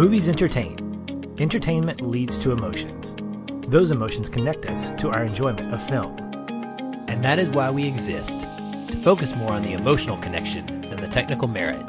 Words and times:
Movies 0.00 0.30
entertain. 0.30 1.36
Entertainment 1.38 2.00
leads 2.00 2.38
to 2.38 2.52
emotions. 2.52 3.14
Those 3.68 3.90
emotions 3.90 4.30
connect 4.30 4.64
us 4.64 4.92
to 5.02 5.10
our 5.10 5.24
enjoyment 5.24 5.74
of 5.74 5.88
film. 5.90 6.16
And 7.06 7.22
that 7.22 7.38
is 7.38 7.50
why 7.50 7.70
we 7.70 7.86
exist 7.86 8.40
to 8.40 8.96
focus 8.96 9.36
more 9.36 9.52
on 9.52 9.62
the 9.62 9.74
emotional 9.74 10.16
connection 10.16 10.88
than 10.88 11.02
the 11.02 11.06
technical 11.06 11.48
merit. 11.48 11.84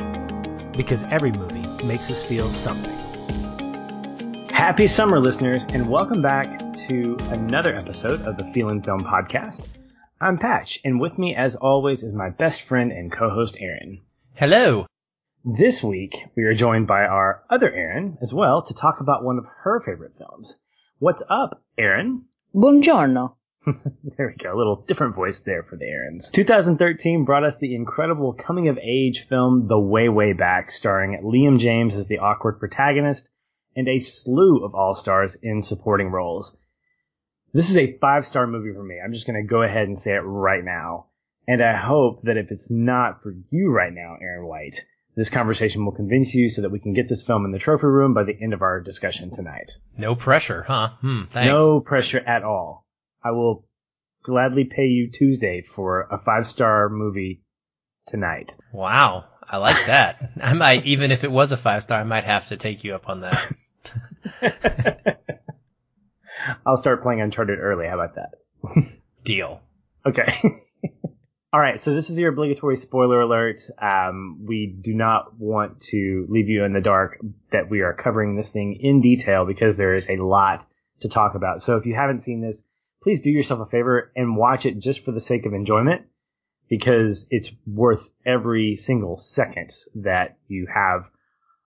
Because 0.75 1.03
every 1.03 1.31
movie 1.31 1.85
makes 1.85 2.11
us 2.11 2.21
feel 2.21 2.51
something. 2.51 2.97
Happy 4.49 4.87
summer, 4.87 5.21
listeners, 5.21 5.63
and 5.63 5.87
welcome 5.87 6.21
back 6.21 6.75
to 6.87 7.15
another 7.29 7.73
episode 7.73 8.23
of 8.23 8.35
the 8.35 8.51
Feeling 8.51 8.81
Film 8.81 9.05
Podcast. 9.05 9.69
I'm 10.19 10.37
Patch, 10.37 10.81
and 10.83 10.99
with 10.99 11.17
me, 11.17 11.33
as 11.33 11.55
always, 11.55 12.03
is 12.03 12.13
my 12.13 12.29
best 12.29 12.63
friend 12.63 12.91
and 12.91 13.09
co-host 13.09 13.55
Aaron. 13.57 14.01
Hello. 14.33 14.85
This 15.43 15.83
week, 15.83 16.27
we 16.35 16.43
are 16.43 16.53
joined 16.53 16.85
by 16.85 17.01
our 17.01 17.43
other 17.49 17.73
Aaron 17.73 18.19
as 18.21 18.31
well 18.31 18.61
to 18.61 18.75
talk 18.75 18.99
about 18.99 19.23
one 19.23 19.39
of 19.39 19.47
her 19.63 19.79
favorite 19.79 20.15
films. 20.15 20.59
What's 20.99 21.23
up, 21.27 21.63
Aaron? 21.79 22.25
Buongiorno. 22.53 23.33
there 23.65 24.27
we 24.27 24.35
go. 24.35 24.53
A 24.53 24.55
little 24.55 24.83
different 24.85 25.15
voice 25.15 25.39
there 25.39 25.63
for 25.63 25.77
the 25.77 25.87
Aarons. 25.87 26.29
2013 26.29 27.25
brought 27.25 27.43
us 27.43 27.57
the 27.57 27.73
incredible 27.73 28.33
coming 28.33 28.67
of 28.67 28.77
age 28.77 29.25
film 29.25 29.65
The 29.65 29.79
Way 29.79 30.09
Way 30.09 30.33
Back, 30.33 30.69
starring 30.69 31.19
Liam 31.23 31.57
James 31.57 31.95
as 31.95 32.05
the 32.05 32.19
awkward 32.19 32.59
protagonist 32.59 33.31
and 33.75 33.87
a 33.87 33.97
slew 33.97 34.63
of 34.63 34.75
all 34.75 34.93
stars 34.93 35.33
in 35.41 35.63
supporting 35.63 36.11
roles. 36.11 36.55
This 37.51 37.71
is 37.71 37.79
a 37.79 37.97
five 37.97 38.27
star 38.27 38.45
movie 38.45 38.73
for 38.73 38.83
me. 38.83 38.99
I'm 39.03 39.13
just 39.13 39.25
going 39.25 39.41
to 39.41 39.49
go 39.49 39.63
ahead 39.63 39.87
and 39.87 39.97
say 39.97 40.13
it 40.13 40.19
right 40.19 40.63
now. 40.63 41.07
And 41.47 41.63
I 41.63 41.75
hope 41.75 42.21
that 42.25 42.37
if 42.37 42.51
it's 42.51 42.69
not 42.69 43.23
for 43.23 43.33
you 43.49 43.71
right 43.71 43.91
now, 43.91 44.17
Aaron 44.21 44.45
White, 44.45 44.85
this 45.21 45.29
conversation 45.29 45.85
will 45.85 45.91
convince 45.91 46.33
you 46.33 46.49
so 46.49 46.63
that 46.63 46.71
we 46.71 46.79
can 46.79 46.93
get 46.93 47.07
this 47.07 47.21
film 47.21 47.45
in 47.45 47.51
the 47.51 47.59
trophy 47.59 47.85
room 47.85 48.15
by 48.15 48.23
the 48.23 48.35
end 48.41 48.53
of 48.53 48.63
our 48.63 48.79
discussion 48.81 49.29
tonight. 49.29 49.73
No 49.95 50.15
pressure, 50.15 50.63
huh? 50.63 50.93
Hmm, 50.99 51.25
thanks. 51.31 51.47
No 51.47 51.79
pressure 51.79 52.17
at 52.17 52.41
all. 52.41 52.87
I 53.23 53.29
will 53.29 53.67
gladly 54.23 54.63
pay 54.63 54.87
you 54.87 55.11
Tuesday 55.11 55.61
for 55.61 56.07
a 56.09 56.17
five 56.17 56.47
star 56.47 56.89
movie 56.89 57.43
tonight. 58.07 58.55
Wow. 58.73 59.25
I 59.47 59.57
like 59.57 59.85
that. 59.85 60.15
I 60.41 60.53
might, 60.53 60.87
even 60.87 61.11
if 61.11 61.23
it 61.23 61.31
was 61.31 61.51
a 61.51 61.57
five 61.57 61.83
star, 61.83 61.99
I 61.99 62.03
might 62.03 62.23
have 62.23 62.47
to 62.47 62.57
take 62.57 62.83
you 62.83 62.95
up 62.95 63.07
on 63.07 63.21
that. 63.21 63.53
I'll 66.65 66.77
start 66.77 67.03
playing 67.03 67.21
Uncharted 67.21 67.59
early. 67.59 67.85
How 67.85 67.99
about 67.99 68.15
that? 68.15 68.31
Deal. 69.23 69.61
Okay. 70.03 70.33
All 71.53 71.59
right, 71.59 71.83
so 71.83 71.93
this 71.93 72.09
is 72.09 72.17
your 72.17 72.31
obligatory 72.31 72.77
spoiler 72.77 73.19
alert. 73.19 73.59
Um, 73.77 74.45
we 74.45 74.67
do 74.67 74.93
not 74.93 75.37
want 75.37 75.81
to 75.89 76.25
leave 76.29 76.47
you 76.47 76.63
in 76.63 76.71
the 76.71 76.79
dark 76.79 77.19
that 77.51 77.69
we 77.69 77.81
are 77.81 77.93
covering 77.93 78.37
this 78.37 78.51
thing 78.51 78.77
in 78.79 79.01
detail 79.01 79.45
because 79.45 79.75
there 79.75 79.93
is 79.93 80.09
a 80.09 80.15
lot 80.15 80.65
to 81.01 81.09
talk 81.09 81.35
about. 81.35 81.61
So 81.61 81.75
if 81.75 81.85
you 81.85 81.93
haven't 81.93 82.21
seen 82.21 82.39
this, 82.39 82.63
please 83.03 83.19
do 83.19 83.29
yourself 83.29 83.59
a 83.59 83.69
favor 83.69 84.13
and 84.15 84.37
watch 84.37 84.65
it 84.65 84.79
just 84.79 85.03
for 85.03 85.11
the 85.11 85.19
sake 85.19 85.45
of 85.45 85.53
enjoyment 85.53 86.03
because 86.69 87.27
it's 87.31 87.51
worth 87.67 88.09
every 88.25 88.77
single 88.77 89.17
second 89.17 89.71
that 89.95 90.37
you 90.47 90.67
have 90.73 91.11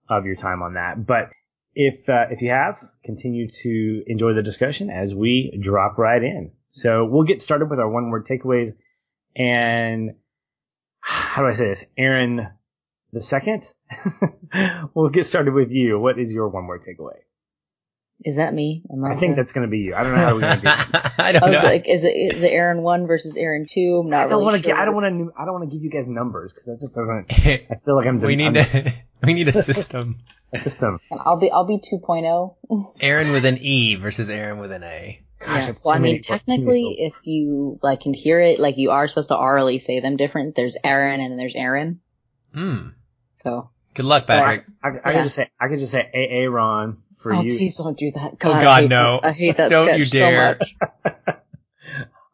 of 0.09 0.25
your 0.25 0.35
time 0.35 0.63
on 0.63 0.73
that. 0.73 1.05
But 1.05 1.29
if 1.75 2.09
uh, 2.09 2.25
if 2.31 2.41
you 2.41 2.49
have, 2.49 2.83
continue 3.03 3.49
to 3.61 4.03
enjoy 4.07 4.33
the 4.33 4.41
discussion 4.41 4.89
as 4.89 5.13
we 5.13 5.55
drop 5.61 5.99
right 5.99 6.23
in. 6.23 6.53
So 6.69 7.05
we'll 7.05 7.27
get 7.27 7.43
started 7.43 7.69
with 7.69 7.79
our 7.79 7.89
one 7.89 8.09
word 8.09 8.25
takeaways 8.25 8.71
and 9.35 10.15
how 10.99 11.41
do 11.43 11.47
I 11.47 11.53
say 11.53 11.67
this? 11.67 11.85
Aaron 11.97 12.47
the 13.15 13.21
second. 13.21 13.73
we'll 14.93 15.09
get 15.09 15.25
started 15.25 15.53
with 15.53 15.71
you. 15.71 15.99
What 15.99 16.19
is 16.19 16.33
your 16.33 16.49
one 16.49 16.67
word 16.67 16.83
takeaway? 16.83 17.19
Is 18.23 18.37
that 18.37 18.53
me? 18.53 18.83
I, 18.89 19.11
I 19.11 19.15
think 19.15 19.35
that's 19.35 19.51
going 19.51 19.67
to 19.67 19.71
be 19.71 19.79
you. 19.79 19.95
I 19.95 20.03
don't 20.03 20.13
know 20.13 20.19
how 20.19 20.33
we're 20.35 20.41
going 20.41 20.59
to 20.59 20.61
do 20.61 20.67
this. 20.93 21.11
I 21.17 21.31
don't 21.33 21.43
oh, 21.43 21.47
I 21.47 21.49
was 21.49 21.61
know. 21.61 21.67
like, 21.67 21.87
is 21.87 22.03
it 22.03 22.15
is 22.15 22.43
it 22.43 22.51
Aaron 22.51 22.81
one 22.81 23.07
versus 23.07 23.35
Aaron 23.35 23.65
two? 23.69 24.01
I'm 24.03 24.09
not 24.09 24.17
I 24.17 24.21
don't 24.23 24.31
really 24.31 24.45
want 24.45 24.63
to. 24.63 24.69
sure. 24.69 24.77
I 24.77 24.85
don't 24.85 24.95
want 24.95 25.05
to. 25.05 25.41
I 25.41 25.45
don't 25.45 25.53
want 25.53 25.69
to 25.69 25.75
give 25.75 25.83
you 25.83 25.89
guys 25.89 26.07
numbers 26.07 26.53
because 26.53 26.65
that 26.65 26.79
just 26.79 26.95
doesn't. 26.95 27.25
I 27.31 27.79
feel 27.83 27.95
like 27.95 28.07
I'm. 28.07 28.19
we 28.19 28.35
need 28.35 28.47
I'm 28.47 28.53
just 28.53 28.73
a, 28.73 28.93
we 29.23 29.33
need 29.33 29.47
a 29.49 29.53
system. 29.53 30.19
a 30.53 30.59
system. 30.59 30.99
I'll 31.11 31.37
be 31.37 31.51
I'll 31.51 31.67
be 31.67 31.77
2.0. 31.77 32.93
Aaron 33.01 33.31
with 33.31 33.45
an 33.45 33.57
E 33.57 33.95
versus 33.95 34.29
Aaron 34.29 34.59
with 34.59 34.71
an 34.71 34.83
A. 34.83 35.21
Gosh, 35.39 35.67
yeah. 35.67 35.73
Well, 35.83 35.93
I 35.95 35.99
mean, 35.99 36.21
technically, 36.21 36.81
syllables. 36.81 37.17
if 37.21 37.27
you 37.27 37.79
like 37.83 38.01
can 38.01 38.13
hear 38.13 38.39
it, 38.39 38.59
like 38.59 38.77
you 38.77 38.91
are 38.91 39.07
supposed 39.07 39.29
to 39.29 39.35
orally 39.37 39.79
say 39.79 39.99
them 39.99 40.15
different. 40.17 40.55
There's 40.55 40.77
Aaron 40.83 41.19
and 41.19 41.31
then 41.31 41.37
there's 41.37 41.55
Aaron. 41.55 41.99
Hmm. 42.53 42.89
So, 43.35 43.65
Good 43.93 44.05
luck, 44.05 44.25
Or 44.29 44.33
I, 44.33 44.35
Patrick. 44.37 44.65
I, 44.83 44.87
I 44.87 44.91
Yeah. 44.93 45.13
could 45.13 45.23
just 45.23 45.35
say. 45.35 45.49
I 45.59 45.67
could 45.67 45.79
just 45.79 45.91
say 45.91 46.09
Aaron 46.13 46.97
for 47.19 47.33
oh, 47.33 47.41
you. 47.41 47.57
please 47.57 47.77
don't 47.77 47.97
do 47.97 48.11
that. 48.11 48.33
Oh, 48.33 48.35
God, 48.61 48.65
I 48.83 48.87
no. 48.87 49.19
that- 49.21 49.27
I 49.29 49.31
hate 49.33 49.57
that 49.57 49.69
Don't 49.69 49.87
sketch 49.87 49.99
you 49.99 50.05
so 50.05 50.19
dare. 50.19 50.57
much. 50.59 50.75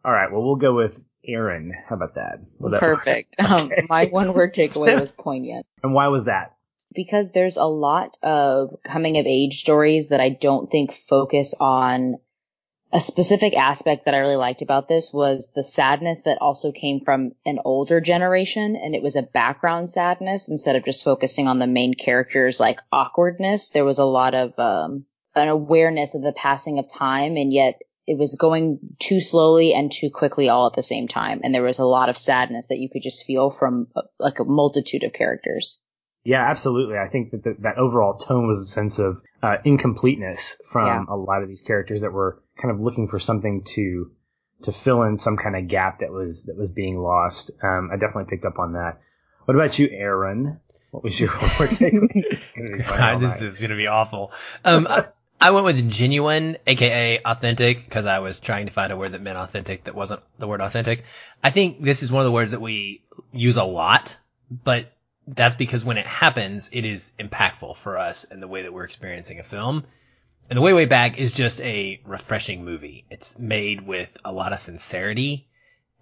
All 0.06 0.12
right. 0.12 0.32
Well, 0.32 0.42
we'll 0.44 0.56
go 0.56 0.74
with 0.74 1.04
Aaron. 1.26 1.74
How 1.88 1.96
about 1.96 2.16
that? 2.16 2.40
Will 2.60 2.72
that- 2.72 2.80
Perfect. 2.80 3.36
Um, 3.40 3.66
Okay. 3.72 3.86
my 3.90 4.06
one 4.06 4.34
word 4.34 4.54
takeaway 4.54 5.00
was 5.00 5.12
poignant. 5.12 5.66
And 5.84 5.94
why 5.94 6.08
was 6.10 6.26
that? 6.26 6.54
because 6.94 7.32
there's 7.32 7.56
a 7.56 7.64
lot 7.64 8.18
of 8.22 8.76
coming 8.84 9.18
of 9.18 9.26
age 9.26 9.62
stories 9.62 10.10
that 10.10 10.20
I 10.20 10.28
don't 10.28 10.70
think 10.70 10.92
focus 10.92 11.56
on 11.58 12.16
a 12.94 13.00
specific 13.00 13.56
aspect 13.56 14.06
that 14.06 14.14
I 14.14 14.20
really 14.20 14.36
liked 14.36 14.62
about 14.62 14.88
this 14.88 15.12
was 15.14 15.52
the 15.56 15.64
sadness 15.64 16.22
that 16.24 16.40
also 16.42 16.72
came 16.72 17.00
from 17.06 17.32
an 17.46 17.60
older 17.64 18.02
generation 18.02 18.76
and 18.76 18.96
it 18.96 19.02
was 19.02 19.16
a 19.16 19.22
background 19.22 19.90
sadness 19.90 20.50
instead 20.50 20.76
of 20.76 20.84
just 20.86 21.04
focusing 21.04 21.48
on 21.48 21.60
the 21.60 21.68
main 21.68 21.94
characters 21.94 22.60
like 22.60 22.80
awkwardness. 22.92 23.70
There 23.70 23.86
was 23.86 24.00
a 24.00 24.04
lot 24.06 24.36
of 24.36 24.58
um, 24.60 25.06
an 25.36 25.48
awareness 25.48 26.16
of 26.16 26.22
the 26.22 26.34
passing 26.34 26.80
of 26.80 26.92
time 26.92 27.38
and 27.38 27.54
yet 27.54 27.80
it 28.08 28.18
was 28.18 28.36
going 28.36 28.80
too 29.00 29.22
slowly 29.22 29.74
and 29.74 29.92
too 29.92 30.10
quickly 30.10 30.50
all 30.50 30.68
at 30.68 30.74
the 30.74 30.84
same 30.84 31.08
time 31.08 31.42
and 31.44 31.54
there 31.56 31.64
was 31.64 31.80
a 31.80 31.86
lot 31.86 32.10
of 32.10 32.18
sadness 32.18 32.68
that 32.68 32.80
you 32.80 32.90
could 32.90 33.04
just 33.04 33.26
feel 33.26 33.50
from 33.52 33.88
uh, 33.96 34.02
like 34.20 34.40
a 34.40 34.44
multitude 34.44 35.04
of 35.04 35.14
characters. 35.14 35.82
Yeah, 36.24 36.48
absolutely. 36.48 36.98
I 36.98 37.08
think 37.08 37.32
that 37.32 37.44
the, 37.44 37.56
that 37.62 37.78
overall 37.80 38.14
tone 38.14 38.46
was 38.46 38.60
a 38.60 38.66
sense 38.66 39.00
of 39.00 39.18
uh, 39.42 39.58
incompleteness 39.66 40.62
from 40.72 40.86
Yeah. 40.86 41.04
a 41.10 41.16
lot 41.18 41.42
of 41.42 41.48
these 41.48 41.62
characters 41.62 42.02
that 42.02 42.12
were 42.12 42.44
kind 42.62 42.74
of 42.74 42.80
looking 42.80 43.08
for 43.08 43.20
something 43.20 43.64
to 43.76 44.12
to 44.64 44.72
fill 44.72 45.02
in 45.04 45.18
some 45.18 45.38
kind 45.38 45.56
of 45.56 45.68
gap 45.68 46.00
that 46.00 46.12
was 46.12 46.46
that 46.46 46.58
was 46.58 46.72
being 46.72 46.98
lost. 47.00 47.52
Um, 47.64 47.90
I 47.92 47.98
definitely 47.98 48.30
picked 48.30 48.46
up 48.46 48.60
on 48.60 48.74
that. 48.74 49.00
What 49.46 49.56
about 49.56 49.80
you, 49.80 49.90
Aaron? 49.92 50.60
What 50.92 51.04
was 51.04 51.20
your 51.20 51.30
one 51.30 51.40
takeaway? 51.70 52.30
This 52.30 52.48
is 52.48 52.52
gonna 52.52 52.78
be 52.78 52.84
funny 52.84 53.02
all 53.02 53.12
God, 53.14 53.22
this 53.22 53.42
night. 53.42 53.48
is 53.48 53.62
gonna 53.62 53.76
be 53.78 53.88
awful. 53.88 54.32
Um, 54.64 54.88
I, 54.88 55.08
I 55.40 55.52
went 55.52 55.66
with 55.66 55.90
genuine, 55.90 56.58
aka 56.68 57.20
authentic, 57.26 57.84
because 57.86 58.06
I 58.06 58.20
was 58.20 58.40
trying 58.40 58.68
to 58.68 58.72
find 58.72 58.92
a 58.92 58.98
word 58.98 59.14
that 59.14 59.22
meant 59.22 59.38
authentic 59.38 59.86
that 59.86 59.96
wasn't 59.96 60.22
the 60.38 60.48
word 60.48 60.62
authentic. 60.62 61.04
I 61.44 61.50
think 61.50 61.82
this 61.82 62.04
is 62.04 62.12
one 62.12 62.22
of 62.22 62.26
the 62.26 62.32
words 62.32 62.52
that 62.52 62.62
we 62.62 63.04
use 63.32 63.58
a 63.58 63.64
lot, 63.64 64.20
but 64.52 64.92
that's 65.26 65.56
because 65.56 65.84
when 65.84 65.98
it 65.98 66.06
happens, 66.06 66.70
it 66.72 66.86
is 66.86 67.14
impactful 67.18 67.78
for 67.78 67.98
us 67.98 68.26
in 68.26 68.40
the 68.40 68.48
way 68.48 68.64
that 68.64 68.74
we're 68.74 68.84
experiencing 68.84 69.40
a 69.40 69.44
film. 69.44 69.86
And 70.52 70.58
The 70.58 70.64
Way 70.64 70.74
Way 70.74 70.84
Back 70.84 71.18
is 71.18 71.32
just 71.32 71.62
a 71.62 72.02
refreshing 72.04 72.66
movie. 72.66 73.06
It's 73.10 73.40
made 73.40 73.88
with 73.88 74.18
a 74.26 74.34
lot 74.34 74.52
of 74.52 74.60
sincerity, 74.60 75.48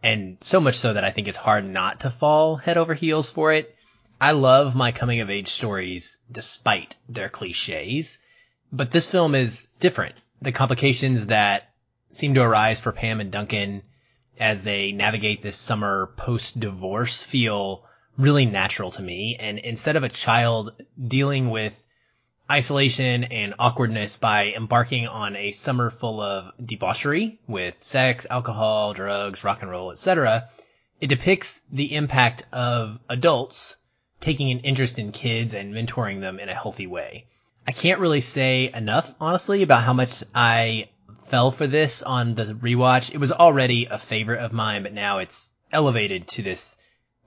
and 0.02 0.40
so 0.42 0.60
much 0.60 0.74
so 0.74 0.92
that 0.92 1.04
I 1.04 1.12
think 1.12 1.28
it's 1.28 1.38
hard 1.38 1.70
not 1.70 2.00
to 2.00 2.10
fall 2.10 2.56
head 2.56 2.76
over 2.76 2.96
heels 2.96 3.30
for 3.30 3.54
it. 3.54 3.76
I 4.20 4.32
love 4.32 4.74
my 4.74 4.92
coming 4.92 5.20
of 5.20 5.30
age 5.30 5.50
stories 5.50 6.22
despite 6.32 6.96
their 7.08 7.30
cliches, 7.30 8.18
but 8.72 8.90
this 8.90 9.12
film 9.12 9.36
is 9.36 9.70
different. 9.80 10.16
The 10.42 10.52
complications 10.52 11.28
that 11.28 11.70
seem 12.10 12.34
to 12.34 12.42
arise 12.42 12.80
for 12.80 12.92
Pam 12.92 13.22
and 13.22 13.32
Duncan 13.32 13.84
as 14.40 14.64
they 14.64 14.92
navigate 14.92 15.44
this 15.44 15.58
summer 15.58 16.12
post 16.18 16.60
divorce 16.60 17.22
feel 17.22 17.86
really 18.18 18.48
natural 18.48 18.90
to 18.94 19.04
me. 19.04 19.38
And 19.40 19.60
instead 19.60 19.96
of 19.96 20.04
a 20.04 20.10
child 20.10 20.74
dealing 21.08 21.52
with 21.52 21.86
isolation 22.50 23.24
and 23.26 23.54
awkwardness 23.60 24.16
by 24.16 24.54
embarking 24.56 25.08
on 25.08 25.36
a 25.36 25.52
summer 25.52 25.90
full 25.90 26.20
of 26.20 26.52
debauchery 26.64 27.40
with 27.48 27.84
sex, 27.84 28.26
alcohol, 28.30 28.94
drugs, 28.94 29.44
rock 29.44 29.62
and 29.62 29.70
roll, 29.70 29.92
etc., 29.92 30.50
it 31.00 31.08
depicts 31.08 31.62
the 31.72 31.96
impact 31.96 32.44
of 32.52 33.00
adults 33.08 33.78
taking 34.20 34.52
an 34.52 34.60
interest 34.60 35.00
in 35.00 35.12
kids 35.12 35.54
and 35.54 35.74
mentoring 35.74 36.20
them 36.22 36.40
in 36.40 36.50
a 36.50 36.54
healthy 36.54 36.88
way. 36.88 37.26
I 37.68 37.72
can't 37.72 38.00
really 38.00 38.22
say 38.22 38.72
enough, 38.74 39.14
honestly, 39.22 39.62
about 39.62 39.84
how 39.84 39.94
much 39.94 40.24
I 40.34 40.90
fell 41.26 41.52
for 41.52 41.68
this 41.68 42.02
on 42.02 42.34
the 42.34 42.46
rewatch. 42.46 43.14
It 43.14 43.20
was 43.20 43.32
already 43.32 43.86
a 43.86 44.00
favorite 44.00 44.44
of 44.44 44.52
mine, 44.52 44.82
but 44.82 44.94
now 44.94 45.20
it's 45.20 45.54
elevated 45.72 46.28
to 46.30 46.42
this 46.42 46.79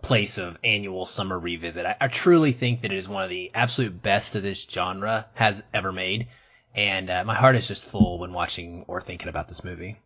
place 0.02 0.36
of 0.36 0.58
annual 0.64 1.06
summer 1.06 1.38
revisit. 1.38 1.86
I, 1.86 1.96
I 2.00 2.08
truly 2.08 2.52
think 2.52 2.82
that 2.82 2.92
it 2.92 2.98
is 2.98 3.08
one 3.08 3.24
of 3.24 3.30
the 3.30 3.50
absolute 3.54 4.02
best 4.02 4.32
that 4.32 4.40
this 4.40 4.66
genre 4.68 5.26
has 5.34 5.62
ever 5.72 5.92
made. 5.92 6.28
And 6.74 7.08
uh, 7.08 7.24
my 7.24 7.34
heart 7.34 7.56
is 7.56 7.68
just 7.68 7.88
full 7.88 8.18
when 8.18 8.32
watching 8.32 8.84
or 8.88 9.00
thinking 9.00 9.28
about 9.28 9.48
this 9.48 9.64
movie. 9.64 9.98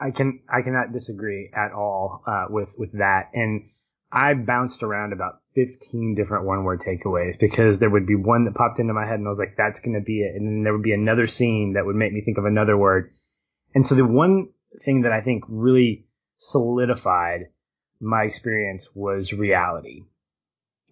I 0.00 0.10
can 0.10 0.40
I 0.52 0.62
cannot 0.62 0.92
disagree 0.92 1.50
at 1.54 1.72
all 1.72 2.22
uh, 2.26 2.46
with 2.50 2.74
with 2.76 2.92
that. 2.98 3.30
And 3.34 3.70
I 4.10 4.34
bounced 4.34 4.82
around 4.82 5.12
about 5.12 5.40
15 5.54 6.14
different 6.14 6.44
one 6.44 6.64
word 6.64 6.80
takeaways 6.80 7.38
because 7.38 7.78
there 7.78 7.90
would 7.90 8.06
be 8.06 8.16
one 8.16 8.44
that 8.44 8.54
popped 8.54 8.78
into 8.78 8.92
my 8.92 9.06
head 9.06 9.18
and 9.18 9.26
I 9.26 9.30
was 9.30 9.38
like, 9.38 9.56
that's 9.56 9.80
going 9.80 9.94
to 9.94 10.04
be 10.04 10.20
it. 10.20 10.34
And 10.34 10.46
then 10.46 10.64
there 10.64 10.72
would 10.72 10.82
be 10.82 10.92
another 10.92 11.26
scene 11.26 11.74
that 11.74 11.86
would 11.86 11.96
make 11.96 12.12
me 12.12 12.20
think 12.20 12.38
of 12.38 12.44
another 12.44 12.76
word. 12.76 13.12
And 13.74 13.86
so 13.86 13.94
the 13.94 14.04
one 14.04 14.48
thing 14.84 15.02
that 15.02 15.12
I 15.12 15.20
think 15.20 15.44
really 15.48 16.06
solidified 16.36 17.48
my 18.02 18.24
experience 18.24 18.88
was 18.94 19.32
reality. 19.32 20.02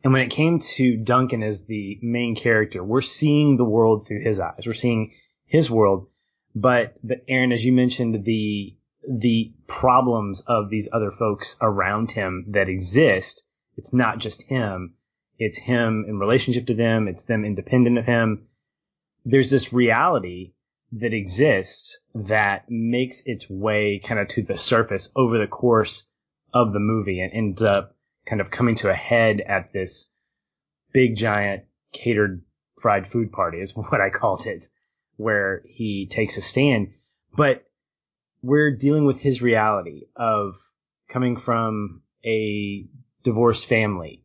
And 0.02 0.12
when 0.12 0.22
it 0.22 0.30
came 0.30 0.60
to 0.60 0.96
Duncan 0.96 1.42
as 1.42 1.64
the 1.64 1.98
main 2.00 2.34
character, 2.34 2.82
we're 2.82 3.02
seeing 3.02 3.56
the 3.56 3.64
world 3.64 4.06
through 4.06 4.22
his 4.22 4.40
eyes. 4.40 4.62
We're 4.64 4.72
seeing 4.72 5.12
his 5.44 5.70
world. 5.70 6.06
But, 6.54 6.94
but 7.02 7.24
Aaron, 7.28 7.52
as 7.52 7.64
you 7.64 7.72
mentioned, 7.72 8.24
the, 8.24 8.76
the 9.06 9.52
problems 9.66 10.40
of 10.46 10.70
these 10.70 10.88
other 10.92 11.10
folks 11.10 11.56
around 11.60 12.12
him 12.12 12.46
that 12.48 12.68
exist, 12.68 13.42
it's 13.76 13.92
not 13.92 14.18
just 14.18 14.42
him. 14.42 14.94
It's 15.38 15.58
him 15.58 16.06
in 16.08 16.18
relationship 16.18 16.66
to 16.68 16.74
them. 16.74 17.08
It's 17.08 17.24
them 17.24 17.44
independent 17.44 17.98
of 17.98 18.06
him. 18.06 18.46
There's 19.24 19.50
this 19.50 19.72
reality 19.72 20.52
that 20.92 21.12
exists 21.12 21.98
that 22.14 22.70
makes 22.70 23.22
its 23.26 23.48
way 23.48 24.00
kind 24.02 24.20
of 24.20 24.28
to 24.28 24.42
the 24.42 24.58
surface 24.58 25.08
over 25.14 25.38
the 25.38 25.46
course 25.46 26.09
of 26.52 26.72
the 26.72 26.80
movie 26.80 27.20
and 27.20 27.32
ends 27.32 27.62
up 27.62 27.96
kind 28.26 28.40
of 28.40 28.50
coming 28.50 28.74
to 28.76 28.90
a 28.90 28.94
head 28.94 29.40
at 29.40 29.72
this 29.72 30.12
big 30.92 31.16
giant 31.16 31.64
catered 31.92 32.42
fried 32.80 33.06
food 33.06 33.32
party 33.32 33.60
is 33.60 33.72
what 33.76 34.00
I 34.00 34.10
called 34.10 34.46
it, 34.46 34.68
where 35.16 35.62
he 35.66 36.06
takes 36.10 36.36
a 36.36 36.42
stand. 36.42 36.92
But 37.36 37.64
we're 38.42 38.76
dealing 38.76 39.04
with 39.04 39.18
his 39.18 39.42
reality 39.42 40.06
of 40.16 40.56
coming 41.08 41.36
from 41.36 42.02
a 42.24 42.86
divorced 43.22 43.66
family. 43.66 44.24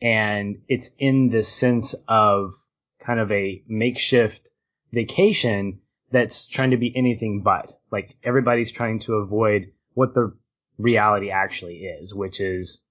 And 0.00 0.62
it's 0.68 0.88
in 0.98 1.28
this 1.28 1.48
sense 1.48 1.94
of 2.08 2.54
kind 3.00 3.20
of 3.20 3.30
a 3.30 3.62
makeshift 3.68 4.50
vacation 4.92 5.80
that's 6.10 6.46
trying 6.46 6.70
to 6.70 6.76
be 6.76 6.96
anything 6.96 7.42
but. 7.42 7.70
Like 7.92 8.16
everybody's 8.24 8.72
trying 8.72 9.00
to 9.00 9.14
avoid 9.14 9.72
what 9.94 10.14
the 10.14 10.34
reality 10.80 11.30
actually 11.30 11.78
is, 11.84 12.14
which 12.14 12.40
is 12.40 12.82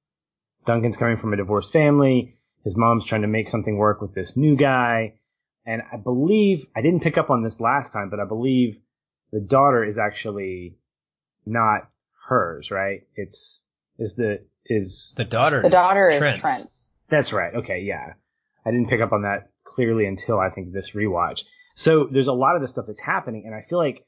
Duncan's 0.65 0.97
coming 0.97 1.17
from 1.17 1.33
a 1.33 1.37
divorced 1.37 1.71
family. 1.73 2.33
His 2.63 2.77
mom's 2.77 3.05
trying 3.05 3.21
to 3.21 3.27
make 3.27 3.49
something 3.49 3.77
work 3.77 4.01
with 4.01 4.13
this 4.13 4.35
new 4.37 4.55
guy. 4.55 5.15
And 5.65 5.81
I 5.91 5.97
believe, 5.97 6.67
I 6.75 6.81
didn't 6.81 7.01
pick 7.01 7.17
up 7.17 7.29
on 7.29 7.43
this 7.43 7.59
last 7.59 7.93
time, 7.93 8.09
but 8.09 8.19
I 8.19 8.25
believe 8.25 8.77
the 9.31 9.39
daughter 9.39 9.83
is 9.83 9.97
actually 9.97 10.77
not 11.45 11.89
hers, 12.27 12.71
right? 12.71 13.01
It's, 13.15 13.63
is 13.97 14.15
the, 14.15 14.45
is. 14.65 15.13
The 15.17 15.25
daughter 15.25 15.61
The 15.61 15.69
daughter 15.69 16.11
Trent's. 16.11 16.35
is 16.37 16.41
Trent's. 16.41 16.91
That's 17.09 17.33
right. 17.33 17.55
Okay. 17.55 17.81
Yeah. 17.81 18.13
I 18.65 18.71
didn't 18.71 18.89
pick 18.89 19.01
up 19.01 19.13
on 19.13 19.23
that 19.23 19.49
clearly 19.63 20.05
until 20.05 20.39
I 20.39 20.49
think 20.49 20.71
this 20.71 20.91
rewatch. 20.91 21.43
So 21.75 22.07
there's 22.11 22.27
a 22.27 22.33
lot 22.33 22.55
of 22.55 22.61
this 22.61 22.71
stuff 22.71 22.85
that's 22.87 22.99
happening. 22.99 23.43
And 23.45 23.55
I 23.55 23.61
feel 23.61 23.79
like 23.79 24.05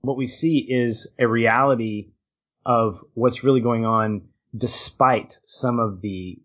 what 0.00 0.16
we 0.16 0.26
see 0.26 0.58
is 0.58 1.14
a 1.18 1.26
reality 1.26 2.10
of 2.66 2.98
what's 3.14 3.44
really 3.44 3.60
going 3.60 3.86
on 3.86 4.22
despite 4.54 5.38
some 5.44 5.78
of 5.78 6.00
the 6.00 6.36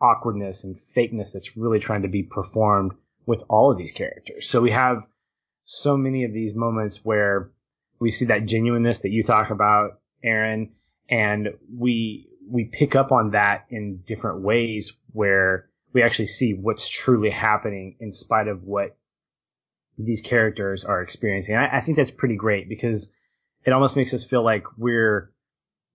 awkwardness 0.00 0.62
and 0.62 0.76
fakeness 0.96 1.32
that's 1.32 1.56
really 1.56 1.80
trying 1.80 2.02
to 2.02 2.08
be 2.08 2.22
performed 2.22 2.92
with 3.26 3.42
all 3.48 3.72
of 3.72 3.76
these 3.76 3.90
characters. 3.90 4.48
So 4.48 4.60
we 4.60 4.70
have 4.70 5.02
so 5.64 5.96
many 5.96 6.24
of 6.24 6.32
these 6.32 6.54
moments 6.54 7.04
where 7.04 7.50
we 7.98 8.10
see 8.10 8.26
that 8.26 8.46
genuineness 8.46 8.98
that 8.98 9.10
you 9.10 9.24
talk 9.24 9.50
about, 9.50 9.98
Aaron, 10.22 10.72
and 11.08 11.48
we 11.76 12.28
we 12.48 12.64
pick 12.64 12.94
up 12.94 13.10
on 13.10 13.30
that 13.30 13.64
in 13.70 14.02
different 14.06 14.42
ways 14.42 14.94
where 15.12 15.68
we 15.92 16.02
actually 16.02 16.26
see 16.26 16.52
what's 16.52 16.88
truly 16.88 17.30
happening 17.30 17.96
in 17.98 18.12
spite 18.12 18.46
of 18.46 18.62
what 18.62 18.96
these 19.98 20.20
characters 20.20 20.84
are 20.84 21.00
experiencing. 21.00 21.56
I, 21.56 21.78
I 21.78 21.80
think 21.80 21.96
that's 21.96 22.10
pretty 22.10 22.36
great 22.36 22.68
because 22.68 23.10
it 23.64 23.72
almost 23.72 23.96
makes 23.96 24.12
us 24.12 24.24
feel 24.24 24.44
like 24.44 24.64
we're, 24.76 25.32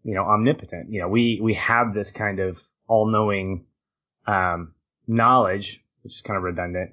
you 0.04 0.16
know, 0.16 0.24
omnipotent. 0.24 0.92
You 0.92 1.02
know, 1.02 1.08
we, 1.08 1.40
we 1.42 1.54
have 1.56 1.94
this 1.94 2.12
kind 2.12 2.40
of 2.40 2.62
all 2.88 3.06
knowing, 3.12 3.66
um, 4.26 4.74
knowledge, 5.08 5.84
which 6.02 6.16
is 6.16 6.22
kind 6.22 6.38
of 6.38 6.44
redundant 6.44 6.92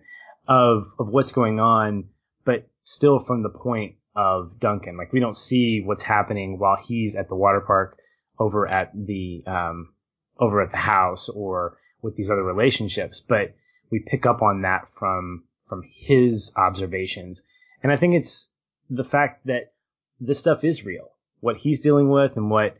of, 0.48 0.88
of 0.98 1.08
what's 1.08 1.32
going 1.32 1.60
on, 1.60 2.04
but 2.44 2.68
still 2.84 3.18
from 3.18 3.42
the 3.42 3.48
point 3.48 3.96
of 4.14 4.58
Duncan. 4.60 4.96
Like 4.96 5.12
we 5.12 5.20
don't 5.20 5.36
see 5.36 5.82
what's 5.84 6.02
happening 6.02 6.58
while 6.58 6.76
he's 6.76 7.16
at 7.16 7.28
the 7.28 7.34
water 7.34 7.60
park 7.60 7.98
over 8.38 8.66
at 8.66 8.92
the, 8.94 9.42
um, 9.46 9.92
over 10.38 10.60
at 10.60 10.70
the 10.70 10.76
house 10.76 11.28
or 11.28 11.78
with 12.02 12.16
these 12.16 12.30
other 12.30 12.44
relationships, 12.44 13.20
but 13.20 13.54
we 13.90 14.04
pick 14.06 14.26
up 14.26 14.42
on 14.42 14.62
that 14.62 14.88
from, 14.88 15.44
from 15.66 15.82
his 15.88 16.52
observations. 16.56 17.42
And 17.82 17.90
I 17.90 17.96
think 17.96 18.14
it's 18.14 18.50
the 18.90 19.04
fact 19.04 19.46
that 19.46 19.72
this 20.20 20.38
stuff 20.38 20.64
is 20.64 20.84
real. 20.84 21.10
What 21.40 21.56
he's 21.56 21.80
dealing 21.80 22.10
with 22.10 22.36
and 22.36 22.50
what 22.50 22.78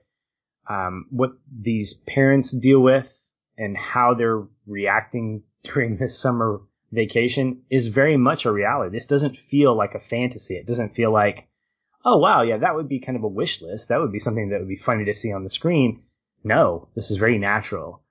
um, 0.69 1.07
what 1.11 1.33
these 1.51 1.95
parents 1.95 2.51
deal 2.51 2.81
with 2.81 3.21
and 3.57 3.77
how 3.77 4.15
they're 4.15 4.43
reacting 4.67 5.43
during 5.63 5.97
this 5.97 6.19
summer 6.19 6.61
vacation 6.93 7.63
is 7.71 7.89
very 7.89 8.17
much 8.17 8.47
a 8.47 8.53
reality. 8.53 8.93
This 8.93 9.07
doesn't 9.07 9.37
feel 9.37 9.77
like 9.77 9.95
a 9.95 10.01
fantasy. 10.01 10.55
It 10.55 10.67
doesn't 10.67 10.95
feel 10.95 11.13
like, 11.13 11.49
oh 12.05 12.19
wow, 12.19 12.43
yeah, 12.43 12.59
that 12.59 12.75
would 12.75 12.89
be 12.89 13.01
kind 13.01 13.17
of 13.17 13.25
a 13.25 13.29
wish 13.29 13.63
list. 13.63 13.89
That 13.89 14.01
would 14.01 14.13
be 14.13 14.21
something 14.21 14.51
that 14.51 14.61
would 14.61 14.69
be 14.69 14.77
funny 14.77 15.05
to 15.07 15.15
see 15.15 15.33
on 15.33 15.45
the 15.45 15.51
screen. 15.51 16.05
No, 16.45 16.89
this 16.95 17.11
is 17.11 17.17
very 17.17 17.39
natural. 17.39 18.03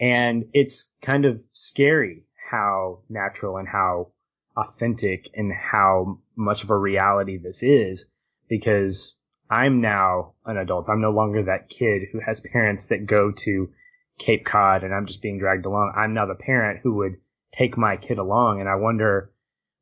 And 0.00 0.46
it's 0.52 0.92
kind 1.02 1.24
of 1.24 1.40
scary 1.52 2.24
how 2.50 3.00
natural 3.08 3.56
and 3.56 3.68
how 3.68 4.12
authentic 4.56 5.30
and 5.34 5.52
how 5.52 6.18
much 6.36 6.64
of 6.64 6.70
a 6.70 6.76
reality 6.76 7.38
this 7.38 7.62
is 7.62 8.12
because 8.48 9.18
I'm 9.52 9.80
now 9.80 10.32
an 10.46 10.56
adult. 10.56 10.88
I'm 10.88 11.02
no 11.02 11.10
longer 11.10 11.44
that 11.44 11.68
kid 11.68 12.08
who 12.10 12.20
has 12.24 12.40
parents 12.40 12.86
that 12.86 13.06
go 13.06 13.32
to 13.32 13.70
Cape 14.18 14.46
Cod 14.46 14.82
and 14.82 14.94
I'm 14.94 15.06
just 15.06 15.20
being 15.20 15.38
dragged 15.38 15.66
along. 15.66 15.92
I'm 15.96 16.14
now 16.14 16.26
the 16.26 16.34
parent 16.34 16.80
who 16.82 16.94
would 16.94 17.16
take 17.52 17.76
my 17.76 17.96
kid 17.96 18.18
along. 18.18 18.60
And 18.60 18.68
I 18.68 18.76
wonder, 18.76 19.30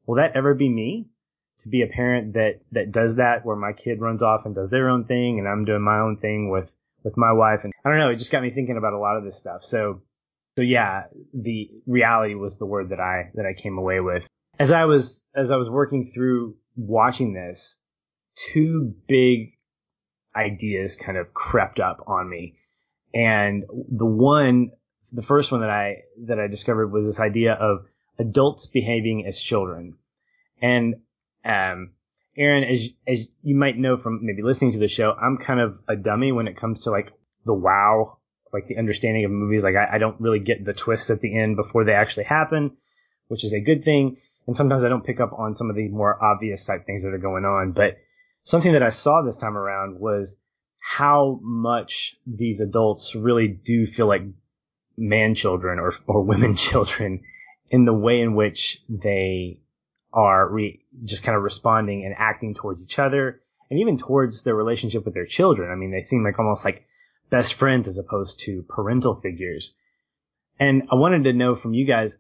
will 0.07 0.17
that 0.17 0.37
ever 0.37 0.55
be 0.55 0.69
me? 0.69 1.09
To 1.61 1.69
be 1.69 1.83
a 1.83 1.87
parent 1.87 2.33
that, 2.35 2.61
that 2.73 2.91
does 2.91 3.17
that 3.17 3.45
where 3.45 3.55
my 3.55 3.73
kid 3.73 4.01
runs 4.01 4.23
off 4.23 4.47
and 4.47 4.55
does 4.55 4.71
their 4.71 4.89
own 4.89 5.05
thing 5.05 5.39
and 5.39 5.47
I'm 5.47 5.65
doing 5.65 5.83
my 5.83 5.99
own 6.01 6.17
thing 6.17 6.51
with, 6.51 6.75
with 7.05 7.17
my 7.17 7.33
wife. 7.33 7.61
And 7.65 7.73
I 7.85 7.91
don't 7.91 7.99
know, 7.99 8.09
it 8.09 8.17
just 8.17 8.33
got 8.33 8.43
me 8.43 8.51
thinking 8.51 8.79
about 8.79 8.95
a 8.95 8.99
lot 8.99 9.19
of 9.19 9.25
this 9.25 9.37
stuff. 9.37 9.63
So, 9.63 10.01
so 10.57 10.63
yeah, 10.63 11.05
the 11.35 11.71
reality 11.87 12.35
was 12.35 12.57
the 12.57 12.67
word 12.67 12.89
that 12.89 13.01
I, 13.01 13.31
that 13.35 13.47
I 13.47 13.53
came 13.53 13.79
away 13.79 14.01
with. 14.01 14.27
As 14.59 14.73
I 14.73 14.87
was, 14.87 15.27
as 15.35 15.51
I 15.51 15.57
was 15.57 15.71
working 15.71 16.11
through 16.13 16.57
watching 16.77 17.35
this, 17.35 17.77
two 18.35 18.95
big 19.07 19.53
ideas 20.35 20.97
kind 20.97 21.19
of 21.19 21.35
crept 21.35 21.81
up 21.81 22.05
on 22.07 22.29
me. 22.29 22.57
And 23.13 23.65
the 23.91 24.07
one, 24.07 24.71
the 25.13 25.23
first 25.23 25.51
one 25.51 25.63
that 25.63 25.71
I, 25.71 26.03
that 26.27 26.39
I 26.39 26.47
discovered 26.47 26.93
was 26.93 27.07
this 27.07 27.21
idea 27.21 27.55
of 27.55 27.87
adults 28.19 28.67
behaving 28.67 29.27
as 29.27 29.41
children. 29.41 29.97
And, 30.63 30.97
um, 31.45 31.93
Aaron, 32.37 32.65
as, 32.65 32.91
as 33.09 33.29
you 33.43 33.57
might 33.57 33.77
know 33.77 33.97
from 33.97 34.21
maybe 34.23 34.43
listening 34.43 34.73
to 34.73 34.79
the 34.79 34.89
show, 34.89 35.13
I'm 35.13 35.37
kind 35.37 35.61
of 35.61 35.79
a 35.89 35.97
dummy 35.97 36.31
when 36.33 36.47
it 36.47 36.57
comes 36.57 36.85
to 36.85 36.91
like 36.91 37.13
the 37.45 37.53
wow, 37.55 38.19
like 38.53 38.69
the 38.69 38.79
understanding 38.79 39.25
of 39.25 39.31
movies. 39.31 39.65
Like 39.65 39.75
I, 39.75 39.89
I 39.95 39.99
don't 39.99 40.21
really 40.21 40.39
get 40.39 40.65
the 40.65 40.73
twists 40.73 41.11
at 41.11 41.21
the 41.21 41.37
end 41.37 41.57
before 41.57 41.85
they 41.85 41.93
actually 41.93 42.25
happen, 42.25 42.77
which 43.29 43.45
is 43.45 43.53
a 43.53 43.61
good 43.61 43.85
thing. 43.85 44.19
And 44.47 44.57
sometimes 44.57 44.85
I 44.85 44.89
don't 44.89 45.05
pick 45.05 45.21
up 45.21 45.33
on 45.33 45.57
some 45.57 45.71
of 45.71 45.77
the 45.77 45.89
more 45.89 46.23
obvious 46.23 46.65
type 46.65 46.87
things 46.87 47.03
that 47.03 47.13
are 47.13 47.19
going 47.19 47.45
on. 47.45 47.73
But 47.73 47.99
something 48.51 48.73
that 48.73 48.83
I 48.83 48.91
saw 48.91 49.23
this 49.23 49.37
time 49.37 49.57
around 49.57 50.01
was 50.01 50.37
how 50.81 51.39
much 51.43 52.17
these 52.27 52.61
adults 52.61 53.15
really 53.15 53.47
do 53.47 53.87
feel 53.87 54.07
like 54.07 54.23
man 54.97 55.35
children 55.37 55.79
or, 55.79 55.93
or 56.07 56.23
women 56.23 56.57
children 56.69 57.23
in 57.71 57.85
the 57.85 57.93
way 57.93 58.19
in 58.19 58.35
which 58.35 58.83
they 58.89 59.61
are 60.13 60.49
re- 60.49 60.85
just 61.05 61.23
kind 61.23 61.37
of 61.37 61.45
responding 61.45 62.05
and 62.05 62.15
acting 62.19 62.55
towards 62.55 62.83
each 62.83 62.99
other 62.99 63.41
and 63.71 63.79
even 63.79 63.97
towards 63.97 64.43
their 64.43 64.57
relationship 64.57 65.05
with 65.05 65.15
their 65.15 65.27
children. 65.27 65.71
I 65.71 65.77
mean, 65.77 65.93
they 65.93 66.03
seem 66.03 66.25
like 66.25 66.39
almost 66.41 66.65
like 66.65 66.85
best 67.31 67.55
friends 67.55 67.87
as 67.87 67.99
opposed 67.99 68.41
to 68.41 68.65
parental 68.69 69.15
figures. 69.21 69.77
And 70.59 70.89
I 70.91 70.97
wanted 70.97 71.23
to 71.25 71.33
know 71.33 71.55
from 71.55 71.73
you 71.73 71.87
guys, 71.87 72.17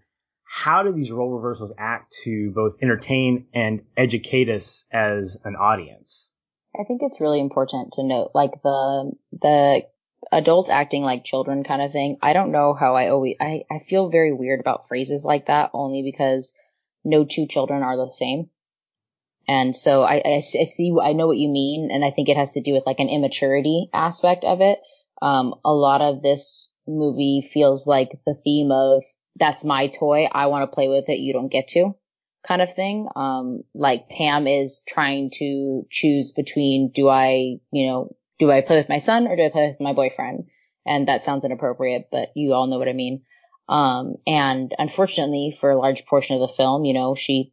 how 0.52 0.83
do 0.83 0.92
these 0.92 1.12
role 1.12 1.30
reversals 1.30 1.73
act 1.78 2.12
to 2.25 2.50
both 2.50 2.75
entertain 2.83 3.47
and 3.54 3.83
educate 3.97 4.49
us 4.49 4.85
as 4.92 5.40
an 5.45 5.54
audience? 5.54 6.33
I 6.78 6.83
think 6.83 7.02
it's 7.04 7.21
really 7.21 7.38
important 7.38 7.92
to 7.92 8.02
note, 8.02 8.33
like 8.35 8.61
the 8.64 9.12
the 9.30 9.87
adults 10.33 10.69
acting 10.69 11.04
like 11.04 11.23
children 11.23 11.62
kind 11.62 11.80
of 11.80 11.92
thing. 11.92 12.19
I 12.21 12.33
don't 12.33 12.50
know 12.50 12.75
how 12.75 12.97
I 12.97 13.11
always 13.11 13.37
I, 13.40 13.62
I 13.71 13.78
feel 13.78 14.11
very 14.11 14.33
weird 14.33 14.59
about 14.59 14.88
phrases 14.88 15.25
like 15.25 15.47
that 15.47 15.71
only 15.73 16.02
because 16.02 16.52
no 17.04 17.25
two 17.25 17.47
children 17.47 17.85
are 17.85 17.97
the 17.97 18.11
same. 18.11 18.50
And 19.47 19.75
so 19.75 20.02
I, 20.02 20.16
I, 20.16 20.37
I 20.38 20.40
see 20.40 20.92
I 21.00 21.12
know 21.12 21.28
what 21.28 21.38
you 21.38 21.49
mean, 21.49 21.90
and 21.92 22.04
I 22.04 22.11
think 22.11 22.28
it 22.28 22.37
has 22.37 22.54
to 22.54 22.61
do 22.61 22.73
with 22.73 22.87
like 22.87 22.99
an 22.99 23.09
immaturity 23.09 23.88
aspect 23.95 24.45
of 24.45 24.61
it. 24.61 24.80
Um, 25.23 25.54
a 25.64 25.73
lot 25.73 26.02
of 26.02 26.23
this 26.23 26.69
movie 26.88 27.40
feels 27.40 27.87
like 27.87 28.11
the 28.26 28.35
theme 28.35 28.73
of 28.73 29.04
that's 29.37 29.64
my 29.64 29.87
toy. 29.88 30.28
I 30.30 30.46
want 30.46 30.62
to 30.62 30.75
play 30.75 30.88
with 30.88 31.08
it. 31.08 31.18
You 31.20 31.32
don't 31.32 31.50
get 31.50 31.68
to 31.68 31.94
kind 32.46 32.62
of 32.62 32.72
thing. 32.72 33.08
Um, 33.14 33.62
like 33.75 34.08
Pam 34.08 34.46
is 34.46 34.82
trying 34.87 35.30
to 35.38 35.87
choose 35.90 36.32
between 36.32 36.90
do 36.92 37.08
I, 37.08 37.58
you 37.72 37.87
know, 37.88 38.16
do 38.38 38.50
I 38.50 38.62
play 38.62 38.76
with 38.76 38.88
my 38.88 38.99
son 38.99 39.26
or 39.26 39.37
do 39.37 39.44
I 39.44 39.50
play 39.50 39.68
with 39.68 39.80
my 39.80 39.92
boyfriend? 39.92 40.49
And 40.87 41.08
that 41.08 41.22
sounds 41.22 41.44
inappropriate, 41.44 42.08
but 42.10 42.30
you 42.34 42.54
all 42.54 42.66
know 42.66 42.78
what 42.78 42.88
I 42.88 42.94
mean. 42.94 43.22
Um, 43.68 44.16
and 44.26 44.72
unfortunately 44.78 45.54
for 45.58 45.70
a 45.70 45.78
large 45.78 46.06
portion 46.06 46.34
of 46.34 46.40
the 46.40 46.54
film, 46.54 46.84
you 46.84 46.94
know, 46.94 47.14
she 47.14 47.52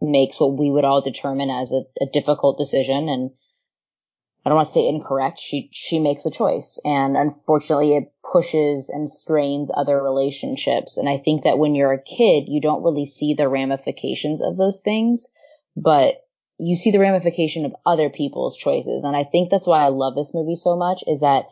makes 0.00 0.40
what 0.40 0.56
we 0.56 0.70
would 0.70 0.84
all 0.84 1.02
determine 1.02 1.50
as 1.50 1.72
a, 1.72 1.82
a 2.02 2.06
difficult 2.12 2.58
decision 2.58 3.08
and 3.08 3.30
I 4.46 4.48
don't 4.48 4.58
want 4.58 4.68
to 4.68 4.74
say 4.74 4.86
incorrect. 4.86 5.40
She, 5.40 5.70
she 5.72 5.98
makes 5.98 6.24
a 6.24 6.30
choice 6.30 6.78
and 6.84 7.16
unfortunately 7.16 7.96
it 7.96 8.12
pushes 8.22 8.88
and 8.88 9.10
strains 9.10 9.72
other 9.74 10.00
relationships. 10.00 10.98
And 10.98 11.08
I 11.08 11.18
think 11.18 11.42
that 11.42 11.58
when 11.58 11.74
you're 11.74 11.92
a 11.92 12.00
kid, 12.00 12.44
you 12.46 12.60
don't 12.60 12.84
really 12.84 13.06
see 13.06 13.34
the 13.34 13.48
ramifications 13.48 14.40
of 14.40 14.56
those 14.56 14.82
things, 14.82 15.26
but 15.76 16.24
you 16.58 16.76
see 16.76 16.92
the 16.92 17.00
ramification 17.00 17.64
of 17.64 17.74
other 17.84 18.08
people's 18.08 18.56
choices. 18.56 19.02
And 19.02 19.16
I 19.16 19.24
think 19.24 19.50
that's 19.50 19.66
why 19.66 19.84
I 19.84 19.88
love 19.88 20.14
this 20.14 20.32
movie 20.32 20.54
so 20.54 20.76
much 20.76 21.02
is 21.08 21.22
that 21.22 21.46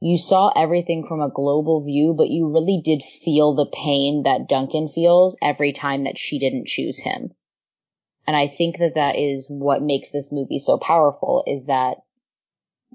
you 0.00 0.18
saw 0.18 0.48
everything 0.48 1.06
from 1.06 1.20
a 1.20 1.30
global 1.30 1.82
view, 1.82 2.14
but 2.18 2.30
you 2.30 2.48
really 2.48 2.80
did 2.82 3.00
feel 3.04 3.54
the 3.54 3.66
pain 3.66 4.24
that 4.24 4.48
Duncan 4.48 4.88
feels 4.88 5.36
every 5.40 5.72
time 5.72 6.02
that 6.02 6.18
she 6.18 6.40
didn't 6.40 6.66
choose 6.66 6.98
him. 6.98 7.30
And 8.26 8.36
I 8.36 8.48
think 8.48 8.78
that 8.78 8.96
that 8.96 9.16
is 9.16 9.46
what 9.48 9.82
makes 9.82 10.10
this 10.10 10.32
movie 10.32 10.58
so 10.58 10.78
powerful 10.78 11.44
is 11.46 11.66
that 11.66 11.98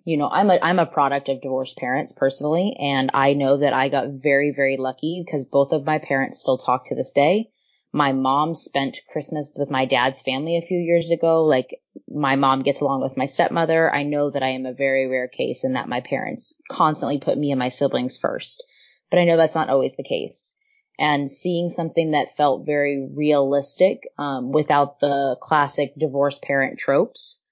you 0.06 0.18
know, 0.18 0.30
I'm 0.30 0.50
a, 0.50 0.60
I'm 0.62 0.80
a 0.80 0.86
product 0.86 1.30
of 1.30 1.42
divorced 1.42 1.78
parents 1.78 2.12
personally. 2.12 2.76
And 2.80 3.12
I 3.14 3.34
know 3.34 3.58
that 3.58 3.74
I 3.74 3.90
got 3.90 4.10
very, 4.10 4.52
very 4.52 4.78
lucky 4.78 5.24
because 5.26 5.46
both 5.46 5.72
of 5.72 5.86
my 5.86 6.00
parents 6.00 6.40
still 6.40 6.58
talk 6.58 6.86
to 6.86 6.96
this 6.96 7.12
day. 7.12 7.50
My 7.94 8.12
mom 8.12 8.56
spent 8.56 9.02
Christmas 9.12 9.56
with 9.58 9.70
my 9.70 9.86
dad's 9.86 10.20
family 10.20 10.58
a 10.58 10.62
few 10.62 10.80
years 10.80 11.12
ago. 11.12 11.44
Like 11.44 11.80
my 12.10 12.36
mom 12.36 12.64
gets 12.64 12.82
along 12.82 13.02
with 13.02 13.18
my 13.18 13.28
stepmother. 13.28 13.94
I 13.94 14.04
know 14.04 14.32
that 14.32 14.44
I 14.44 14.50
am 14.50 14.66
a 14.66 14.74
very 14.74 15.08
rare 15.08 15.28
case 15.28 15.64
and 15.64 15.76
that 15.76 15.88
my 15.88 16.02
parents 16.02 16.60
constantly 16.70 17.20
put 17.20 17.38
me 17.38 17.52
and 17.52 17.60
my 17.60 17.70
siblings 17.70 18.18
first, 18.18 18.66
but 19.12 19.20
I 19.20 19.26
know 19.26 19.38
that's 19.38 19.56
not 19.56 19.70
always 19.70 19.96
the 19.96 20.04
case. 20.04 20.58
And 20.98 21.30
seeing 21.30 21.70
something 21.70 22.12
that 22.12 22.36
felt 22.36 22.66
very 22.66 23.08
realistic, 23.16 24.08
um, 24.18 24.52
without 24.52 25.00
the 25.00 25.38
classic 25.42 25.94
divorced 25.98 26.42
parent 26.42 26.80
tropes 26.80 27.43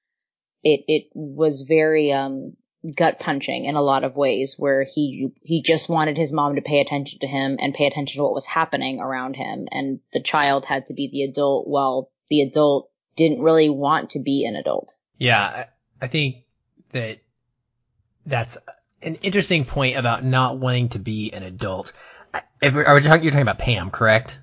it 0.63 0.83
it 0.87 1.09
was 1.13 1.61
very 1.61 2.11
um 2.11 2.53
gut 2.95 3.19
punching 3.19 3.65
in 3.65 3.75
a 3.75 3.81
lot 3.81 4.03
of 4.03 4.15
ways 4.15 4.55
where 4.57 4.83
he 4.83 5.29
he 5.41 5.61
just 5.61 5.87
wanted 5.87 6.17
his 6.17 6.33
mom 6.33 6.55
to 6.55 6.61
pay 6.61 6.79
attention 6.79 7.19
to 7.19 7.27
him 7.27 7.57
and 7.61 7.75
pay 7.75 7.85
attention 7.85 8.17
to 8.17 8.23
what 8.23 8.33
was 8.33 8.47
happening 8.47 8.99
around 8.99 9.35
him 9.35 9.67
and 9.71 9.99
the 10.13 10.21
child 10.21 10.65
had 10.65 10.87
to 10.87 10.93
be 10.93 11.07
the 11.11 11.23
adult 11.23 11.67
while 11.67 12.09
the 12.29 12.41
adult 12.41 12.89
didn't 13.15 13.41
really 13.41 13.69
want 13.69 14.11
to 14.11 14.19
be 14.19 14.45
an 14.45 14.55
adult. 14.55 14.95
Yeah, 15.17 15.65
I 16.01 16.07
think 16.07 16.37
that 16.91 17.19
that's 18.25 18.57
an 19.01 19.15
interesting 19.15 19.65
point 19.65 19.97
about 19.97 20.23
not 20.23 20.57
wanting 20.57 20.89
to 20.89 20.99
be 20.99 21.31
an 21.33 21.43
adult. 21.43 21.93
Talking, 22.33 22.73
you're 22.73 23.01
talking 23.01 23.41
about 23.41 23.59
Pam, 23.59 23.91
correct? 23.91 24.39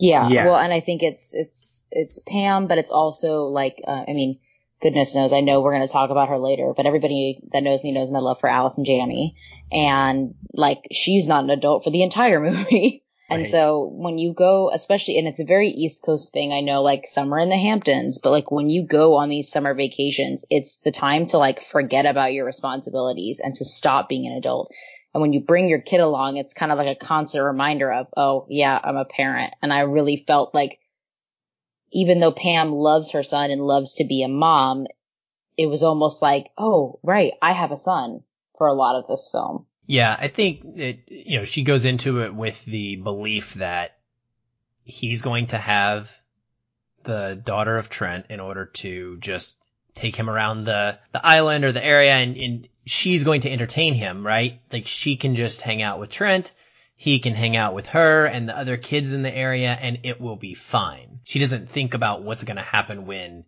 Yeah, 0.00 0.28
yeah. 0.28 0.46
Well, 0.46 0.56
and 0.56 0.72
I 0.72 0.80
think 0.80 1.02
it's 1.02 1.34
it's 1.34 1.84
it's 1.90 2.18
Pam, 2.20 2.66
but 2.66 2.78
it's 2.78 2.90
also 2.90 3.44
like 3.44 3.82
uh, 3.86 4.04
I 4.08 4.12
mean, 4.12 4.40
goodness 4.80 5.14
knows 5.14 5.32
I 5.32 5.42
know 5.42 5.60
we're 5.60 5.74
going 5.74 5.86
to 5.86 5.92
talk 5.92 6.10
about 6.10 6.30
her 6.30 6.38
later, 6.38 6.72
but 6.74 6.86
everybody 6.86 7.42
that 7.52 7.62
knows 7.62 7.84
me 7.84 7.92
knows 7.92 8.10
my 8.10 8.18
love 8.18 8.40
for 8.40 8.48
Allison 8.48 8.84
Janney, 8.84 9.36
and 9.70 10.34
like 10.54 10.88
she's 10.90 11.28
not 11.28 11.44
an 11.44 11.50
adult 11.50 11.84
for 11.84 11.90
the 11.90 12.02
entire 12.02 12.40
movie. 12.50 13.04
And 13.28 13.42
right. 13.42 13.50
so 13.50 13.88
when 13.92 14.18
you 14.18 14.34
go, 14.34 14.72
especially, 14.72 15.16
and 15.16 15.28
it's 15.28 15.38
a 15.38 15.44
very 15.44 15.68
East 15.68 16.02
Coast 16.02 16.32
thing, 16.32 16.52
I 16.52 16.62
know, 16.62 16.82
like 16.82 17.06
summer 17.06 17.38
in 17.38 17.48
the 17.48 17.56
Hamptons, 17.56 18.18
but 18.18 18.30
like 18.30 18.50
when 18.50 18.68
you 18.68 18.84
go 18.84 19.18
on 19.18 19.28
these 19.28 19.52
summer 19.52 19.72
vacations, 19.72 20.44
it's 20.50 20.78
the 20.78 20.90
time 20.90 21.26
to 21.26 21.38
like 21.38 21.62
forget 21.62 22.06
about 22.06 22.32
your 22.32 22.44
responsibilities 22.44 23.40
and 23.40 23.54
to 23.54 23.64
stop 23.64 24.08
being 24.08 24.26
an 24.26 24.36
adult. 24.36 24.72
And 25.12 25.20
when 25.20 25.32
you 25.32 25.40
bring 25.40 25.68
your 25.68 25.80
kid 25.80 26.00
along, 26.00 26.36
it's 26.36 26.54
kind 26.54 26.70
of 26.70 26.78
like 26.78 26.96
a 26.96 27.04
constant 27.04 27.44
reminder 27.44 27.92
of, 27.92 28.06
oh 28.16 28.46
yeah, 28.48 28.78
I'm 28.82 28.96
a 28.96 29.04
parent. 29.04 29.54
And 29.60 29.72
I 29.72 29.80
really 29.80 30.16
felt 30.16 30.54
like 30.54 30.78
even 31.92 32.20
though 32.20 32.32
Pam 32.32 32.72
loves 32.72 33.12
her 33.12 33.22
son 33.22 33.50
and 33.50 33.60
loves 33.60 33.94
to 33.94 34.04
be 34.04 34.22
a 34.22 34.28
mom, 34.28 34.86
it 35.56 35.66
was 35.66 35.82
almost 35.82 36.22
like, 36.22 36.50
oh, 36.56 37.00
right, 37.02 37.32
I 37.42 37.52
have 37.52 37.72
a 37.72 37.76
son 37.76 38.22
for 38.56 38.68
a 38.68 38.72
lot 38.72 38.96
of 38.96 39.08
this 39.08 39.28
film. 39.30 39.66
Yeah, 39.86 40.16
I 40.16 40.28
think 40.28 40.62
it, 40.76 41.00
you 41.08 41.38
know, 41.38 41.44
she 41.44 41.64
goes 41.64 41.84
into 41.84 42.22
it 42.22 42.32
with 42.32 42.64
the 42.64 42.96
belief 42.96 43.54
that 43.54 43.98
he's 44.84 45.22
going 45.22 45.48
to 45.48 45.58
have 45.58 46.16
the 47.02 47.40
daughter 47.42 47.76
of 47.76 47.88
Trent 47.88 48.26
in 48.30 48.38
order 48.38 48.66
to 48.66 49.16
just 49.18 49.56
take 49.94 50.16
him 50.16 50.30
around 50.30 50.64
the, 50.64 50.98
the 51.12 51.24
island 51.24 51.64
or 51.64 51.72
the 51.72 51.84
area 51.84 52.12
and, 52.12 52.36
and 52.36 52.68
she's 52.84 53.24
going 53.24 53.42
to 53.42 53.50
entertain 53.50 53.94
him, 53.94 54.26
right? 54.26 54.60
Like 54.72 54.86
she 54.86 55.16
can 55.16 55.36
just 55.36 55.62
hang 55.62 55.82
out 55.82 55.98
with 55.98 56.10
Trent. 56.10 56.52
He 56.96 57.18
can 57.18 57.34
hang 57.34 57.56
out 57.56 57.74
with 57.74 57.86
her 57.86 58.26
and 58.26 58.48
the 58.48 58.56
other 58.56 58.76
kids 58.76 59.12
in 59.12 59.22
the 59.22 59.34
area 59.34 59.70
and 59.80 60.00
it 60.02 60.20
will 60.20 60.36
be 60.36 60.54
fine. 60.54 61.20
She 61.24 61.38
doesn't 61.38 61.68
think 61.68 61.94
about 61.94 62.22
what's 62.22 62.44
going 62.44 62.56
to 62.56 62.62
happen 62.62 63.06
when 63.06 63.44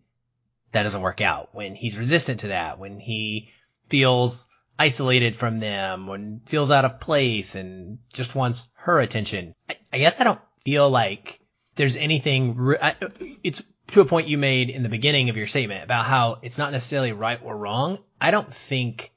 that 0.73 0.85
doesn't 0.85 1.03
work 1.03 1.21
out, 1.21 1.51
when 1.53 1.75
he's 1.75 1.99
resistant 1.99 2.41
to 2.41 2.49
that, 2.49 2.79
when 2.79 2.99
he 2.99 3.51
feels 3.89 4.49
isolated 4.79 5.37
from 5.37 5.59
them, 5.59 6.07
when 6.07 6.41
feels 6.47 6.71
out 6.71 6.85
of 6.85 6.99
place 6.99 7.55
and 7.55 7.99
just 8.13 8.35
wants 8.35 8.69
her 8.75 9.01
attention. 9.01 9.55
I, 9.69 9.77
I 9.93 9.99
guess 9.99 10.21
I 10.21 10.25
don't 10.25 10.41
feel 10.65 10.89
like 10.89 11.41
there's 11.77 11.97
anything, 11.97 12.57
re- 12.57 12.79
I, 12.81 12.97
it's 13.43 13.63
to 13.89 14.01
a 14.01 14.05
point 14.05 14.29
you 14.29 14.39
made 14.39 14.71
in 14.71 14.83
the 14.83 14.89
beginning 14.89 15.29
of 15.29 15.37
your 15.37 15.47
statement 15.47 15.85
about 15.85 16.07
how 16.07 16.39
it's 16.43 16.59
not 16.59 16.73
necessarily 16.73 17.13
right 17.13 17.41
or 17.43 17.57
wrong. 17.57 17.99
I 18.21 18.31
don't 18.31 18.53
think 18.53 19.13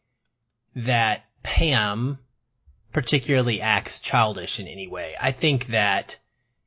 that 0.76 1.26
Pam 1.44 2.20
particularly 2.92 3.62
acts 3.62 4.00
childish 4.00 4.60
in 4.60 4.68
any 4.68 4.88
way. 4.88 5.16
I 5.20 5.32
think 5.32 5.68
that 5.68 6.18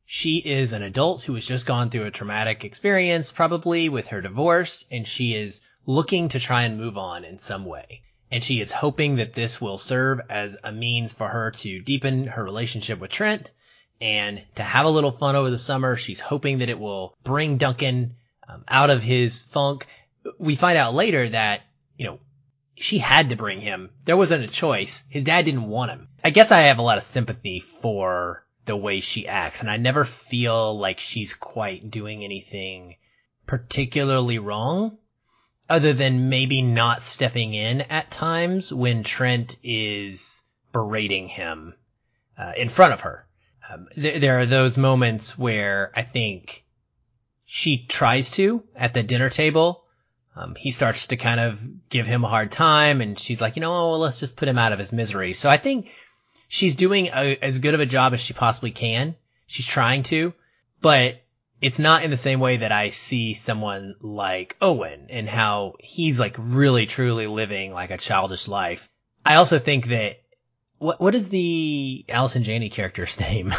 she 0.05 0.39
is 0.39 0.73
an 0.73 0.83
adult 0.83 1.23
who 1.23 1.35
has 1.35 1.47
just 1.47 1.67
gone 1.67 1.91
through 1.91 2.07
a 2.07 2.11
traumatic 2.11 2.65
experience, 2.65 3.31
probably 3.31 3.89
with 3.89 4.09
her 4.09 4.23
divorce, 4.23 4.87
and 4.91 5.07
she 5.07 5.35
is 5.35 5.61
looking 5.85 6.29
to 6.31 6.41
try 6.41 6.63
and 6.63 6.79
move 6.79 6.97
on 6.97 7.25
in 7.25 7.39
some 7.39 7.65
way. 7.65 8.03
And 8.31 8.43
she 8.43 8.61
is 8.61 8.73
hoping 8.73 9.17
that 9.17 9.35
this 9.35 9.61
will 9.61 9.79
serve 9.79 10.21
as 10.29 10.57
a 10.63 10.73
means 10.73 11.13
for 11.13 11.29
her 11.29 11.51
to 11.51 11.81
deepen 11.81 12.27
her 12.27 12.45
relationship 12.45 12.99
with 12.99 13.11
Trent 13.11 13.53
and 14.01 14.43
to 14.57 14.63
have 14.63 14.87
a 14.87 14.91
little 14.91 15.11
fun 15.11 15.37
over 15.37 15.51
the 15.51 15.59
summer. 15.59 15.97
She's 15.97 16.21
hoping 16.21 16.59
that 16.59 16.69
it 16.69 16.79
will 16.79 17.15
bring 17.25 17.57
Duncan 17.57 18.15
um, 18.49 18.65
out 18.69 18.91
of 18.91 19.03
his 19.03 19.43
funk. 19.43 19.87
We 20.39 20.57
find 20.57 20.79
out 20.79 20.95
later 20.95 21.29
that, 21.29 21.63
you 21.97 22.07
know, 22.07 22.21
she 22.75 22.99
had 22.99 23.31
to 23.31 23.37
bring 23.37 23.61
him. 23.61 23.91
There 24.05 24.17
wasn't 24.17 24.45
a 24.45 24.49
choice. 24.49 25.03
His 25.09 25.25
dad 25.25 25.45
didn't 25.45 25.69
want 25.69 25.91
him. 25.91 26.09
I 26.23 26.31
guess 26.31 26.53
I 26.53 26.63
have 26.63 26.79
a 26.79 26.83
lot 26.83 26.99
of 26.99 27.05
sympathy 27.05 27.61
for 27.61 28.45
the 28.67 28.77
way 28.77 29.01
she 29.01 29.27
acts 29.27 29.61
and 29.61 29.71
I 29.71 29.79
never 29.79 30.05
feel 30.05 30.79
like 30.79 31.01
she's 31.01 31.35
quite 31.35 31.91
doing 31.91 32.23
anything 32.23 32.97
particularly 33.47 34.39
wrong 34.39 34.99
other 35.69 35.93
than 35.93 36.29
maybe 36.29 36.63
not 36.63 37.03
stepping 37.03 37.55
in 37.55 37.81
at 37.83 38.11
times 38.11 38.73
when 38.73 39.03
Trent 39.03 39.57
is 39.63 40.45
berating 40.73 41.29
him 41.29 41.75
uh, 42.37 42.53
in 42.57 42.69
front 42.69 42.93
of 42.93 43.01
her. 43.01 43.27
Um, 43.71 43.89
there, 43.97 44.19
there 44.19 44.39
are 44.39 44.47
those 44.47 44.77
moments 44.77 45.39
where 45.39 45.93
I 45.95 46.03
think 46.03 46.65
she 47.45 47.87
tries 47.87 48.31
to 48.33 48.63
at 48.75 48.95
the 48.95 49.03
dinner 49.03 49.29
table 49.29 49.85
um, 50.39 50.55
he 50.55 50.71
starts 50.71 51.09
to 51.09 51.17
kind 51.17 51.41
of 51.41 51.89
give 51.89 52.07
him 52.07 52.23
a 52.23 52.29
hard 52.29 52.53
time 52.53 53.01
and 53.01 53.19
she's 53.19 53.41
like, 53.41 53.57
you 53.57 53.61
know, 53.61 53.73
well, 53.73 53.99
let's 53.99 54.21
just 54.21 54.37
put 54.37 54.47
him 54.47 54.59
out 54.59 54.73
of 54.73 54.79
his 54.79 54.93
misery. 54.93 55.33
So 55.33 55.51
I 55.51 55.57
think 55.57 55.91
she's 56.47 56.77
doing 56.77 57.09
a, 57.09 57.37
as 57.43 57.59
good 57.59 57.75
of 57.75 57.81
a 57.81 57.87
job 57.87 58.15
as 58.15 58.21
she 58.21 58.35
possibly 58.35 58.71
can. 58.71 59.17
She's 59.49 59.67
trying 59.67 60.05
to, 60.05 60.33
but 60.81 61.17
it's 61.61 61.81
not 61.81 62.05
in 62.05 62.13
the 62.13 62.17
same 62.17 62.39
way 62.39 62.59
that 62.59 62.71
I 62.71 62.91
see 62.91 63.35
someone 63.35 63.97
like 64.01 64.57
Owen 64.61 65.09
and 65.11 65.29
how 65.29 65.75
he's 65.81 66.21
like 66.21 66.37
really 66.39 66.87
truly 66.87 67.27
living 67.27 67.73
like 67.73 67.91
a 67.91 67.99
childish 67.99 68.47
life. 68.47 68.89
I 69.27 69.37
also 69.37 69.59
think 69.59 69.87
that 69.87 70.19
what 70.79 71.01
what 71.01 71.15
is 71.15 71.29
the 71.29 72.05
Allison 72.09 72.43
Janney 72.43 72.71
character's 72.71 73.19
name? 73.21 73.55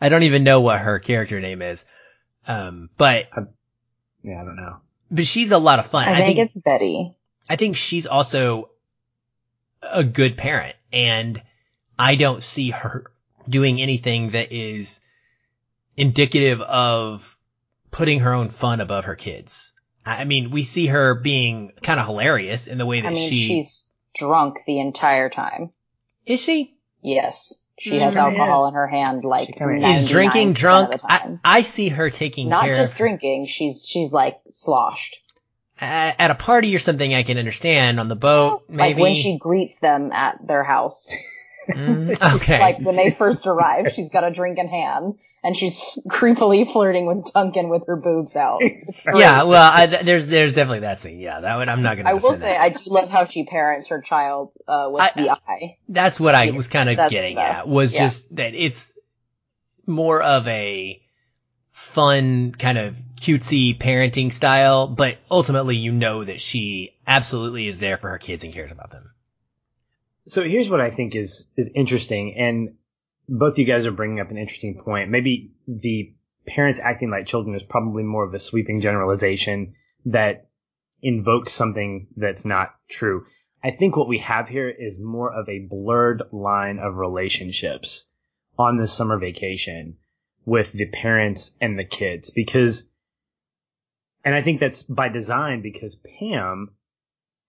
I 0.00 0.08
don't 0.08 0.24
even 0.24 0.44
know 0.44 0.60
what 0.60 0.80
her 0.80 0.98
character 0.98 1.40
name 1.40 1.62
is. 1.62 1.86
Um, 2.46 2.90
but 2.96 3.28
yeah, 4.22 4.40
I 4.40 4.44
don't 4.44 4.56
know 4.56 4.80
but 5.10 5.26
she's 5.26 5.52
a 5.52 5.58
lot 5.58 5.78
of 5.78 5.86
fun. 5.86 6.08
I, 6.08 6.12
I 6.12 6.16
think, 6.16 6.36
think 6.36 6.46
it's 6.46 6.58
Betty. 6.58 7.14
I 7.48 7.56
think 7.56 7.76
she's 7.76 8.06
also 8.06 8.70
a 9.82 10.02
good 10.02 10.36
parent 10.36 10.74
and 10.92 11.40
I 11.98 12.16
don't 12.16 12.42
see 12.42 12.70
her 12.70 13.10
doing 13.48 13.80
anything 13.80 14.30
that 14.30 14.52
is 14.52 15.00
indicative 15.96 16.60
of 16.60 17.38
putting 17.90 18.20
her 18.20 18.32
own 18.32 18.48
fun 18.48 18.80
above 18.80 19.04
her 19.04 19.14
kids. 19.14 19.74
I 20.04 20.24
mean, 20.24 20.50
we 20.50 20.62
see 20.62 20.86
her 20.86 21.14
being 21.14 21.72
kind 21.82 21.98
of 21.98 22.06
hilarious 22.06 22.68
in 22.68 22.78
the 22.78 22.86
way 22.86 23.00
that 23.00 23.08
I 23.08 23.14
mean, 23.14 23.28
she. 23.28 23.46
She's 23.46 23.88
drunk 24.16 24.58
the 24.66 24.80
entire 24.80 25.28
time. 25.28 25.70
Is 26.26 26.40
she? 26.42 26.74
Yes. 27.02 27.62
She 27.78 27.90
She 27.90 27.98
has 28.00 28.14
kinda 28.14 28.30
alcohol 28.30 28.66
is. 28.66 28.72
in 28.72 28.74
her 28.76 28.86
hand 28.86 29.24
like 29.24 29.46
She 29.48 29.52
kinda 29.52 29.86
is. 29.88 30.04
Is 30.04 30.10
drinking 30.10 30.54
drunk? 30.54 30.94
of 30.94 31.00
the 31.02 31.12
I, 31.12 31.18
time. 31.18 31.40
I 31.44 31.62
see 31.62 31.88
her 31.90 32.08
taking 32.10 32.48
Not 32.48 32.64
care 32.64 32.74
just 32.76 32.92
of 32.92 32.96
drinking, 32.98 33.46
she's 33.48 33.86
she's 33.86 34.12
like 34.12 34.38
sloshed. 34.48 35.18
at, 35.78 36.16
at 36.18 36.30
a 36.30 36.34
party 36.34 36.74
or 36.74 36.78
something. 36.78 37.12
I 37.14 37.22
can 37.22 37.36
understand 37.38 38.00
on 38.00 38.08
the 38.08 38.16
boat, 38.16 38.64
maybe. 38.68 38.94
Like 38.94 39.02
when 39.02 39.14
she 39.14 39.36
greets 39.38 39.78
them 39.78 40.10
at 40.12 40.38
their 40.46 40.64
house. 40.64 41.08
Mm, 41.68 42.16
okay. 42.36 42.60
like 42.60 42.78
when 42.80 42.96
they 42.96 43.10
first 43.10 43.46
arrive, 43.46 43.92
she's 43.92 44.08
got 44.10 44.24
a 44.24 44.30
drink 44.30 44.56
in 44.58 44.68
hand 44.68 45.14
and 45.46 45.56
she's 45.56 45.80
creepily 46.08 46.70
flirting 46.70 47.06
with 47.06 47.32
Duncan 47.32 47.68
with 47.68 47.86
her 47.86 47.96
boobs 47.96 48.34
out. 48.36 48.60
yeah, 49.14 49.44
well, 49.44 49.70
I, 49.72 49.86
there's 49.86 50.26
there's 50.26 50.52
definitely 50.54 50.80
that 50.80 50.98
scene. 50.98 51.20
Yeah, 51.20 51.40
that 51.40 51.56
one 51.56 51.68
I'm 51.68 51.82
not 51.82 51.96
gonna. 51.96 52.10
I 52.10 52.14
will 52.14 52.34
say 52.34 52.40
that. 52.40 52.60
I 52.60 52.68
do 52.70 52.80
love 52.86 53.08
how 53.08 53.24
she 53.24 53.44
parents 53.44 53.88
her 53.88 54.00
child 54.00 54.52
uh, 54.66 54.88
with 54.90 55.02
I- 55.02 55.12
the 55.16 55.30
eye. 55.30 55.76
That's 55.88 56.18
what 56.18 56.34
I 56.34 56.50
was 56.50 56.66
kind 56.68 56.90
of 56.90 57.08
getting 57.10 57.38
at. 57.38 57.68
Was 57.68 57.94
Yeah. 57.94 58.00
just 58.00 58.34
that 58.36 58.54
it's 58.54 58.92
more 59.86 60.20
of 60.20 60.46
a 60.48 61.00
fun 61.70 62.52
kind 62.52 62.78
of 62.78 62.96
cutesy 63.16 63.78
parenting 63.78 64.32
style, 64.32 64.88
but 64.88 65.18
ultimately 65.30 65.76
you 65.76 65.92
know 65.92 66.24
that 66.24 66.40
she 66.40 66.96
absolutely 67.06 67.68
is 67.68 67.78
there 67.78 67.96
for 67.96 68.10
her 68.10 68.18
kids 68.18 68.42
and 68.44 68.52
cares 68.52 68.72
about 68.72 68.90
them. 68.90 69.12
So 70.26 70.42
here's 70.42 70.68
what 70.68 70.80
I 70.80 70.90
think 70.90 71.14
is 71.14 71.46
is 71.56 71.70
interesting, 71.74 72.34
and 72.36 72.74
both 73.28 73.58
you 73.58 73.64
guys 73.64 73.86
are 73.86 73.92
bringing 73.92 74.20
up 74.20 74.30
an 74.30 74.38
interesting 74.38 74.80
point. 74.82 75.10
Maybe 75.10 75.52
the 75.66 76.14
parents 76.46 76.80
acting 76.80 77.10
like 77.10 77.26
children 77.26 77.54
is 77.54 77.62
probably 77.62 78.02
more 78.02 78.24
of 78.24 78.34
a 78.34 78.38
sweeping 78.38 78.80
generalization 78.80 79.74
that 80.06 80.48
invokes 81.02 81.52
something 81.52 82.08
that's 82.16 82.44
not 82.44 82.74
true. 82.88 83.26
I 83.62 83.72
think 83.72 83.96
what 83.96 84.08
we 84.08 84.18
have 84.18 84.48
here 84.48 84.68
is 84.68 85.00
more 85.00 85.32
of 85.32 85.48
a 85.48 85.66
blurred 85.68 86.22
line 86.30 86.78
of 86.78 86.96
relationships 86.96 88.08
on 88.58 88.78
this 88.78 88.92
summer 88.92 89.18
vacation 89.18 89.96
with 90.44 90.72
the 90.72 90.86
parents 90.86 91.50
and 91.60 91.78
the 91.78 91.84
kids 91.84 92.30
because, 92.30 92.88
and 94.24 94.34
I 94.34 94.42
think 94.42 94.60
that's 94.60 94.82
by 94.82 95.08
design 95.08 95.62
because 95.62 95.96
Pam 95.96 96.70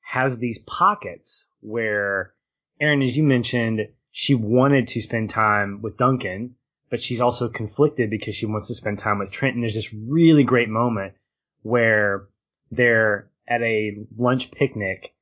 has 0.02 0.40
these 0.40 0.60
pockets 0.60 1.48
where 1.60 2.34
Aaron, 2.82 3.02
as 3.02 3.16
you 3.16 3.24
mentioned, 3.24 3.88
she 4.12 4.36
wanted 4.36 4.90
to 4.90 5.02
spend 5.02 5.30
time 5.30 5.82
with 5.82 5.98
Duncan, 5.98 6.56
but 6.90 7.02
she's 7.02 7.22
also 7.22 7.50
conflicted 7.50 8.10
because 8.10 8.36
she 8.36 8.46
wants 8.46 8.68
to 8.68 8.76
spend 8.76 9.00
time 9.00 9.20
with 9.20 9.32
Trent. 9.32 9.56
And 9.56 9.64
there's 9.64 9.76
this 9.76 9.94
really 9.94 10.44
great 10.44 10.70
moment 10.70 11.14
where 11.62 12.28
they're 12.72 13.30
at 13.48 13.62
a 13.62 13.98
lunch 14.18 14.52
picnic 14.52 15.14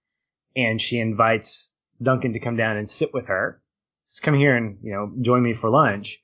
and 0.56 0.82
she 0.82 1.00
invites 1.00 1.72
Duncan 2.02 2.34
to 2.34 2.40
come 2.40 2.56
down 2.56 2.78
and 2.78 2.90
sit 2.90 3.14
with 3.14 3.28
her. 3.28 3.62
Says, 4.04 4.20
come 4.20 4.36
here 4.36 4.56
and, 4.56 4.78
you 4.82 4.92
know, 4.92 5.12
join 5.22 5.44
me 5.44 5.54
for 5.54 5.70
lunch. 5.70 6.22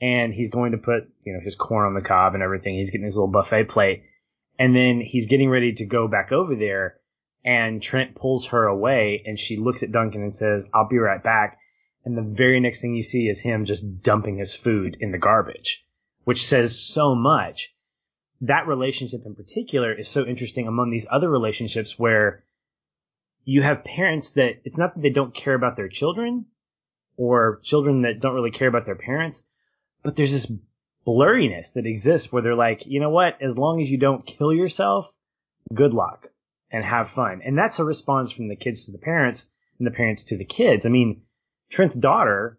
And 0.00 0.32
he's 0.32 0.50
going 0.50 0.72
to 0.72 0.78
put, 0.78 1.08
you 1.24 1.32
know, 1.32 1.40
his 1.40 1.54
corn 1.54 1.86
on 1.86 1.94
the 1.94 2.06
cob 2.06 2.34
and 2.34 2.42
everything. 2.42 2.74
He's 2.74 2.90
getting 2.90 3.06
his 3.06 3.16
little 3.16 3.30
buffet 3.30 3.64
plate. 3.64 4.04
And 4.58 4.74
then 4.76 5.00
he's 5.00 5.26
getting 5.26 5.50
ready 5.50 5.72
to 5.74 5.86
go 5.86 6.06
back 6.08 6.32
over 6.32 6.54
there 6.54 6.98
and 7.44 7.80
Trent 7.80 8.16
pulls 8.16 8.46
her 8.46 8.66
away 8.66 9.22
and 9.24 9.38
she 9.38 9.56
looks 9.56 9.84
at 9.84 9.92
Duncan 9.92 10.22
and 10.22 10.34
says, 10.34 10.66
I'll 10.74 10.88
be 10.88 10.98
right 10.98 11.22
back. 11.22 11.58
And 12.06 12.16
the 12.16 12.22
very 12.22 12.60
next 12.60 12.80
thing 12.80 12.94
you 12.94 13.02
see 13.02 13.28
is 13.28 13.40
him 13.40 13.64
just 13.64 14.00
dumping 14.00 14.38
his 14.38 14.54
food 14.54 14.96
in 15.00 15.10
the 15.10 15.18
garbage, 15.18 15.84
which 16.22 16.46
says 16.46 16.80
so 16.80 17.16
much. 17.16 17.74
That 18.42 18.68
relationship 18.68 19.22
in 19.26 19.34
particular 19.34 19.92
is 19.92 20.08
so 20.08 20.24
interesting 20.24 20.68
among 20.68 20.90
these 20.90 21.06
other 21.10 21.28
relationships 21.28 21.98
where 21.98 22.44
you 23.44 23.60
have 23.62 23.82
parents 23.82 24.30
that 24.30 24.60
it's 24.64 24.78
not 24.78 24.94
that 24.94 25.00
they 25.00 25.10
don't 25.10 25.34
care 25.34 25.54
about 25.54 25.76
their 25.76 25.88
children 25.88 26.46
or 27.16 27.58
children 27.64 28.02
that 28.02 28.20
don't 28.20 28.34
really 28.34 28.52
care 28.52 28.68
about 28.68 28.86
their 28.86 28.94
parents, 28.94 29.42
but 30.04 30.14
there's 30.14 30.32
this 30.32 30.52
blurriness 31.04 31.72
that 31.72 31.86
exists 31.86 32.30
where 32.30 32.42
they're 32.42 32.54
like, 32.54 32.86
you 32.86 33.00
know 33.00 33.10
what? 33.10 33.42
As 33.42 33.58
long 33.58 33.82
as 33.82 33.90
you 33.90 33.98
don't 33.98 34.24
kill 34.24 34.52
yourself, 34.52 35.10
good 35.74 35.92
luck 35.92 36.28
and 36.70 36.84
have 36.84 37.10
fun. 37.10 37.40
And 37.44 37.58
that's 37.58 37.80
a 37.80 37.84
response 37.84 38.30
from 38.30 38.46
the 38.46 38.54
kids 38.54 38.86
to 38.86 38.92
the 38.92 38.98
parents 38.98 39.50
and 39.78 39.86
the 39.88 39.92
parents 39.92 40.24
to 40.24 40.36
the 40.36 40.44
kids. 40.44 40.86
I 40.86 40.90
mean, 40.90 41.22
Trent's 41.70 41.96
daughter 41.96 42.58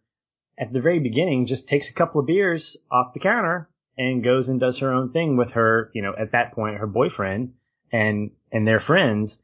at 0.57 0.73
the 0.73 0.81
very 0.81 0.99
beginning 0.99 1.45
just 1.45 1.67
takes 1.67 1.89
a 1.89 1.93
couple 1.93 2.19
of 2.19 2.27
beers 2.27 2.77
off 2.91 3.13
the 3.13 3.19
counter 3.19 3.69
and 3.97 4.23
goes 4.23 4.49
and 4.49 4.59
does 4.59 4.79
her 4.79 4.93
own 4.93 5.11
thing 5.11 5.37
with 5.37 5.51
her, 5.51 5.91
you 5.93 6.01
know, 6.01 6.13
at 6.17 6.31
that 6.31 6.53
point, 6.53 6.77
her 6.77 6.87
boyfriend 6.87 7.53
and, 7.91 8.31
and 8.51 8.67
their 8.67 8.79
friends. 8.79 9.41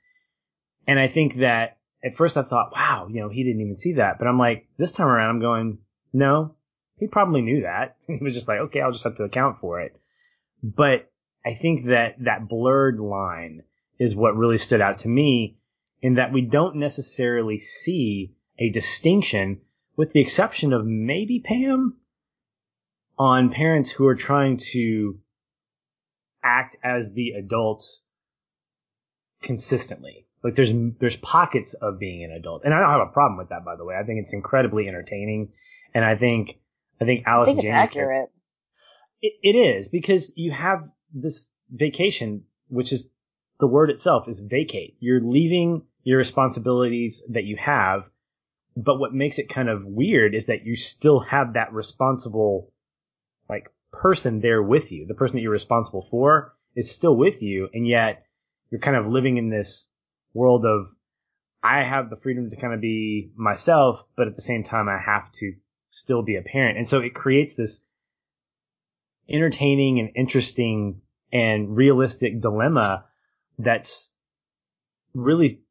And 0.87 0.99
I 0.99 1.07
think 1.07 1.35
that 1.37 1.77
at 2.03 2.15
first 2.15 2.37
I 2.37 2.43
thought, 2.43 2.73
wow, 2.75 3.07
you 3.09 3.21
know, 3.21 3.29
he 3.29 3.43
didn't 3.43 3.61
even 3.61 3.77
see 3.77 3.93
that. 3.93 4.19
But 4.19 4.27
I'm 4.27 4.37
like, 4.37 4.67
this 4.77 4.91
time 4.91 5.07
around, 5.07 5.29
I'm 5.29 5.41
going, 5.41 5.77
no, 6.11 6.55
he 6.97 7.07
probably 7.07 7.41
knew 7.41 7.61
that. 7.61 7.97
He 8.07 8.17
was 8.21 8.33
just 8.33 8.47
like, 8.47 8.59
okay, 8.59 8.81
I'll 8.81 8.91
just 8.91 9.05
have 9.05 9.17
to 9.17 9.23
account 9.23 9.59
for 9.59 9.81
it. 9.81 9.95
But 10.61 11.09
I 11.45 11.55
think 11.55 11.87
that 11.87 12.15
that 12.23 12.47
blurred 12.47 12.99
line 12.99 13.63
is 13.99 14.15
what 14.15 14.35
really 14.35 14.57
stood 14.57 14.81
out 14.81 14.99
to 14.99 15.09
me 15.09 15.57
in 16.01 16.15
that 16.15 16.33
we 16.33 16.41
don't 16.41 16.75
necessarily 16.75 17.57
see 17.57 18.33
a 18.59 18.69
distinction 18.69 19.61
with 19.95 20.13
the 20.13 20.21
exception 20.21 20.73
of 20.73 20.85
maybe 20.85 21.39
Pam 21.39 21.97
on 23.17 23.51
parents 23.51 23.91
who 23.91 24.07
are 24.07 24.15
trying 24.15 24.57
to 24.57 25.19
act 26.43 26.75
as 26.83 27.13
the 27.13 27.31
adults 27.31 28.01
consistently. 29.41 30.27
Like 30.43 30.55
there's 30.55 30.73
there's 30.99 31.15
pockets 31.15 31.73
of 31.73 31.99
being 31.99 32.23
an 32.23 32.31
adult, 32.31 32.63
and 32.65 32.73
I 32.73 32.79
don't 32.79 32.89
have 32.89 33.07
a 33.07 33.11
problem 33.11 33.37
with 33.37 33.49
that. 33.49 33.63
By 33.63 33.75
the 33.77 33.85
way, 33.85 33.95
I 33.95 34.03
think 34.03 34.19
it's 34.21 34.33
incredibly 34.33 34.87
entertaining, 34.87 35.53
and 35.93 36.03
I 36.03 36.15
think 36.15 36.59
I 36.99 37.05
think 37.05 37.25
I 37.27 37.31
Alice 37.31 37.47
think 37.47 37.59
it's 37.59 37.65
James 37.67 37.75
accurate. 37.75 38.29
it, 39.21 39.33
it 39.41 39.55
is 39.55 39.87
because 39.87 40.33
you 40.35 40.51
have 40.51 40.89
this 41.13 41.49
vacation, 41.69 42.43
which 42.67 42.91
is 42.91 43.09
the 43.59 43.67
word 43.67 43.89
itself 43.89 44.27
is 44.27 44.41
vacate. 44.41 44.97
You're 44.99 45.21
leaving 45.21 45.83
your 46.03 46.17
responsibilities 46.17 47.23
that 47.29 47.45
you 47.45 47.55
have, 47.55 48.03
but 48.75 48.99
what 48.99 49.13
makes 49.13 49.39
it 49.39 49.49
kind 49.49 49.69
of 49.69 49.85
weird 49.85 50.33
is 50.33 50.47
that 50.47 50.65
you 50.65 50.75
still 50.75 51.19
have 51.19 51.53
that 51.53 51.73
responsible, 51.73 52.71
like 53.49 53.69
person 53.91 54.41
there 54.41 54.61
with 54.61 54.91
you. 54.91 55.05
The 55.05 55.13
person 55.13 55.37
that 55.37 55.41
you're 55.41 55.51
responsible 55.51 56.07
for 56.09 56.53
is 56.75 56.91
still 56.91 57.15
with 57.15 57.41
you, 57.41 57.69
and 57.73 57.87
yet 57.87 58.25
you're 58.71 58.81
kind 58.81 58.97
of 58.97 59.07
living 59.07 59.37
in 59.37 59.49
this 59.49 59.87
world 60.33 60.65
of 60.65 60.87
I 61.63 61.83
have 61.83 62.09
the 62.09 62.17
freedom 62.17 62.49
to 62.49 62.55
kind 62.57 62.73
of 62.73 62.81
be 62.81 63.31
myself, 63.35 64.03
but 64.17 64.27
at 64.27 64.35
the 64.35 64.41
same 64.41 64.63
time 64.63 64.89
I 64.89 64.99
have 64.99 65.31
to 65.33 65.53
still 65.91 66.23
be 66.23 66.35
a 66.35 66.41
parent. 66.41 66.77
And 66.77 66.89
so 66.89 66.99
it 66.99 67.13
creates 67.15 67.55
this 67.55 67.79
entertaining 69.29 69.99
and 69.99 70.11
interesting 70.15 71.01
and 71.31 71.75
realistic 71.75 72.41
dilemma 72.41 73.05
that's 73.57 74.11
really 75.13 75.61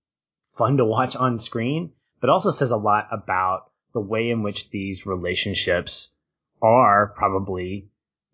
fun 0.56 0.78
to 0.78 0.84
watch 0.84 1.16
on 1.16 1.38
screen, 1.38 1.92
but 2.22 2.30
also 2.30 2.50
says 2.50 2.70
a 2.70 2.76
lot 2.76 3.08
about 3.10 3.70
the 3.92 4.00
way 4.00 4.30
in 4.30 4.42
which 4.42 4.70
these 4.70 5.04
relationships 5.04 6.14
are 6.62 7.12
probably 7.16 7.88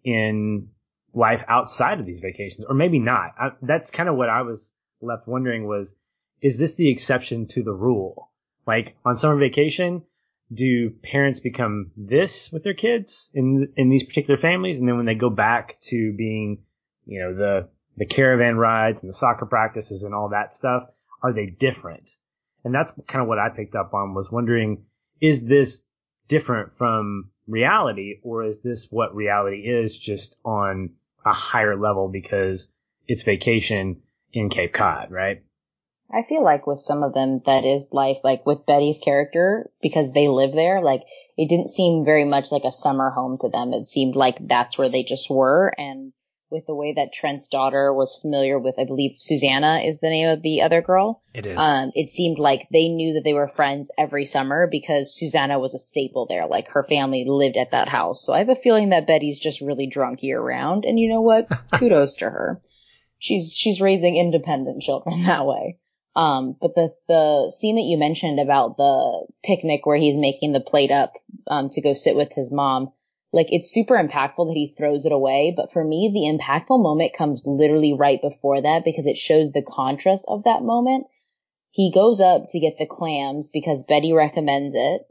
in 0.05 0.69
life 1.15 1.43
outside 1.49 1.99
of 1.99 2.07
these 2.07 2.21
vacations, 2.21 2.67
or 2.67 2.75
maybe 2.75 2.99
not. 2.99 3.33
I, 3.41 3.51
that's 3.63 3.91
kind 3.91 4.09
of 4.11 4.17
what 4.17 4.29
I 4.29 4.43
was 4.43 4.73
left 5.01 5.27
wondering 5.27 5.67
was, 5.67 5.95
is 6.43 6.59
this 6.59 6.75
the 6.75 6.91
exception 6.91 7.47
to 7.49 7.63
the 7.63 7.73
rule? 7.73 8.31
Like 8.67 8.95
on 9.07 9.17
summer 9.17 9.39
vacation, 9.39 10.05
do 10.53 10.91
parents 10.91 11.41
become 11.41 11.91
this 11.97 12.53
with 12.53 12.65
their 12.65 12.75
kids 12.75 13.31
in 13.33 13.73
in 13.77 13.89
these 13.89 14.05
particular 14.05 14.39
families, 14.39 14.79
and 14.79 14.87
then 14.87 14.97
when 14.99 15.07
they 15.07 15.15
go 15.15 15.31
back 15.31 15.79
to 15.85 16.13
being, 16.13 16.63
you 17.07 17.21
know, 17.21 17.35
the 17.35 17.69
the 17.97 18.07
caravan 18.07 18.59
rides 18.59 19.03
and 19.03 19.09
the 19.09 19.15
soccer 19.15 19.47
practices 19.47 20.05
and 20.05 20.15
all 20.15 20.29
that 20.29 20.55
stuff, 20.55 20.85
are 21.23 21.33
they 21.33 21.47
different? 21.47 22.17
And 22.69 22.75
that's 22.75 22.93
kind 23.07 23.23
of 23.23 23.29
what 23.29 23.39
I 23.39 23.49
picked 23.49 23.75
up 23.75 23.95
on 23.95 24.13
was 24.13 24.31
wondering, 24.31 24.85
is 25.23 25.43
this 25.43 25.87
different 26.29 26.77
from 26.77 27.31
reality, 27.47 28.21
or 28.23 28.45
is 28.45 28.61
this 28.61 28.89
what 28.91 29.15
reality 29.15 29.61
is 29.67 29.99
just 29.99 30.37
on 30.45 30.91
a 31.25 31.33
higher 31.33 31.79
level 31.79 32.11
because 32.11 32.71
it's 33.07 33.23
vacation 33.23 34.03
in 34.35 34.51
Cape 34.51 34.75
Cod, 34.75 35.11
right? 35.11 35.43
I 36.13 36.23
feel 36.25 36.45
like 36.45 36.67
with 36.67 36.79
some 36.79 37.03
of 37.03 37.15
them 37.15 37.41
that 37.47 37.65
is 37.65 37.89
life, 37.91 38.19
like 38.23 38.45
with 38.45 38.67
Betty's 38.67 38.99
character, 38.99 39.71
because 39.81 40.13
they 40.13 40.29
live 40.29 40.53
there, 40.53 40.83
like 40.83 41.05
it 41.39 41.49
didn't 41.49 41.71
seem 41.71 42.05
very 42.05 42.27
much 42.27 42.53
like 42.53 42.65
a 42.65 42.71
summer 42.71 43.09
home 43.09 43.39
to 43.39 43.49
them. 43.49 43.73
It 43.73 43.89
seemed 43.89 44.15
like 44.15 44.47
that's 44.47 44.77
where 44.77 44.91
they 44.91 45.05
just 45.05 45.31
were. 45.31 45.73
And 45.79 46.13
with 46.51 46.67
the 46.67 46.75
way 46.75 46.95
that 46.95 47.13
Trent's 47.13 47.49
daughter 47.49 47.93
was 47.93 48.19
familiar 48.21 48.59
with, 48.59 48.77
I 48.79 48.85
believe 48.85 49.17
Susanna 49.19 49.81
is 49.85 49.99
the 49.99 50.09
name 50.09 50.29
of 50.29 50.43
the 50.43 50.63
other 50.63 50.81
girl. 50.81 51.23
It 51.35 51.47
is. 51.47 51.59
Um, 51.59 51.93
it 51.95 52.09
seemed 52.09 52.39
like 52.39 52.69
they 52.73 52.89
knew 52.89 53.15
that 53.15 53.25
they 53.25 53.35
were 53.35 53.49
friends 53.49 53.91
every 53.99 54.25
summer 54.25 54.67
because 54.71 55.15
Susanna 55.15 55.59
was 55.59 55.75
a 55.75 55.79
staple 55.79 56.27
there. 56.27 56.47
Like 56.47 56.69
her 56.69 56.83
family 56.83 57.25
lived 57.27 57.57
at 57.57 57.73
that 57.73 57.89
house. 57.89 58.25
So 58.25 58.33
I 58.33 58.39
have 58.39 58.49
a 58.49 58.57
feeling 58.57 58.91
that 58.91 59.07
Betty's 59.07 59.39
just 59.39 59.61
really 59.61 59.87
drunk 59.87 60.23
year 60.23 60.41
round. 60.41 60.85
And 60.85 60.99
you 60.99 61.09
know 61.09 61.23
what? 61.23 61.49
Kudos 61.73 62.17
to 62.17 62.31
her. 62.31 62.61
She's, 63.19 63.55
she's 63.55 63.81
raising 63.81 64.17
independent 64.17 64.83
children 64.83 65.25
that 65.25 65.45
way. 65.45 65.79
Um, 66.17 66.57
but 66.61 66.75
the, 66.75 66.95
the 67.07 67.53
scene 67.57 67.77
that 67.77 67.83
you 67.83 67.97
mentioned 67.99 68.41
about 68.41 68.77
the 68.77 69.27
picnic 69.45 69.87
where 69.87 69.97
he's 69.97 70.17
making 70.17 70.53
the 70.53 70.61
plate 70.61 70.91
up, 70.91 71.13
um, 71.47 71.69
to 71.71 71.81
go 71.81 71.95
sit 71.95 72.17
with 72.17 72.33
his 72.33 72.51
mom, 72.51 72.93
like 73.33 73.49
it's 73.51 73.73
super 73.73 73.95
impactful 73.95 74.49
that 74.49 74.57
he 74.57 74.69
throws 74.77 75.05
it 75.05 75.13
away. 75.13 75.53
But 75.57 75.73
for 75.73 75.85
me, 75.85 76.11
the 76.13 76.31
impactful 76.31 76.83
moment 76.83 77.13
comes 77.17 77.47
literally 77.47 77.93
right 77.93 78.21
before 78.21 78.61
that 78.63 78.85
because 78.85 79.07
it 79.07 79.17
shows 79.17 79.53
the 79.53 79.63
contrast 79.63 80.25
of 80.29 80.45
that 80.45 80.63
moment. 80.63 81.07
He 81.71 81.93
goes 81.93 82.21
up 82.21 82.49
to 82.51 82.61
get 82.61 82.79
the 82.79 82.87
clams 82.87 83.51
because 83.51 83.85
Betty 83.85 84.13
recommends 84.13 84.75
it. 84.75 85.03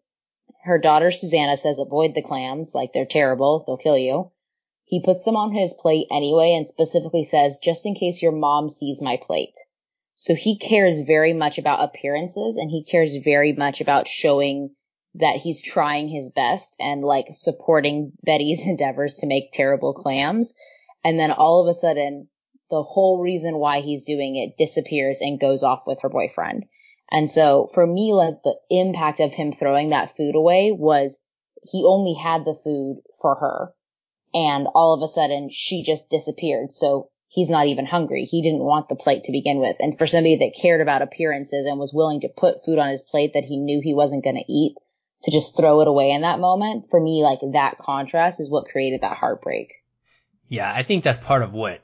Her 0.64 0.80
daughter 0.80 1.12
Susanna 1.12 1.56
says 1.56 1.80
avoid 1.80 2.16
the 2.16 2.22
clams, 2.22 2.74
like 2.74 2.92
they're 2.94 3.06
terrible, 3.06 3.64
they'll 3.66 3.78
kill 3.78 3.98
you. 3.98 4.32
He 4.84 5.02
puts 5.02 5.24
them 5.24 5.36
on 5.36 5.54
his 5.54 5.74
plate 5.74 6.08
anyway 6.12 6.54
and 6.54 6.68
specifically 6.68 7.24
says, 7.24 7.60
just 7.60 7.86
in 7.86 7.94
case 7.94 8.22
your 8.22 8.32
mom 8.32 8.70
sees 8.70 9.02
my 9.02 9.18
plate. 9.18 9.56
So 10.14 10.34
he 10.34 10.58
cares 10.58 11.02
very 11.02 11.34
much 11.34 11.58
about 11.58 11.84
appearances 11.84 12.58
and 12.58 12.72
he 12.72 12.84
cares 12.84 13.16
very 13.18 13.54
much 13.54 13.82
about 13.82 14.08
showing 14.08 14.72
that 15.20 15.38
he's 15.38 15.62
trying 15.62 16.08
his 16.08 16.32
best 16.32 16.76
and 16.80 17.04
like 17.04 17.28
supporting 17.32 18.12
Betty's 18.24 18.62
endeavors 18.66 19.16
to 19.16 19.28
make 19.28 19.52
terrible 19.52 19.94
clams. 19.94 20.54
And 21.04 21.20
then 21.20 21.32
all 21.32 21.62
of 21.62 21.68
a 21.68 21.74
sudden, 21.74 22.28
the 22.70 22.84
whole 22.84 23.22
reason 23.22 23.58
why 23.58 23.82
he's 23.82 24.04
doing 24.04 24.36
it 24.36 24.58
disappears 24.58 25.20
and 25.22 25.40
goes 25.40 25.64
off 25.64 25.84
with 25.88 26.02
her 26.02 26.10
boyfriend. 26.10 26.66
And 27.10 27.30
so 27.30 27.70
for 27.74 27.88
me, 27.88 28.14
like 28.14 28.44
the 28.44 28.58
impact 28.70 29.22
of 29.22 29.34
him 29.34 29.54
throwing 29.54 29.92
that 29.92 30.16
food 30.16 30.36
away 30.36 30.72
was 30.72 31.18
he 31.64 31.84
only 31.86 32.14
had 32.14 32.44
the 32.44 32.54
food 32.54 33.02
for 33.22 33.36
her. 33.36 33.74
And 34.34 34.68
all 34.76 34.94
of 34.94 35.02
a 35.02 35.08
sudden 35.08 35.50
she 35.50 35.84
just 35.84 36.10
disappeared. 36.10 36.74
So 36.74 37.10
he's 37.30 37.50
not 37.50 37.68
even 37.68 37.86
hungry. 37.86 38.26
He 38.26 38.42
didn't 38.42 38.64
want 38.64 38.90
the 38.90 38.96
plate 38.96 39.24
to 39.24 39.32
begin 39.32 39.60
with. 39.60 39.78
And 39.80 39.98
for 39.98 40.06
somebody 40.06 40.36
that 40.38 40.60
cared 40.62 40.82
about 40.82 41.02
appearances 41.02 41.66
and 41.66 41.80
was 41.80 41.94
willing 41.94 42.22
to 42.22 42.30
put 42.36 42.66
food 42.66 42.78
on 42.78 42.90
his 42.90 43.02
plate 43.02 43.32
that 43.34 43.46
he 43.46 43.58
knew 43.58 43.80
he 43.82 43.94
wasn't 43.94 44.26
going 44.26 44.36
to 44.36 44.52
eat 44.52 44.76
to 45.24 45.32
just 45.32 45.58
throw 45.58 45.82
it 45.82 45.88
away 45.88 46.12
in 46.12 46.22
that 46.22 46.40
moment, 46.40 46.88
for 46.90 47.00
me, 47.00 47.24
like 47.24 47.40
that 47.54 47.78
contrast 47.78 48.40
is 48.40 48.52
what 48.52 48.68
created 48.68 49.02
that 49.02 49.18
heartbreak. 49.18 49.74
Yeah, 50.48 50.72
I 50.74 50.84
think 50.84 51.04
that's 51.04 51.20
part 51.20 51.42
of 51.42 51.54
what 51.54 51.82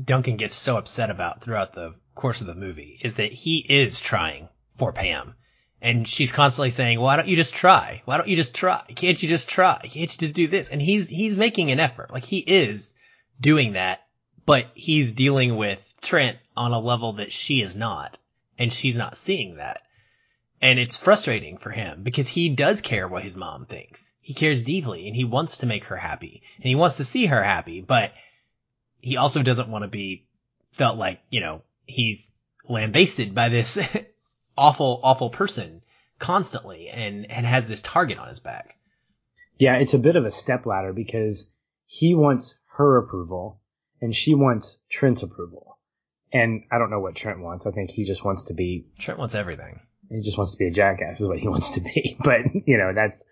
Duncan 0.00 0.36
gets 0.36 0.54
so 0.54 0.76
upset 0.76 1.10
about 1.10 1.42
throughout 1.42 1.72
the 1.72 1.94
course 2.14 2.40
of 2.40 2.46
the 2.46 2.54
movie 2.54 2.98
is 3.02 3.16
that 3.16 3.32
he 3.32 3.58
is 3.58 4.00
trying 4.00 4.48
for 4.74 4.92
Pam. 4.92 5.34
And 5.80 6.06
she's 6.06 6.32
constantly 6.32 6.70
saying, 6.70 7.00
why 7.00 7.16
don't 7.16 7.28
you 7.28 7.36
just 7.36 7.54
try? 7.54 8.02
Why 8.04 8.16
don't 8.16 8.28
you 8.28 8.36
just 8.36 8.54
try? 8.54 8.84
Can't 8.94 9.20
you 9.20 9.28
just 9.28 9.48
try? 9.48 9.78
Can't 9.82 10.12
you 10.12 10.18
just 10.18 10.34
do 10.34 10.46
this? 10.46 10.68
And 10.68 10.80
he's, 10.80 11.08
he's 11.08 11.36
making 11.36 11.72
an 11.72 11.80
effort. 11.80 12.12
Like 12.12 12.24
he 12.24 12.38
is 12.38 12.94
doing 13.40 13.72
that, 13.72 14.06
but 14.46 14.68
he's 14.74 15.12
dealing 15.12 15.56
with 15.56 15.92
Trent 16.00 16.38
on 16.56 16.72
a 16.72 16.78
level 16.78 17.14
that 17.14 17.32
she 17.32 17.60
is 17.60 17.74
not. 17.74 18.16
And 18.58 18.72
she's 18.72 18.96
not 18.96 19.16
seeing 19.16 19.56
that. 19.56 19.82
And 20.62 20.78
it's 20.78 20.96
frustrating 20.96 21.58
for 21.58 21.70
him 21.70 22.04
because 22.04 22.28
he 22.28 22.48
does 22.48 22.80
care 22.80 23.08
what 23.08 23.24
his 23.24 23.34
mom 23.34 23.66
thinks. 23.66 24.14
He 24.20 24.32
cares 24.32 24.62
deeply 24.62 25.08
and 25.08 25.16
he 25.16 25.24
wants 25.24 25.58
to 25.58 25.66
make 25.66 25.84
her 25.86 25.96
happy 25.96 26.44
and 26.56 26.64
he 26.64 26.76
wants 26.76 26.98
to 26.98 27.04
see 27.04 27.26
her 27.26 27.42
happy, 27.42 27.80
but 27.80 28.12
he 29.00 29.16
also 29.16 29.42
doesn't 29.42 29.68
want 29.68 29.82
to 29.82 29.88
be 29.88 30.24
felt 30.70 30.96
like, 30.96 31.20
you 31.30 31.40
know, 31.40 31.62
he's 31.84 32.30
lambasted 32.68 33.34
by 33.34 33.48
this 33.48 33.76
awful, 34.56 35.00
awful 35.02 35.30
person 35.30 35.82
constantly 36.20 36.88
and, 36.88 37.28
and 37.28 37.44
has 37.44 37.66
this 37.66 37.80
target 37.80 38.18
on 38.18 38.28
his 38.28 38.38
back. 38.38 38.78
Yeah, 39.58 39.78
it's 39.78 39.94
a 39.94 39.98
bit 39.98 40.14
of 40.14 40.24
a 40.24 40.30
stepladder 40.30 40.92
because 40.92 41.52
he 41.86 42.14
wants 42.14 42.60
her 42.76 42.98
approval 42.98 43.60
and 44.00 44.14
she 44.14 44.34
wants 44.34 44.80
Trent's 44.88 45.24
approval. 45.24 45.78
And 46.32 46.62
I 46.70 46.78
don't 46.78 46.90
know 46.90 47.00
what 47.00 47.16
Trent 47.16 47.40
wants. 47.40 47.66
I 47.66 47.72
think 47.72 47.90
he 47.90 48.04
just 48.04 48.24
wants 48.24 48.44
to 48.44 48.54
be. 48.54 48.86
Trent 48.98 49.18
wants 49.18 49.34
everything. 49.34 49.80
He 50.12 50.20
just 50.20 50.36
wants 50.36 50.52
to 50.52 50.58
be 50.58 50.66
a 50.66 50.70
jackass, 50.70 51.20
is 51.20 51.28
what 51.28 51.38
he 51.38 51.48
wants 51.54 51.70
to 51.70 51.80
be. 51.80 52.16
But 52.24 52.40
you 52.66 52.78
know, 52.78 52.92
that's 52.94 53.24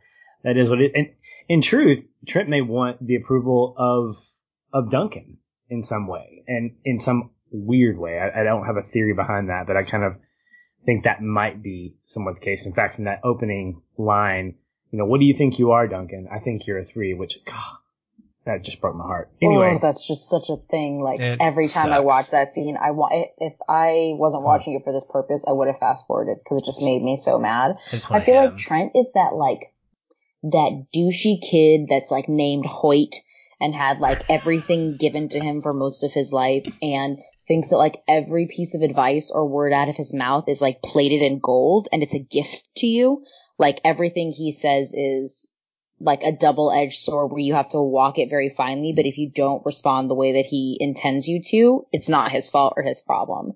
that 0.43 0.57
is 0.57 0.71
what 0.71 0.81
it. 0.81 0.93
And 0.95 1.11
in 1.49 1.61
truth, 1.61 2.07
Trent 2.27 2.49
may 2.49 2.63
want 2.63 3.05
the 3.05 3.17
approval 3.17 3.75
of 3.77 4.17
of 4.73 4.91
Duncan 4.91 5.39
in 5.69 5.83
some 5.83 6.07
way, 6.07 6.45
and 6.49 6.77
in 6.85 7.01
some 7.01 7.31
weird 7.51 7.99
way. 7.99 8.19
I, 8.19 8.41
I 8.41 8.45
don't 8.45 8.67
have 8.67 8.77
a 8.77 8.83
theory 8.83 9.15
behind 9.15 9.49
that, 9.49 9.67
but 9.67 9.77
I 9.77 9.83
kind 9.83 10.05
of 10.05 10.17
think 10.87 11.05
that 11.05 11.23
might 11.23 11.63
be 11.63 11.97
somewhat 12.05 12.37
the 12.37 12.41
case. 12.41 12.67
In 12.67 12.73
fact, 12.73 12.99
in 12.99 13.05
that 13.05 13.21
opening 13.25 13.83
line, 13.99 14.55
you 14.91 14.99
know, 14.99 15.05
what 15.05 15.21
do 15.21 15.27
you 15.27 15.35
think 15.35 15.59
you 15.59 15.73
are, 15.73 15.87
Duncan? 15.87 16.29
I 16.33 16.39
think 16.39 16.67
you're 16.67 16.79
a 16.79 16.85
three, 16.85 17.15
which, 17.15 17.45
God, 17.45 17.77
that 18.45 18.63
just 18.63 18.81
broke 18.81 18.97
my 18.97 19.05
heart. 19.05 19.31
Oh, 19.43 19.47
anyway. 19.47 19.75
Oh, 19.75 19.79
that's 19.81 20.07
just 20.07 20.29
such 20.29 20.49
a 20.49 20.57
thing. 20.57 21.01
Like 21.01 21.21
every 21.21 21.67
time 21.67 21.93
I 21.93 21.97
sucks. 21.97 22.05
watch 22.05 22.31
that 22.31 22.53
scene, 22.53 22.77
I 22.81 22.93
want, 22.93 23.29
if 23.39 23.55
I 23.69 24.13
wasn't 24.15 24.43
watching 24.43 24.75
it 24.75 24.85
for 24.85 24.93
this 24.93 25.05
purpose, 25.09 25.45
I 25.47 25.53
would 25.53 25.69
have 25.69 25.79
fast 25.79 26.07
forwarded 26.07 26.39
because 26.43 26.63
it 26.63 26.65
just 26.65 26.81
made 26.81 27.03
me 27.03 27.17
so 27.17 27.39
mad. 27.39 27.77
I 27.93 28.17
I 28.17 28.21
feel 28.21 28.37
him. 28.37 28.51
like 28.51 28.57
Trent 28.57 28.93
is 28.95 29.13
that 29.13 29.35
like, 29.35 29.73
that 30.43 30.87
douchey 30.95 31.39
kid 31.43 31.87
that's 31.89 32.11
like 32.11 32.29
named 32.29 32.65
Hoyt 32.65 33.17
and 33.61 33.75
had 33.75 33.99
like 33.99 34.23
everything 34.31 34.97
given 34.97 35.29
to 35.29 35.39
him 35.39 35.61
for 35.61 35.75
most 35.75 36.03
of 36.03 36.13
his 36.13 36.33
life 36.33 36.65
and 36.81 37.19
thinks 37.47 37.69
that 37.69 37.77
like 37.77 38.03
every 38.09 38.47
piece 38.47 38.75
of 38.75 38.81
advice 38.81 39.31
or 39.31 39.47
word 39.47 39.75
out 39.75 39.91
of 39.91 39.97
his 39.97 40.15
mouth 40.15 40.49
is 40.49 40.63
like 40.63 40.81
plated 40.83 41.21
in 41.21 41.41
gold 41.41 41.89
and 41.93 42.03
it's 42.03 42.15
a 42.15 42.19
gift 42.19 42.67
to 42.77 42.87
you. 42.87 43.23
Like 43.59 43.83
everything 43.85 44.33
he 44.33 44.53
says 44.53 44.95
is 44.95 45.51
like 46.01 46.23
a 46.23 46.33
double 46.33 46.73
edged 46.73 46.99
sword 46.99 47.31
where 47.31 47.41
you 47.41 47.55
have 47.55 47.71
to 47.71 47.81
walk 47.81 48.19
it 48.19 48.31
very 48.31 48.49
finely, 48.49 48.93
but 48.95 49.07
if 49.07 49.19
you 49.19 49.31
don't 49.31 49.65
respond 49.67 50.11
the 50.11 50.15
way 50.15 50.33
that 50.33 50.47
he 50.47 50.77
intends 50.81 51.29
you 51.29 51.43
to, 51.51 51.87
it's 51.93 52.09
not 52.09 52.33
his 52.33 52.49
fault 52.51 52.75
or 52.77 52.83
his 52.83 53.01
problem. 53.01 53.53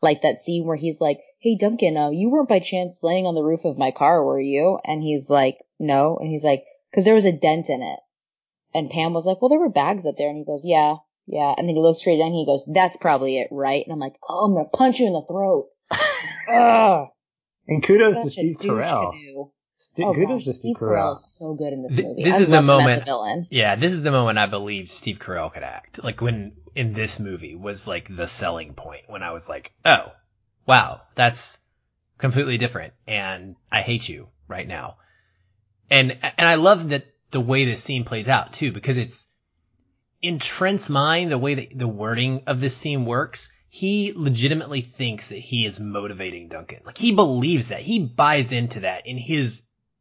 Like 0.00 0.22
that 0.22 0.38
scene 0.38 0.64
where 0.64 0.76
he's 0.76 1.00
like, 1.00 1.18
Hey 1.40 1.56
Duncan, 1.56 1.96
uh, 1.96 2.10
you 2.10 2.30
weren't 2.30 2.48
by 2.48 2.60
chance 2.60 3.02
laying 3.02 3.26
on 3.26 3.34
the 3.34 3.42
roof 3.42 3.64
of 3.64 3.78
my 3.78 3.90
car, 3.90 4.24
were 4.24 4.40
you? 4.40 4.78
And 4.84 5.02
he's 5.02 5.28
like, 5.28 5.58
No. 5.80 6.16
And 6.20 6.28
he's 6.30 6.44
like, 6.44 6.64
cause 6.94 7.04
there 7.04 7.14
was 7.14 7.24
a 7.24 7.32
dent 7.32 7.68
in 7.68 7.82
it. 7.82 7.98
And 8.74 8.90
Pam 8.90 9.12
was 9.14 9.26
like, 9.26 9.40
well, 9.40 9.48
there 9.48 9.58
were 9.58 9.70
bags 9.70 10.06
up 10.06 10.16
there. 10.16 10.28
And 10.28 10.36
he 10.38 10.44
goes, 10.44 10.62
yeah, 10.64 10.96
yeah. 11.26 11.54
And 11.56 11.66
then 11.68 11.74
he 11.74 11.80
looks 11.82 12.00
straight 12.00 12.18
down 12.18 12.28
and 12.28 12.36
he 12.36 12.46
goes, 12.46 12.68
that's 12.72 12.96
probably 12.98 13.38
it, 13.38 13.48
right? 13.50 13.82
And 13.84 13.92
I'm 13.92 13.98
like, 13.98 14.16
oh, 14.28 14.44
I'm 14.44 14.52
going 14.52 14.66
to 14.66 14.76
punch 14.76 15.00
you 15.00 15.06
in 15.06 15.14
the 15.14 15.22
throat. 15.22 15.68
Ugh. 16.52 17.08
and 17.66 17.82
kudos 17.82 18.14
to 18.14 18.20
Such 18.22 18.26
a 18.26 18.30
Steve 18.30 18.56
Carell. 18.58 19.12
canoe. 19.12 19.50
St- 19.80 20.08
Oh, 20.08 20.12
kudos 20.12 20.40
gosh, 20.40 20.44
to 20.46 20.52
Steve 20.52 20.74
Steve 20.74 20.76
Carell 20.76 21.10
Carell. 21.10 21.12
is 21.12 21.24
so 21.38 21.54
good 21.54 21.72
in 21.72 21.82
this 21.84 21.94
Th- 21.94 22.04
movie. 22.06 22.24
this 22.24 22.34
I 22.36 22.40
is 22.40 22.46
the 22.48 22.52
love 22.54 22.60
him 22.62 22.66
moment- 23.06 23.46
Yeah, 23.50 23.76
this 23.76 23.92
is 23.92 24.02
the 24.02 24.10
moment 24.10 24.36
I 24.38 24.46
believed 24.46 24.90
Steve 24.90 25.20
Carell 25.20 25.52
could 25.52 25.62
act. 25.62 26.02
Like 26.02 26.20
when 26.20 26.56
in 26.74 26.92
this 26.94 27.20
movie 27.20 27.54
was 27.54 27.86
like 27.86 28.14
the 28.14 28.26
selling 28.26 28.74
point 28.74 29.02
when 29.06 29.22
I 29.22 29.30
was 29.30 29.48
like, 29.48 29.72
oh, 29.84 30.12
wow, 30.66 31.02
that's 31.14 31.60
completely 32.18 32.58
different, 32.58 32.92
and 33.06 33.54
I 33.70 33.82
hate 33.82 34.08
you 34.08 34.28
right 34.48 34.66
now. 34.66 34.96
And 35.90 36.18
and 36.22 36.48
I 36.48 36.56
love 36.56 36.88
that 36.88 37.04
the 37.30 37.40
way 37.40 37.64
this 37.64 37.82
scene 37.82 38.04
plays 38.04 38.28
out 38.28 38.52
too, 38.52 38.72
because 38.72 38.96
it's 38.96 39.30
in 40.20 40.40
Trent's 40.40 40.90
mind, 40.90 41.30
the 41.30 41.38
way 41.38 41.54
that 41.54 41.78
the 41.78 41.86
wording 41.88 42.42
of 42.48 42.60
this 42.60 42.76
scene 42.76 43.04
works. 43.04 43.52
He 43.70 44.12
legitimately 44.16 44.80
thinks 44.80 45.28
that 45.28 45.36
he 45.38 45.66
is 45.66 45.78
motivating 45.78 46.48
Duncan. 46.48 46.80
Like 46.86 46.96
he 46.98 47.12
believes 47.12 47.68
that. 47.68 47.82
He 47.82 48.00
buys 48.00 48.50
into 48.50 48.80
that 48.80 49.06
in 49.06 49.18
his 49.18 49.60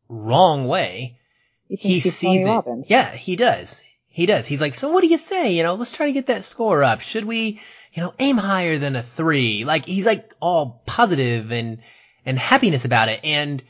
wrong 0.10 0.68
way 0.68 1.20
He 1.68 1.76
he 1.76 2.00
thinks 2.00 2.04
he's 2.04 2.22
Tony 2.22 2.38
sees 2.40 2.46
it. 2.46 2.50
Robbins. 2.50 2.90
Yeah, 2.90 3.12
he 3.16 3.36
does. 3.36 3.84
He 4.08 4.26
does. 4.26 4.48
He's 4.48 4.62
like, 4.62 4.76
so 4.76 4.90
what 4.92 5.02
do 5.02 5.08
you 5.08 5.18
say? 5.18 5.54
You 5.54 5.64
know, 5.64 5.76
let's 5.76 5.92
try 5.92 6.08
to 6.08 6.12
get 6.12 6.28
that 6.28 6.44
score 6.46 6.84
up. 6.84 7.02
Should 7.02 7.26
we, 7.26 7.60
you 7.94 8.02
know, 8.02 8.14
aim 8.20 8.38
higher 8.38 8.78
than 8.78 8.96
a 8.96 9.04
three? 9.04 9.64
Like, 9.66 9.86
he's 9.86 10.06
like 10.06 10.34
all 10.40 10.82
positive 10.86 11.52
and, 11.52 11.80
and 12.26 12.40
happiness 12.40 12.86
about 12.86 13.10
it 13.10 13.20
and 13.24 13.62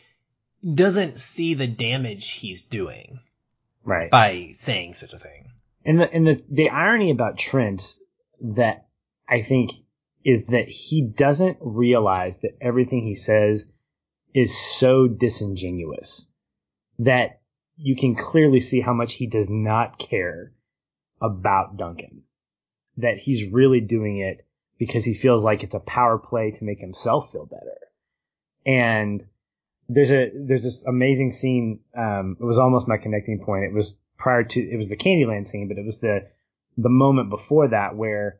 doesn't 0.73 1.19
see 1.19 1.54
the 1.54 1.67
damage 1.67 2.32
he's 2.32 2.65
doing 2.65 3.19
Right. 3.84 4.10
by 4.12 4.50
saying 4.54 4.95
such 4.95 5.13
a 5.13 5.19
thing. 5.19 5.52
And 5.86 6.00
the 6.02 6.12
and 6.12 6.28
the 6.28 6.43
the 6.50 6.69
irony 6.69 7.12
about 7.12 7.38
Trent 7.38 7.82
that 8.41 8.88
I 9.30 9.41
think 9.41 9.71
is 10.26 10.45
that 10.47 10.67
he 10.67 11.02
doesn't 11.04 11.58
realize 11.62 12.39
that 12.39 12.58
everything 12.60 13.04
he 13.06 13.15
says 13.15 13.71
is 14.34 14.58
so 14.58 15.08
disingenuous 15.08 16.26
that 16.99 17.41
you 17.75 17.95
can 17.95 18.15
clearly 18.15 18.60
see 18.60 18.81
how 18.81 18.93
much 18.93 19.13
he 19.13 19.27
does 19.27 19.49
not 19.49 19.99
care 19.99 20.51
about 21.21 21.77
Duncan. 21.77 22.23
That 22.97 23.17
he's 23.17 23.49
really 23.51 23.81
doing 23.81 24.17
it 24.19 24.45
because 24.79 25.05
he 25.05 25.13
feels 25.13 25.43
like 25.43 25.63
it's 25.63 25.75
a 25.75 25.79
power 25.79 26.17
play 26.17 26.51
to 26.51 26.63
make 26.63 26.79
himself 26.79 27.31
feel 27.31 27.45
better. 27.45 27.77
And 28.65 29.25
there's 29.89 30.12
a 30.12 30.31
there's 30.33 30.63
this 30.63 30.83
amazing 30.86 31.31
scene. 31.31 31.79
Um, 31.95 32.38
it 32.39 32.43
was 32.43 32.60
almost 32.60 32.88
my 32.88 32.97
connecting 32.97 33.39
point. 33.39 33.65
It 33.65 33.73
was 33.73 33.99
prior 34.17 34.43
to 34.43 34.60
it 34.60 34.77
was 34.77 34.89
the 34.89 34.97
Candyland 34.97 35.47
scene, 35.47 35.67
but 35.67 35.77
it 35.77 35.86
was 35.86 35.99
the 35.99 36.27
the 36.77 36.89
moment 36.89 37.29
before 37.29 37.69
that 37.69 37.95
where 37.95 38.39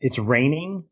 it's 0.00 0.18
raining. 0.18 0.84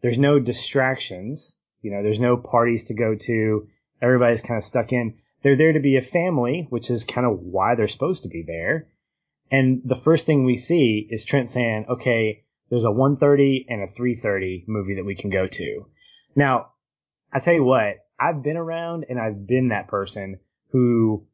There's 0.00 0.18
no 0.18 0.38
distractions. 0.38 1.56
You 1.82 1.92
know, 1.92 2.02
there's 2.02 2.20
no 2.20 2.36
parties 2.36 2.84
to 2.84 2.94
go 2.94 3.14
to. 3.14 3.68
Everybody's 4.02 4.40
kind 4.40 4.58
of 4.58 4.64
stuck 4.64 4.92
in. 4.92 5.18
They're 5.44 5.56
there 5.56 5.74
to 5.74 5.80
be 5.80 5.96
a 5.96 6.00
family, 6.00 6.66
which 6.70 6.90
is 6.90 7.04
kind 7.04 7.26
of 7.26 7.38
why 7.38 7.74
they're 7.74 7.86
supposed 7.86 8.22
to 8.22 8.30
be 8.30 8.42
there. 8.42 8.88
And 9.50 9.82
the 9.84 9.94
first 9.94 10.24
thing 10.24 10.44
we 10.44 10.56
see 10.56 11.06
is 11.08 11.26
Trent 11.26 11.50
saying, 11.50 11.84
"Okay, 11.86 12.44
there's 12.70 12.86
a 12.86 12.90
1:30 12.90 13.66
and 13.68 13.82
a 13.82 13.86
3:30 13.86 14.64
movie 14.66 14.94
that 14.94 15.04
we 15.04 15.14
can 15.14 15.28
go 15.28 15.46
to." 15.46 15.86
Now, 16.34 16.72
I 17.30 17.40
tell 17.40 17.52
you 17.52 17.62
what, 17.62 17.98
I've 18.18 18.42
been 18.42 18.56
around 18.56 19.04
and 19.10 19.20
I've 19.20 19.46
been 19.46 19.68
that 19.68 19.86
person 19.86 20.40
who 20.70 21.26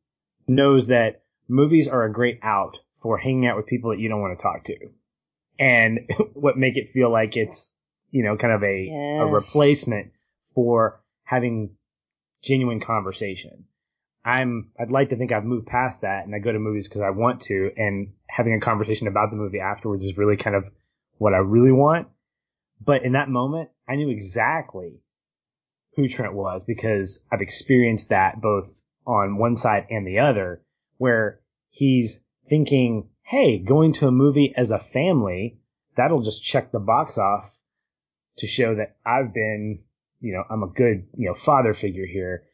knows 0.48 0.88
that 0.88 1.22
movies 1.46 1.86
are 1.86 2.02
a 2.02 2.12
great 2.12 2.40
out 2.42 2.80
for 3.02 3.16
hanging 3.16 3.46
out 3.46 3.56
with 3.56 3.66
people 3.66 3.90
that 3.90 4.00
you 4.00 4.08
don't 4.08 4.20
want 4.20 4.36
to 4.36 4.42
talk 4.42 4.64
to 4.64 4.90
and 5.56 6.10
what 6.34 6.58
make 6.58 6.76
it 6.76 6.90
feel 6.90 7.10
like 7.10 7.36
it's, 7.36 7.72
you 8.10 8.24
know, 8.24 8.36
kind 8.36 8.54
of 8.54 8.64
a, 8.64 8.82
yes. 8.82 9.22
a 9.22 9.32
replacement 9.32 10.10
for 10.52 11.00
having 11.22 11.76
genuine 12.42 12.80
conversation. 12.80 13.66
I'm, 14.24 14.70
I'd 14.78 14.90
like 14.90 15.11
to 15.11 15.16
think 15.16 15.33
I've 15.33 15.44
moved 15.44 15.66
past 15.66 16.02
that 16.02 16.24
and 16.26 16.35
I 16.35 16.38
go 16.38 16.52
to 16.52 16.59
movies 16.59 16.87
because 16.87 17.00
I 17.00 17.11
want 17.11 17.42
to 17.42 17.70
and 17.76 18.12
having 18.28 18.54
a 18.54 18.61
conversation 18.61 19.09
about 19.09 19.30
the 19.30 19.37
movie 19.37 19.61
afterwards 19.61 20.04
is 20.04 20.18
really 20.18 20.37
kind 20.37 20.56
of 20.56 20.64
what 21.18 21.35
I 21.35 21.38
really 21.38 21.72
want. 21.72 22.09
But 22.85 23.02
in 23.02 23.12
that 23.12 23.28
moment, 23.28 23.70
I 23.88 23.96
knew 23.96 24.09
exactly 24.09 25.00
who 25.96 26.09
Trent 26.09 26.35
was 26.35 26.64
because 26.64 27.24
I've 27.33 27.40
experienced 27.40 28.11
that 28.11 28.40
both 28.40 28.80
on 29.06 29.38
one 29.38 29.56
side 29.56 29.87
and 29.90 30.06
the 30.06 30.20
other 30.20 30.62
where 30.98 31.40
he's 31.68 32.22
thinking, 32.48 33.09
Hey, 33.22 33.59
going 33.59 33.92
to 33.94 34.09
a 34.09 34.12
movie 34.12 34.54
as 34.56 34.70
a 34.70 34.78
family, 34.78 35.61
that'll 35.96 36.22
just 36.22 36.42
check 36.42 36.72
the 36.72 36.78
box 36.78 37.16
off 37.18 37.59
to 38.38 38.46
show 38.46 38.74
that 38.74 38.96
I've 39.04 39.33
been, 39.33 39.80
you 40.20 40.33
know, 40.33 40.44
I'm 40.48 40.62
a 40.62 40.68
good, 40.68 41.06
you 41.16 41.28
know, 41.28 41.35
father 41.35 41.74
figure 41.74 42.06
here. 42.06 42.44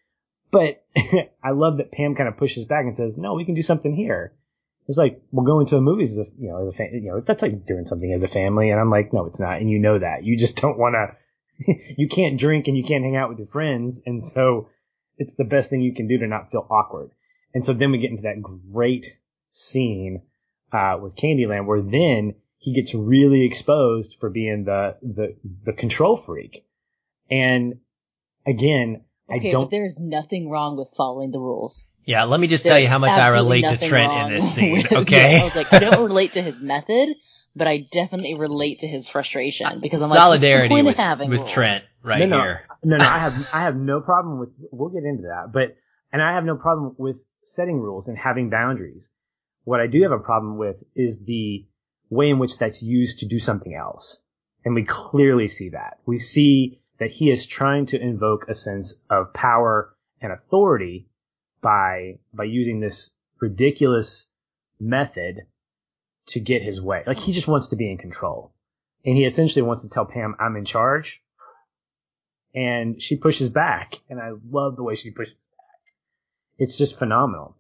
But 0.51 0.85
I 1.43 1.51
love 1.51 1.79
that 1.79 1.93
Pam 1.93 2.15
kind 2.15 2.29
of 2.29 2.37
pushes 2.37 2.65
back 2.65 2.85
and 2.85 2.97
says, 2.97 3.19
no, 3.19 3.35
we 3.35 3.45
can 3.45 3.55
do 3.55 3.63
something 3.63 3.95
here. 3.95 4.33
It's 4.89 4.99
like, 4.99 5.21
well, 5.33 5.45
going 5.45 5.67
to 5.69 5.77
a 5.77 5.81
movies 5.81 6.19
as 6.19 6.29
a, 6.29 6.31
you 6.39 6.49
know, 6.49 6.67
as 6.67 6.75
a 6.75 6.77
fan, 6.77 6.91
you 6.93 7.11
know, 7.11 7.21
that's 7.21 7.43
like 7.43 7.67
doing 7.67 7.87
something 7.87 8.13
as 8.13 8.23
a 8.23 8.29
family. 8.29 8.71
And 8.71 8.81
I'm 8.81 8.91
like, 8.91 9.13
no, 9.13 9.27
it's 9.27 9.41
not. 9.41 9.59
And 9.61 9.69
you 9.69 9.79
know 9.81 9.99
that. 9.99 10.25
You 10.25 10.37
just 10.37 10.57
don't 10.61 10.79
want 10.79 10.95
to, 10.95 11.75
you 11.97 12.09
can't 12.09 12.39
drink 12.39 12.69
and 12.69 12.77
you 12.77 12.85
can't 12.85 13.05
hang 13.05 13.17
out 13.17 13.29
with 13.29 13.39
your 13.39 13.49
friends. 13.49 14.03
And 14.07 14.25
so 14.25 14.69
it's 15.19 15.35
the 15.35 15.45
best 15.45 15.71
thing 15.71 15.81
you 15.81 15.95
can 15.95 16.07
do 16.07 16.19
to 16.19 16.27
not 16.27 16.51
feel 16.51 16.67
awkward. 16.71 17.11
And 17.53 17.65
so 17.65 17.73
then 17.73 17.91
we 17.91 17.99
get 17.99 18.11
into 18.11 18.25
that 18.25 18.43
great 18.43 19.07
scene, 19.51 20.23
uh, 20.73 20.99
with 21.01 21.17
Candyland 21.17 21.67
where 21.67 21.81
then 21.81 22.35
he 22.59 22.73
gets 22.73 22.95
really 22.95 23.45
exposed 23.45 24.19
for 24.21 24.31
being 24.31 24.65
the, 24.65 24.97
the, 25.03 25.37
the 25.65 25.73
control 25.73 26.17
freak. 26.17 26.67
And 27.31 27.81
again, 28.47 29.05
okay, 29.31 29.49
I 29.49 29.53
don't. 29.53 29.65
But 29.65 29.71
there's 29.71 29.99
nothing 29.99 30.51
wrong 30.51 30.77
with 30.77 30.93
following 30.97 31.31
the 31.31 31.39
rules. 31.39 31.89
Yeah, 32.07 32.25
let 32.25 32.39
me 32.39 32.47
just 32.47 32.63
There's 32.63 32.71
tell 32.71 32.79
you 32.79 32.89
how 32.89 32.99
much 32.99 33.11
I 33.11 33.31
relate 33.31 33.67
to 33.67 33.77
Trent 33.77 34.13
in 34.13 34.33
this 34.33 34.55
scene. 34.55 34.73
With, 34.77 34.93
okay, 34.93 35.33
yeah, 35.33 35.41
I 35.41 35.45
was 35.45 35.57
like, 35.57 35.73
I 35.73 35.81
don't 35.81 36.05
relate 36.05 36.35
to 36.35 36.43
his 36.43 36.61
method, 36.61 37.17
but 37.57 37.67
I 37.67 37.79
definitely 37.79 38.35
relate 38.37 38.81
to 38.81 38.87
his 38.87 39.09
frustration 39.09 39.67
uh, 39.67 39.79
because 39.81 40.03
I'm 40.03 40.11
solidarity 40.11 40.83
like, 40.83 41.19
with, 41.19 41.29
with. 41.29 41.49
Trent 41.49 41.85
right 42.05 42.21
no, 42.21 42.27
no, 42.27 42.43
here. 42.43 42.63
No, 42.85 42.97
no, 42.99 43.05
I 43.05 43.19
have 43.19 43.49
I 43.53 43.63
have 43.63 43.77
no 43.77 44.01
problem 44.01 44.39
with. 44.39 44.51
We'll 44.71 44.91
get 44.91 45.03
into 45.03 45.25
that, 45.25 45.53
but 45.53 45.77
and 46.13 46.23
I 46.23 46.35
have 46.35 46.45
no 46.45 46.57
problem 46.57 46.95
with 46.97 47.21
setting 47.43 47.81
rules 47.81 48.07
and 48.07 48.17
having 48.17 48.51
boundaries. 48.51 49.11
What 49.65 49.81
I 49.81 49.89
do 49.89 50.03
have 50.03 50.13
a 50.13 50.21
problem 50.21 50.59
with 50.59 50.81
is 50.95 51.25
the 51.25 51.67
way 52.09 52.31
in 52.31 52.39
which 52.39 52.57
that's 52.59 52.85
used 52.85 53.19
to 53.19 53.27
do 53.27 53.41
something 53.41 53.75
else, 53.75 54.23
and 54.65 54.77
we 54.77 54.85
clearly 54.85 55.49
see 55.49 55.71
that. 55.71 55.99
We 56.07 56.21
see 56.21 56.83
that 56.99 57.11
he 57.11 57.31
is 57.31 57.47
trying 57.47 57.87
to 57.87 58.01
invoke 58.01 58.49
a 58.49 58.55
sense 58.55 58.97
of 59.11 59.33
power 59.33 59.95
and 60.21 60.33
authority 60.33 61.09
by 61.61 62.19
by 62.33 62.45
using 62.45 62.81
this 62.81 63.11
ridiculous 63.41 64.31
method 64.81 65.47
to 66.27 66.41
get 66.41 66.63
his 66.63 66.81
way. 66.81 67.03
Like 67.07 67.19
he 67.19 67.33
just 67.33 67.49
wants 67.49 67.69
to 67.69 67.77
be 67.77 67.91
in 67.91 67.99
control. 67.99 68.53
And 69.05 69.17
he 69.17 69.25
essentially 69.25 69.63
wants 69.63 69.83
to 69.83 69.89
tell 69.89 70.05
Pam, 70.05 70.35
I'm 70.41 70.57
in 70.57 70.65
charge. 70.65 71.23
And 72.55 73.01
she 73.01 73.17
pushes 73.17 73.51
back. 73.51 73.95
And 74.09 74.21
I 74.21 74.33
love 74.51 74.77
the 74.77 74.83
way 74.83 74.97
she 74.97 75.11
pushes 75.11 75.35
back. 75.35 75.81
It's 76.59 76.77
just 76.77 76.99
phenomenal. 76.99 77.57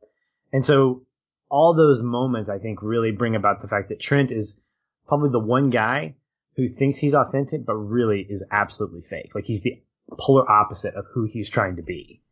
And 0.53 0.67
so 0.67 1.07
all 1.49 1.75
those 1.75 2.03
moments, 2.03 2.49
I 2.49 2.59
think, 2.59 2.83
really 2.83 3.13
bring 3.13 3.37
about 3.37 3.63
the 3.63 3.69
fact 3.69 3.91
that 3.91 4.01
Trent 4.01 4.33
is 4.33 4.61
probably 5.07 5.31
the 5.31 5.39
one 5.39 5.71
guy 5.71 6.17
who 6.57 6.69
thinks 6.69 6.97
he's 6.99 7.15
authentic, 7.15 7.67
but 7.67 7.75
really 7.75 8.27
is 8.29 8.45
absolutely 8.51 9.03
fake. 9.03 9.35
Like 9.35 9.45
he's 9.45 9.61
the 9.61 9.83
polar 10.19 10.51
opposite 10.51 10.95
of 10.95 11.07
who 11.13 11.25
he's 11.25 11.51
trying 11.51 11.77
to 11.77 11.83
be. 11.83 12.23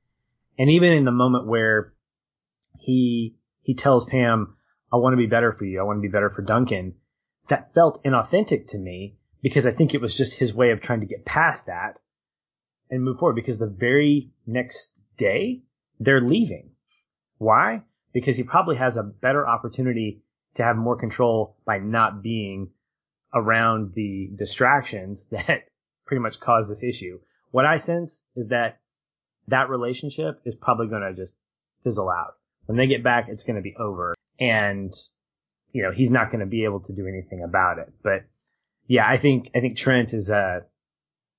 And 0.58 0.70
even 0.70 0.92
in 0.92 1.04
the 1.04 1.12
moment 1.12 1.46
where 1.46 1.92
he, 2.78 3.36
he 3.62 3.74
tells 3.74 4.04
Pam, 4.04 4.56
I 4.92 4.96
want 4.96 5.12
to 5.12 5.18
be 5.18 5.26
better 5.26 5.52
for 5.52 5.64
you. 5.64 5.80
I 5.80 5.82
want 5.82 5.98
to 5.98 6.02
be 6.02 6.12
better 6.12 6.30
for 6.30 6.42
Duncan. 6.42 6.94
That 7.48 7.74
felt 7.74 8.02
inauthentic 8.04 8.68
to 8.68 8.78
me 8.78 9.16
because 9.42 9.66
I 9.66 9.72
think 9.72 9.92
it 9.92 10.00
was 10.00 10.16
just 10.16 10.38
his 10.38 10.54
way 10.54 10.70
of 10.70 10.80
trying 10.80 11.00
to 11.00 11.06
get 11.06 11.26
past 11.26 11.66
that 11.66 11.98
and 12.90 13.02
move 13.02 13.18
forward 13.18 13.36
because 13.36 13.58
the 13.58 13.66
very 13.66 14.30
next 14.46 15.02
day 15.18 15.62
they're 16.00 16.20
leaving. 16.20 16.70
Why? 17.38 17.82
Because 18.12 18.36
he 18.36 18.44
probably 18.44 18.76
has 18.76 18.96
a 18.96 19.02
better 19.02 19.46
opportunity 19.46 20.22
to 20.54 20.62
have 20.62 20.76
more 20.76 20.96
control 20.96 21.56
by 21.66 21.78
not 21.78 22.22
being 22.22 22.70
around 23.34 23.92
the 23.94 24.30
distractions 24.34 25.26
that 25.30 25.64
pretty 26.06 26.20
much 26.20 26.40
cause 26.40 26.68
this 26.68 26.82
issue. 26.82 27.18
What 27.50 27.66
I 27.66 27.76
sense 27.76 28.22
is 28.36 28.48
that 28.48 28.78
that 29.48 29.68
relationship 29.68 30.40
is 30.44 30.54
probably 30.54 30.88
going 30.88 31.02
to 31.02 31.14
just 31.14 31.36
fizzle 31.82 32.10
out. 32.10 32.34
When 32.66 32.78
they 32.78 32.86
get 32.86 33.02
back, 33.02 33.26
it's 33.28 33.44
going 33.44 33.56
to 33.56 33.62
be 33.62 33.76
over 33.76 34.14
and, 34.40 34.92
you 35.72 35.82
know, 35.82 35.92
he's 35.92 36.10
not 36.10 36.30
going 36.30 36.40
to 36.40 36.46
be 36.46 36.64
able 36.64 36.80
to 36.80 36.92
do 36.92 37.06
anything 37.06 37.42
about 37.42 37.78
it. 37.78 37.92
But 38.02 38.24
yeah, 38.86 39.06
I 39.06 39.18
think, 39.18 39.50
I 39.54 39.60
think 39.60 39.76
Trent 39.76 40.14
is 40.14 40.30
a, 40.30 40.62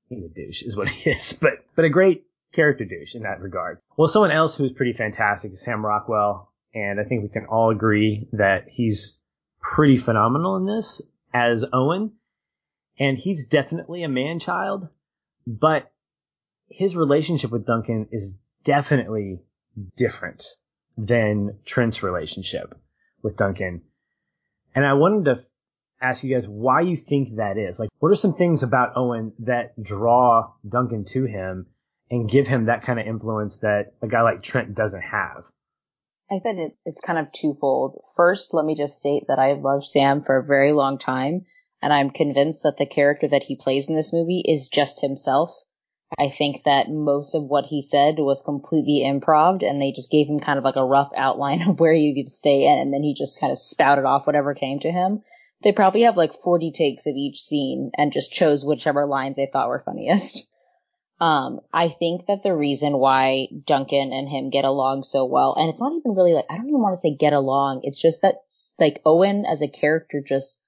he's 0.08 0.24
a 0.24 0.30
douche 0.30 0.62
is 0.62 0.78
what 0.78 0.90
he 0.90 1.10
is, 1.10 1.34
but, 1.34 1.66
but 1.76 1.86
a 1.86 1.90
great 1.90 2.26
character 2.54 2.86
douche 2.86 3.16
in 3.16 3.24
that 3.24 3.42
regard. 3.42 3.80
Well, 3.98 4.08
someone 4.08 4.32
else 4.32 4.56
who's 4.56 4.72
pretty 4.72 4.94
fantastic 4.94 5.52
is 5.52 5.64
Sam 5.64 5.86
Rockwell. 5.86 6.52
And 6.74 7.00
I 7.00 7.04
think 7.06 7.24
we 7.24 7.30
can 7.30 7.46
all 7.46 7.72
agree 7.72 8.28
that 8.34 8.66
he's 8.68 9.22
pretty 9.62 9.98
phenomenal 9.98 10.58
in 10.58 10.66
this 10.66 11.02
as 11.36 11.66
Owen. 11.74 12.14
And 12.98 13.18
he's 13.18 13.48
definitely 13.48 14.04
a 14.04 14.10
man 14.10 14.40
child, 14.40 14.88
but 15.46 15.92
his 16.70 16.96
relationship 16.96 17.52
with 17.52 17.66
Duncan 17.66 18.08
is 18.12 18.38
definitely 18.64 19.42
different 19.98 20.46
than 20.98 21.60
Trent's 21.66 22.02
relationship 22.02 22.74
with 23.22 23.36
Duncan. 23.36 23.82
And 24.74 24.86
I 24.86 24.94
wanted 24.94 25.26
to 25.26 25.44
ask 26.02 26.24
you 26.24 26.34
guys 26.34 26.48
why 26.48 26.82
you 26.82 26.96
think 26.96 27.36
that 27.36 27.58
is. 27.58 27.80
Like, 27.80 27.90
what 28.00 28.14
are 28.14 28.16
some 28.16 28.36
things 28.36 28.64
about 28.64 28.94
Owen 28.96 29.34
that 29.40 29.82
draw 29.82 30.54
Duncan 30.68 31.04
to 31.10 31.26
him 31.26 31.68
and 32.10 32.30
give 32.30 32.48
him 32.48 32.68
that 32.68 32.84
kind 32.84 32.98
of 32.98 33.08
influence 33.08 33.58
that 33.58 33.94
a 34.02 34.08
guy 34.08 34.22
like 34.22 34.42
Trent 34.42 34.74
doesn't 34.74 35.02
have? 35.02 35.44
I 36.30 36.40
think 36.40 36.58
it, 36.58 36.78
it's 36.86 37.02
kind 37.02 37.20
of 37.20 37.32
twofold. 37.32 38.02
First, 38.16 38.54
let 38.54 38.66
me 38.66 38.76
just 38.76 38.98
state 38.98 39.26
that 39.28 39.40
I 39.40 39.54
loved 39.54 39.86
Sam 39.86 40.22
for 40.22 40.38
a 40.38 40.46
very 40.46 40.74
long 40.74 40.98
time, 40.98 41.46
and 41.82 41.94
I'm 41.94 42.10
convinced 42.10 42.64
that 42.64 42.78
the 42.78 42.88
character 42.88 43.28
that 43.28 43.44
he 43.44 43.56
plays 43.56 43.90
in 43.90 43.96
this 43.96 44.12
movie 44.12 44.42
is 44.44 44.70
just 44.70 45.02
himself. 45.02 45.52
I 46.18 46.30
think 46.30 46.64
that 46.64 46.90
most 46.90 47.36
of 47.36 47.44
what 47.44 47.66
he 47.66 47.82
said 47.82 48.16
was 48.18 48.42
completely 48.42 49.04
improv, 49.06 49.62
and 49.62 49.80
they 49.80 49.92
just 49.92 50.12
gave 50.12 50.28
him 50.28 50.40
kind 50.40 50.58
of 50.58 50.66
like 50.66 50.78
a 50.78 50.86
rough 50.86 51.12
outline 51.16 51.62
of 51.70 51.80
where 51.80 51.94
he 51.94 52.08
needed 52.08 52.26
to 52.26 52.32
stay 52.32 52.66
in, 52.66 52.80
and 52.80 52.92
then 52.92 53.04
he 53.04 53.14
just 53.14 53.40
kind 53.40 53.52
of 53.52 53.60
spouted 53.60 54.06
off 54.06 54.26
whatever 54.26 54.56
came 54.56 54.80
to 54.80 54.92
him. 54.92 55.22
They 55.62 55.72
probably 55.72 56.02
have 56.02 56.18
like 56.18 56.34
40 56.34 56.72
takes 56.72 57.06
of 57.06 57.16
each 57.16 57.42
scene 57.42 57.92
and 57.98 58.12
just 58.12 58.32
chose 58.32 58.66
whichever 58.66 59.06
lines 59.06 59.38
they 59.38 59.50
thought 59.52 59.70
were 59.70 59.80
funniest. 59.80 60.48
Um, 61.20 61.62
I 61.72 61.88
think 61.88 62.26
that 62.28 62.44
the 62.44 62.54
reason 62.54 62.98
why 62.98 63.48
Duncan 63.66 64.12
and 64.12 64.28
him 64.28 64.50
get 64.50 64.66
along 64.66 65.04
so 65.04 65.24
well, 65.24 65.56
and 65.58 65.70
it's 65.70 65.80
not 65.80 65.94
even 65.94 66.14
really 66.14 66.34
like, 66.34 66.46
I 66.50 66.58
don't 66.58 66.68
even 66.68 66.82
want 66.82 66.94
to 66.94 67.00
say 67.00 67.16
get 67.16 67.32
along. 67.32 67.82
It's 67.84 68.02
just 68.02 68.22
that 68.22 68.36
like 68.80 69.02
Owen 69.06 69.46
as 69.46 69.62
a 69.62 69.70
character 69.70 70.22
just, 70.22 70.62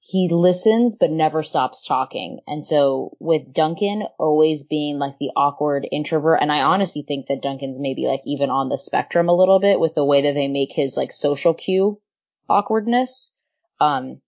he 0.00 0.28
listens 0.30 0.96
but 0.96 1.10
never 1.10 1.42
stops 1.42 1.86
talking. 1.86 2.40
And 2.46 2.64
so 2.64 3.16
with 3.18 3.54
Duncan 3.54 4.04
always 4.18 4.64
being 4.64 4.98
like 4.98 5.16
the 5.18 5.30
awkward 5.34 5.88
introvert, 5.90 6.40
and 6.42 6.52
I 6.52 6.62
honestly 6.62 7.04
think 7.08 7.26
that 7.28 7.42
Duncan's 7.42 7.80
maybe 7.80 8.06
like 8.06 8.22
even 8.26 8.50
on 8.50 8.68
the 8.68 8.78
spectrum 8.78 9.30
a 9.30 9.36
little 9.36 9.60
bit 9.60 9.80
with 9.80 9.94
the 9.94 10.04
way 10.04 10.22
that 10.22 10.34
they 10.34 10.48
make 10.48 10.72
his 10.72 10.94
like 10.96 11.12
social 11.12 11.54
cue 11.54 12.00
awkwardness. 12.50 13.34
Um, 13.80 14.20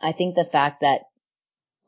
I 0.00 0.12
think 0.12 0.34
the 0.34 0.44
fact 0.44 0.82
that 0.82 1.02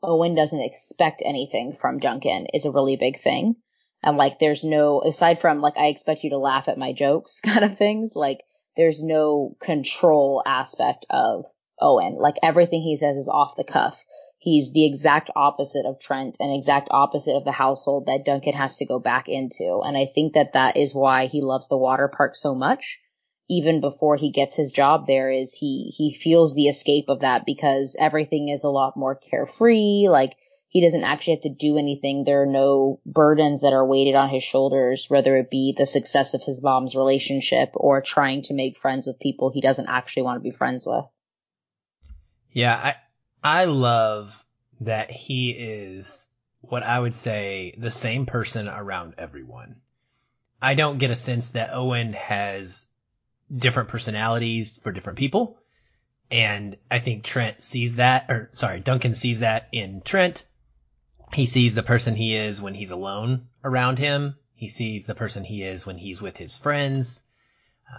Owen 0.03 0.35
doesn't 0.35 0.61
expect 0.61 1.21
anything 1.25 1.73
from 1.73 1.99
Duncan 1.99 2.47
is 2.53 2.65
a 2.65 2.71
really 2.71 2.95
big 2.95 3.17
thing. 3.17 3.55
And 4.03 4.17
like, 4.17 4.39
there's 4.39 4.63
no, 4.63 5.01
aside 5.01 5.39
from 5.39 5.61
like, 5.61 5.77
I 5.77 5.87
expect 5.87 6.23
you 6.23 6.29
to 6.31 6.37
laugh 6.37 6.67
at 6.67 6.77
my 6.77 6.93
jokes 6.93 7.39
kind 7.43 7.63
of 7.63 7.77
things, 7.77 8.15
like, 8.15 8.43
there's 8.77 9.01
no 9.01 9.55
control 9.59 10.43
aspect 10.45 11.05
of 11.09 11.45
Owen. 11.81 12.15
Like, 12.15 12.35
everything 12.43 12.81
he 12.81 12.97
says 12.97 13.15
is 13.15 13.29
off 13.29 13.55
the 13.55 13.63
cuff. 13.63 14.03
He's 14.37 14.73
the 14.73 14.85
exact 14.85 15.29
opposite 15.35 15.85
of 15.85 15.99
Trent 15.99 16.37
and 16.39 16.53
exact 16.53 16.89
opposite 16.91 17.35
of 17.35 17.45
the 17.45 17.51
household 17.51 18.07
that 18.07 18.25
Duncan 18.25 18.53
has 18.53 18.77
to 18.77 18.85
go 18.85 18.99
back 18.99 19.27
into. 19.27 19.81
And 19.83 19.97
I 19.97 20.05
think 20.05 20.33
that 20.33 20.53
that 20.53 20.77
is 20.77 20.93
why 20.93 21.27
he 21.27 21.41
loves 21.41 21.67
the 21.67 21.77
water 21.77 22.09
park 22.09 22.35
so 22.35 22.53
much 22.53 22.99
even 23.49 23.81
before 23.81 24.15
he 24.15 24.31
gets 24.31 24.55
his 24.55 24.71
job 24.71 25.05
there 25.07 25.31
is 25.31 25.53
he 25.53 25.93
he 25.95 26.13
feels 26.13 26.53
the 26.53 26.67
escape 26.67 27.05
of 27.09 27.19
that 27.19 27.45
because 27.45 27.95
everything 27.99 28.49
is 28.49 28.63
a 28.63 28.69
lot 28.69 28.97
more 28.97 29.15
carefree 29.15 30.07
like 30.09 30.35
he 30.75 30.81
doesn't 30.81 31.05
actually 31.05 31.35
have 31.35 31.43
to 31.43 31.49
do 31.49 31.77
anything. 31.77 32.25
There 32.25 32.41
are 32.41 32.45
no 32.45 32.99
burdens 33.05 33.61
that 33.61 33.71
are 33.71 33.85
weighted 33.85 34.15
on 34.15 34.27
his 34.27 34.43
shoulders, 34.43 35.09
whether 35.09 35.37
it 35.37 35.49
be 35.49 35.73
the 35.77 35.85
success 35.85 36.33
of 36.33 36.43
his 36.43 36.61
mom's 36.61 36.97
relationship 36.97 37.69
or 37.75 38.01
trying 38.01 38.41
to 38.41 38.53
make 38.53 38.75
friends 38.75 39.07
with 39.07 39.17
people 39.17 39.49
he 39.49 39.61
doesn't 39.61 39.87
actually 39.87 40.23
want 40.23 40.35
to 40.35 40.43
be 40.43 40.51
friends 40.51 40.85
with. 40.85 41.05
Yeah, 42.51 42.75
I 42.75 43.61
I 43.61 43.65
love 43.65 44.45
that 44.81 45.09
he 45.11 45.51
is 45.51 46.29
what 46.59 46.83
I 46.83 46.99
would 46.99 47.13
say 47.13 47.73
the 47.77 47.89
same 47.89 48.25
person 48.25 48.67
around 48.67 49.15
everyone. 49.17 49.77
I 50.61 50.73
don't 50.73 50.97
get 50.97 51.09
a 51.09 51.15
sense 51.15 51.51
that 51.51 51.69
Owen 51.71 52.11
has 52.11 52.89
different 53.53 53.89
personalities 53.89 54.77
for 54.77 54.91
different 54.91 55.17
people. 55.17 55.57
And 56.31 56.77
I 56.89 56.99
think 56.99 57.23
Trent 57.23 57.61
sees 57.61 57.95
that, 57.95 58.25
or 58.29 58.49
sorry, 58.53 58.79
Duncan 58.79 59.13
sees 59.13 59.39
that 59.39 59.67
in 59.71 60.01
Trent. 60.01 60.45
He 61.33 61.45
sees 61.45 61.75
the 61.75 61.83
person 61.83 62.15
he 62.15 62.35
is 62.35 62.61
when 62.61 62.73
he's 62.73 62.91
alone 62.91 63.47
around 63.63 63.99
him. 63.99 64.35
He 64.55 64.67
sees 64.67 65.05
the 65.05 65.15
person 65.15 65.43
he 65.43 65.63
is 65.63 65.85
when 65.85 65.97
he's 65.97 66.21
with 66.21 66.37
his 66.37 66.55
friends. 66.55 67.23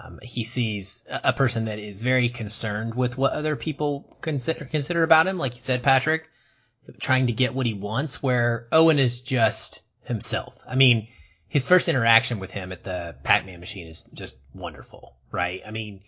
Um, 0.02 0.18
he 0.22 0.42
sees 0.42 1.04
a 1.08 1.32
person 1.32 1.66
that 1.66 1.78
is 1.78 2.02
very 2.02 2.28
concerned 2.28 2.94
with 2.94 3.16
what 3.16 3.32
other 3.32 3.54
people 3.54 4.16
consider 4.20 4.64
consider 4.64 5.04
about 5.04 5.28
him, 5.28 5.38
like 5.38 5.54
you 5.54 5.60
said, 5.60 5.82
Patrick, 5.82 6.28
trying 6.98 7.28
to 7.28 7.32
get 7.32 7.54
what 7.54 7.66
he 7.66 7.74
wants. 7.74 8.22
Where 8.22 8.66
Owen 8.72 8.98
is 8.98 9.20
just 9.20 9.82
himself. 10.02 10.58
I 10.66 10.74
mean, 10.74 11.08
his 11.48 11.66
first 11.66 11.88
interaction 11.88 12.38
with 12.38 12.50
him 12.50 12.72
at 12.72 12.84
the 12.84 13.16
Pac-Man 13.22 13.60
machine 13.60 13.86
is 13.86 14.02
just 14.12 14.38
wonderful, 14.54 15.16
right? 15.30 15.62
I 15.66 15.70
mean, 15.70 16.00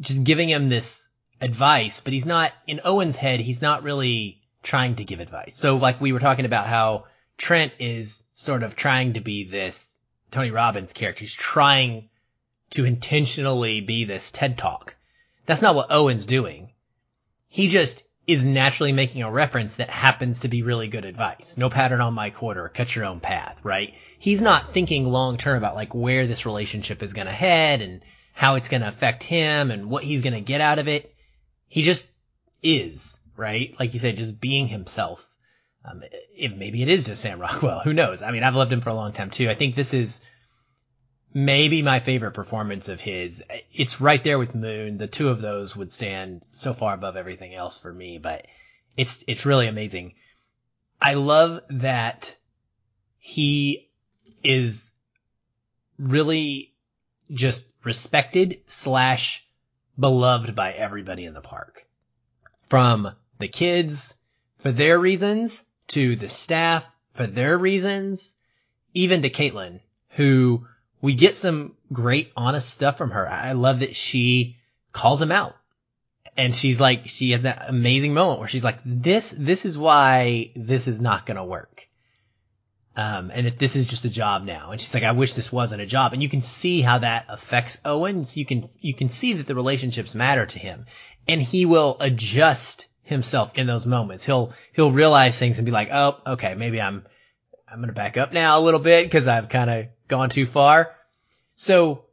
just 0.00 0.24
giving 0.24 0.48
him 0.48 0.68
this 0.68 1.08
advice, 1.40 2.00
but 2.00 2.12
he's 2.12 2.26
not 2.26 2.52
in 2.66 2.80
Owen's 2.84 3.16
head. 3.16 3.40
He's 3.40 3.62
not 3.62 3.82
really 3.82 4.40
trying 4.62 4.96
to 4.96 5.04
give 5.04 5.20
advice. 5.20 5.56
So 5.56 5.76
like 5.76 6.00
we 6.00 6.12
were 6.12 6.20
talking 6.20 6.44
about 6.44 6.66
how 6.66 7.04
Trent 7.36 7.72
is 7.78 8.26
sort 8.32 8.62
of 8.62 8.76
trying 8.76 9.14
to 9.14 9.20
be 9.20 9.44
this 9.44 9.98
Tony 10.30 10.50
Robbins 10.50 10.92
character. 10.92 11.20
He's 11.20 11.34
trying 11.34 12.08
to 12.70 12.84
intentionally 12.84 13.80
be 13.80 14.04
this 14.04 14.30
TED 14.30 14.58
talk. 14.58 14.96
That's 15.44 15.62
not 15.62 15.74
what 15.74 15.90
Owen's 15.90 16.26
doing. 16.26 16.70
He 17.48 17.68
just 17.68 18.04
is 18.26 18.44
naturally 18.44 18.92
making 18.92 19.22
a 19.22 19.30
reference 19.30 19.76
that 19.76 19.88
happens 19.88 20.40
to 20.40 20.48
be 20.48 20.62
really 20.62 20.88
good 20.88 21.04
advice. 21.04 21.56
No 21.56 21.70
pattern 21.70 22.00
on 22.00 22.14
my 22.14 22.30
quarter, 22.30 22.68
cut 22.68 22.94
your 22.94 23.04
own 23.04 23.20
path, 23.20 23.60
right? 23.62 23.94
He's 24.18 24.42
not 24.42 24.70
thinking 24.70 25.06
long 25.06 25.36
term 25.36 25.56
about 25.56 25.76
like 25.76 25.94
where 25.94 26.26
this 26.26 26.44
relationship 26.44 27.02
is 27.02 27.14
going 27.14 27.28
to 27.28 27.32
head 27.32 27.82
and 27.82 28.02
how 28.32 28.56
it's 28.56 28.68
going 28.68 28.82
to 28.82 28.88
affect 28.88 29.22
him 29.22 29.70
and 29.70 29.88
what 29.88 30.02
he's 30.02 30.22
going 30.22 30.34
to 30.34 30.40
get 30.40 30.60
out 30.60 30.78
of 30.78 30.88
it. 30.88 31.14
He 31.68 31.82
just 31.82 32.08
is, 32.62 33.20
right? 33.36 33.74
Like 33.78 33.94
you 33.94 34.00
said, 34.00 34.16
just 34.16 34.40
being 34.40 34.66
himself. 34.66 35.32
Um, 35.84 36.02
if 36.36 36.52
maybe 36.52 36.82
it 36.82 36.88
is 36.88 37.06
just 37.06 37.22
Sam 37.22 37.38
Rockwell, 37.40 37.78
who 37.80 37.92
knows? 37.92 38.22
I 38.22 38.32
mean, 38.32 38.42
I've 38.42 38.56
loved 38.56 38.72
him 38.72 38.80
for 38.80 38.90
a 38.90 38.94
long 38.94 39.12
time 39.12 39.30
too. 39.30 39.48
I 39.48 39.54
think 39.54 39.76
this 39.76 39.94
is 39.94 40.20
maybe 41.36 41.82
my 41.82 41.98
favorite 41.98 42.30
performance 42.30 42.88
of 42.88 42.98
his. 42.98 43.44
It's 43.70 44.00
right 44.00 44.24
there 44.24 44.38
with 44.38 44.54
Moon. 44.54 44.96
The 44.96 45.06
two 45.06 45.28
of 45.28 45.42
those 45.42 45.76
would 45.76 45.92
stand 45.92 46.46
so 46.52 46.72
far 46.72 46.94
above 46.94 47.14
everything 47.14 47.54
else 47.54 47.78
for 47.78 47.92
me, 47.92 48.16
but 48.16 48.46
it's, 48.96 49.22
it's 49.28 49.44
really 49.44 49.66
amazing. 49.68 50.14
I 51.00 51.12
love 51.12 51.60
that 51.68 52.34
he 53.18 53.90
is 54.42 54.92
really 55.98 56.72
just 57.30 57.68
respected 57.84 58.62
slash 58.64 59.46
beloved 60.00 60.54
by 60.54 60.72
everybody 60.72 61.26
in 61.26 61.34
the 61.34 61.42
park. 61.42 61.86
From 62.70 63.14
the 63.38 63.48
kids 63.48 64.14
for 64.56 64.72
their 64.72 64.98
reasons 64.98 65.66
to 65.88 66.16
the 66.16 66.30
staff 66.30 66.88
for 67.10 67.26
their 67.26 67.58
reasons, 67.58 68.34
even 68.94 69.20
to 69.20 69.28
Caitlin, 69.28 69.80
who 70.08 70.66
we 71.00 71.14
get 71.14 71.36
some 71.36 71.74
great 71.92 72.32
honest 72.36 72.68
stuff 72.68 72.98
from 72.98 73.10
her. 73.10 73.28
I 73.28 73.52
love 73.52 73.80
that 73.80 73.96
she 73.96 74.56
calls 74.92 75.20
him 75.20 75.32
out. 75.32 75.56
And 76.36 76.54
she's 76.54 76.80
like, 76.80 77.08
she 77.08 77.30
has 77.30 77.42
that 77.42 77.66
amazing 77.68 78.12
moment 78.12 78.40
where 78.40 78.48
she's 78.48 78.64
like, 78.64 78.78
this, 78.84 79.34
this 79.36 79.64
is 79.64 79.78
why 79.78 80.50
this 80.54 80.86
is 80.86 81.00
not 81.00 81.24
going 81.24 81.38
to 81.38 81.44
work. 81.44 81.88
Um, 82.94 83.30
and 83.32 83.46
that 83.46 83.58
this 83.58 83.76
is 83.76 83.86
just 83.86 84.04
a 84.04 84.10
job 84.10 84.44
now. 84.44 84.70
And 84.70 84.80
she's 84.80 84.94
like, 84.94 85.02
I 85.02 85.12
wish 85.12 85.34
this 85.34 85.52
wasn't 85.52 85.82
a 85.82 85.86
job. 85.86 86.12
And 86.12 86.22
you 86.22 86.28
can 86.28 86.42
see 86.42 86.80
how 86.80 86.98
that 86.98 87.26
affects 87.28 87.80
Owen. 87.84 88.24
So 88.24 88.40
you 88.40 88.46
can, 88.46 88.68
you 88.80 88.94
can 88.94 89.08
see 89.08 89.34
that 89.34 89.46
the 89.46 89.54
relationships 89.54 90.14
matter 90.14 90.46
to 90.46 90.58
him 90.58 90.86
and 91.28 91.40
he 91.42 91.66
will 91.66 91.96
adjust 92.00 92.88
himself 93.02 93.56
in 93.56 93.66
those 93.66 93.86
moments. 93.86 94.24
He'll, 94.24 94.52
he'll 94.72 94.92
realize 94.92 95.38
things 95.38 95.58
and 95.58 95.66
be 95.66 95.72
like, 95.72 95.90
Oh, 95.92 96.18
okay, 96.26 96.54
maybe 96.54 96.80
I'm, 96.80 97.04
I'm 97.70 97.78
going 97.78 97.88
to 97.88 97.94
back 97.94 98.16
up 98.16 98.32
now 98.32 98.58
a 98.58 98.62
little 98.62 98.80
bit 98.80 99.04
because 99.04 99.28
I've 99.28 99.48
kind 99.48 99.70
of 99.70 99.86
gone 100.08 100.30
too 100.30 100.46
far. 100.46 100.94
So 101.54 102.04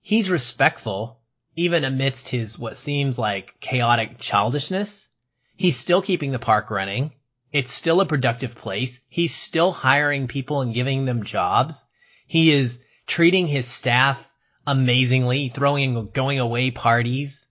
he's 0.00 0.30
respectful 0.30 1.20
even 1.56 1.84
amidst 1.84 2.28
his 2.28 2.58
what 2.58 2.76
seems 2.76 3.18
like 3.18 3.58
chaotic 3.60 4.18
childishness. 4.18 5.08
He's 5.56 5.76
still 5.76 6.02
keeping 6.02 6.32
the 6.32 6.38
park 6.38 6.70
running. 6.70 7.12
It's 7.52 7.72
still 7.72 8.00
a 8.00 8.06
productive 8.06 8.56
place. 8.56 9.02
He's 9.08 9.34
still 9.34 9.70
hiring 9.70 10.26
people 10.26 10.60
and 10.60 10.74
giving 10.74 11.04
them 11.04 11.22
jobs. 11.22 11.84
He 12.26 12.50
is 12.50 12.82
treating 13.06 13.46
his 13.46 13.66
staff 13.66 14.32
amazingly, 14.66 15.48
throwing 15.48 16.08
going 16.08 16.40
away 16.40 16.70
parties. 16.72 17.48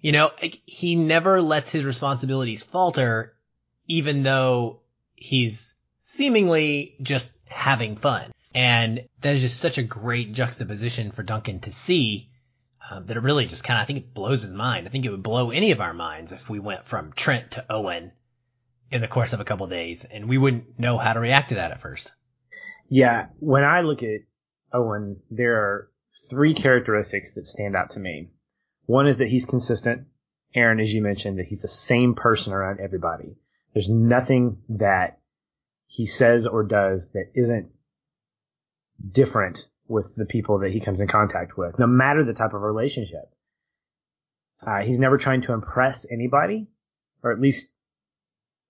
You 0.00 0.12
know, 0.12 0.30
he 0.64 0.94
never 0.94 1.42
lets 1.42 1.70
his 1.70 1.84
responsibilities 1.84 2.62
falter, 2.62 3.34
even 3.86 4.22
though 4.22 4.80
he's 5.14 5.74
seemingly 6.00 6.96
just 7.02 7.32
having 7.46 7.96
fun. 7.96 8.33
And 8.54 9.08
that 9.20 9.34
is 9.34 9.40
just 9.40 9.60
such 9.60 9.78
a 9.78 9.82
great 9.82 10.32
juxtaposition 10.32 11.10
for 11.10 11.22
Duncan 11.22 11.60
to 11.60 11.72
see 11.72 12.30
um, 12.90 13.06
that 13.06 13.16
it 13.16 13.22
really 13.22 13.46
just 13.46 13.64
kind 13.64 13.78
of, 13.78 13.82
I 13.82 13.86
think 13.86 13.98
it 13.98 14.14
blows 14.14 14.42
his 14.42 14.52
mind. 14.52 14.86
I 14.86 14.90
think 14.90 15.04
it 15.04 15.10
would 15.10 15.22
blow 15.22 15.50
any 15.50 15.72
of 15.72 15.80
our 15.80 15.94
minds 15.94 16.32
if 16.32 16.48
we 16.48 16.58
went 16.58 16.86
from 16.86 17.12
Trent 17.12 17.52
to 17.52 17.64
Owen 17.70 18.12
in 18.90 19.00
the 19.00 19.08
course 19.08 19.32
of 19.32 19.40
a 19.40 19.44
couple 19.44 19.64
of 19.64 19.70
days, 19.70 20.04
and 20.04 20.28
we 20.28 20.38
wouldn't 20.38 20.78
know 20.78 20.98
how 20.98 21.14
to 21.14 21.20
react 21.20 21.48
to 21.48 21.56
that 21.56 21.72
at 21.72 21.80
first. 21.80 22.12
Yeah, 22.88 23.26
when 23.40 23.64
I 23.64 23.80
look 23.80 24.02
at 24.02 24.20
Owen, 24.72 25.20
there 25.30 25.56
are 25.56 25.90
three 26.30 26.54
characteristics 26.54 27.34
that 27.34 27.46
stand 27.46 27.74
out 27.74 27.90
to 27.90 28.00
me. 28.00 28.30
One 28.86 29.08
is 29.08 29.16
that 29.16 29.28
he's 29.28 29.46
consistent. 29.46 30.06
Aaron, 30.54 30.78
as 30.78 30.94
you 30.94 31.02
mentioned, 31.02 31.38
that 31.38 31.46
he's 31.46 31.62
the 31.62 31.68
same 31.68 32.14
person 32.14 32.52
around 32.52 32.78
everybody. 32.80 33.36
There's 33.72 33.90
nothing 33.90 34.58
that 34.68 35.18
he 35.86 36.06
says 36.06 36.46
or 36.46 36.62
does 36.62 37.10
that 37.12 37.32
isn't 37.34 37.70
different 39.12 39.68
with 39.86 40.14
the 40.16 40.26
people 40.26 40.60
that 40.60 40.72
he 40.72 40.80
comes 40.80 41.00
in 41.00 41.08
contact 41.08 41.56
with, 41.56 41.78
no 41.78 41.86
matter 41.86 42.24
the 42.24 42.32
type 42.32 42.54
of 42.54 42.62
relationship. 42.62 43.30
Uh, 44.66 44.80
he's 44.80 44.98
never 44.98 45.18
trying 45.18 45.42
to 45.42 45.52
impress 45.52 46.10
anybody, 46.10 46.66
or 47.22 47.32
at 47.32 47.40
least 47.40 47.74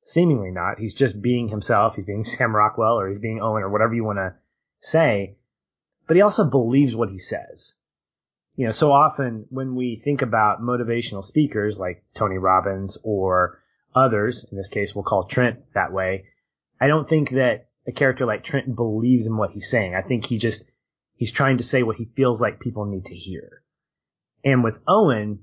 seemingly 0.04 0.50
not. 0.50 0.78
He's 0.78 0.94
just 0.94 1.20
being 1.20 1.48
himself. 1.48 1.94
He's 1.94 2.04
being 2.04 2.24
Sam 2.24 2.54
Rockwell 2.54 2.98
or 2.98 3.08
he's 3.08 3.20
being 3.20 3.40
Owen 3.40 3.62
or 3.62 3.70
whatever 3.70 3.94
you 3.94 4.04
want 4.04 4.18
to 4.18 4.34
say. 4.80 5.36
But 6.06 6.16
he 6.16 6.22
also 6.22 6.48
believes 6.50 6.94
what 6.94 7.10
he 7.10 7.18
says. 7.18 7.74
You 8.56 8.66
know, 8.66 8.72
so 8.72 8.92
often 8.92 9.46
when 9.50 9.74
we 9.74 9.96
think 9.96 10.22
about 10.22 10.60
motivational 10.60 11.24
speakers 11.24 11.78
like 11.78 12.04
Tony 12.14 12.38
Robbins 12.38 12.98
or 13.02 13.60
others, 13.94 14.46
in 14.50 14.56
this 14.56 14.68
case, 14.68 14.94
we'll 14.94 15.04
call 15.04 15.24
Trent 15.24 15.60
that 15.74 15.92
way. 15.92 16.26
I 16.80 16.86
don't 16.86 17.08
think 17.08 17.30
that 17.30 17.68
a 17.86 17.92
character 17.92 18.26
like 18.26 18.44
Trent 18.44 18.74
believes 18.74 19.26
in 19.26 19.36
what 19.36 19.50
he's 19.50 19.70
saying. 19.70 19.94
I 19.94 20.02
think 20.02 20.24
he 20.24 20.38
just, 20.38 20.70
he's 21.16 21.32
trying 21.32 21.58
to 21.58 21.64
say 21.64 21.82
what 21.82 21.96
he 21.96 22.06
feels 22.16 22.40
like 22.40 22.60
people 22.60 22.86
need 22.86 23.06
to 23.06 23.14
hear. 23.14 23.62
And 24.44 24.64
with 24.64 24.76
Owen, 24.86 25.40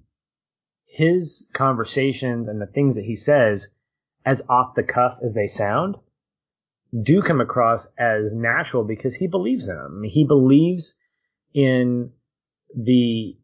his 0.86 1.50
conversations 1.54 2.48
and 2.48 2.62
the 2.62 2.68
things 2.68 2.96
that 2.96 3.06
he 3.06 3.16
says 3.16 3.70
as 4.26 4.42
off 4.50 4.76
the 4.76 4.84
cuff 4.84 5.20
as 5.24 5.34
they 5.34 5.48
sound, 5.48 5.96
do 7.04 7.22
come 7.22 7.42
across 7.42 7.88
as 7.98 8.34
natural 8.36 8.84
because 8.84 9.16
he 9.16 9.28
believes 9.28 9.70
in 9.70 9.76
them. 9.76 10.04
He 10.04 10.26
believes 10.26 10.98
in 11.54 12.12
the 12.76 13.38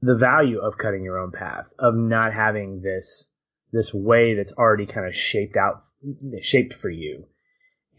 the 0.00 0.16
value 0.16 0.60
of 0.60 0.78
cutting 0.78 1.02
your 1.02 1.18
own 1.18 1.32
path, 1.32 1.66
of 1.78 1.94
not 1.94 2.32
having 2.32 2.80
this 2.80 3.32
this 3.72 3.92
way 3.92 4.34
that's 4.34 4.52
already 4.52 4.86
kind 4.86 5.06
of 5.06 5.14
shaped 5.14 5.56
out 5.56 5.82
shaped 6.40 6.72
for 6.72 6.88
you. 6.88 7.26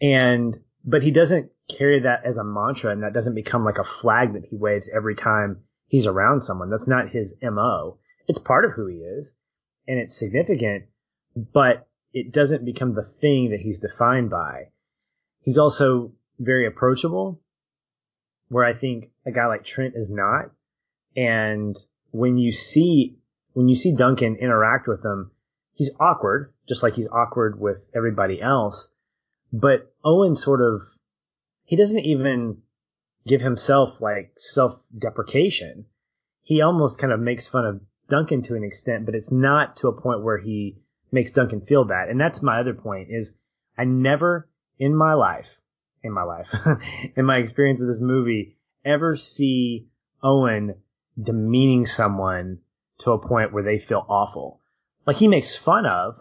And 0.00 0.58
but 0.84 1.02
he 1.02 1.10
doesn't 1.10 1.50
carry 1.68 2.00
that 2.00 2.24
as 2.24 2.38
a 2.38 2.44
mantra 2.44 2.90
and 2.90 3.02
that 3.02 3.12
doesn't 3.12 3.34
become 3.34 3.64
like 3.64 3.78
a 3.78 3.84
flag 3.84 4.32
that 4.32 4.44
he 4.44 4.56
waves 4.56 4.90
every 4.94 5.14
time 5.14 5.60
he's 5.86 6.06
around 6.06 6.42
someone. 6.42 6.70
That's 6.70 6.88
not 6.88 7.10
his 7.10 7.34
MO. 7.42 7.98
It's 8.26 8.38
part 8.38 8.64
of 8.64 8.72
who 8.72 8.86
he 8.86 8.96
is 8.96 9.36
and 9.86 9.98
it's 9.98 10.18
significant, 10.18 10.84
but 11.36 11.86
it 12.12 12.32
doesn't 12.32 12.64
become 12.64 12.94
the 12.94 13.02
thing 13.02 13.50
that 13.50 13.60
he's 13.60 13.78
defined 13.78 14.30
by. 14.30 14.68
He's 15.42 15.58
also 15.58 16.12
very 16.38 16.66
approachable, 16.66 17.40
where 18.48 18.64
I 18.64 18.74
think 18.74 19.10
a 19.26 19.30
guy 19.30 19.46
like 19.46 19.64
Trent 19.64 19.94
is 19.96 20.10
not. 20.10 20.50
And 21.16 21.76
when 22.10 22.38
you 22.38 22.52
see, 22.52 23.18
when 23.52 23.68
you 23.68 23.74
see 23.74 23.94
Duncan 23.94 24.36
interact 24.36 24.88
with 24.88 25.04
him, 25.04 25.30
he's 25.72 25.92
awkward, 25.98 26.52
just 26.68 26.82
like 26.82 26.94
he's 26.94 27.10
awkward 27.10 27.60
with 27.60 27.88
everybody 27.94 28.40
else. 28.40 28.94
But 29.52 29.89
Owen 30.04 30.36
sort 30.36 30.60
of, 30.60 30.82
he 31.64 31.76
doesn't 31.76 32.00
even 32.00 32.62
give 33.26 33.40
himself 33.40 34.00
like 34.00 34.32
self-deprecation. 34.36 35.86
He 36.42 36.62
almost 36.62 36.98
kind 36.98 37.12
of 37.12 37.20
makes 37.20 37.48
fun 37.48 37.66
of 37.66 37.80
Duncan 38.08 38.42
to 38.42 38.56
an 38.56 38.64
extent, 38.64 39.06
but 39.06 39.14
it's 39.14 39.30
not 39.30 39.76
to 39.76 39.88
a 39.88 40.00
point 40.00 40.22
where 40.22 40.38
he 40.38 40.78
makes 41.12 41.30
Duncan 41.30 41.60
feel 41.60 41.84
bad. 41.84 42.08
And 42.08 42.20
that's 42.20 42.42
my 42.42 42.60
other 42.60 42.74
point 42.74 43.08
is 43.10 43.38
I 43.76 43.84
never 43.84 44.48
in 44.78 44.94
my 44.94 45.14
life, 45.14 45.60
in 46.02 46.12
my 46.12 46.22
life, 46.22 46.54
in 47.16 47.24
my 47.24 47.36
experience 47.36 47.80
of 47.80 47.86
this 47.86 48.00
movie, 48.00 48.56
ever 48.84 49.16
see 49.16 49.88
Owen 50.22 50.74
demeaning 51.20 51.86
someone 51.86 52.58
to 52.98 53.12
a 53.12 53.18
point 53.18 53.52
where 53.52 53.62
they 53.62 53.78
feel 53.78 54.04
awful. 54.08 54.60
Like 55.06 55.16
he 55.16 55.28
makes 55.28 55.56
fun 55.56 55.86
of, 55.86 56.20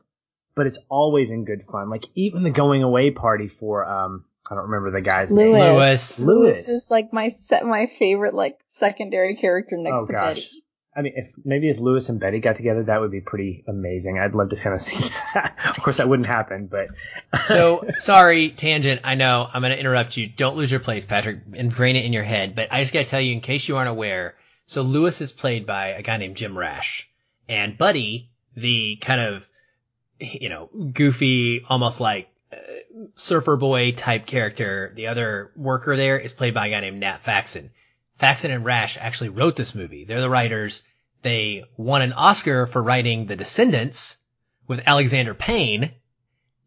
but 0.59 0.67
it's 0.67 0.77
always 0.89 1.31
in 1.31 1.45
good 1.45 1.63
fun. 1.63 1.89
Like 1.89 2.05
even 2.15 2.43
the 2.43 2.49
going 2.51 2.83
away 2.83 3.11
party 3.11 3.47
for 3.47 3.85
um 3.85 4.25
I 4.51 4.55
don't 4.55 4.65
remember 4.65 4.91
the 4.91 5.01
guy's 5.01 5.31
Lewis. 5.31 5.53
name. 5.53 5.75
Lewis. 5.75 6.19
Lewis 6.19 6.67
is 6.69 6.91
like 6.91 7.13
my 7.13 7.29
set, 7.29 7.65
my 7.65 7.85
favorite 7.85 8.33
like 8.33 8.57
secondary 8.67 9.35
character 9.35 9.77
next 9.77 10.01
Oh, 10.01 10.05
to 10.07 10.13
gosh. 10.13 10.35
Betty. 10.47 10.63
I 10.97 11.01
mean, 11.03 11.13
if 11.15 11.27
maybe 11.45 11.69
if 11.69 11.77
Lewis 11.77 12.09
and 12.09 12.19
Betty 12.19 12.39
got 12.39 12.55
together, 12.55 12.83
that 12.83 12.99
would 12.99 13.11
be 13.11 13.21
pretty 13.21 13.63
amazing. 13.67 14.17
I'd 14.19 14.33
love 14.33 14.49
to 14.49 14.55
kind 14.55 14.73
of 14.75 14.81
see 14.89 15.07
that. 15.35 15.55
of 15.69 15.79
course, 15.81 15.97
that 15.97 16.09
wouldn't 16.09 16.27
happen, 16.27 16.65
but 16.67 16.87
So 17.45 17.85
sorry, 17.99 18.49
tangent. 18.49 19.01
I 19.03 19.13
know 19.15 19.47
I'm 19.53 19.61
going 19.61 19.71
to 19.71 19.79
interrupt 19.79 20.17
you. 20.17 20.27
Don't 20.27 20.57
lose 20.57 20.71
your 20.71 20.79
place, 20.81 21.05
Patrick, 21.05 21.39
and 21.55 21.73
brain 21.73 21.95
it 21.95 22.05
in 22.05 22.11
your 22.11 22.23
head. 22.23 22.55
But 22.55 22.73
I 22.73 22.81
just 22.81 22.91
got 22.93 23.05
to 23.05 23.09
tell 23.09 23.21
you, 23.21 23.31
in 23.33 23.39
case 23.41 23.67
you 23.67 23.77
aren't 23.77 23.89
aware, 23.89 24.35
so 24.65 24.81
Lewis 24.81 25.21
is 25.21 25.31
played 25.31 25.65
by 25.67 25.89
a 25.89 26.01
guy 26.01 26.17
named 26.17 26.35
Jim 26.37 26.57
Rash, 26.57 27.07
and 27.47 27.77
Buddy, 27.77 28.31
the 28.55 28.97
kind 28.99 29.21
of, 29.21 29.47
you 30.19 30.49
know, 30.49 30.69
goofy, 30.93 31.63
almost 31.67 32.01
like 32.01 32.29
uh, 32.51 32.57
surfer 33.15 33.57
boy 33.57 33.91
type 33.93 34.25
character, 34.25 34.91
the 34.95 35.07
other 35.07 35.51
worker 35.55 35.95
there 35.95 36.17
is 36.17 36.33
played 36.33 36.53
by 36.53 36.67
a 36.67 36.69
guy 36.71 36.79
named 36.81 36.99
Nat 36.99 37.19
Faxon. 37.19 37.71
Faxon 38.17 38.51
and 38.51 38.65
Rash 38.65 38.97
actually 38.97 39.29
wrote 39.29 39.55
this 39.55 39.73
movie. 39.73 40.03
They're 40.03 40.21
the 40.21 40.29
writers. 40.29 40.83
They 41.21 41.65
won 41.77 42.01
an 42.01 42.13
Oscar 42.13 42.65
for 42.65 42.81
writing 42.81 43.25
The 43.25 43.35
Descendants 43.35 44.17
with 44.67 44.81
Alexander 44.85 45.33
Payne. 45.33 45.91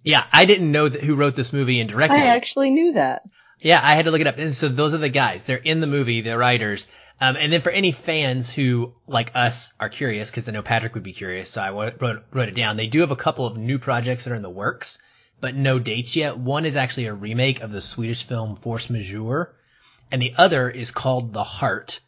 Yeah, 0.02 0.24
I 0.32 0.46
didn't 0.46 0.72
know 0.72 0.88
that 0.88 1.02
who 1.02 1.14
wrote 1.14 1.36
this 1.36 1.52
movie 1.52 1.80
and 1.80 1.88
directed 1.88 2.16
it. 2.16 2.22
I 2.22 2.36
actually 2.36 2.70
knew 2.70 2.92
that. 2.92 3.22
Yeah, 3.62 3.80
I 3.82 3.94
had 3.94 4.06
to 4.06 4.10
look 4.10 4.20
it 4.20 4.26
up. 4.26 4.38
And 4.38 4.54
so 4.54 4.68
those 4.68 4.92
are 4.92 4.98
the 4.98 5.08
guys. 5.08 5.44
They're 5.46 5.56
in 5.56 5.80
the 5.80 5.86
movie. 5.86 6.20
They're 6.20 6.36
writers. 6.36 6.88
Um, 7.20 7.36
and 7.36 7.52
then 7.52 7.60
for 7.60 7.70
any 7.70 7.92
fans 7.92 8.52
who, 8.52 8.94
like 9.06 9.30
us, 9.36 9.72
are 9.78 9.88
curious, 9.88 10.30
because 10.30 10.48
I 10.48 10.52
know 10.52 10.62
Patrick 10.62 10.94
would 10.94 11.04
be 11.04 11.12
curious, 11.12 11.48
so 11.50 11.62
I 11.62 11.70
wrote, 11.70 12.24
wrote 12.32 12.48
it 12.48 12.56
down. 12.56 12.76
They 12.76 12.88
do 12.88 13.00
have 13.00 13.12
a 13.12 13.16
couple 13.16 13.46
of 13.46 13.56
new 13.56 13.78
projects 13.78 14.24
that 14.24 14.32
are 14.32 14.36
in 14.36 14.42
the 14.42 14.50
works, 14.50 14.98
but 15.40 15.54
no 15.54 15.78
dates 15.78 16.16
yet. 16.16 16.36
One 16.36 16.66
is 16.66 16.74
actually 16.74 17.06
a 17.06 17.14
remake 17.14 17.60
of 17.60 17.70
the 17.70 17.80
Swedish 17.80 18.24
film 18.24 18.56
Force 18.56 18.90
Majeure, 18.90 19.54
and 20.10 20.20
the 20.20 20.34
other 20.36 20.68
is 20.68 20.90
called 20.90 21.32
The 21.32 21.44
Heart. 21.44 22.00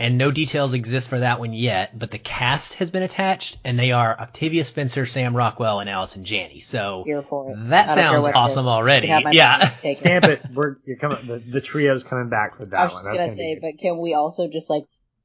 And 0.00 0.16
no 0.16 0.30
details 0.30 0.72
exist 0.72 1.10
for 1.10 1.18
that 1.18 1.38
one 1.40 1.52
yet, 1.52 1.98
but 1.98 2.10
the 2.10 2.18
cast 2.18 2.74
has 2.74 2.90
been 2.90 3.02
attached, 3.02 3.58
and 3.66 3.78
they 3.78 3.92
are 3.92 4.18
Octavia 4.18 4.64
Spencer, 4.64 5.04
Sam 5.04 5.36
Rockwell, 5.36 5.80
and 5.80 5.90
Allison 5.90 6.24
Janney. 6.24 6.60
So 6.60 7.02
Here 7.04 7.22
for 7.22 7.50
it. 7.50 7.68
that 7.68 7.90
I 7.90 7.94
sounds 7.94 8.24
awesome 8.24 8.66
already. 8.66 9.08
You 9.08 9.12
have 9.12 9.24
my 9.24 9.32
Yeah. 9.32 9.70
Take 9.80 9.98
it. 9.98 10.00
stamp 10.00 10.24
it. 10.24 10.40
We're 10.54 10.76
you're 10.86 10.96
coming. 10.96 11.18
The, 11.26 11.38
the 11.38 11.60
trio's 11.60 12.02
coming 12.02 12.30
back 12.30 12.56
for 12.56 12.64
that 12.64 12.80
I 12.80 12.84
was 12.84 12.94
one. 12.94 13.02
just 13.02 13.08
gonna 13.10 13.18
gonna 13.26 13.36
say, 13.36 13.58
but 13.60 13.78
can 13.78 13.98
we 13.98 14.14
also 14.14 14.48
just 14.48 14.70
like 14.70 14.84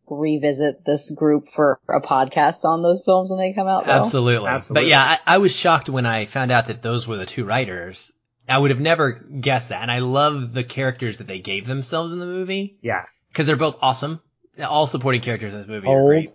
revisit 0.09 0.83
this 0.85 1.09
group 1.09 1.47
for 1.47 1.79
a 1.87 2.01
podcast 2.01 2.65
on 2.65 2.83
those 2.83 3.01
films 3.01 3.29
when 3.29 3.39
they 3.39 3.53
come 3.53 3.69
out? 3.69 3.85
Though? 3.85 3.93
Absolutely. 3.93 4.49
Absolutely. 4.49 4.83
But 4.83 4.89
yeah, 4.89 5.17
I, 5.25 5.35
I 5.35 5.37
was 5.37 5.55
shocked 5.55 5.89
when 5.89 6.05
I 6.05 6.25
found 6.25 6.51
out 6.51 6.65
that 6.65 6.81
those 6.81 7.07
were 7.07 7.15
the 7.15 7.25
two 7.25 7.45
writers. 7.45 8.11
I 8.47 8.57
would 8.57 8.71
have 8.71 8.81
never 8.81 9.11
guessed 9.11 9.69
that. 9.69 9.81
And 9.81 9.89
I 9.91 9.99
love 9.99 10.53
the 10.53 10.65
characters 10.65 11.17
that 11.19 11.27
they 11.27 11.39
gave 11.39 11.65
themselves 11.65 12.11
in 12.11 12.19
the 12.19 12.25
movie 12.25 12.77
yeah. 12.81 13.05
because 13.29 13.47
they're 13.47 13.55
both 13.55 13.77
awesome. 13.81 14.19
All 14.63 14.87
supporting 14.87 15.21
characters 15.21 15.53
in 15.53 15.59
this 15.61 15.67
movie 15.67 15.87
are 15.87 15.97
Hold. 15.99 16.07
great. 16.07 16.29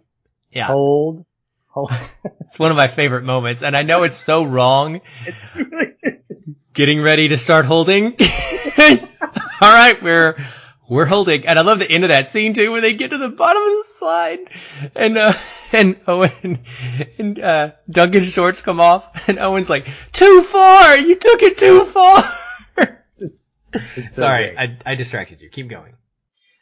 Yeah. 0.53 0.67
Hold. 0.67 1.25
Hold. 1.69 1.91
It's 2.51 2.59
one 2.59 2.73
of 2.73 2.77
my 2.77 2.89
favorite 2.89 3.23
moments. 3.23 3.63
And 3.63 3.77
I 3.77 3.83
know 3.83 4.03
it's 4.03 4.17
so 4.17 4.43
wrong 4.43 5.03
it's 5.25 5.55
really 5.55 5.95
getting 6.75 7.01
ready 7.01 7.29
to 7.29 7.39
start 7.39 7.65
holding. 7.65 8.07
All 9.61 9.73
right, 9.73 10.03
we're 10.03 10.37
we're 10.89 11.07
holding, 11.07 11.47
and 11.47 11.59
I 11.59 11.63
love 11.63 11.79
the 11.79 11.89
end 11.89 12.03
of 12.03 12.09
that 12.09 12.27
scene 12.27 12.55
too, 12.55 12.73
where 12.73 12.81
they 12.81 12.95
get 12.95 13.11
to 13.11 13.19
the 13.19 13.29
bottom 13.29 13.63
of 13.63 13.69
the 13.69 13.85
slide, 13.99 14.39
and 14.97 15.17
uh, 15.19 15.33
and 15.73 15.97
Owen 16.09 16.65
and 17.19 17.39
uh, 17.39 17.73
Duncan 17.89 18.25
shorts 18.25 18.63
come 18.63 18.81
off, 18.81 19.29
and 19.29 19.39
Owen's 19.39 19.71
like, 19.71 19.89
"Too 20.13 20.43
far! 20.43 20.97
You 20.97 21.15
took 21.15 21.43
it 21.43 21.59
too 21.59 21.85
far." 21.85 22.33
so 23.17 23.29
Sorry, 24.11 24.55
great. 24.55 24.79
I 24.85 24.93
I 24.93 24.95
distracted 24.97 25.41
you. 25.41 25.51
Keep 25.51 25.69
going. 25.69 25.95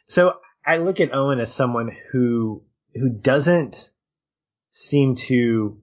So 0.07 0.35
I 0.65 0.77
look 0.77 0.99
at 0.99 1.13
Owen 1.13 1.39
as 1.39 1.53
someone 1.53 1.95
who 2.11 2.63
who 2.93 3.09
doesn't 3.09 3.91
seem 4.69 5.15
to 5.15 5.79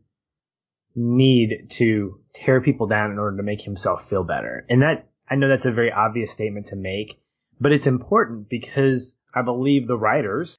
need 0.95 1.69
to 1.71 2.21
tear 2.33 2.61
people 2.61 2.87
down 2.87 3.11
in 3.11 3.19
order 3.19 3.37
to 3.37 3.43
make 3.43 3.63
himself 3.63 4.09
feel 4.09 4.25
better. 4.25 4.65
And 4.69 4.83
that 4.83 5.09
I 5.29 5.37
know 5.37 5.49
that's 5.49 5.67
a 5.67 5.73
very 5.73 5.93
obvious 5.93 6.31
statement 6.31 6.67
to 6.69 6.77
make, 6.77 7.21
but 7.61 7.73
it's 7.73 7.87
important 7.87 8.49
because 8.49 9.15
I 9.35 9.43
believe 9.43 9.87
the 9.87 9.99
writers 9.99 10.57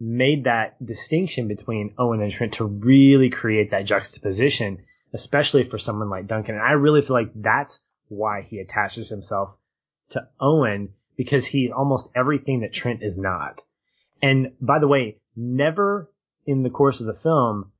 made 0.00 0.44
that 0.44 0.84
distinction 0.84 1.46
between 1.46 1.94
Owen 1.96 2.20
and 2.20 2.32
Trent 2.32 2.54
to 2.54 2.64
really 2.64 3.30
create 3.30 3.70
that 3.70 3.86
juxtaposition, 3.86 4.84
especially 5.14 5.62
for 5.62 5.78
someone 5.78 6.10
like 6.10 6.26
Duncan. 6.26 6.56
And 6.56 6.64
I 6.64 6.72
really 6.72 7.00
feel 7.00 7.14
like 7.14 7.30
that's 7.34 7.82
why 8.08 8.42
he 8.42 8.58
attaches 8.58 9.08
himself 9.08 9.54
to 10.10 10.28
Owen 10.40 10.92
because 11.22 11.46
he's 11.46 11.70
almost 11.70 12.10
everything 12.16 12.60
that 12.60 12.72
Trent 12.72 13.04
is 13.04 13.16
not. 13.16 13.60
And 14.20 14.52
by 14.60 14.80
the 14.80 14.88
way, 14.88 15.18
never 15.36 16.10
in 16.46 16.64
the 16.64 16.70
course 16.70 17.00
of 17.00 17.06
the 17.06 17.14
film 17.14 17.70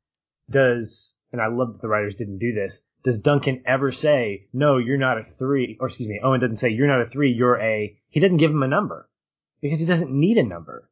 does, 0.49 1.17
and 1.33 1.41
I 1.41 1.49
love 1.49 1.73
that 1.73 1.83
the 1.83 1.89
writers 1.89 2.15
didn't 2.15 2.39
do 2.39 2.53
this, 2.53 2.85
does 3.03 3.19
Duncan 3.19 3.65
ever 3.67 3.91
say, 3.91 4.47
no, 4.53 4.79
you're 4.79 4.97
not 4.97 5.19
a 5.19 5.25
three, 5.25 5.77
or 5.81 5.89
excuse 5.89 6.09
me, 6.09 6.21
Owen 6.23 6.41
doesn't 6.41 6.59
say, 6.59 6.69
you're 6.71 6.87
not 6.87 7.03
a 7.03 7.07
three, 7.07 7.33
you're 7.33 7.61
a, 7.61 7.99
he 8.11 8.21
doesn't 8.21 8.37
give 8.37 8.53
him 8.53 8.63
a 8.63 8.69
number 8.69 9.09
because 9.61 9.81
he 9.81 9.87
doesn't 9.87 10.13
need 10.13 10.39
a 10.39 10.45
number. 10.45 10.89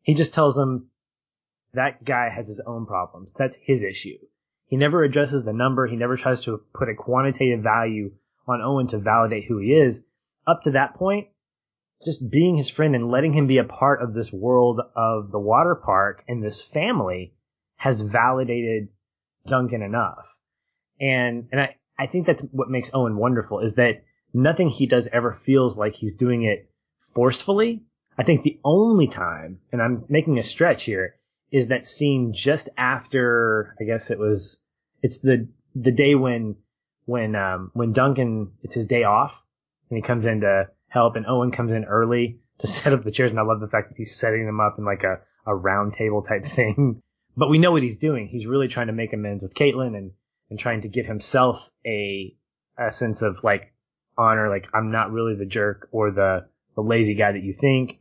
He 0.00 0.14
just 0.14 0.32
tells 0.32 0.56
him 0.56 0.88
that 1.74 2.02
guy 2.04 2.30
has 2.30 2.48
his 2.48 2.62
own 2.66 2.86
problems. 2.86 3.34
That's 3.36 3.58
his 3.60 3.82
issue. 3.82 4.16
He 4.66 4.78
never 4.78 5.04
addresses 5.04 5.44
the 5.44 5.52
number. 5.52 5.86
He 5.86 5.96
never 5.96 6.16
tries 6.16 6.42
to 6.44 6.62
put 6.72 6.88
a 6.88 6.94
quantitative 6.94 7.62
value 7.62 8.12
on 8.48 8.62
Owen 8.62 8.86
to 8.88 8.98
validate 8.98 9.44
who 9.44 9.58
he 9.58 9.74
is. 9.74 10.06
Up 10.46 10.62
to 10.62 10.70
that 10.72 10.94
point, 10.94 11.28
just 12.04 12.30
being 12.30 12.56
his 12.56 12.68
friend 12.68 12.94
and 12.94 13.10
letting 13.10 13.32
him 13.32 13.46
be 13.46 13.58
a 13.58 13.64
part 13.64 14.02
of 14.02 14.12
this 14.12 14.32
world 14.32 14.80
of 14.94 15.30
the 15.30 15.38
water 15.38 15.74
park 15.74 16.22
and 16.28 16.42
this 16.42 16.62
family 16.62 17.34
has 17.76 18.02
validated 18.02 18.88
Duncan 19.46 19.82
enough. 19.82 20.38
And, 21.00 21.48
and 21.52 21.60
I, 21.60 21.76
I 21.98 22.06
think 22.06 22.26
that's 22.26 22.42
what 22.52 22.70
makes 22.70 22.90
Owen 22.92 23.16
wonderful 23.16 23.60
is 23.60 23.74
that 23.74 24.04
nothing 24.34 24.68
he 24.68 24.86
does 24.86 25.08
ever 25.12 25.32
feels 25.32 25.78
like 25.78 25.94
he's 25.94 26.14
doing 26.14 26.42
it 26.42 26.70
forcefully. 27.14 27.82
I 28.18 28.22
think 28.22 28.42
the 28.42 28.58
only 28.64 29.06
time, 29.06 29.60
and 29.72 29.82
I'm 29.82 30.04
making 30.08 30.38
a 30.38 30.42
stretch 30.42 30.84
here, 30.84 31.16
is 31.50 31.68
that 31.68 31.86
scene 31.86 32.32
just 32.32 32.68
after, 32.76 33.74
I 33.80 33.84
guess 33.84 34.10
it 34.10 34.18
was, 34.18 34.62
it's 35.02 35.18
the, 35.18 35.48
the 35.74 35.92
day 35.92 36.14
when, 36.14 36.56
when, 37.04 37.34
um, 37.36 37.70
when 37.72 37.92
Duncan, 37.92 38.52
it's 38.62 38.74
his 38.74 38.86
day 38.86 39.04
off 39.04 39.42
and 39.88 39.96
he 39.96 40.02
comes 40.02 40.26
in 40.26 40.40
to 40.40 40.68
help 40.96 41.16
and 41.16 41.26
Owen 41.26 41.50
comes 41.50 41.74
in 41.74 41.84
early 41.84 42.40
to 42.58 42.66
set 42.76 42.94
up 42.94 43.04
the 43.04 43.10
chairs. 43.10 43.30
And 43.30 43.38
I 43.38 43.42
love 43.42 43.60
the 43.60 43.68
fact 43.68 43.90
that 43.90 43.98
he's 43.98 44.16
setting 44.16 44.46
them 44.46 44.60
up 44.60 44.76
in 44.78 44.84
like 44.84 45.04
a, 45.04 45.20
a 45.46 45.54
round 45.54 45.92
table 45.92 46.22
type 46.22 46.44
thing. 46.58 47.02
But 47.36 47.50
we 47.50 47.58
know 47.58 47.72
what 47.72 47.82
he's 47.82 47.98
doing. 47.98 48.28
He's 48.28 48.46
really 48.46 48.68
trying 48.68 48.86
to 48.86 48.94
make 48.94 49.12
amends 49.12 49.42
with 49.42 49.54
Caitlin 49.54 49.94
and, 49.96 50.12
and 50.48 50.58
trying 50.58 50.80
to 50.82 50.88
give 50.88 51.04
himself 51.04 51.70
a, 51.86 52.34
a 52.78 52.90
sense 52.92 53.20
of 53.20 53.44
like 53.44 53.74
honor. 54.16 54.48
Like 54.48 54.68
I'm 54.72 54.90
not 54.90 55.12
really 55.12 55.34
the 55.34 55.44
jerk 55.44 55.88
or 55.92 56.10
the, 56.10 56.46
the 56.74 56.80
lazy 56.80 57.14
guy 57.14 57.32
that 57.32 57.42
you 57.42 57.52
think. 57.52 58.00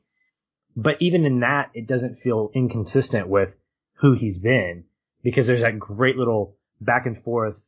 But 0.77 0.97
even 1.01 1.25
in 1.25 1.41
that, 1.41 1.71
it 1.73 1.87
doesn't 1.87 2.15
feel 2.15 2.49
inconsistent 2.53 3.27
with 3.27 3.55
who 3.95 4.13
he's 4.13 4.39
been 4.39 4.85
because 5.21 5.47
there's 5.47 5.61
that 5.61 5.79
great 5.79 6.17
little 6.17 6.57
back 6.79 7.05
and 7.05 7.21
forth 7.23 7.59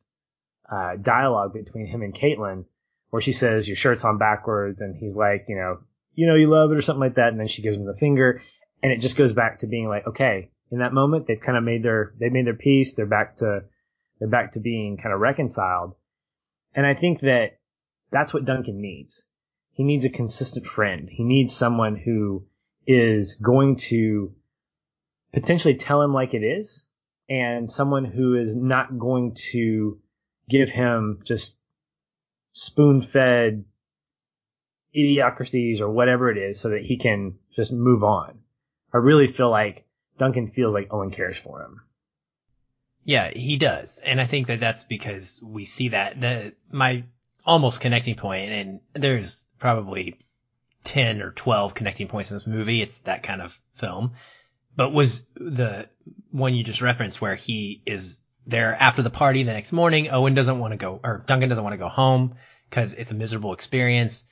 uh, 0.70 0.96
dialogue 0.96 1.52
between 1.52 1.86
him 1.86 2.02
and 2.02 2.14
Caitlin 2.14 2.64
where 3.10 3.22
she 3.22 3.32
says 3.32 3.66
your 3.66 3.76
shirt's 3.76 4.04
on 4.04 4.18
backwards 4.18 4.80
and 4.80 4.96
he's 4.96 5.14
like, 5.14 5.46
you 5.48 5.56
know, 5.56 5.78
you 6.14 6.26
know 6.26 6.34
you 6.34 6.50
love 6.50 6.72
it 6.72 6.76
or 6.76 6.82
something 6.82 7.00
like 7.00 7.14
that, 7.14 7.28
and 7.28 7.38
then 7.38 7.46
she 7.46 7.62
gives 7.62 7.76
him 7.76 7.86
the 7.86 7.94
finger, 7.94 8.42
and 8.82 8.90
it 8.92 9.00
just 9.00 9.16
goes 9.16 9.32
back 9.32 9.60
to 9.60 9.68
being 9.68 9.88
like, 9.88 10.06
okay, 10.06 10.50
in 10.70 10.80
that 10.80 10.92
moment 10.92 11.26
they've 11.26 11.40
kind 11.40 11.56
of 11.56 11.62
made 11.62 11.82
their 11.84 12.12
they 12.18 12.28
made 12.28 12.46
their 12.46 12.54
peace, 12.54 12.94
they're 12.94 13.06
back 13.06 13.36
to 13.36 13.60
they're 14.18 14.28
back 14.28 14.52
to 14.52 14.60
being 14.60 14.96
kind 14.96 15.14
of 15.14 15.20
reconciled, 15.20 15.94
and 16.74 16.84
I 16.84 16.94
think 16.94 17.20
that 17.20 17.58
that's 18.10 18.34
what 18.34 18.44
Duncan 18.44 18.80
needs. 18.80 19.28
He 19.72 19.84
needs 19.84 20.04
a 20.04 20.10
consistent 20.10 20.66
friend. 20.66 21.08
He 21.08 21.22
needs 21.22 21.54
someone 21.54 21.94
who 21.94 22.46
is 22.84 23.36
going 23.36 23.76
to 23.76 24.34
potentially 25.32 25.76
tell 25.76 26.02
him 26.02 26.12
like 26.12 26.34
it 26.34 26.42
is, 26.42 26.88
and 27.28 27.70
someone 27.70 28.04
who 28.04 28.34
is 28.34 28.56
not 28.56 28.98
going 28.98 29.36
to 29.52 30.00
give 30.48 30.70
him 30.70 31.20
just 31.24 31.60
spoon 32.58 33.00
fed 33.00 33.64
idiocracies 34.96 35.80
or 35.80 35.90
whatever 35.90 36.30
it 36.30 36.38
is 36.38 36.58
so 36.58 36.70
that 36.70 36.82
he 36.82 36.96
can 36.96 37.38
just 37.54 37.72
move 37.72 38.02
on. 38.02 38.40
I 38.92 38.96
really 38.96 39.28
feel 39.28 39.50
like 39.50 39.86
Duncan 40.18 40.48
feels 40.48 40.74
like 40.74 40.88
Owen 40.90 41.10
cares 41.10 41.38
for 41.38 41.62
him. 41.62 41.82
Yeah, 43.04 43.30
he 43.30 43.56
does. 43.56 44.00
And 44.04 44.20
I 44.20 44.26
think 44.26 44.48
that 44.48 44.60
that's 44.60 44.84
because 44.84 45.40
we 45.42 45.64
see 45.66 45.88
that 45.88 46.20
the, 46.20 46.54
my 46.70 47.04
almost 47.46 47.80
connecting 47.80 48.16
point 48.16 48.50
and 48.50 48.80
there's 48.92 49.46
probably 49.58 50.18
10 50.84 51.22
or 51.22 51.30
12 51.30 51.74
connecting 51.74 52.08
points 52.08 52.32
in 52.32 52.38
this 52.38 52.46
movie. 52.46 52.82
It's 52.82 52.98
that 53.00 53.22
kind 53.22 53.40
of 53.40 53.58
film, 53.74 54.14
but 54.74 54.92
was 54.92 55.24
the 55.36 55.88
one 56.32 56.54
you 56.54 56.64
just 56.64 56.82
referenced 56.82 57.20
where 57.20 57.36
he 57.36 57.82
is 57.86 58.22
there 58.48 58.74
after 58.74 59.02
the 59.02 59.10
party 59.10 59.42
the 59.42 59.52
next 59.52 59.72
morning. 59.72 60.08
Owen 60.10 60.34
doesn't 60.34 60.58
want 60.58 60.72
to 60.72 60.78
go, 60.78 60.98
or 61.04 61.22
Duncan 61.26 61.48
doesn't 61.48 61.62
want 61.62 61.74
to 61.74 61.78
go 61.78 61.88
home 61.88 62.34
because 62.68 62.94
it's 62.94 63.12
a 63.12 63.14
miserable 63.14 63.52
experience. 63.52 64.24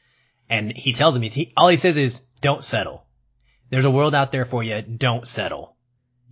And 0.49 0.73
he 0.73 0.93
tells 0.93 1.15
him, 1.15 1.23
he's, 1.23 1.35
he, 1.35 1.53
all 1.57 1.69
he 1.69 1.77
says 1.77 1.97
is, 1.97 2.23
don't 2.41 2.65
settle. 2.65 3.05
There's 3.71 3.85
a 3.85 3.91
world 3.91 4.15
out 4.15 4.33
there 4.33 4.45
for 4.45 4.63
you. 4.63 4.81
Don't 4.81 5.27
settle. 5.27 5.77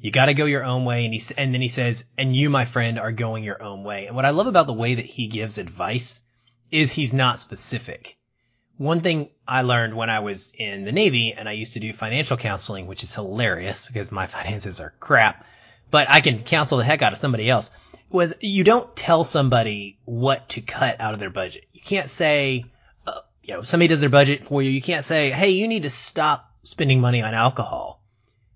You 0.01 0.11
got 0.11 0.27
to 0.27 0.35
go 0.35 0.45
your 0.45 0.65
own 0.65 0.85
way. 0.85 1.05
And 1.05 1.15
he, 1.15 1.23
and 1.37 1.53
then 1.53 1.61
he 1.61 1.69
says, 1.69 2.07
and 2.17 2.35
you, 2.35 2.49
my 2.49 2.65
friend, 2.65 2.99
are 2.99 3.13
going 3.13 3.45
your 3.45 3.63
own 3.63 3.85
way. 3.85 4.07
And 4.07 4.17
what 4.17 4.25
I 4.25 4.31
love 4.31 4.47
about 4.47 4.67
the 4.67 4.73
way 4.73 4.95
that 4.95 5.05
he 5.05 5.29
gives 5.29 5.59
advice 5.59 6.21
is 6.71 6.93
he's 6.93 7.13
not 7.13 7.39
specific. 7.39 8.17
One 8.77 9.01
thing 9.01 9.31
I 9.47 9.63
learned 9.63 9.95
when 9.95 10.11
I 10.11 10.21
was 10.21 10.53
in 10.57 10.85
the 10.85 10.93
Navy 10.93 11.33
and 11.37 11.49
I 11.49 11.53
used 11.53 11.75
to 11.75 11.81
do 11.81 11.93
financial 11.93 12.37
counseling, 12.37 12.87
which 12.87 13.03
is 13.03 13.15
hilarious 13.15 13.85
because 13.85 14.11
my 14.11 14.27
finances 14.27 14.81
are 14.81 14.95
crap 15.01 15.45
but 15.95 16.11
I 16.11 16.23
can 16.23 16.41
counsel 16.43 16.79
the 16.79 16.83
heck 16.83 17.03
out 17.03 17.13
of 17.13 17.21
somebody 17.21 17.49
else 17.49 17.71
was 18.11 18.35
you 18.41 18.65
don't 18.65 18.97
tell 18.97 19.23
somebody 19.23 19.97
what 20.05 20.49
to 20.49 20.61
cut 20.61 21.01
out 21.01 21.15
of 21.15 21.21
their 21.21 21.31
budget. 21.31 21.67
You 21.73 21.83
can't 21.83 22.11
say, 22.11 22.65
uh, 23.07 23.21
you 23.45 23.55
know, 23.55 23.63
somebody 23.63 23.87
does 23.87 24.01
their 24.01 24.11
budget 24.11 24.43
for 24.43 24.61
you. 24.61 24.71
You 24.71 24.83
can't 24.83 25.05
say, 25.05 25.31
Hey, 25.31 25.51
you 25.51 25.69
need 25.69 25.85
to 25.85 25.91
stop 25.91 26.51
spending 26.65 27.01
money 27.01 27.23
on 27.23 27.33
alcohol. 27.33 28.03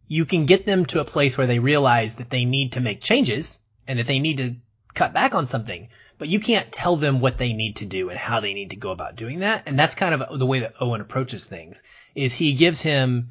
You 0.08 0.24
can 0.24 0.46
get 0.46 0.66
them 0.66 0.84
to 0.86 1.00
a 1.00 1.04
place 1.04 1.38
where 1.38 1.46
they 1.46 1.60
realize 1.60 2.16
that 2.16 2.28
they 2.28 2.44
need 2.44 2.72
to 2.72 2.80
make 2.80 3.00
changes 3.00 3.60
and 3.86 4.00
that 4.00 4.08
they 4.08 4.18
need 4.18 4.38
to 4.38 4.56
cut 4.94 5.12
back 5.12 5.36
on 5.36 5.46
something, 5.46 5.90
but 6.18 6.26
you 6.26 6.40
can't 6.40 6.72
tell 6.72 6.96
them 6.96 7.20
what 7.20 7.38
they 7.38 7.52
need 7.52 7.76
to 7.76 7.86
do 7.86 8.10
and 8.10 8.18
how 8.18 8.40
they 8.40 8.52
need 8.52 8.70
to 8.70 8.76
go 8.76 8.90
about 8.90 9.14
doing 9.14 9.38
that. 9.38 9.62
And 9.66 9.78
that's 9.78 9.94
kind 9.94 10.12
of 10.12 10.40
the 10.40 10.46
way 10.46 10.58
that 10.58 10.74
Owen 10.80 11.00
approaches 11.00 11.44
things 11.44 11.84
is 12.16 12.34
he 12.34 12.54
gives 12.54 12.82
him 12.82 13.30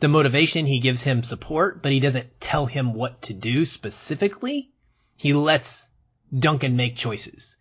the 0.00 0.08
motivation, 0.08 0.66
he 0.66 0.78
gives 0.78 1.02
him 1.02 1.22
support, 1.22 1.82
but 1.82 1.92
he 1.92 2.00
doesn't 2.00 2.40
tell 2.40 2.66
him 2.66 2.94
what 2.94 3.22
to 3.22 3.32
do 3.32 3.64
specifically. 3.64 4.70
He 5.16 5.32
lets 5.32 5.88
Duncan 6.36 6.76
make 6.76 6.96
choices 6.96 7.56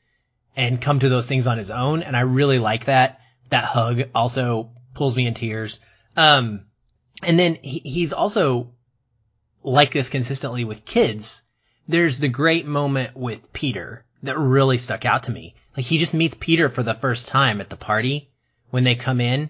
and 0.55 0.81
come 0.81 0.99
to 0.99 1.09
those 1.09 1.27
things 1.27 1.47
on 1.47 1.57
his 1.57 1.71
own. 1.71 2.03
And 2.03 2.15
I 2.15 2.21
really 2.21 2.59
like 2.59 2.85
that. 2.85 3.19
That 3.49 3.65
hug 3.65 4.03
also 4.15 4.71
pulls 4.93 5.15
me 5.15 5.27
in 5.27 5.33
tears. 5.33 5.79
Um, 6.15 6.65
and 7.21 7.37
then 7.37 7.57
he, 7.61 7.79
he's 7.79 8.13
also 8.13 8.71
like 9.63 9.91
this 9.91 10.09
consistently 10.09 10.65
with 10.65 10.85
kids. 10.85 11.43
There's 11.87 12.19
the 12.19 12.27
great 12.27 12.65
moment 12.65 13.15
with 13.15 13.53
Peter 13.53 14.05
that 14.23 14.37
really 14.37 14.77
stuck 14.77 15.05
out 15.05 15.23
to 15.23 15.31
me. 15.31 15.55
Like 15.75 15.85
he 15.85 15.97
just 15.97 16.13
meets 16.13 16.35
Peter 16.39 16.69
for 16.69 16.83
the 16.83 16.93
first 16.93 17.27
time 17.27 17.61
at 17.61 17.69
the 17.69 17.77
party 17.77 18.31
when 18.69 18.83
they 18.83 18.95
come 18.95 19.21
in 19.21 19.49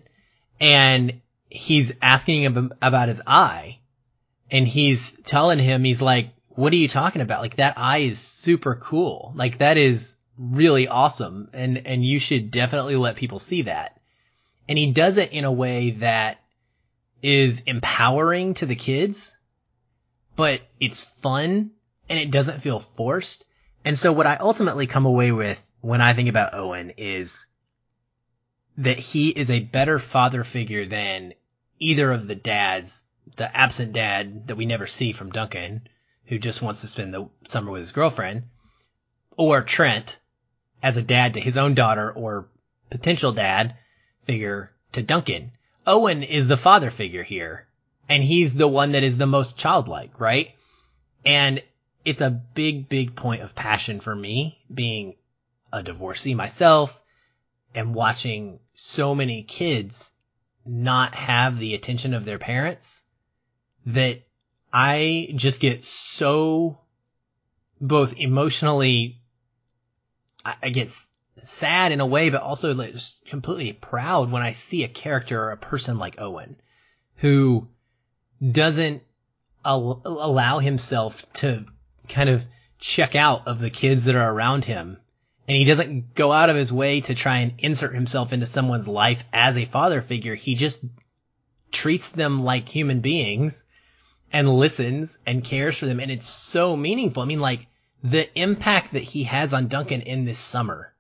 and 0.60 1.22
he's 1.54 1.92
asking 2.02 2.42
him 2.42 2.74
about 2.82 3.10
his 3.10 3.22
eye 3.28 3.78
and 4.50 4.68
he's 4.68 5.12
telling 5.22 5.60
him, 5.60 5.84
he's 5.84 6.02
like, 6.02 6.30
what 6.50 6.74
are 6.74 6.78
you 6.78 6.88
talking 6.88 7.22
about? 7.22 7.42
Like 7.42 7.58
that 7.58 7.78
eye 7.78 8.00
is 8.00 8.18
super 8.18 8.76
cool. 8.76 9.34
Like 9.36 9.60
that 9.60 9.78
is 9.78 10.18
really 10.38 10.88
awesome. 10.88 11.50
And, 11.54 11.86
and 11.86 12.04
you 12.04 12.18
should 12.18 12.50
definitely 12.50 12.96
let 12.96 13.18
people 13.18 13.38
see 13.38 13.64
that. 13.64 14.00
And 14.68 14.80
he 14.80 14.92
does 14.92 15.18
it 15.18 15.32
in 15.32 15.44
a 15.44 15.52
way 15.52 15.92
that 15.92 16.42
is 17.22 17.62
empowering 17.62 18.56
to 18.56 18.66
the 18.66 18.76
kids, 18.76 19.38
but 20.36 20.62
it's 20.80 21.04
fun 21.04 21.70
and 22.10 22.20
it 22.20 22.32
doesn't 22.32 22.62
feel 22.62 22.80
forced. 22.80 23.46
And 23.86 23.98
so 23.98 24.12
what 24.12 24.26
I 24.26 24.38
ultimately 24.38 24.88
come 24.88 25.06
away 25.06 25.32
with 25.32 25.64
when 25.82 26.02
I 26.02 26.14
think 26.14 26.30
about 26.30 26.56
Owen 26.56 26.94
is 26.98 27.46
that 28.78 28.98
he 28.98 29.30
is 29.30 29.52
a 29.52 29.60
better 29.60 30.00
father 30.00 30.44
figure 30.44 30.88
than 30.88 31.34
either 31.84 32.12
of 32.12 32.28
the 32.28 32.36
dads, 32.36 33.04
the 33.36 33.56
absent 33.56 33.94
dad 33.94 34.48
that 34.48 34.56
we 34.56 34.66
never 34.66 34.88
see 34.88 35.12
from 35.12 35.32
Duncan, 35.32 35.88
who 36.26 36.40
just 36.40 36.62
wants 36.62 36.82
to 36.82 36.88
spend 36.88 37.14
the 37.14 37.30
summer 37.46 37.72
with 37.72 37.82
his 37.82 37.92
girlfriend, 37.92 38.44
or 39.38 39.62
Trent 39.62 40.20
as 40.82 40.98
a 40.98 41.04
dad 41.04 41.34
to 41.34 41.40
his 41.40 41.58
own 41.58 41.74
daughter 41.74 42.12
or 42.12 42.48
potential 42.90 43.34
dad 43.34 43.76
figure 44.24 44.72
to 44.94 45.04
Duncan. 45.04 45.52
Owen 45.86 46.24
is 46.24 46.48
the 46.48 46.58
father 46.58 46.90
figure 46.90 47.24
here, 47.24 47.68
and 48.08 48.24
he's 48.24 48.54
the 48.54 48.68
one 48.68 48.94
that 48.94 49.04
is 49.04 49.18
the 49.18 49.26
most 49.26 49.58
childlike, 49.58 50.20
right? 50.20 50.52
And 51.26 51.62
it's 52.06 52.22
a 52.22 52.30
big, 52.30 52.88
big 52.90 53.16
point 53.16 53.42
of 53.42 53.56
passion 53.56 54.00
for 54.00 54.16
me 54.16 54.60
being 54.74 55.16
a 55.72 55.84
divorcee 55.84 56.34
myself 56.34 57.04
and 57.76 57.96
watching 57.96 58.60
so 58.74 59.16
many 59.16 59.44
kids 59.44 60.14
not 60.66 61.16
have 61.16 61.60
the 61.60 61.74
attention 61.74 62.14
of 62.14 62.26
their 62.26 62.40
parents 62.40 63.06
that 63.86 64.22
I 64.72 65.34
just 65.36 65.60
get 65.60 65.86
so 65.86 66.80
both 67.80 68.18
emotionally, 68.18 69.22
I 70.46 70.70
get 70.70 70.90
sad 71.36 71.92
in 71.92 72.00
a 72.00 72.06
way, 72.06 72.30
but 72.30 72.42
also 72.42 72.74
like 72.74 72.94
just 72.94 73.26
completely 73.26 73.74
proud 73.74 74.32
when 74.32 74.42
I 74.42 74.52
see 74.52 74.84
a 74.84 74.88
character 74.88 75.42
or 75.42 75.52
a 75.52 75.58
person 75.58 75.98
like 76.00 76.20
Owen 76.20 76.58
who 77.18 77.68
doesn't 78.52 79.04
al- 79.66 80.02
allow 80.06 80.60
himself 80.60 81.32
to 81.34 81.66
kind 82.08 82.30
of 82.30 82.46
check 82.80 83.16
out 83.16 83.48
of 83.48 83.60
the 83.60 83.70
kids 83.70 84.06
that 84.06 84.16
are 84.16 84.32
around 84.32 84.66
him 84.66 84.98
and 85.48 85.58
he 85.58 85.66
doesn't 85.66 86.16
go 86.16 86.32
out 86.32 86.50
of 86.50 86.56
his 86.56 86.72
way 86.72 87.02
to 87.02 87.16
try 87.16 87.40
and 87.40 87.54
insert 87.58 87.94
himself 87.94 88.32
into 88.32 88.46
someone's 88.46 88.88
life 88.88 89.26
as 89.34 89.58
a 89.58 89.66
father 89.66 90.02
figure. 90.02 90.36
He 90.36 90.56
just 90.56 90.84
treats 91.72 92.10
them 92.10 92.44
like 92.44 92.70
human 92.70 93.02
beings 93.02 93.66
and 94.32 94.48
listens 94.48 95.20
and 95.26 95.44
cares 95.44 95.78
for 95.78 95.86
them. 95.86 96.00
And 96.00 96.12
it's 96.12 96.28
so 96.28 96.78
meaningful. 96.78 97.24
I 97.24 97.26
mean, 97.26 97.42
like 97.42 97.68
the 98.04 98.28
impact 98.40 98.94
that 98.94 99.04
he 99.04 99.24
has 99.24 99.54
on 99.54 99.68
Duncan 99.68 100.02
in 100.02 100.26
this 100.26 100.40
summer 100.40 100.94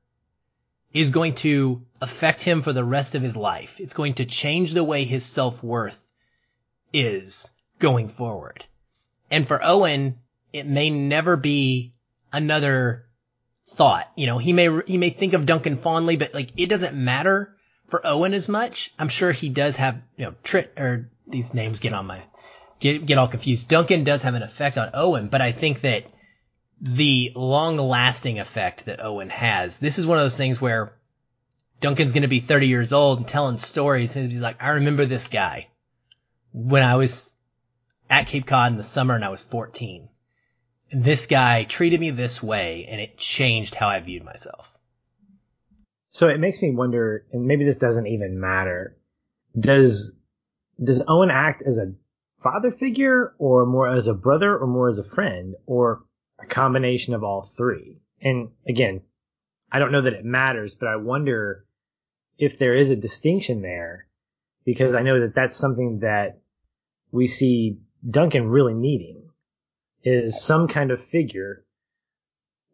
is 0.93 1.09
going 1.09 1.35
to 1.35 1.81
affect 2.01 2.43
him 2.43 2.61
for 2.61 2.73
the 2.73 2.83
rest 2.83 3.15
of 3.15 3.21
his 3.21 3.37
life. 3.37 3.79
It's 3.79 3.93
going 3.93 4.15
to 4.15 4.25
change 4.25 4.73
the 4.73 4.83
way 4.83 5.05
his 5.05 5.25
self 5.25 5.63
worth 5.63 6.05
is 6.91 7.49
going 7.79 8.09
forward. 8.09 8.65
And 9.31 9.47
for 9.47 9.63
Owen, 9.63 10.19
it 10.51 10.67
may 10.67 10.89
never 10.89 11.35
be 11.35 11.93
another 12.31 13.05
thought. 13.73 14.09
You 14.15 14.27
know, 14.27 14.37
he 14.37 14.53
may 14.53 14.69
he 14.85 14.97
may 14.97 15.09
think 15.09 15.33
of 15.33 15.45
Duncan 15.45 15.77
fondly, 15.77 16.15
but 16.15 16.33
like 16.33 16.51
it 16.57 16.67
doesn't 16.67 16.95
matter 16.95 17.55
for 17.87 18.05
Owen 18.05 18.33
as 18.33 18.47
much. 18.47 18.93
I'm 18.97 19.09
sure 19.09 19.31
he 19.31 19.49
does 19.49 19.75
have 19.77 20.01
you 20.17 20.25
know 20.25 20.35
Trit 20.43 20.73
or 20.77 21.09
these 21.27 21.53
names 21.53 21.79
get 21.79 21.93
on 21.93 22.05
my 22.05 22.23
get 22.79 23.05
get 23.05 23.17
all 23.17 23.27
confused. 23.27 23.67
Duncan 23.67 24.03
does 24.03 24.21
have 24.23 24.35
an 24.35 24.43
effect 24.43 24.77
on 24.77 24.91
Owen, 24.93 25.27
but 25.27 25.41
I 25.41 25.51
think 25.51 25.81
that 25.81 26.05
the 26.81 27.31
long 27.35 27.77
lasting 27.77 28.39
effect 28.39 28.85
that 28.85 29.03
Owen 29.03 29.29
has, 29.29 29.79
this 29.79 29.99
is 29.99 30.05
one 30.05 30.17
of 30.17 30.23
those 30.23 30.37
things 30.37 30.59
where 30.59 30.93
Duncan's 31.79 32.13
going 32.13 32.23
to 32.23 32.27
be 32.27 32.39
30 32.39 32.67
years 32.67 32.93
old 32.93 33.19
and 33.19 33.27
telling 33.27 33.57
stories 33.57 34.15
and 34.15 34.31
he's 34.31 34.41
like, 34.41 34.61
I 34.61 34.69
remember 34.69 35.05
this 35.05 35.27
guy 35.27 35.67
when 36.51 36.83
I 36.83 36.95
was 36.95 37.33
at 38.09 38.27
Cape 38.27 38.45
Cod 38.45 38.71
in 38.71 38.77
the 38.77 38.83
summer 38.83 39.15
and 39.15 39.23
I 39.23 39.29
was 39.29 39.41
14 39.41 40.09
this 40.93 41.27
guy 41.27 41.63
treated 41.63 41.99
me 41.99 42.11
this 42.11 42.41
way 42.41 42.85
and 42.89 43.01
it 43.01 43.17
changed 43.17 43.75
how 43.75 43.87
I 43.87 43.99
viewed 43.99 44.23
myself. 44.23 44.77
So 46.09 46.27
it 46.29 46.39
makes 46.39 46.61
me 46.61 46.71
wonder, 46.71 47.25
and 47.33 47.45
maybe 47.45 47.65
this 47.65 47.77
doesn't 47.77 48.05
even 48.05 48.39
matter. 48.39 48.95
Does, 49.59 50.15
does 50.81 51.03
Owen 51.07 51.31
act 51.31 51.63
as 51.65 51.79
a 51.79 51.93
father 52.41 52.69
figure 52.69 53.33
or 53.39 53.65
more 53.65 53.87
as 53.87 54.07
a 54.07 54.13
brother 54.13 54.55
or 54.55 54.67
more 54.67 54.87
as 54.87 54.99
a 54.99 55.15
friend 55.15 55.55
or 55.65 56.03
a 56.39 56.45
combination 56.45 57.15
of 57.15 57.23
all 57.23 57.41
three? 57.41 57.97
And 58.21 58.49
again, 58.67 59.01
I 59.71 59.79
don't 59.79 59.91
know 59.91 60.03
that 60.03 60.13
it 60.13 60.25
matters, 60.25 60.75
but 60.75 60.87
I 60.87 60.97
wonder 60.97 61.65
if 62.37 62.59
there 62.59 62.75
is 62.75 62.91
a 62.91 62.95
distinction 62.95 63.61
there 63.61 64.07
because 64.65 64.93
I 64.93 65.01
know 65.01 65.19
that 65.21 65.35
that's 65.35 65.57
something 65.57 65.99
that 65.99 66.39
we 67.11 67.27
see 67.27 67.79
Duncan 68.07 68.49
really 68.49 68.73
needing 68.73 69.22
is 70.03 70.41
some 70.41 70.67
kind 70.67 70.91
of 70.91 71.03
figure, 71.03 71.65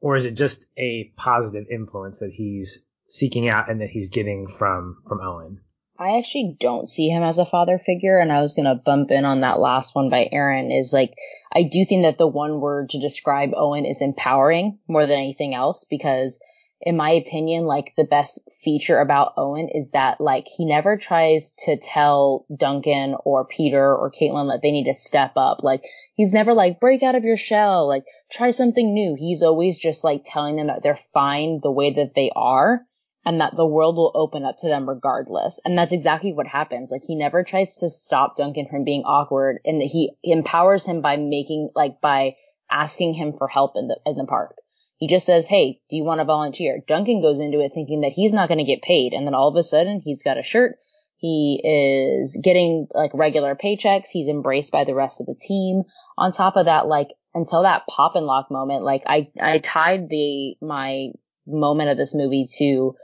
or 0.01 0.15
is 0.15 0.25
it 0.25 0.35
just 0.35 0.65
a 0.77 1.11
positive 1.15 1.67
influence 1.69 2.19
that 2.19 2.31
he's 2.31 2.85
seeking 3.07 3.49
out 3.49 3.69
and 3.69 3.81
that 3.81 3.89
he's 3.89 4.09
getting 4.09 4.47
from 4.47 5.01
from 5.07 5.21
Owen? 5.21 5.61
I 5.97 6.17
actually 6.17 6.55
don't 6.57 6.87
see 6.87 7.09
him 7.09 7.23
as 7.23 7.37
a 7.37 7.45
father 7.45 7.77
figure, 7.77 8.19
and 8.19 8.31
I 8.31 8.39
was 8.39 8.53
gonna 8.53 8.75
bump 8.75 9.11
in 9.11 9.25
on 9.25 9.41
that 9.41 9.59
last 9.59 9.95
one 9.95 10.09
by 10.09 10.29
Aaron. 10.31 10.71
Is 10.71 10.93
like 10.93 11.13
I 11.53 11.63
do 11.63 11.83
think 11.85 12.03
that 12.03 12.17
the 12.17 12.27
one 12.27 12.61
word 12.61 12.89
to 12.89 13.01
describe 13.01 13.51
Owen 13.55 13.85
is 13.85 14.01
empowering 14.01 14.79
more 14.87 15.05
than 15.05 15.17
anything 15.17 15.53
else 15.53 15.85
because 15.89 16.39
in 16.81 16.95
my 16.95 17.11
opinion, 17.11 17.65
like 17.65 17.93
the 17.97 18.05
best 18.05 18.39
feature 18.63 18.99
about 18.99 19.33
Owen 19.35 19.67
is 19.73 19.89
that 19.91 20.21
like 20.21 20.47
he 20.47 20.65
never 20.65 20.95
tries 20.95 21.51
to 21.65 21.77
tell 21.77 22.45
Duncan 22.55 23.15
or 23.25 23.45
Peter 23.45 23.93
or 23.93 24.11
Caitlin 24.11 24.49
that 24.49 24.61
they 24.61 24.71
need 24.71 24.85
to 24.85 24.93
step 24.93 25.33
up. 25.35 25.61
Like 25.61 25.83
he's 26.19 26.33
never 26.33 26.53
like 26.53 26.81
break 26.81 27.01
out 27.01 27.15
of 27.15 27.23
your 27.23 27.37
shell, 27.37 27.87
like 27.87 28.03
try 28.29 28.51
something 28.51 28.93
new. 28.93 29.15
He's 29.17 29.41
always 29.41 29.79
just 29.79 30.03
like 30.03 30.23
telling 30.25 30.57
them 30.57 30.67
that 30.67 30.83
they're 30.83 30.99
fine 31.13 31.61
the 31.63 31.71
way 31.71 31.93
that 31.93 32.13
they 32.13 32.29
are 32.35 32.81
and 33.25 33.39
that 33.39 33.55
the 33.55 33.65
world 33.65 33.95
will 33.95 34.11
open 34.13 34.43
up 34.43 34.57
to 34.57 34.67
them 34.67 34.89
regardless. 34.89 35.61
And 35.63 35.77
that's 35.77 35.93
exactly 35.93 36.33
what 36.33 36.45
happens. 36.45 36.91
Like 36.91 37.03
he 37.07 37.15
never 37.15 37.45
tries 37.45 37.77
to 37.77 37.87
stop 37.87 38.35
Duncan 38.35 38.67
from 38.69 38.83
being 38.83 39.03
awkward 39.03 39.59
and 39.63 39.79
that 39.79 39.87
he 39.87 40.11
empowers 40.21 40.83
him 40.85 41.01
by 41.01 41.15
making 41.15 41.69
like 41.73 42.01
by 42.01 42.35
asking 42.69 43.13
him 43.13 43.31
for 43.31 43.47
help 43.47 43.77
in 43.77 43.87
the 43.87 43.97
in 44.05 44.17
the 44.17 44.25
park. 44.25 44.57
He 44.97 45.07
just 45.07 45.25
says, 45.25 45.47
Hey, 45.47 45.79
do 45.89 45.95
you 45.95 46.03
want 46.03 46.19
to 46.19 46.25
volunteer? 46.25 46.81
Duncan 46.85 47.21
goes 47.21 47.39
into 47.39 47.61
it 47.61 47.71
thinking 47.73 48.01
that 48.01 48.11
he's 48.11 48.33
not 48.33 48.49
going 48.49 48.57
to 48.57 48.65
get 48.65 48.81
paid. 48.81 49.13
And 49.13 49.25
then 49.25 49.35
all 49.35 49.47
of 49.47 49.55
a 49.55 49.63
sudden 49.63 50.01
he's 50.03 50.21
got 50.21 50.37
a 50.37 50.43
shirt. 50.43 50.79
He 51.19 51.61
is 51.61 52.39
getting 52.41 52.87
like 52.93 53.11
regular 53.13 53.53
paychecks. 53.53 54.07
He's 54.09 54.29
embraced 54.29 54.71
by 54.71 54.85
the 54.85 54.95
rest 54.95 55.19
of 55.19 55.27
the 55.27 55.35
team. 55.35 55.83
On 56.19 56.31
top 56.31 56.57
of 56.57 56.65
that, 56.65 56.87
like 56.87 57.07
until 57.33 57.63
that 57.63 57.83
pop 57.87 58.15
and 58.15 58.25
lock 58.25 58.51
moment, 58.51 58.83
like 58.83 59.03
I, 59.07 59.29
I 59.41 59.59
tied 59.59 60.09
the, 60.09 60.55
my 60.61 61.09
moment 61.47 61.89
of 61.89 61.97
this 61.97 62.13
movie 62.13 62.45
to 62.57 62.95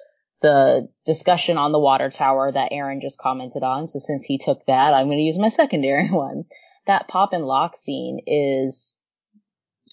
the 0.41 0.89
discussion 1.05 1.57
on 1.57 1.72
the 1.72 1.80
water 1.80 2.09
tower 2.09 2.51
that 2.51 2.70
Aaron 2.72 2.99
just 3.01 3.18
commented 3.18 3.63
on. 3.63 3.88
So 3.88 3.99
since 3.99 4.24
he 4.26 4.38
took 4.38 4.66
that, 4.68 4.93
I'm 4.93 5.07
going 5.07 5.18
to 5.18 5.24
use 5.24 5.39
my 5.39 5.49
secondary 5.49 6.09
one. 6.11 6.43
That 6.88 7.07
pop 7.07 7.34
and 7.34 7.45
lock 7.45 7.78
scene 7.78 8.20
is 8.28 8.95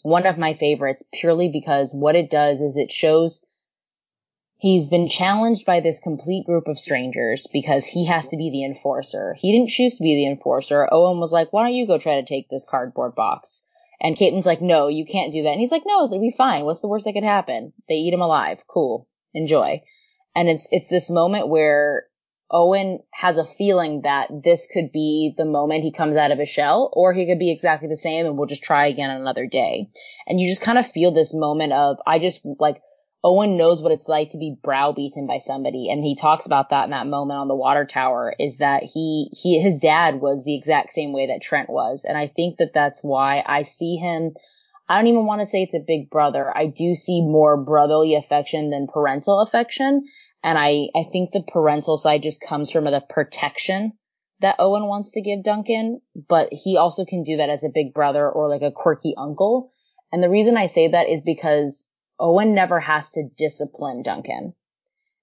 one 0.02 0.26
of 0.26 0.36
my 0.36 0.54
favorites 0.54 1.04
purely 1.12 1.48
because 1.48 1.94
what 1.94 2.16
it 2.16 2.28
does 2.28 2.60
is 2.60 2.76
it 2.76 2.90
shows 2.90 3.46
he's 4.62 4.88
been 4.88 5.08
challenged 5.08 5.66
by 5.66 5.80
this 5.80 5.98
complete 5.98 6.46
group 6.46 6.68
of 6.68 6.78
strangers 6.78 7.48
because 7.52 7.84
he 7.84 8.06
has 8.06 8.28
to 8.28 8.36
be 8.36 8.48
the 8.48 8.64
enforcer. 8.64 9.34
He 9.36 9.50
didn't 9.50 9.70
choose 9.70 9.96
to 9.96 10.04
be 10.04 10.14
the 10.14 10.30
enforcer. 10.30 10.88
Owen 10.92 11.18
was 11.18 11.32
like, 11.32 11.52
why 11.52 11.64
don't 11.64 11.74
you 11.74 11.84
go 11.84 11.98
try 11.98 12.20
to 12.20 12.24
take 12.24 12.48
this 12.48 12.64
cardboard 12.64 13.16
box? 13.16 13.64
And 14.00 14.16
Caitlin's 14.16 14.46
like, 14.46 14.62
no, 14.62 14.86
you 14.86 15.04
can't 15.04 15.32
do 15.32 15.42
that. 15.42 15.48
And 15.48 15.58
he's 15.58 15.72
like, 15.72 15.82
no, 15.84 16.04
it'll 16.04 16.20
be 16.20 16.30
fine. 16.30 16.64
What's 16.64 16.80
the 16.80 16.86
worst 16.86 17.06
that 17.06 17.12
could 17.12 17.24
happen? 17.24 17.72
They 17.88 17.96
eat 17.96 18.14
him 18.14 18.20
alive. 18.20 18.62
Cool. 18.68 19.08
Enjoy. 19.34 19.82
And 20.36 20.48
it's, 20.48 20.68
it's 20.70 20.88
this 20.88 21.10
moment 21.10 21.48
where 21.48 22.04
Owen 22.48 23.00
has 23.12 23.38
a 23.38 23.44
feeling 23.44 24.02
that 24.02 24.28
this 24.44 24.68
could 24.72 24.92
be 24.92 25.34
the 25.36 25.44
moment 25.44 25.82
he 25.82 25.90
comes 25.90 26.16
out 26.16 26.30
of 26.30 26.38
his 26.38 26.48
shell, 26.48 26.88
or 26.92 27.12
he 27.12 27.26
could 27.26 27.40
be 27.40 27.50
exactly 27.50 27.88
the 27.88 27.96
same 27.96 28.26
and 28.26 28.38
we'll 28.38 28.46
just 28.46 28.62
try 28.62 28.86
again 28.86 29.10
another 29.10 29.46
day. 29.46 29.90
And 30.28 30.40
you 30.40 30.48
just 30.48 30.62
kind 30.62 30.78
of 30.78 30.86
feel 30.86 31.10
this 31.10 31.34
moment 31.34 31.72
of, 31.72 31.96
I 32.06 32.20
just 32.20 32.46
like, 32.60 32.80
Owen 33.24 33.56
knows 33.56 33.80
what 33.80 33.92
it's 33.92 34.08
like 34.08 34.30
to 34.30 34.38
be 34.38 34.56
browbeaten 34.62 35.26
by 35.28 35.38
somebody. 35.38 35.88
And 35.90 36.02
he 36.02 36.16
talks 36.16 36.46
about 36.46 36.70
that 36.70 36.84
in 36.84 36.90
that 36.90 37.06
moment 37.06 37.38
on 37.38 37.48
the 37.48 37.54
water 37.54 37.84
tower 37.84 38.34
is 38.38 38.58
that 38.58 38.82
he, 38.82 39.30
he, 39.32 39.60
his 39.60 39.78
dad 39.78 40.20
was 40.20 40.42
the 40.42 40.56
exact 40.56 40.92
same 40.92 41.12
way 41.12 41.28
that 41.28 41.40
Trent 41.40 41.70
was. 41.70 42.04
And 42.06 42.18
I 42.18 42.26
think 42.26 42.56
that 42.58 42.72
that's 42.74 43.02
why 43.02 43.42
I 43.46 43.62
see 43.62 43.96
him. 43.96 44.32
I 44.88 44.96
don't 44.96 45.06
even 45.06 45.26
want 45.26 45.40
to 45.40 45.46
say 45.46 45.62
it's 45.62 45.74
a 45.74 45.84
big 45.86 46.10
brother. 46.10 46.52
I 46.54 46.66
do 46.66 46.96
see 46.96 47.20
more 47.20 47.56
brotherly 47.62 48.16
affection 48.16 48.70
than 48.70 48.88
parental 48.88 49.40
affection. 49.40 50.04
And 50.42 50.58
I, 50.58 50.88
I 50.96 51.04
think 51.12 51.30
the 51.30 51.44
parental 51.46 51.96
side 51.96 52.24
just 52.24 52.40
comes 52.40 52.72
from 52.72 52.84
the 52.84 53.04
protection 53.08 53.92
that 54.40 54.56
Owen 54.58 54.86
wants 54.86 55.12
to 55.12 55.22
give 55.22 55.44
Duncan, 55.44 56.00
but 56.28 56.48
he 56.52 56.76
also 56.76 57.04
can 57.04 57.22
do 57.22 57.36
that 57.36 57.50
as 57.50 57.62
a 57.62 57.70
big 57.72 57.94
brother 57.94 58.28
or 58.28 58.48
like 58.48 58.62
a 58.62 58.72
quirky 58.72 59.14
uncle. 59.16 59.70
And 60.10 60.20
the 60.20 60.28
reason 60.28 60.56
I 60.56 60.66
say 60.66 60.88
that 60.88 61.08
is 61.08 61.20
because 61.20 61.88
Owen 62.18 62.54
never 62.54 62.80
has 62.80 63.10
to 63.10 63.28
discipline 63.36 64.02
Duncan. 64.02 64.54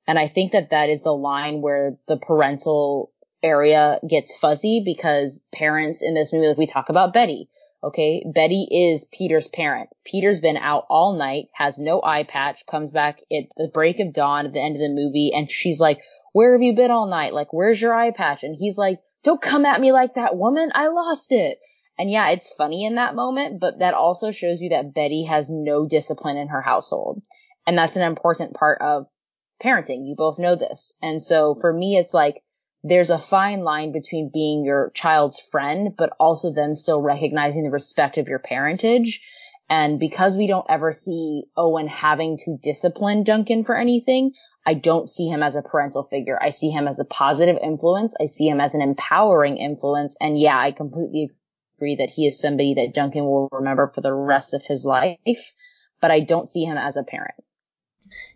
And 0.08 0.18
I 0.18 0.28
think 0.28 0.54
that 0.54 0.72
that 0.72 0.90
is 0.90 1.02
the 1.02 1.12
line 1.14 1.62
where 1.62 1.98
the 2.08 2.18
parental 2.18 3.12
area 3.44 4.00
gets 4.08 4.36
fuzzy 4.36 4.82
because 4.84 5.46
parents 5.54 6.02
in 6.02 6.14
this 6.14 6.34
movie, 6.34 6.48
like 6.48 6.58
we 6.58 6.68
talk 6.68 6.90
about 6.90 7.14
Betty, 7.14 7.50
Okay. 7.82 8.26
Betty 8.26 8.68
is 8.70 9.06
Peter's 9.06 9.48
parent. 9.48 9.90
Peter's 10.04 10.42
been 10.42 10.58
out 10.58 10.86
all 10.90 11.14
night, 11.14 11.48
has 11.54 11.80
no 11.80 12.02
eye 12.04 12.24
patch, 12.24 12.66
comes 12.66 12.92
back 12.92 13.22
at 13.32 13.46
the 13.56 13.70
break 13.74 14.00
of 14.00 14.12
dawn 14.12 14.46
at 14.46 14.54
the 14.54 14.62
end 14.62 14.76
of 14.76 14.82
the 14.82 14.90
movie. 14.90 15.32
And 15.34 15.50
she's 15.50 15.80
like, 15.80 16.02
where 16.34 16.54
have 16.54 16.62
you 16.62 16.76
been 16.76 16.92
all 16.92 17.08
night? 17.08 17.34
Like, 17.34 17.54
where's 17.54 17.82
your 17.82 17.94
eye 17.94 18.12
patch? 18.12 18.44
And 18.44 18.56
he's 18.56 18.78
like, 18.78 19.00
don't 19.24 19.42
come 19.42 19.66
at 19.66 19.80
me 19.80 19.92
like 19.94 20.16
that, 20.16 20.36
woman. 20.36 20.72
I 20.76 20.88
lost 20.88 21.32
it. 21.32 21.60
And 22.00 22.10
yeah, 22.10 22.30
it's 22.30 22.54
funny 22.54 22.86
in 22.86 22.96
that 22.96 23.14
moment, 23.14 23.60
but 23.60 23.80
that 23.80 23.94
also 23.94 24.32
shows 24.32 24.62
you 24.62 24.70
that 24.70 24.94
Betty 24.94 25.26
has 25.26 25.50
no 25.50 25.86
discipline 25.86 26.38
in 26.38 26.48
her 26.48 26.62
household. 26.62 27.22
And 27.68 27.78
that's 27.78 27.98
an 27.98 28.04
important 28.04 28.54
part 28.54 28.82
of 28.82 29.08
parenting. 29.62 30.08
You 30.08 30.16
both 30.18 30.40
know 30.40 30.56
this. 30.56 30.98
And 31.02 31.22
so 31.22 31.56
for 31.60 31.72
me, 31.72 31.98
it's 31.98 32.14
like, 32.14 32.42
there's 32.84 33.10
a 33.10 33.18
fine 33.18 33.66
line 33.66 33.92
between 33.92 34.32
being 34.34 34.64
your 34.64 34.92
child's 34.96 35.42
friend, 35.42 35.90
but 35.98 36.14
also 36.18 36.54
them 36.54 36.74
still 36.74 37.02
recognizing 37.02 37.64
the 37.64 37.70
respect 37.70 38.18
of 38.18 38.30
your 38.30 38.40
parentage. 38.40 39.22
And 39.70 40.00
because 40.00 40.38
we 40.38 40.48
don't 40.48 40.66
ever 40.70 40.94
see 40.94 41.44
Owen 41.58 41.90
having 41.90 42.38
to 42.46 42.58
discipline 42.64 43.24
Duncan 43.24 43.64
for 43.64 43.78
anything, 43.78 44.32
I 44.66 44.74
don't 44.74 45.08
see 45.08 45.28
him 45.28 45.44
as 45.44 45.58
a 45.58 45.62
parental 45.62 46.04
figure. 46.04 46.40
I 46.42 46.52
see 46.52 46.70
him 46.70 46.88
as 46.88 47.00
a 47.00 47.06
positive 47.06 47.58
influence. 47.62 48.16
I 48.20 48.28
see 48.28 48.48
him 48.48 48.62
as 48.62 48.74
an 48.74 48.82
empowering 48.82 49.58
influence. 49.58 50.16
And 50.22 50.40
yeah, 50.40 50.58
I 50.58 50.72
completely 50.72 51.32
agree 51.80 51.96
that 51.96 52.10
he 52.10 52.28
is 52.28 52.40
somebody 52.40 52.74
that 52.76 52.94
Duncan 52.94 53.24
will 53.24 53.48
remember 53.52 53.88
for 53.88 54.02
the 54.02 54.14
rest 54.14 54.54
of 54.54 54.66
his 54.66 54.84
life, 54.84 55.54
but 56.02 56.12
I 56.12 56.20
don't 56.20 56.50
see 56.50 56.66
him 56.66 56.78
as 56.78 56.98
a 56.98 57.04
parent. 57.04 57.36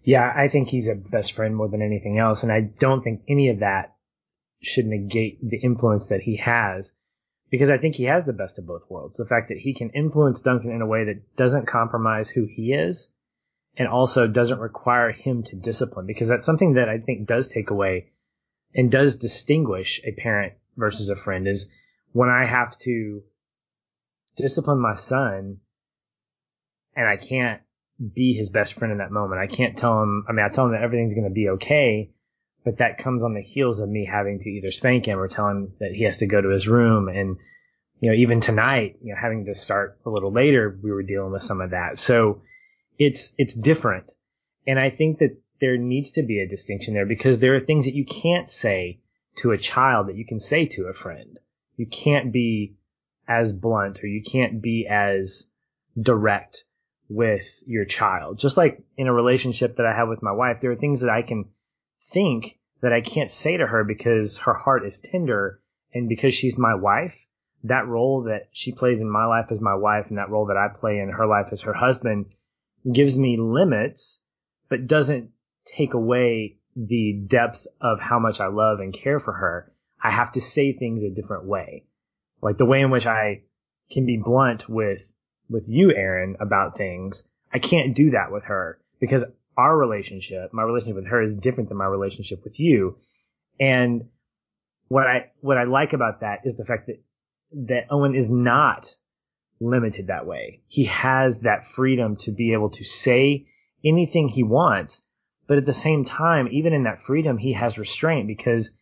Yeah, 0.04 0.32
I 0.34 0.48
think 0.48 0.70
he's 0.70 0.88
a 0.88 0.96
best 0.96 1.34
friend 1.34 1.56
more 1.56 1.68
than 1.68 1.82
anything 1.82 2.18
else. 2.18 2.44
And 2.44 2.52
I 2.52 2.62
don't 2.62 3.02
think 3.02 3.24
any 3.28 3.50
of 3.50 3.60
that 3.60 3.96
should 4.62 4.86
negate 4.86 5.40
the 5.42 5.58
influence 5.58 6.08
that 6.08 6.22
he 6.22 6.38
has 6.38 6.94
because 7.50 7.70
I 7.70 7.78
think 7.78 7.96
he 7.96 8.06
has 8.06 8.24
the 8.24 8.34
best 8.34 8.60
of 8.60 8.66
both 8.66 8.90
worlds. 8.90 9.18
The 9.18 9.26
fact 9.26 9.50
that 9.50 9.58
he 9.58 9.74
can 9.74 9.90
influence 9.90 10.42
Duncan 10.42 10.72
in 10.72 10.82
a 10.82 10.88
way 10.88 11.06
that 11.06 11.36
doesn't 11.36 11.68
compromise 11.68 12.30
who 12.30 12.46
he 12.46 12.74
is 12.74 13.14
and 13.76 13.88
also 13.88 14.28
doesn't 14.28 14.60
require 14.60 15.12
him 15.12 15.44
to 15.44 15.56
discipline 15.56 16.06
because 16.06 16.30
that's 16.30 16.46
something 16.46 16.74
that 16.74 16.88
I 16.88 17.00
think 17.00 17.28
does 17.28 17.48
take 17.48 17.72
away 17.72 18.12
and 18.74 18.90
does 18.90 19.18
distinguish 19.18 20.02
a 20.06 20.14
parent 20.14 20.54
versus 20.78 21.10
a 21.10 21.16
friend 21.16 21.48
is 21.48 21.70
when 22.12 22.30
I 22.30 22.46
have 22.46 22.78
to 22.82 23.24
discipline 24.36 24.80
my 24.80 24.96
son 24.96 25.60
and 26.96 27.08
I 27.08 27.18
can't 27.18 27.62
be 28.14 28.34
his 28.34 28.50
best 28.50 28.74
friend 28.74 28.92
in 28.92 28.98
that 28.98 29.12
moment. 29.12 29.42
I 29.42 29.48
can't 29.48 29.78
tell 29.78 30.02
him, 30.02 30.26
I 30.28 30.32
mean, 30.32 30.46
I 30.46 30.50
tell 30.50 30.66
him 30.66 30.72
that 30.72 30.82
everything's 30.82 31.14
going 31.14 31.28
to 31.28 31.34
be 31.34 31.50
okay, 31.50 32.12
but 32.64 32.78
that 32.78 32.98
comes 32.98 33.24
on 33.24 33.34
the 33.34 33.42
heels 33.42 33.80
of 33.80 33.90
me 33.90 34.06
having 34.06 34.40
to 34.40 34.50
either 34.50 34.72
spank 34.72 35.06
him 35.06 35.20
or 35.20 35.28
tell 35.28 35.48
him 35.48 35.74
that 35.80 35.92
he 35.94 36.04
has 36.04 36.18
to 36.18 36.28
go 36.28 36.42
to 36.42 36.50
his 36.50 36.68
room. 36.68 37.08
And, 37.08 37.38
you 38.00 38.10
know, 38.10 38.16
even 38.16 38.42
tonight, 38.42 38.98
you 39.02 39.14
know, 39.14 39.20
having 39.22 39.46
to 39.46 39.56
start 39.56 40.00
a 40.06 40.10
little 40.10 40.32
later, 40.32 40.78
we 40.82 40.92
were 40.92 41.04
dealing 41.04 41.32
with 41.32 41.44
some 41.44 41.62
of 41.62 41.72
that. 41.72 42.00
So 42.00 42.42
it's, 42.98 43.34
it's 43.38 43.54
different. 43.54 44.12
And 44.66 44.80
I 44.80 44.90
think 44.90 45.20
that 45.20 45.38
there 45.60 45.78
needs 45.78 46.12
to 46.12 46.24
be 46.24 46.40
a 46.40 46.48
distinction 46.48 46.94
there 46.94 47.06
because 47.06 47.40
there 47.40 47.56
are 47.56 47.62
things 47.62 47.86
that 47.86 47.96
you 47.96 48.06
can't 48.06 48.50
say 48.50 49.00
to 49.38 49.52
a 49.52 49.58
child 49.58 50.08
that 50.08 50.18
you 50.18 50.26
can 50.26 50.40
say 50.40 50.66
to 50.66 50.88
a 50.88 50.94
friend. 50.94 51.38
You 51.76 51.88
can't 51.88 52.32
be 52.32 52.76
as 53.28 53.54
blunt 53.54 54.04
or 54.04 54.08
you 54.08 54.22
can't 54.22 54.62
be 54.62 54.88
as 54.90 55.50
direct 56.00 56.64
with 57.10 57.64
your 57.66 57.86
child. 57.86 58.38
Just 58.38 58.58
like 58.58 58.82
in 58.98 59.08
a 59.08 59.14
relationship 59.14 59.78
that 59.78 59.86
I 59.86 59.96
have 59.96 60.10
with 60.10 60.24
my 60.24 60.32
wife, 60.32 60.58
there 60.62 60.72
are 60.72 60.76
things 60.76 61.02
that 61.02 61.10
I 61.10 61.22
can 61.22 61.46
think 62.12 62.60
that 62.82 62.94
I 62.94 63.02
can't 63.02 63.32
say 63.32 63.58
to 63.58 63.68
her 63.68 63.84
because 63.84 64.40
her 64.40 64.54
heart 64.54 64.86
is 64.86 64.98
tender 64.98 65.62
and 65.94 66.10
because 66.10 66.34
she's 66.34 66.58
my 66.58 66.76
wife, 66.76 67.16
that 67.64 67.88
role 67.88 68.24
that 68.24 68.50
she 68.52 68.74
plays 68.74 69.02
in 69.02 69.10
my 69.10 69.26
life 69.26 69.52
as 69.52 69.62
my 69.62 69.76
wife 69.76 70.08
and 70.10 70.18
that 70.18 70.30
role 70.30 70.48
that 70.48 70.58
I 70.58 70.68
play 70.68 71.00
in 71.00 71.10
her 71.10 71.28
life 71.28 71.48
as 71.52 71.62
her 71.62 71.74
husband 71.74 72.26
gives 72.92 73.18
me 73.18 73.38
limits, 73.38 74.22
but 74.70 74.88
doesn't 74.88 75.32
take 75.66 75.94
away 75.94 76.58
the 76.76 77.24
depth 77.28 77.68
of 77.80 78.00
how 78.00 78.20
much 78.20 78.40
I 78.40 78.48
love 78.48 78.80
and 78.80 78.94
care 78.94 79.20
for 79.20 79.32
her. 79.32 79.72
I 80.02 80.12
have 80.12 80.34
to 80.34 80.42
say 80.42 80.74
things 80.74 81.04
a 81.04 81.10
different 81.10 81.46
way. 81.46 81.86
Like 82.44 82.58
the 82.58 82.66
way 82.66 82.82
in 82.82 82.92
which 82.92 83.06
I 83.06 83.44
can 83.92 84.06
be 84.06 84.18
blunt 84.18 84.68
with, 84.68 85.10
with 85.50 85.64
you, 85.68 85.94
Aaron, 85.96 86.36
about 86.40 86.78
things. 86.78 87.28
I 87.54 87.60
can't 87.60 87.96
do 87.96 88.12
that 88.12 88.32
with 88.32 88.44
her 88.46 88.80
because 89.00 89.24
our 89.58 89.78
relationship, 89.78 90.54
my 90.54 90.64
relationship 90.64 90.96
with 90.96 91.08
her 91.08 91.22
is 91.22 91.36
different 91.36 91.70
than 91.70 91.78
my 91.78 91.86
relationship 91.86 92.44
with 92.44 92.60
you. 92.60 92.98
And 93.60 94.10
what 94.88 95.08
I, 95.08 95.32
what 95.42 95.58
I 95.58 95.64
like 95.64 95.94
about 95.94 96.22
that 96.22 96.40
is 96.44 96.56
the 96.56 96.66
fact 96.66 96.88
that, 96.88 97.02
that 97.68 97.88
Owen 97.90 98.16
is 98.16 98.30
not 98.30 98.94
limited 99.62 100.08
that 100.08 100.26
way. 100.26 100.62
He 100.68 100.86
has 100.86 101.42
that 101.42 101.66
freedom 101.66 102.18
to 102.18 102.32
be 102.32 102.54
able 102.54 102.72
to 102.72 102.84
say 102.84 103.46
anything 103.86 104.28
he 104.28 104.44
wants. 104.44 105.06
But 105.48 105.60
at 105.60 105.66
the 105.66 105.74
same 105.74 106.04
time, 106.04 106.48
even 106.52 106.74
in 106.74 106.84
that 106.84 107.04
freedom, 107.04 107.38
he 107.38 107.54
has 107.54 107.78
restraint 107.78 108.28
because 108.28 108.76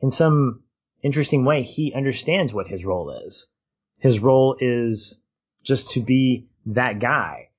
in 0.00 0.10
some 0.10 0.62
interesting 1.02 1.44
way, 1.44 1.62
he 1.62 1.92
understands 1.94 2.52
what 2.52 2.68
his 2.68 2.84
role 2.84 3.10
is. 3.26 3.48
His 3.98 4.20
role 4.20 4.56
is 4.60 5.22
just 5.62 5.90
to 5.90 6.00
be 6.00 6.48
that 6.66 7.00
guy. 7.00 7.50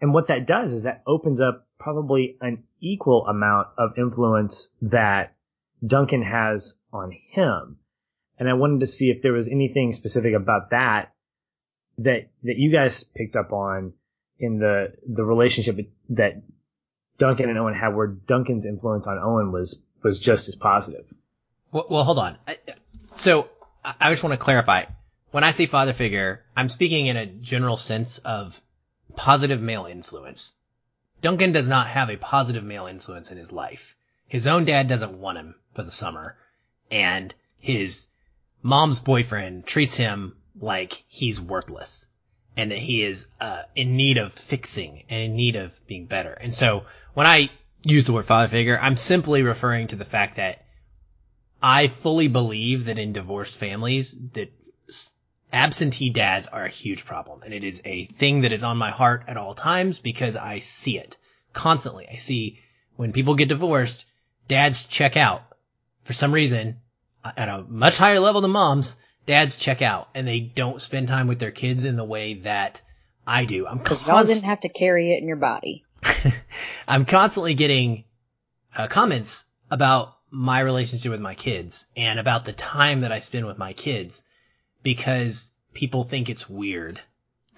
And 0.00 0.12
what 0.12 0.28
that 0.28 0.46
does 0.46 0.72
is 0.72 0.82
that 0.82 1.02
opens 1.06 1.40
up 1.40 1.66
probably 1.78 2.36
an 2.40 2.64
equal 2.80 3.26
amount 3.26 3.68
of 3.78 3.98
influence 3.98 4.68
that 4.82 5.34
Duncan 5.84 6.22
has 6.22 6.74
on 6.92 7.12
him. 7.12 7.78
And 8.38 8.48
I 8.48 8.54
wanted 8.54 8.80
to 8.80 8.86
see 8.86 9.10
if 9.10 9.22
there 9.22 9.32
was 9.32 9.48
anything 9.48 9.92
specific 9.92 10.34
about 10.34 10.70
that 10.70 11.12
that 11.98 12.28
that 12.42 12.58
you 12.58 12.70
guys 12.70 13.04
picked 13.04 13.36
up 13.36 13.52
on 13.52 13.94
in 14.38 14.58
the 14.58 14.92
the 15.06 15.24
relationship 15.24 15.78
that 16.10 16.42
Duncan 17.18 17.48
and 17.48 17.58
Owen 17.58 17.74
had, 17.74 17.94
where 17.94 18.08
Duncan's 18.08 18.66
influence 18.66 19.06
on 19.06 19.18
Owen 19.18 19.52
was 19.52 19.82
was 20.02 20.18
just 20.18 20.48
as 20.48 20.54
positive. 20.54 21.06
Well, 21.72 21.86
well 21.88 22.04
hold 22.04 22.18
on. 22.18 22.38
So 23.12 23.48
I 23.84 24.10
just 24.10 24.22
want 24.22 24.32
to 24.32 24.44
clarify. 24.44 24.84
When 25.30 25.44
I 25.44 25.50
say 25.50 25.66
father 25.66 25.92
figure, 25.92 26.44
I'm 26.56 26.68
speaking 26.68 27.06
in 27.06 27.16
a 27.16 27.26
general 27.26 27.76
sense 27.76 28.18
of 28.18 28.60
positive 29.14 29.60
male 29.60 29.86
influence. 29.86 30.54
Duncan 31.20 31.52
does 31.52 31.68
not 31.68 31.88
have 31.88 32.10
a 32.10 32.16
positive 32.16 32.64
male 32.64 32.86
influence 32.86 33.30
in 33.30 33.38
his 33.38 33.52
life. 33.52 33.96
His 34.26 34.46
own 34.46 34.64
dad 34.64 34.88
doesn't 34.88 35.18
want 35.18 35.38
him 35.38 35.54
for 35.74 35.82
the 35.82 35.90
summer, 35.90 36.36
and 36.90 37.34
his 37.58 38.08
mom's 38.62 39.00
boyfriend 39.00 39.66
treats 39.66 39.94
him 39.94 40.36
like 40.58 41.04
he's 41.08 41.40
worthless 41.40 42.08
and 42.56 42.70
that 42.70 42.78
he 42.78 43.02
is 43.02 43.26
uh, 43.40 43.62
in 43.74 43.96
need 43.96 44.18
of 44.18 44.32
fixing 44.32 45.04
and 45.08 45.22
in 45.22 45.36
need 45.36 45.56
of 45.56 45.86
being 45.86 46.06
better. 46.06 46.32
And 46.32 46.54
so 46.54 46.84
when 47.14 47.26
I 47.26 47.50
use 47.82 48.06
the 48.06 48.12
word 48.12 48.24
father 48.24 48.48
figure, 48.48 48.78
I'm 48.80 48.96
simply 48.96 49.42
referring 49.42 49.88
to 49.88 49.96
the 49.96 50.04
fact 50.04 50.36
that 50.36 50.65
I 51.68 51.88
fully 51.88 52.28
believe 52.28 52.84
that 52.84 52.96
in 52.96 53.12
divorced 53.12 53.56
families 53.56 54.16
that 54.34 54.52
absentee 55.52 56.10
dads 56.10 56.46
are 56.46 56.64
a 56.64 56.70
huge 56.70 57.04
problem 57.04 57.42
and 57.42 57.52
it 57.52 57.64
is 57.64 57.82
a 57.84 58.04
thing 58.04 58.42
that 58.42 58.52
is 58.52 58.62
on 58.62 58.76
my 58.76 58.92
heart 58.92 59.24
at 59.26 59.36
all 59.36 59.52
times 59.52 59.98
because 59.98 60.36
I 60.36 60.60
see 60.60 60.96
it 60.96 61.16
constantly. 61.52 62.06
I 62.08 62.14
see 62.14 62.60
when 62.94 63.12
people 63.12 63.34
get 63.34 63.48
divorced, 63.48 64.06
dads 64.46 64.84
check 64.84 65.16
out 65.16 65.42
for 66.02 66.12
some 66.12 66.32
reason 66.32 66.76
at 67.36 67.48
a 67.48 67.64
much 67.68 67.98
higher 67.98 68.20
level 68.20 68.42
than 68.42 68.52
moms 68.52 68.96
dads 69.26 69.56
check 69.56 69.82
out 69.82 70.08
and 70.14 70.24
they 70.24 70.38
don't 70.38 70.80
spend 70.80 71.08
time 71.08 71.26
with 71.26 71.40
their 71.40 71.50
kids 71.50 71.84
in 71.84 71.96
the 71.96 72.04
way 72.04 72.34
that 72.34 72.80
I 73.26 73.44
do. 73.44 73.66
I'm 73.66 73.78
because 73.78 74.04
const- 74.04 74.06
y'all 74.06 74.34
didn't 74.34 74.48
have 74.48 74.60
to 74.60 74.68
carry 74.68 75.10
it 75.14 75.20
in 75.20 75.26
your 75.26 75.36
body. 75.36 75.84
I'm 76.86 77.06
constantly 77.06 77.54
getting 77.54 78.04
uh, 78.76 78.86
comments 78.86 79.46
about 79.68 80.15
my 80.30 80.60
relationship 80.60 81.12
with 81.12 81.20
my 81.20 81.34
kids 81.34 81.88
and 81.96 82.18
about 82.18 82.44
the 82.44 82.52
time 82.52 83.02
that 83.02 83.12
I 83.12 83.20
spend 83.20 83.46
with 83.46 83.58
my 83.58 83.72
kids 83.72 84.24
because 84.82 85.52
people 85.72 86.04
think 86.04 86.28
it's 86.28 86.48
weird 86.48 87.00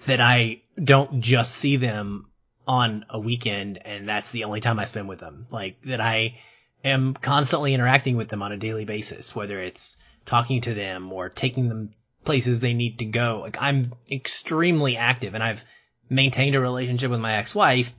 that 0.05 0.21
I 0.21 0.61
don't 0.81 1.21
just 1.21 1.55
see 1.55 1.77
them 1.77 2.27
on 2.67 3.05
a 3.09 3.19
weekend 3.19 3.79
and 3.83 4.07
that's 4.07 4.31
the 4.31 4.43
only 4.43 4.61
time 4.61 4.79
I 4.79 4.85
spend 4.85 5.09
with 5.09 5.19
them. 5.19 5.47
Like 5.49 5.81
that 5.83 5.99
I 5.99 6.39
am 6.83 7.15
constantly 7.15 7.73
interacting 7.73 8.15
with 8.15 8.29
them 8.29 8.43
on 8.43 8.51
a 8.51 8.57
daily 8.57 8.85
basis, 8.85 9.35
whether 9.35 9.61
it's 9.61 9.97
talking 10.25 10.61
to 10.61 10.73
them 10.73 11.11
or 11.11 11.29
taking 11.29 11.67
them 11.67 11.91
places 12.23 12.59
they 12.59 12.73
need 12.73 12.99
to 12.99 13.05
go. 13.05 13.39
Like 13.41 13.57
I'm 13.59 13.93
extremely 14.09 14.95
active 14.95 15.33
and 15.33 15.43
I've 15.43 15.65
maintained 16.09 16.55
a 16.55 16.59
relationship 16.59 17.11
with 17.11 17.19
my 17.19 17.33
ex-wife 17.33 17.95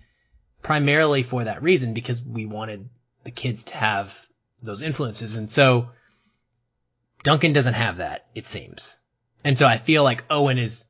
primarily 0.63 1.23
for 1.23 1.45
that 1.45 1.63
reason 1.63 1.95
because 1.95 2.23
we 2.23 2.47
wanted 2.47 2.89
the 3.25 3.31
kids 3.31 3.65
to 3.65 3.77
have 3.77 4.29
those 4.63 4.83
influences. 4.83 5.37
And 5.37 5.51
so 5.51 5.91
Duncan 7.23 7.53
doesn't 7.53 7.75
have 7.75 7.99
that, 7.99 8.27
it 8.35 8.47
seems. 8.47 8.99
And 9.45 9.57
so 9.57 9.67
I 9.67 9.79
feel 9.79 10.05
like 10.05 10.25
Owen 10.31 10.59
is 10.59 10.87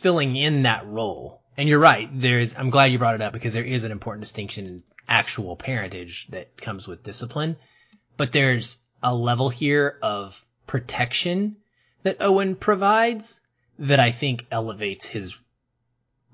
filling 0.00 0.36
in 0.36 0.62
that 0.62 0.86
role. 0.86 1.42
And 1.56 1.68
you're 1.68 1.78
right. 1.78 2.08
There's, 2.12 2.56
I'm 2.56 2.70
glad 2.70 2.92
you 2.92 2.98
brought 2.98 3.14
it 3.14 3.22
up 3.22 3.32
because 3.32 3.54
there 3.54 3.64
is 3.64 3.84
an 3.84 3.92
important 3.92 4.22
distinction 4.22 4.66
in 4.66 4.82
actual 5.08 5.56
parentage 5.56 6.26
that 6.28 6.56
comes 6.56 6.88
with 6.88 7.02
discipline. 7.02 7.56
But 8.16 8.32
there's 8.32 8.78
a 9.02 9.14
level 9.14 9.48
here 9.48 9.98
of 10.02 10.44
protection 10.66 11.56
that 12.02 12.18
Owen 12.20 12.56
provides 12.56 13.40
that 13.78 14.00
I 14.00 14.10
think 14.10 14.46
elevates 14.50 15.06
his 15.06 15.36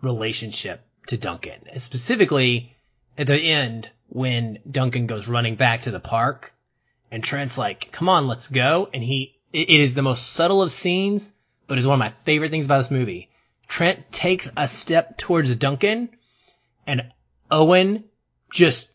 relationship 0.02 0.84
to 1.08 1.16
Duncan. 1.16 1.78
Specifically, 1.78 2.76
at 3.18 3.26
the 3.26 3.36
end, 3.36 3.90
when 4.10 4.58
Duncan 4.68 5.06
goes 5.06 5.28
running 5.28 5.54
back 5.54 5.82
to 5.82 5.90
the 5.90 6.00
park 6.00 6.52
and 7.10 7.22
Trent's 7.22 7.56
like, 7.56 7.90
come 7.92 8.08
on, 8.08 8.26
let's 8.26 8.48
go. 8.48 8.88
And 8.92 9.02
he, 9.02 9.38
it 9.52 9.68
is 9.68 9.94
the 9.94 10.02
most 10.02 10.32
subtle 10.32 10.62
of 10.62 10.72
scenes, 10.72 11.32
but 11.66 11.78
is 11.78 11.86
one 11.86 11.94
of 11.94 12.00
my 12.00 12.10
favorite 12.10 12.50
things 12.50 12.66
about 12.66 12.78
this 12.78 12.90
movie. 12.90 13.30
Trent 13.68 14.10
takes 14.10 14.50
a 14.56 14.66
step 14.66 15.16
towards 15.16 15.54
Duncan 15.56 16.10
and 16.86 17.12
Owen 17.50 18.04
just 18.50 18.90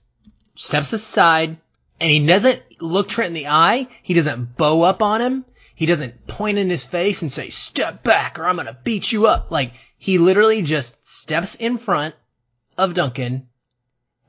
steps 0.56 0.92
aside 0.92 1.58
and 2.00 2.12
he 2.12 2.26
doesn't 2.26 2.62
look 2.82 3.08
Trent 3.08 3.30
in 3.30 3.34
the 3.34 3.48
eye. 3.48 3.88
He 4.04 4.14
doesn't 4.14 4.58
bow 4.58 4.82
up 4.82 5.02
on 5.02 5.22
him. 5.22 5.46
He 5.76 5.86
doesn't 5.86 6.28
point 6.28 6.58
in 6.58 6.70
his 6.70 6.84
face 6.84 7.22
and 7.22 7.32
say, 7.32 7.50
step 7.50 8.04
back 8.04 8.38
or 8.38 8.46
I'm 8.46 8.56
going 8.56 8.68
to 8.68 8.78
beat 8.84 9.14
you 9.14 9.28
up. 9.28 9.50
Like 9.50 9.72
he 9.98 10.18
literally 10.18 10.62
just 10.62 11.06
steps 11.08 11.56
in 11.56 11.78
front 11.78 12.16
of 12.78 12.94
Duncan 12.94 13.48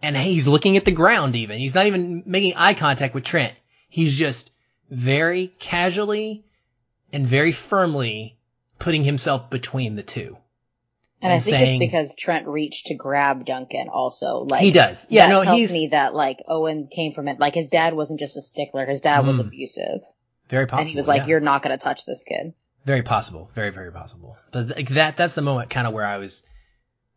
and 0.06 0.16
he's 0.16 0.46
looking 0.46 0.76
at 0.76 0.84
the 0.84 0.92
ground 0.92 1.34
even. 1.34 1.58
He's 1.58 1.74
not 1.74 1.86
even 1.86 2.22
making 2.26 2.54
eye 2.54 2.74
contact 2.74 3.14
with 3.14 3.24
Trent. 3.24 3.54
He's 3.88 4.14
just 4.14 4.52
very 4.88 5.48
casually 5.58 6.44
and 7.12 7.26
very 7.26 7.50
firmly 7.50 8.36
putting 8.78 9.02
himself 9.02 9.50
between 9.50 9.96
the 9.96 10.04
two. 10.04 10.36
And, 11.22 11.32
and 11.32 11.32
I 11.32 11.38
think 11.38 11.56
saying, 11.56 11.82
it's 11.82 11.90
because 11.90 12.14
Trent 12.14 12.46
reached 12.46 12.86
to 12.86 12.94
grab 12.94 13.46
Duncan 13.46 13.88
also. 13.88 14.40
Like 14.40 14.60
he 14.60 14.70
does. 14.70 15.06
Yeah, 15.10 15.28
no, 15.28 15.42
tells 15.42 15.58
he's 15.58 15.72
me 15.72 15.88
that 15.88 16.14
like 16.14 16.42
Owen 16.46 16.88
came 16.88 17.12
from 17.12 17.26
it. 17.26 17.40
Like 17.40 17.54
his 17.54 17.68
dad 17.68 17.94
wasn't 17.94 18.20
just 18.20 18.36
a 18.36 18.42
stickler. 18.42 18.86
His 18.86 19.00
dad 19.00 19.22
mm, 19.22 19.26
was 19.26 19.40
abusive. 19.40 20.02
Very 20.48 20.66
possible. 20.66 20.82
And 20.82 20.88
he 20.88 20.96
was 20.96 21.08
like, 21.08 21.22
yeah. 21.22 21.28
"You're 21.28 21.40
not 21.40 21.62
going 21.62 21.76
to 21.76 21.82
touch 21.82 22.04
this 22.04 22.22
kid." 22.22 22.52
Very 22.84 23.02
possible. 23.02 23.50
Very 23.54 23.70
very 23.70 23.90
possible. 23.90 24.36
But 24.52 24.76
like, 24.76 24.90
that 24.90 25.16
that's 25.16 25.34
the 25.34 25.42
moment 25.42 25.70
kind 25.70 25.86
of 25.86 25.94
where 25.94 26.06
I 26.06 26.18
was, 26.18 26.44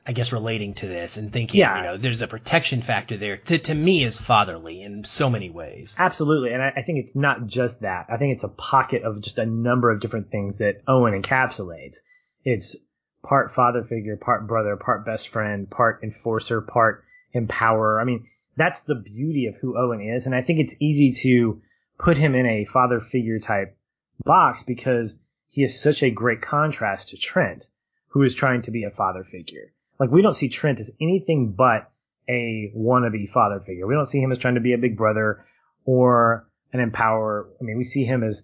I 0.10 0.12
guess, 0.12 0.32
relating 0.34 0.74
to 0.74 0.88
this 0.88 1.18
and 1.18 1.32
thinking, 1.32 1.60
yeah. 1.60 1.78
you 1.78 1.84
know, 1.84 1.98
there's 1.98 2.24
a 2.24 2.28
protection 2.28 2.82
factor 2.82 3.16
there 3.16 3.42
that 3.46 3.66
to 3.66 3.76
me 3.76 4.04
is 4.04 4.20
fatherly 4.20 4.82
in 4.82 5.04
so 5.04 5.30
many 5.30 5.52
ways. 5.52 5.98
Absolutely, 6.00 6.52
and 6.52 6.64
I, 6.64 6.74
I 6.78 6.82
think 6.82 7.06
it's 7.06 7.16
not 7.16 7.46
just 7.46 7.82
that. 7.82 8.08
I 8.10 8.18
think 8.18 8.34
it's 8.34 8.44
a 8.44 8.50
pocket 8.50 9.04
of 9.04 9.22
just 9.22 9.38
a 9.38 9.46
number 9.46 9.92
of 9.92 10.00
different 10.00 10.32
things 10.32 10.58
that 10.58 10.82
Owen 10.88 11.22
encapsulates. 11.22 11.98
It's 12.44 12.76
part 13.22 13.52
father 13.52 13.84
figure, 13.84 14.18
part 14.18 14.48
brother, 14.48 14.76
part 14.78 15.06
best 15.06 15.28
friend, 15.28 15.70
part 15.70 16.00
enforcer, 16.02 16.60
part 16.62 17.04
empowerer. 17.36 18.02
I 18.02 18.04
mean, 18.04 18.28
that's 18.58 18.82
the 18.82 18.96
beauty 18.96 19.46
of 19.46 19.58
who 19.58 19.78
Owen 19.78 20.02
is. 20.02 20.26
And 20.26 20.34
I 20.34 20.42
think 20.42 20.58
it's 20.58 20.74
easy 20.80 21.14
to 21.22 21.62
put 22.00 22.18
him 22.18 22.34
in 22.34 22.48
a 22.48 22.66
father 22.66 23.00
figure 23.00 23.38
type 23.38 23.78
box 24.26 24.64
because 24.64 25.20
he 25.48 25.62
is 25.62 25.80
such 25.80 26.02
a 26.02 26.10
great 26.10 26.42
contrast 26.42 27.10
to 27.10 27.18
Trent, 27.18 27.68
who 28.08 28.24
is 28.24 28.34
trying 28.34 28.64
to 28.64 28.72
be 28.72 28.86
a 28.86 28.90
father 28.90 29.24
figure. 29.24 29.72
Like 30.00 30.12
we 30.12 30.22
don't 30.22 30.36
see 30.36 30.50
Trent 30.50 30.80
as 30.80 30.92
anything 31.02 31.52
but 31.52 31.92
a 32.30 32.72
wannabe 32.76 33.30
father 33.30 33.60
figure. 33.60 33.88
We 33.88 33.96
don't 33.96 34.06
see 34.06 34.22
him 34.22 34.32
as 34.32 34.38
trying 34.38 34.56
to 34.56 34.62
be 34.62 34.74
a 34.74 34.78
big 34.78 34.98
brother 34.98 35.46
or 35.84 36.48
an 36.72 36.80
empower. 36.80 37.50
I 37.60 37.64
mean, 37.64 37.78
we 37.78 37.84
see 37.84 38.06
him 38.06 38.24
as 38.24 38.44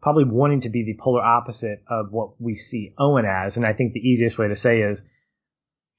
probably 0.00 0.24
wanting 0.24 0.60
to 0.60 0.68
be 0.68 0.84
the 0.84 0.98
polar 1.00 1.22
opposite 1.22 1.82
of 1.88 2.12
what 2.12 2.40
we 2.40 2.54
see 2.54 2.94
Owen 2.98 3.24
as. 3.24 3.56
And 3.56 3.66
I 3.66 3.72
think 3.72 3.92
the 3.92 4.08
easiest 4.08 4.38
way 4.38 4.48
to 4.48 4.56
say 4.56 4.82
is 4.82 5.02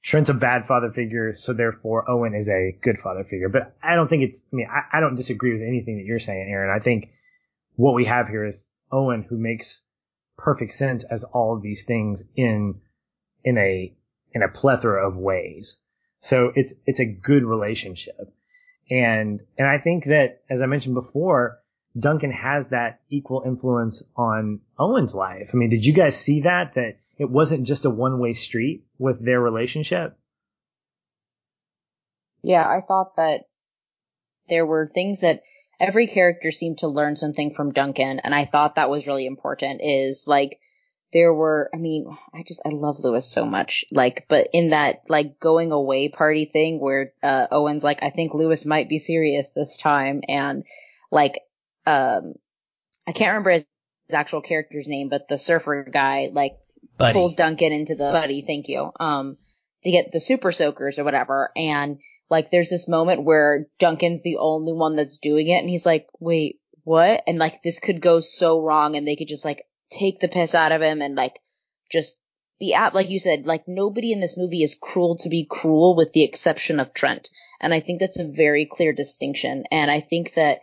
Trent's 0.02 0.30
a 0.30 0.34
bad 0.34 0.66
father 0.66 0.90
figure, 0.90 1.34
so 1.34 1.52
therefore 1.52 2.10
Owen 2.10 2.34
is 2.34 2.48
a 2.48 2.78
good 2.80 2.98
father 2.98 3.24
figure. 3.24 3.50
But 3.50 3.76
I 3.82 3.94
don't 3.96 4.08
think 4.08 4.22
it's, 4.22 4.42
I 4.50 4.56
mean, 4.56 4.68
I, 4.70 4.96
I 4.96 5.00
don't 5.00 5.16
disagree 5.16 5.52
with 5.52 5.62
anything 5.62 5.98
that 5.98 6.04
you're 6.04 6.18
saying, 6.18 6.48
Aaron. 6.50 6.74
I 6.74 6.82
think 6.82 7.10
what 7.74 7.94
we 7.94 8.06
have 8.06 8.28
here 8.28 8.46
is 8.46 8.70
Owen 8.90 9.26
who 9.28 9.36
makes 9.36 9.82
perfect 10.38 10.72
sense 10.72 11.04
as 11.04 11.24
all 11.24 11.54
of 11.54 11.62
these 11.62 11.84
things 11.84 12.22
in, 12.34 12.80
in 13.44 13.58
a, 13.58 13.94
in 14.32 14.42
a 14.42 14.48
plethora 14.48 15.06
of 15.06 15.16
ways. 15.16 15.80
So 16.20 16.52
it's, 16.54 16.74
it's 16.86 17.00
a 17.00 17.06
good 17.06 17.44
relationship. 17.44 18.32
And, 18.90 19.40
and 19.56 19.66
I 19.68 19.78
think 19.78 20.06
that, 20.06 20.42
as 20.50 20.62
I 20.62 20.66
mentioned 20.66 20.94
before, 20.94 21.60
Duncan 21.98 22.32
has 22.32 22.68
that 22.68 23.00
equal 23.08 23.42
influence 23.44 24.02
on 24.16 24.60
Owen's 24.78 25.14
life. 25.14 25.50
I 25.52 25.56
mean, 25.56 25.70
did 25.70 25.84
you 25.84 25.92
guys 25.92 26.16
see 26.16 26.42
that? 26.42 26.74
That 26.74 26.98
it 27.18 27.28
wasn't 27.28 27.66
just 27.66 27.84
a 27.84 27.90
one 27.90 28.18
way 28.18 28.32
street 28.32 28.84
with 28.98 29.24
their 29.24 29.40
relationship? 29.40 30.16
Yeah, 32.42 32.66
I 32.66 32.80
thought 32.80 33.16
that 33.16 33.42
there 34.48 34.64
were 34.64 34.86
things 34.86 35.20
that 35.20 35.42
every 35.78 36.06
character 36.06 36.50
seemed 36.50 36.78
to 36.78 36.88
learn 36.88 37.16
something 37.16 37.52
from 37.52 37.72
Duncan, 37.72 38.20
and 38.20 38.34
I 38.34 38.44
thought 38.44 38.76
that 38.76 38.90
was 38.90 39.06
really 39.06 39.26
important. 39.26 39.80
Is 39.82 40.24
like, 40.26 40.58
there 41.12 41.34
were, 41.34 41.70
I 41.74 41.76
mean, 41.76 42.06
I 42.34 42.44
just, 42.46 42.62
I 42.64 42.70
love 42.70 43.00
Lewis 43.00 43.30
so 43.30 43.44
much. 43.46 43.84
Like, 43.90 44.26
but 44.28 44.48
in 44.52 44.70
that, 44.70 45.02
like, 45.08 45.40
going 45.40 45.72
away 45.72 46.08
party 46.08 46.44
thing 46.44 46.80
where, 46.80 47.12
uh, 47.22 47.46
Owen's 47.50 47.82
like, 47.82 48.02
I 48.02 48.10
think 48.10 48.34
Lewis 48.34 48.66
might 48.66 48.88
be 48.88 48.98
serious 48.98 49.50
this 49.50 49.76
time. 49.76 50.22
And, 50.28 50.64
like, 51.10 51.40
um, 51.86 52.34
I 53.08 53.12
can't 53.12 53.30
remember 53.30 53.50
his, 53.50 53.66
his 54.08 54.14
actual 54.14 54.40
character's 54.40 54.86
name, 54.86 55.08
but 55.08 55.28
the 55.28 55.38
surfer 55.38 55.84
guy 55.90 56.30
like 56.32 56.58
pulls 56.98 57.34
Duncan 57.34 57.72
into 57.72 57.94
the 57.94 58.10
buddy. 58.12 58.42
Thank 58.46 58.68
you. 58.68 58.92
Um, 59.00 59.36
to 59.82 59.90
get 59.90 60.12
the 60.12 60.20
super 60.20 60.52
soakers 60.52 60.98
or 60.98 61.04
whatever. 61.04 61.50
And 61.56 61.98
Like 62.30 62.50
there's 62.50 62.68
this 62.70 62.88
moment 62.88 63.24
where 63.24 63.66
Duncan's 63.78 64.22
the 64.22 64.36
only 64.38 64.72
one 64.72 64.94
that's 64.94 65.18
doing 65.18 65.48
it 65.48 65.58
and 65.58 65.68
he's 65.68 65.84
like, 65.84 66.06
wait, 66.20 66.60
what? 66.84 67.24
And 67.26 67.38
like 67.38 67.62
this 67.62 67.80
could 67.80 68.00
go 68.00 68.20
so 68.20 68.62
wrong 68.62 68.96
and 68.96 69.06
they 69.06 69.16
could 69.16 69.28
just 69.28 69.44
like 69.44 69.64
take 69.90 70.20
the 70.20 70.28
piss 70.28 70.54
out 70.54 70.72
of 70.72 70.82
him 70.82 71.02
and 71.02 71.14
like 71.14 71.40
just 71.90 72.20
be 72.58 72.74
at, 72.74 72.94
like 72.94 73.10
you 73.10 73.18
said, 73.18 73.46
like 73.46 73.66
nobody 73.66 74.12
in 74.12 74.20
this 74.20 74.36
movie 74.36 74.62
is 74.62 74.78
cruel 74.80 75.16
to 75.16 75.28
be 75.28 75.46
cruel 75.48 75.96
with 75.96 76.12
the 76.12 76.22
exception 76.22 76.78
of 76.78 76.94
Trent. 76.94 77.30
And 77.60 77.74
I 77.74 77.80
think 77.80 78.00
that's 78.00 78.18
a 78.18 78.28
very 78.28 78.66
clear 78.70 78.92
distinction. 78.92 79.64
And 79.70 79.90
I 79.90 80.00
think 80.00 80.34
that 80.34 80.60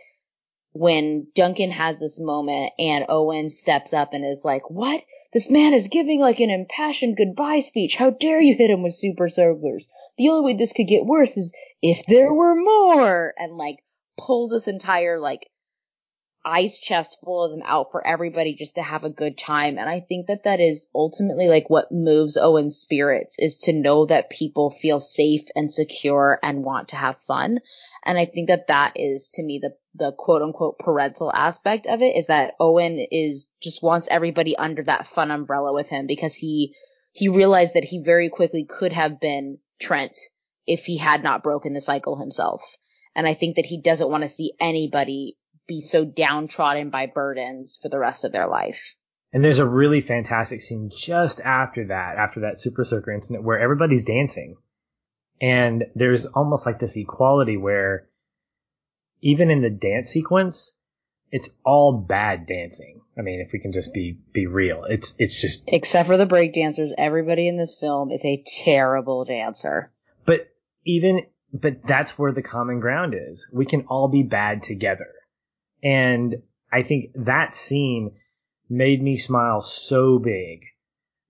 when 0.74 1.28
Duncan 1.34 1.72
has 1.72 2.00
this 2.00 2.20
moment 2.20 2.72
and 2.78 3.06
Owen 3.10 3.50
steps 3.50 3.94
up 3.94 4.14
and 4.14 4.24
is 4.24 4.44
like, 4.46 4.70
what? 4.70 5.04
This 5.34 5.50
man 5.50 5.74
is 5.74 5.88
giving 5.88 6.20
like 6.20 6.40
an 6.40 6.52
impassioned 6.52 7.18
goodbye 7.18 7.62
speech. 7.62 7.96
How 7.96 8.12
dare 8.12 8.42
you 8.42 8.54
hit 8.54 8.70
him 8.70 8.84
with 8.84 8.94
super 8.94 9.28
soakers? 9.28 9.88
The 10.18 10.30
only 10.30 10.54
way 10.54 10.58
this 10.58 10.74
could 10.74 10.88
get 10.88 11.06
worse 11.06 11.36
is 11.36 11.54
if 11.82 12.06
there 12.06 12.32
were 12.32 12.56
more 12.56 13.34
and 13.38 13.58
like 13.58 13.78
pulls 14.20 14.52
this 14.52 14.68
entire 14.68 15.20
like 15.20 15.50
ice 16.48 16.80
chest 16.80 17.18
full 17.24 17.44
of 17.44 17.52
them 17.52 17.62
out 17.66 17.92
for 17.92 18.06
everybody 18.06 18.56
just 18.56 18.76
to 18.76 18.82
have 18.82 19.04
a 19.04 19.10
good 19.10 19.38
time. 19.38 19.78
And 19.78 19.90
I 19.90 20.00
think 20.00 20.28
that 20.28 20.46
that 20.46 20.60
is 20.60 20.90
ultimately 20.96 21.48
like 21.48 21.70
what 21.70 21.92
moves 21.92 22.38
Owen's 22.38 22.78
spirits 22.78 23.38
is 23.38 23.58
to 23.60 23.74
know 23.74 24.06
that 24.06 24.30
people 24.30 24.72
feel 24.72 25.00
safe 25.00 25.44
and 25.56 25.72
secure 25.72 26.40
and 26.42 26.64
want 26.64 26.90
to 26.90 26.96
have 26.96 27.20
fun. 27.20 27.60
And 28.06 28.18
I 28.18 28.26
think 28.26 28.48
that 28.48 28.68
that 28.68 28.94
is 28.96 29.32
to 29.36 29.44
me 29.44 29.60
the, 29.62 29.76
the 29.96 30.14
quote 30.14 30.42
unquote 30.42 30.80
parental 30.80 31.32
aspect 31.34 31.86
of 31.86 32.02
it 32.02 32.16
is 32.16 32.28
that 32.28 32.54
Owen 32.60 33.06
is 33.12 33.48
just 33.62 33.84
wants 33.84 34.08
everybody 34.10 34.56
under 34.56 34.84
that 34.84 35.08
fun 35.08 35.32
umbrella 35.32 35.74
with 35.74 35.90
him 35.90 36.08
because 36.08 36.36
he, 36.36 36.74
he 37.12 37.28
realized 37.28 37.74
that 37.74 37.84
he 37.84 38.02
very 38.02 38.30
quickly 38.30 38.64
could 38.64 38.94
have 38.94 39.20
been 39.20 39.58
Trent 39.80 40.18
if 40.66 40.86
he 40.86 40.98
had 40.98 41.24
not 41.24 41.44
broken 41.44 41.74
the 41.74 41.82
cycle 41.82 42.18
himself. 42.18 42.64
And 43.16 43.28
I 43.28 43.34
think 43.34 43.56
that 43.56 43.66
he 43.66 43.82
doesn't 43.82 44.10
want 44.10 44.24
to 44.24 44.30
see 44.30 44.54
anybody 44.60 45.38
be 45.68 45.82
so 45.82 46.06
downtrodden 46.06 46.90
by 46.90 47.08
burdens 47.08 47.78
for 47.82 47.90
the 47.90 48.00
rest 48.00 48.24
of 48.24 48.32
their 48.32 48.48
life. 48.48 48.96
And 49.34 49.44
there's 49.44 49.60
a 49.60 49.68
really 49.68 50.02
fantastic 50.02 50.62
scene 50.62 50.90
just 50.90 51.42
after 51.42 51.88
that, 51.88 52.18
after 52.18 52.42
that 52.42 52.60
Super 52.60 52.86
Soaker 52.86 53.12
incident, 53.12 53.44
where 53.44 53.60
everybody's 53.60 54.04
dancing. 54.04 54.56
And 55.42 55.86
there's 55.96 56.26
almost 56.26 56.66
like 56.66 56.80
this 56.80 56.96
equality 56.96 57.58
where 57.58 58.08
even 59.22 59.52
in 59.52 59.62
the 59.62 59.70
dance 59.70 60.10
sequence, 60.10 60.74
it's 61.32 61.50
all 61.66 61.94
bad 61.94 62.48
dancing. 62.48 63.02
I 63.18 63.22
mean, 63.22 63.42
if 63.42 63.52
we 63.52 63.60
can 63.60 63.74
just 63.74 63.94
be 63.94 64.18
be 64.32 64.48
real, 64.48 64.86
it's 64.86 65.14
it's 65.20 65.40
just 65.40 65.66
except 65.68 66.08
for 66.08 66.18
the 66.18 66.26
break 66.26 66.54
dancers, 66.54 66.94
everybody 66.98 67.48
in 67.48 67.58
this 67.58 67.78
film 67.80 68.12
is 68.12 68.24
a 68.24 68.44
terrible 68.64 69.26
dancer. 69.26 69.92
But 70.26 70.48
even 70.86 71.26
but 71.54 71.86
that's 71.86 72.18
where 72.18 72.32
the 72.32 72.42
common 72.42 72.80
ground 72.80 73.16
is. 73.16 73.48
We 73.52 73.66
can 73.66 73.86
all 73.88 74.08
be 74.08 74.24
bad 74.24 74.64
together. 74.64 75.08
And 75.84 76.42
I 76.72 76.84
think 76.84 77.12
that 77.16 77.56
scene 77.56 78.12
made 78.70 79.02
me 79.02 79.18
smile 79.18 79.62
so 79.62 80.20
big 80.20 80.66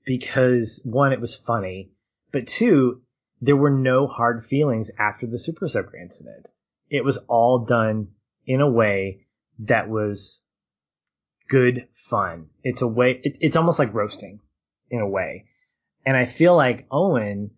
because 0.05 0.81
one, 0.83 1.13
it 1.13 1.21
was 1.21 1.35
funny, 1.35 1.91
but 2.31 2.47
two, 2.47 3.01
there 3.41 3.55
were 3.55 3.69
no 3.69 4.07
hard 4.07 4.43
feelings 4.43 4.89
after 4.97 5.27
the 5.27 5.37
Super 5.37 5.67
Soaker 5.67 5.97
incident. 5.97 6.47
It 6.89 7.03
was 7.03 7.17
all 7.27 7.65
done 7.65 8.09
in 8.45 8.61
a 8.61 8.69
way 8.69 9.25
that 9.59 9.89
was 9.89 10.43
good 11.49 11.87
fun. 11.93 12.47
It's 12.63 12.81
a 12.81 12.87
way, 12.87 13.19
it, 13.23 13.37
it's 13.39 13.55
almost 13.55 13.79
like 13.79 13.93
roasting 13.93 14.39
in 14.89 15.01
a 15.01 15.07
way. 15.07 15.45
And 16.05 16.15
I 16.15 16.25
feel 16.25 16.55
like 16.55 16.87
Owen 16.89 17.51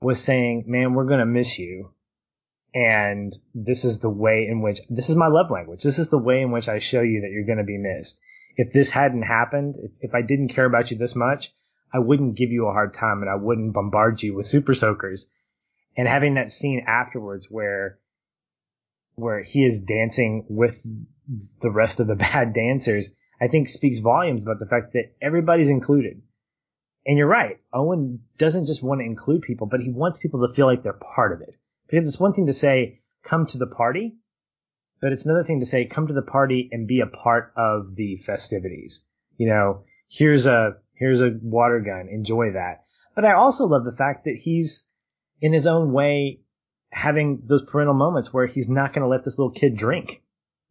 was 0.00 0.20
saying, 0.20 0.64
man, 0.66 0.94
we're 0.94 1.06
going 1.06 1.20
to 1.20 1.26
miss 1.26 1.58
you 1.58 1.92
and 2.74 3.32
this 3.54 3.84
is 3.84 4.00
the 4.00 4.10
way 4.10 4.46
in 4.48 4.62
which 4.62 4.80
this 4.88 5.10
is 5.10 5.16
my 5.16 5.28
love 5.28 5.50
language. 5.50 5.82
This 5.82 5.98
is 5.98 6.08
the 6.08 6.18
way 6.18 6.40
in 6.40 6.50
which 6.50 6.68
I 6.68 6.78
show 6.78 7.02
you 7.02 7.20
that 7.22 7.30
you're 7.30 7.46
going 7.46 7.58
to 7.58 7.64
be 7.64 7.78
missed. 7.78 8.20
If 8.56 8.72
this 8.72 8.90
hadn't 8.90 9.22
happened, 9.22 9.76
if, 9.76 9.90
if 10.00 10.14
I 10.14 10.22
didn't 10.22 10.48
care 10.48 10.64
about 10.64 10.90
you 10.90 10.96
this 10.96 11.14
much, 11.14 11.52
I 11.92 11.98
wouldn't 11.98 12.36
give 12.36 12.50
you 12.50 12.66
a 12.66 12.72
hard 12.72 12.94
time 12.94 13.20
and 13.20 13.30
I 13.30 13.34
wouldn't 13.34 13.74
bombard 13.74 14.22
you 14.22 14.34
with 14.34 14.46
super 14.46 14.74
soakers. 14.74 15.28
And 15.96 16.08
having 16.08 16.34
that 16.34 16.50
scene 16.50 16.84
afterwards 16.86 17.48
where 17.50 17.98
where 19.14 19.42
he 19.42 19.62
is 19.62 19.82
dancing 19.82 20.46
with 20.48 20.80
the 21.60 21.70
rest 21.70 22.00
of 22.00 22.06
the 22.06 22.16
bad 22.32 22.54
dancers, 22.54 23.10
I 23.40 23.48
think 23.48 23.68
speaks 23.68 23.98
volumes 23.98 24.42
about 24.42 24.58
the 24.58 24.66
fact 24.66 24.94
that 24.94 25.12
everybody's 25.20 25.68
included. 25.68 26.22
And 27.04 27.18
you're 27.18 27.26
right. 27.26 27.58
Owen 27.74 28.20
doesn't 28.38 28.66
just 28.66 28.82
want 28.82 29.00
to 29.00 29.04
include 29.04 29.42
people, 29.42 29.66
but 29.66 29.80
he 29.80 29.90
wants 29.90 30.18
people 30.18 30.46
to 30.46 30.54
feel 30.54 30.66
like 30.66 30.82
they're 30.82 30.92
part 30.92 31.32
of 31.32 31.42
it. 31.42 31.56
Because 31.92 32.08
it's 32.08 32.18
one 32.18 32.32
thing 32.32 32.46
to 32.46 32.54
say, 32.54 33.00
come 33.22 33.44
to 33.48 33.58
the 33.58 33.66
party, 33.66 34.16
but 35.02 35.12
it's 35.12 35.26
another 35.26 35.44
thing 35.44 35.60
to 35.60 35.66
say, 35.66 35.84
come 35.84 36.06
to 36.06 36.14
the 36.14 36.22
party 36.22 36.70
and 36.72 36.88
be 36.88 37.00
a 37.00 37.06
part 37.06 37.52
of 37.54 37.94
the 37.96 38.16
festivities. 38.16 39.04
You 39.36 39.48
know, 39.48 39.84
here's 40.08 40.46
a, 40.46 40.76
here's 40.94 41.20
a 41.20 41.38
water 41.42 41.80
gun. 41.80 42.08
Enjoy 42.08 42.52
that. 42.52 42.84
But 43.14 43.26
I 43.26 43.34
also 43.34 43.66
love 43.66 43.84
the 43.84 43.92
fact 43.92 44.24
that 44.24 44.36
he's 44.36 44.88
in 45.42 45.52
his 45.52 45.66
own 45.66 45.92
way 45.92 46.40
having 46.88 47.42
those 47.44 47.62
parental 47.62 47.94
moments 47.94 48.32
where 48.32 48.46
he's 48.46 48.70
not 48.70 48.94
going 48.94 49.02
to 49.02 49.08
let 49.08 49.22
this 49.22 49.38
little 49.38 49.52
kid 49.52 49.76
drink. 49.76 50.22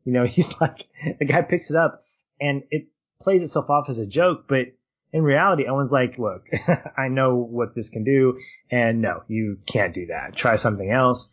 You 0.05 0.13
know, 0.13 0.25
he's 0.25 0.59
like, 0.59 0.87
the 1.19 1.25
guy 1.25 1.43
picks 1.43 1.69
it 1.69 1.77
up 1.77 2.03
and 2.39 2.63
it 2.71 2.87
plays 3.21 3.43
itself 3.43 3.69
off 3.69 3.89
as 3.89 3.99
a 3.99 4.07
joke, 4.07 4.45
but 4.47 4.73
in 5.13 5.23
reality, 5.23 5.67
Owen's 5.67 5.91
like, 5.91 6.17
look, 6.17 6.47
I 6.97 7.09
know 7.09 7.35
what 7.35 7.75
this 7.75 7.89
can 7.89 8.03
do, 8.03 8.39
and 8.69 9.01
no, 9.01 9.23
you 9.27 9.57
can't 9.65 9.93
do 9.93 10.07
that. 10.07 10.35
Try 10.35 10.55
something 10.55 10.89
else. 10.89 11.29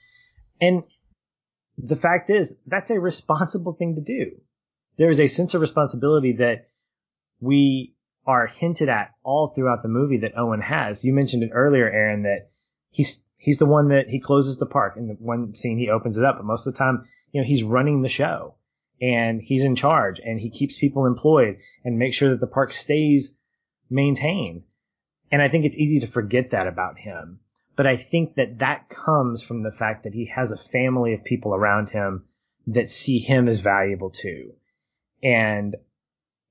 And 0.61 0.83
the 1.77 1.97
fact 1.97 2.29
is, 2.31 2.55
that's 2.67 2.91
a 2.91 2.99
responsible 2.99 3.75
thing 3.75 3.95
to 3.95 4.01
do. 4.01 4.33
There 4.97 5.11
is 5.11 5.21
a 5.21 5.29
sense 5.29 5.55
of 5.55 5.61
responsibility 5.61 6.37
that 6.39 6.69
we 7.41 7.95
are 8.27 8.49
hinted 8.49 8.89
at 8.89 9.13
all 9.23 9.53
throughout 9.55 9.83
the 9.83 9.89
movie 9.89 10.19
that 10.19 10.37
Owen 10.37 10.61
has. 10.61 11.05
You 11.05 11.13
mentioned 11.13 11.45
it 11.45 11.51
earlier, 11.53 11.89
Aaron, 11.89 12.25
that 12.25 12.51
he's 12.91 13.23
he's 13.37 13.59
the 13.59 13.67
one 13.67 13.89
that 13.89 14.09
he 14.09 14.19
closes 14.19 14.59
the 14.59 14.67
park. 14.67 14.97
In 14.97 15.07
the 15.07 15.15
one 15.15 15.55
scene, 15.55 15.79
he 15.79 15.89
opens 15.89 16.19
it 16.19 16.25
up, 16.25 16.37
but 16.37 16.45
most 16.45 16.67
of 16.67 16.75
the 16.75 16.79
time, 16.79 17.05
you 17.31 17.41
know, 17.41 17.47
he's 17.47 17.63
running 17.63 18.03
the 18.03 18.09
show 18.09 18.57
and 19.01 19.41
he's 19.41 19.63
in 19.63 19.77
charge 19.77 20.21
and 20.21 20.41
he 20.41 20.51
keeps 20.51 20.79
people 20.79 21.07
employed 21.07 21.59
and 21.85 21.99
makes 21.99 22.17
sure 22.17 22.31
that 22.31 22.41
the 22.41 22.49
park 22.49 22.73
stays 22.73 23.38
maintain. 23.91 24.65
And 25.31 25.43
I 25.43 25.49
think 25.49 25.65
it's 25.65 25.77
easy 25.77 26.01
to 26.01 26.07
forget 26.07 26.51
that 26.51 26.67
about 26.67 26.99
him. 26.99 27.41
But 27.77 27.87
I 27.87 27.97
think 27.97 28.35
that 28.35 28.59
that 28.59 28.89
comes 28.89 29.43
from 29.43 29.63
the 29.63 29.71
fact 29.71 30.05
that 30.05 30.15
he 30.15 30.27
has 30.35 30.51
a 30.51 30.57
family 30.57 31.15
of 31.15 31.23
people 31.25 31.55
around 31.55 31.91
him 31.91 32.25
that 32.67 32.91
see 32.91 33.19
him 33.19 33.49
as 33.49 33.61
valuable 33.61 34.11
too. 34.11 34.53
And 35.23 35.77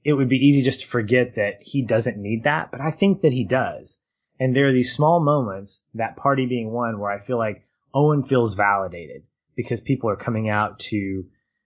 it 0.03 0.13
would 0.13 0.29
be 0.29 0.37
easy 0.37 0.63
just 0.63 0.81
to 0.81 0.87
forget 0.87 1.35
that 1.35 1.59
he 1.61 1.81
doesn't 1.81 2.17
need 2.17 2.43
that, 2.45 2.71
but 2.71 2.79
I 2.79 2.91
think 2.91 3.21
that 3.21 3.33
he 3.33 3.43
does. 3.43 3.99
And 4.39 4.55
there 4.55 4.67
are 4.67 4.73
these 4.73 4.93
small 4.93 5.19
moments, 5.19 5.83
that 5.95 6.15
party 6.15 6.45
being 6.45 6.71
one, 6.71 6.99
where 6.99 7.11
I 7.11 7.19
feel 7.19 7.37
like 7.37 7.67
Owen 7.93 8.23
feels 8.23 8.55
validated 8.55 9.23
because 9.55 9.81
people 9.81 10.09
are 10.09 10.15
coming 10.15 10.47
out 10.47 10.79
to 10.79 11.25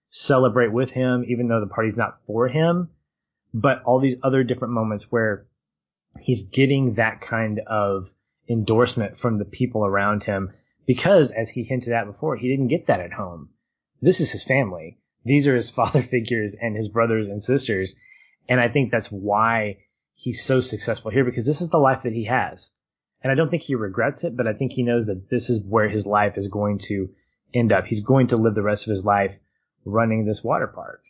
celebrate 0.09 0.71
with 0.71 0.89
him, 0.89 1.25
even 1.27 1.47
though 1.47 1.59
the 1.59 1.67
party's 1.67 1.97
not 1.97 2.19
for 2.25 2.47
him. 2.47 2.89
But 3.53 3.83
all 3.83 3.99
these 3.99 4.15
other 4.23 4.43
different 4.43 4.73
moments 4.73 5.11
where 5.11 5.45
he's 6.19 6.43
getting 6.43 6.95
that 6.95 7.21
kind 7.21 7.59
of 7.67 8.11
endorsement 8.49 9.17
from 9.17 9.37
the 9.37 9.45
people 9.45 9.85
around 9.85 10.23
him 10.23 10.51
because, 10.85 11.31
as 11.31 11.49
he 11.49 11.63
hinted 11.63 11.93
at 11.93 12.05
before, 12.05 12.35
he 12.35 12.49
didn't 12.49 12.67
get 12.67 12.87
that 12.87 12.99
at 12.99 13.13
home. 13.13 13.49
This 14.01 14.19
is 14.19 14.31
his 14.31 14.43
family. 14.43 14.97
These 15.23 15.47
are 15.47 15.55
his 15.55 15.71
father 15.79 16.01
figures 16.01 16.55
and 16.59 16.75
his 16.75 16.87
brothers 16.87 17.27
and 17.27 17.43
sisters. 17.43 17.95
And 18.49 18.59
I 18.59 18.67
think 18.67 18.91
that's 18.91 19.11
why 19.11 19.77
he's 20.13 20.43
so 20.43 20.61
successful 20.61 21.11
here 21.11 21.23
because 21.23 21.45
this 21.45 21.61
is 21.61 21.69
the 21.69 21.77
life 21.77 22.03
that 22.03 22.13
he 22.13 22.25
has. 22.25 22.71
And 23.23 23.31
I 23.31 23.35
don't 23.35 23.49
think 23.49 23.61
he 23.61 23.75
regrets 23.75 24.23
it, 24.23 24.35
but 24.35 24.47
I 24.47 24.53
think 24.53 24.71
he 24.71 24.83
knows 24.83 25.05
that 25.05 25.29
this 25.29 25.49
is 25.49 25.63
where 25.63 25.87
his 25.87 26.05
life 26.05 26.37
is 26.37 26.47
going 26.47 26.79
to 26.79 27.09
end 27.53 27.71
up. 27.71 27.85
He's 27.85 28.03
going 28.03 28.27
to 28.27 28.37
live 28.37 28.55
the 28.55 28.63
rest 28.63 28.87
of 28.87 28.89
his 28.89 29.05
life 29.05 29.37
running 29.85 30.25
this 30.25 30.43
water 30.43 30.67
park. 30.67 31.03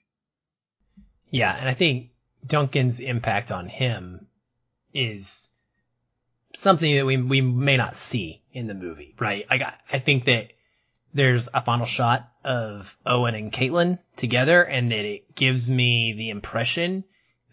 Yeah. 1.30 1.56
And 1.56 1.70
I 1.70 1.74
think 1.74 2.10
Duncan's 2.46 3.00
impact 3.00 3.52
on 3.52 3.68
him 3.68 4.28
is 4.94 5.50
something 6.54 6.96
that 6.96 7.06
we 7.06 7.18
we 7.18 7.42
may 7.42 7.78
not 7.78 7.96
see 7.96 8.42
in 8.54 8.68
the 8.68 8.74
movie, 8.74 9.16
right? 9.20 9.46
I 9.50 9.58
got, 9.58 9.80
I 9.92 10.00
think 10.00 10.26
that 10.26 10.52
there's 11.14 11.50
a 11.54 11.62
final 11.62 11.86
shot 11.86 12.30
of 12.44 12.98
Owen 13.06 13.36
and 13.36 13.52
Caitlin 13.52 14.00
together 14.16 14.64
and 14.64 14.92
that 14.92 15.06
it 15.06 15.36
gives 15.36 15.70
me 15.70 16.14
the 16.14 16.30
impression 16.30 17.04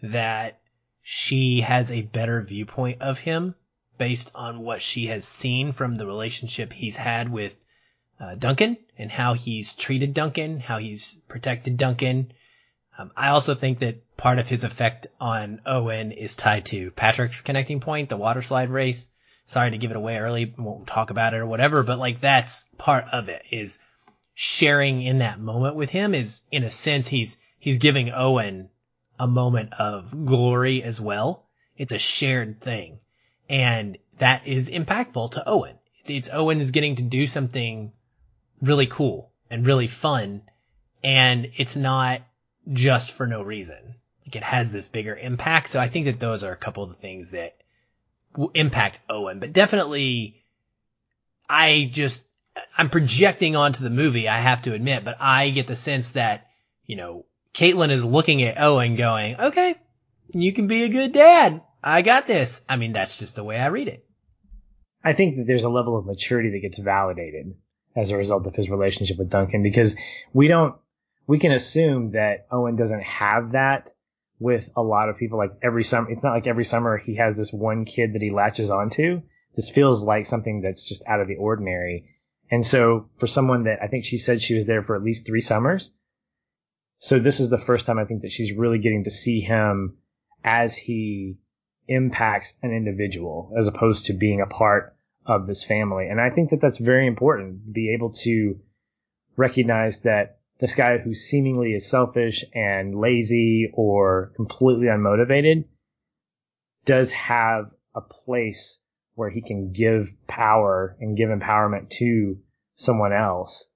that 0.01 0.59
she 1.01 1.61
has 1.61 1.91
a 1.91 2.01
better 2.01 2.41
viewpoint 2.41 3.01
of 3.01 3.19
him 3.19 3.55
based 3.97 4.31
on 4.33 4.59
what 4.59 4.81
she 4.81 5.07
has 5.07 5.25
seen 5.25 5.71
from 5.71 5.95
the 5.95 6.07
relationship 6.07 6.71
he's 6.71 6.95
had 6.95 7.29
with 7.29 7.63
uh, 8.19 8.35
Duncan 8.35 8.77
and 8.97 9.11
how 9.11 9.33
he's 9.33 9.75
treated 9.75 10.13
Duncan, 10.13 10.59
how 10.59 10.77
he's 10.77 11.19
protected 11.27 11.77
Duncan, 11.77 12.31
um, 12.97 13.11
I 13.15 13.29
also 13.29 13.55
think 13.55 13.79
that 13.79 14.17
part 14.17 14.39
of 14.39 14.47
his 14.47 14.63
effect 14.63 15.07
on 15.19 15.61
Owen 15.65 16.11
is 16.11 16.35
tied 16.35 16.65
to 16.65 16.91
Patrick's 16.91 17.41
connecting 17.41 17.79
point, 17.79 18.09
the 18.09 18.17
water 18.17 18.41
slide 18.41 18.69
race. 18.69 19.09
sorry 19.45 19.71
to 19.71 19.77
give 19.77 19.91
it 19.91 19.97
away 19.97 20.17
early, 20.17 20.53
won't 20.57 20.87
talk 20.87 21.09
about 21.09 21.33
it 21.33 21.37
or 21.37 21.47
whatever, 21.47 21.83
but 21.83 21.99
like 21.99 22.19
that's 22.19 22.67
part 22.77 23.05
of 23.11 23.29
it 23.29 23.43
is 23.51 23.79
sharing 24.33 25.01
in 25.01 25.19
that 25.19 25.39
moment 25.39 25.75
with 25.75 25.89
him 25.89 26.13
is 26.13 26.43
in 26.51 26.63
a 26.63 26.69
sense 26.69 27.07
he's 27.07 27.37
he's 27.57 27.77
giving 27.77 28.11
Owen 28.11 28.69
a 29.19 29.27
moment 29.27 29.73
of 29.73 30.25
glory 30.25 30.81
as 30.81 30.99
well. 31.01 31.45
It's 31.77 31.93
a 31.93 31.97
shared 31.97 32.61
thing. 32.61 32.99
And 33.49 33.97
that 34.17 34.47
is 34.47 34.69
impactful 34.69 35.31
to 35.31 35.47
Owen. 35.47 35.75
It's, 35.99 36.09
it's 36.09 36.29
Owen 36.31 36.59
is 36.59 36.71
getting 36.71 36.95
to 36.97 37.03
do 37.03 37.27
something 37.27 37.91
really 38.61 38.87
cool 38.87 39.31
and 39.49 39.65
really 39.65 39.87
fun. 39.87 40.43
And 41.03 41.51
it's 41.57 41.75
not 41.75 42.21
just 42.71 43.11
for 43.11 43.27
no 43.27 43.41
reason. 43.41 43.95
Like 44.25 44.35
it 44.35 44.43
has 44.43 44.71
this 44.71 44.87
bigger 44.87 45.15
impact. 45.15 45.69
So 45.69 45.79
I 45.79 45.87
think 45.87 46.05
that 46.05 46.19
those 46.19 46.43
are 46.43 46.51
a 46.51 46.57
couple 46.57 46.83
of 46.83 46.89
the 46.89 46.95
things 46.95 47.31
that 47.31 47.57
will 48.35 48.51
impact 48.53 48.99
Owen, 49.09 49.39
but 49.39 49.53
definitely 49.53 50.43
I 51.49 51.89
just, 51.91 52.25
I'm 52.77 52.89
projecting 52.89 53.55
onto 53.55 53.83
the 53.83 53.89
movie, 53.89 54.27
I 54.27 54.37
have 54.37 54.61
to 54.63 54.73
admit, 54.73 55.03
but 55.03 55.17
I 55.19 55.49
get 55.49 55.67
the 55.67 55.75
sense 55.75 56.11
that, 56.11 56.47
you 56.85 56.95
know, 56.95 57.25
Caitlin 57.53 57.91
is 57.91 58.05
looking 58.05 58.43
at 58.43 58.61
Owen 58.61 58.95
going, 58.95 59.39
okay, 59.39 59.75
you 60.31 60.53
can 60.53 60.67
be 60.67 60.83
a 60.83 60.89
good 60.89 61.11
dad. 61.11 61.61
I 61.83 62.01
got 62.01 62.27
this. 62.27 62.61
I 62.69 62.75
mean, 62.75 62.91
that's 62.91 63.17
just 63.17 63.35
the 63.35 63.43
way 63.43 63.57
I 63.57 63.67
read 63.67 63.87
it. 63.87 64.05
I 65.03 65.13
think 65.13 65.37
that 65.37 65.47
there's 65.47 65.63
a 65.63 65.69
level 65.69 65.97
of 65.97 66.05
maturity 66.05 66.51
that 66.51 66.61
gets 66.61 66.77
validated 66.77 67.55
as 67.95 68.11
a 68.11 68.17
result 68.17 68.45
of 68.45 68.55
his 68.55 68.69
relationship 68.69 69.17
with 69.17 69.29
Duncan 69.29 69.63
because 69.63 69.95
we 70.33 70.47
don't, 70.47 70.75
we 71.29 71.37
can 71.37 71.51
assume 71.51 72.13
that 72.13 72.47
Owen 72.51 72.75
doesn't 72.75 73.03
have 73.03 73.51
that 73.51 73.91
with 74.39 74.67
a 74.75 74.81
lot 74.81 75.09
of 75.09 75.17
people. 75.19 75.37
Like 75.37 75.51
every 75.61 75.83
summer, 75.83 76.09
it's 76.09 76.23
not 76.23 76.33
like 76.33 76.47
every 76.47 76.65
summer 76.65 76.97
he 76.97 77.17
has 77.17 77.37
this 77.37 77.53
one 77.53 77.85
kid 77.85 78.13
that 78.13 78.21
he 78.23 78.31
latches 78.31 78.71
onto. 78.71 79.21
This 79.55 79.69
feels 79.69 80.01
like 80.01 80.25
something 80.25 80.61
that's 80.61 80.89
just 80.89 81.05
out 81.05 81.21
of 81.21 81.27
the 81.27 81.35
ordinary. 81.35 82.09
And 82.49 82.65
so 82.65 83.11
for 83.19 83.27
someone 83.27 83.65
that 83.65 83.77
I 83.79 83.85
think 83.85 84.05
she 84.05 84.17
said 84.17 84.41
she 84.41 84.55
was 84.55 84.65
there 84.65 84.81
for 84.81 84.95
at 84.95 85.03
least 85.03 85.27
three 85.27 85.39
summers. 85.39 85.93
So 86.97 87.19
this 87.19 87.39
is 87.39 87.51
the 87.51 87.59
first 87.59 87.85
time 87.85 87.99
I 87.99 88.05
think 88.05 88.23
that 88.23 88.31
she's 88.31 88.57
really 88.57 88.79
getting 88.79 89.03
to 89.03 89.11
see 89.11 89.39
him 89.39 89.97
as 90.43 90.75
he 90.75 91.37
impacts 91.87 92.53
an 92.63 92.71
individual 92.71 93.53
as 93.55 93.67
opposed 93.67 94.07
to 94.07 94.13
being 94.13 94.41
a 94.41 94.47
part 94.47 94.97
of 95.27 95.45
this 95.45 95.63
family. 95.63 96.07
And 96.07 96.19
I 96.19 96.31
think 96.31 96.49
that 96.49 96.59
that's 96.59 96.79
very 96.79 97.05
important. 97.05 97.65
To 97.65 97.71
be 97.71 97.93
able 97.93 98.13
to 98.23 98.59
recognize 99.37 99.99
that 99.99 100.38
this 100.59 100.75
guy 100.75 100.97
who 100.97 101.13
seemingly 101.13 101.73
is 101.73 101.89
selfish 101.89 102.43
and 102.53 102.99
lazy 102.99 103.71
or 103.73 104.33
completely 104.35 104.87
unmotivated 104.87 105.65
does 106.85 107.11
have 107.13 107.71
a 107.95 108.01
place 108.01 108.79
where 109.15 109.29
he 109.29 109.41
can 109.41 109.71
give 109.71 110.11
power 110.27 110.97
and 110.99 111.17
give 111.17 111.29
empowerment 111.29 111.89
to 111.89 112.37
someone 112.75 113.13
else 113.13 113.71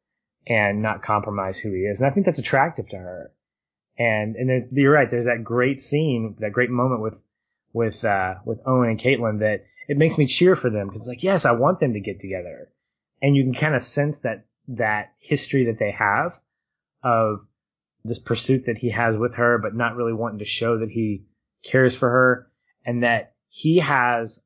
and 0.46 0.82
not 0.82 1.04
compromise 1.04 1.58
who 1.58 1.72
he 1.72 1.82
is. 1.82 2.00
And 2.00 2.10
I 2.10 2.14
think 2.14 2.26
that's 2.26 2.40
attractive 2.40 2.90
to 2.90 2.98
her. 2.98 3.32
And, 3.98 4.36
and 4.36 4.70
you're 4.72 4.92
right. 4.92 5.10
There's 5.10 5.26
that 5.26 5.44
great 5.44 5.82
scene, 5.82 6.36
that 6.40 6.52
great 6.52 6.70
moment 6.70 7.02
with, 7.02 7.20
with, 7.72 8.04
uh, 8.04 8.36
with 8.46 8.60
Owen 8.66 8.90
and 8.90 9.00
Caitlin 9.00 9.40
that 9.40 9.66
it 9.88 9.98
makes 9.98 10.18
me 10.18 10.26
cheer 10.26 10.56
for 10.56 10.70
them 10.70 10.88
because 10.88 11.02
it's 11.02 11.08
like, 11.08 11.24
yes, 11.24 11.46
I 11.46 11.52
want 11.52 11.80
them 11.80 11.94
to 11.94 12.00
get 12.00 12.20
together. 12.20 12.70
And 13.22 13.36
you 13.36 13.44
can 13.44 13.54
kind 13.54 13.76
of 13.76 13.84
sense 13.84 14.18
that, 14.20 14.46
that 14.70 15.14
history 15.20 15.66
that 15.66 15.80
they 15.80 15.92
have 15.92 16.40
of 17.04 17.46
this 18.04 18.20
pursuit 18.20 18.66
that 18.66 18.78
he 18.78 18.92
has 18.92 19.18
with 19.18 19.36
her, 19.36 19.58
but 19.58 19.76
not 19.76 19.96
really 19.96 20.14
wanting 20.14 20.40
to 20.40 20.46
show 20.46 20.80
that 20.80 20.90
he 20.90 21.26
cares 21.64 21.96
for 21.96 22.10
her 22.10 22.52
and 22.86 23.04
that 23.04 23.34
he 23.48 23.78
has 23.80 24.44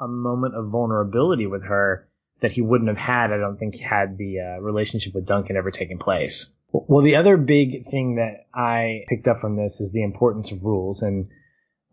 a 0.00 0.08
moment 0.08 0.54
of 0.54 0.68
vulnerability 0.68 1.46
with 1.46 1.64
her 1.64 2.08
that 2.40 2.52
he 2.52 2.60
wouldn't 2.60 2.88
have 2.88 2.98
had, 2.98 3.32
I 3.32 3.38
don't 3.38 3.56
think, 3.56 3.76
had 3.76 4.18
the 4.18 4.40
uh, 4.40 4.60
relationship 4.60 5.14
with 5.14 5.26
Duncan 5.26 5.56
ever 5.56 5.70
taken 5.70 5.98
place. 5.98 6.52
Well, 6.72 7.02
the 7.02 7.16
other 7.16 7.36
big 7.36 7.86
thing 7.86 8.16
that 8.16 8.46
I 8.52 9.04
picked 9.08 9.28
up 9.28 9.40
from 9.40 9.56
this 9.56 9.80
is 9.80 9.92
the 9.92 10.02
importance 10.02 10.52
of 10.52 10.62
rules. 10.62 11.02
And 11.02 11.28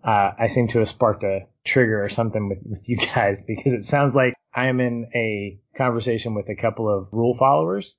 uh, 0.04 0.32
I 0.38 0.48
seem 0.48 0.68
to 0.70 0.80
have 0.80 0.90
sparked 0.90 1.24
a 1.24 1.48
trigger 1.64 2.04
or 2.04 2.10
something 2.10 2.50
with, 2.50 2.60
with 2.66 2.90
you 2.90 2.98
guys 3.16 3.42
because 3.42 3.74
it 3.74 3.86
sounds 3.86 4.16
like 4.16 4.34
I 4.54 4.68
am 4.68 4.80
in 4.80 5.08
a 5.16 5.60
conversation 5.78 6.34
with 6.34 6.50
a 6.50 6.56
couple 6.56 6.90
of 6.90 7.08
rule 7.12 7.36
followers. 7.36 7.98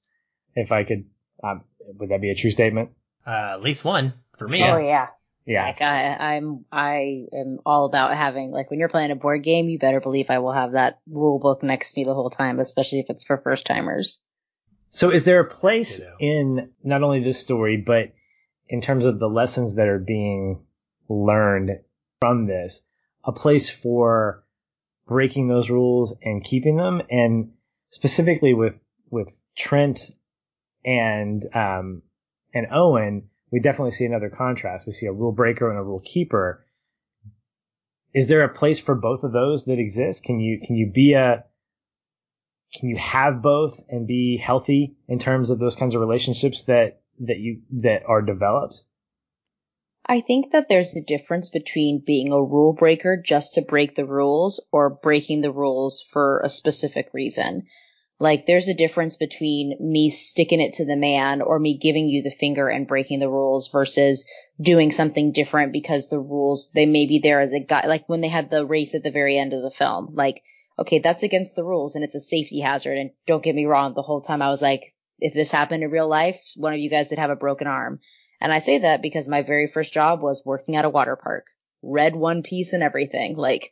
If 0.54 0.70
I 0.70 0.84
could 0.84 1.06
um, 1.42 1.64
would 1.86 2.10
that 2.10 2.20
be 2.20 2.30
a 2.30 2.34
true 2.34 2.50
statement? 2.50 2.90
Uh, 3.26 3.54
at 3.54 3.62
least 3.62 3.84
one 3.84 4.14
for 4.38 4.48
me. 4.48 4.62
Oh 4.62 4.78
yeah. 4.78 5.08
Yeah. 5.46 5.66
Like 5.66 5.82
I, 5.82 6.36
I'm, 6.36 6.64
I 6.72 7.26
am 7.32 7.58
all 7.66 7.84
about 7.84 8.16
having, 8.16 8.50
like 8.50 8.70
when 8.70 8.80
you're 8.80 8.88
playing 8.88 9.10
a 9.10 9.16
board 9.16 9.42
game, 9.42 9.68
you 9.68 9.78
better 9.78 10.00
believe 10.00 10.30
I 10.30 10.38
will 10.38 10.52
have 10.52 10.72
that 10.72 11.00
rule 11.06 11.38
book 11.38 11.62
next 11.62 11.92
to 11.92 12.00
me 12.00 12.04
the 12.04 12.14
whole 12.14 12.30
time, 12.30 12.60
especially 12.60 13.00
if 13.00 13.10
it's 13.10 13.24
for 13.24 13.36
first 13.36 13.66
timers. 13.66 14.20
So 14.88 15.10
is 15.10 15.24
there 15.24 15.40
a 15.40 15.50
place 15.50 16.00
in 16.18 16.70
not 16.82 17.02
only 17.02 17.22
this 17.22 17.38
story, 17.38 17.76
but 17.76 18.12
in 18.68 18.80
terms 18.80 19.04
of 19.04 19.18
the 19.18 19.28
lessons 19.28 19.74
that 19.74 19.88
are 19.88 19.98
being 19.98 20.64
learned 21.10 21.80
from 22.20 22.46
this, 22.46 22.80
a 23.22 23.32
place 23.32 23.68
for 23.68 24.44
breaking 25.06 25.48
those 25.48 25.68
rules 25.68 26.14
and 26.22 26.42
keeping 26.42 26.76
them? 26.76 27.02
And 27.10 27.52
specifically 27.90 28.54
with, 28.54 28.76
with 29.10 29.34
Trent 29.56 30.10
and 30.84 31.44
um, 31.54 32.02
and 32.52 32.66
Owen, 32.72 33.28
we 33.50 33.60
definitely 33.60 33.92
see 33.92 34.04
another 34.04 34.30
contrast. 34.30 34.86
We 34.86 34.92
see 34.92 35.06
a 35.06 35.12
rule 35.12 35.32
breaker 35.32 35.70
and 35.70 35.78
a 35.78 35.82
rule 35.82 36.02
keeper. 36.04 36.66
Is 38.12 38.26
there 38.28 38.44
a 38.44 38.54
place 38.54 38.78
for 38.78 38.94
both 38.94 39.24
of 39.24 39.32
those 39.32 39.64
that 39.64 39.78
exist? 39.78 40.24
Can 40.24 40.40
you 40.40 40.60
can 40.64 40.76
you 40.76 40.90
be 40.92 41.14
a 41.14 41.44
can 42.74 42.88
you 42.88 42.96
have 42.96 43.42
both 43.42 43.80
and 43.88 44.06
be 44.06 44.36
healthy 44.36 44.96
in 45.08 45.18
terms 45.18 45.50
of 45.50 45.58
those 45.58 45.76
kinds 45.76 45.94
of 45.94 46.00
relationships 46.00 46.62
that 46.62 47.00
that 47.20 47.38
you 47.38 47.62
that 47.82 48.02
are 48.06 48.22
developed? 48.22 48.82
I 50.06 50.20
think 50.20 50.52
that 50.52 50.68
there's 50.68 50.94
a 50.94 51.00
difference 51.00 51.48
between 51.48 52.04
being 52.04 52.30
a 52.30 52.42
rule 52.42 52.74
breaker 52.74 53.16
just 53.16 53.54
to 53.54 53.62
break 53.62 53.94
the 53.94 54.04
rules 54.04 54.60
or 54.70 54.90
breaking 54.90 55.40
the 55.40 55.52
rules 55.52 56.02
for 56.02 56.40
a 56.40 56.50
specific 56.50 57.08
reason. 57.14 57.66
Like 58.24 58.46
there's 58.46 58.68
a 58.68 58.74
difference 58.74 59.16
between 59.16 59.76
me 59.78 60.08
sticking 60.08 60.62
it 60.62 60.72
to 60.76 60.86
the 60.86 60.96
man 60.96 61.42
or 61.42 61.58
me 61.58 61.76
giving 61.76 62.08
you 62.08 62.22
the 62.22 62.30
finger 62.30 62.70
and 62.70 62.88
breaking 62.88 63.20
the 63.20 63.28
rules 63.28 63.68
versus 63.68 64.24
doing 64.58 64.92
something 64.92 65.32
different 65.32 65.74
because 65.74 66.08
the 66.08 66.18
rules, 66.18 66.70
they 66.72 66.86
may 66.86 67.04
be 67.04 67.18
there 67.18 67.42
as 67.42 67.52
a 67.52 67.60
guy, 67.60 67.86
like 67.86 68.08
when 68.08 68.22
they 68.22 68.28
had 68.28 68.48
the 68.48 68.64
race 68.64 68.94
at 68.94 69.02
the 69.02 69.10
very 69.10 69.36
end 69.36 69.52
of 69.52 69.60
the 69.60 69.70
film, 69.70 70.14
like, 70.14 70.42
okay, 70.78 71.00
that's 71.00 71.22
against 71.22 71.54
the 71.54 71.64
rules 71.64 71.96
and 71.96 72.02
it's 72.02 72.14
a 72.14 72.20
safety 72.20 72.60
hazard. 72.60 72.96
And 72.96 73.10
don't 73.26 73.44
get 73.44 73.54
me 73.54 73.66
wrong, 73.66 73.92
the 73.92 74.00
whole 74.00 74.22
time 74.22 74.40
I 74.40 74.48
was 74.48 74.62
like, 74.62 74.84
if 75.18 75.34
this 75.34 75.50
happened 75.50 75.82
in 75.84 75.90
real 75.90 76.08
life, 76.08 76.40
one 76.56 76.72
of 76.72 76.78
you 76.78 76.88
guys 76.88 77.10
would 77.10 77.18
have 77.18 77.28
a 77.28 77.36
broken 77.36 77.66
arm. 77.66 78.00
And 78.40 78.50
I 78.50 78.60
say 78.60 78.78
that 78.78 79.02
because 79.02 79.28
my 79.28 79.42
very 79.42 79.66
first 79.66 79.92
job 79.92 80.22
was 80.22 80.46
working 80.46 80.76
at 80.76 80.86
a 80.86 80.90
water 80.90 81.16
park, 81.22 81.44
red 81.82 82.16
one 82.16 82.42
piece 82.42 82.72
and 82.72 82.82
everything. 82.82 83.36
Like 83.36 83.70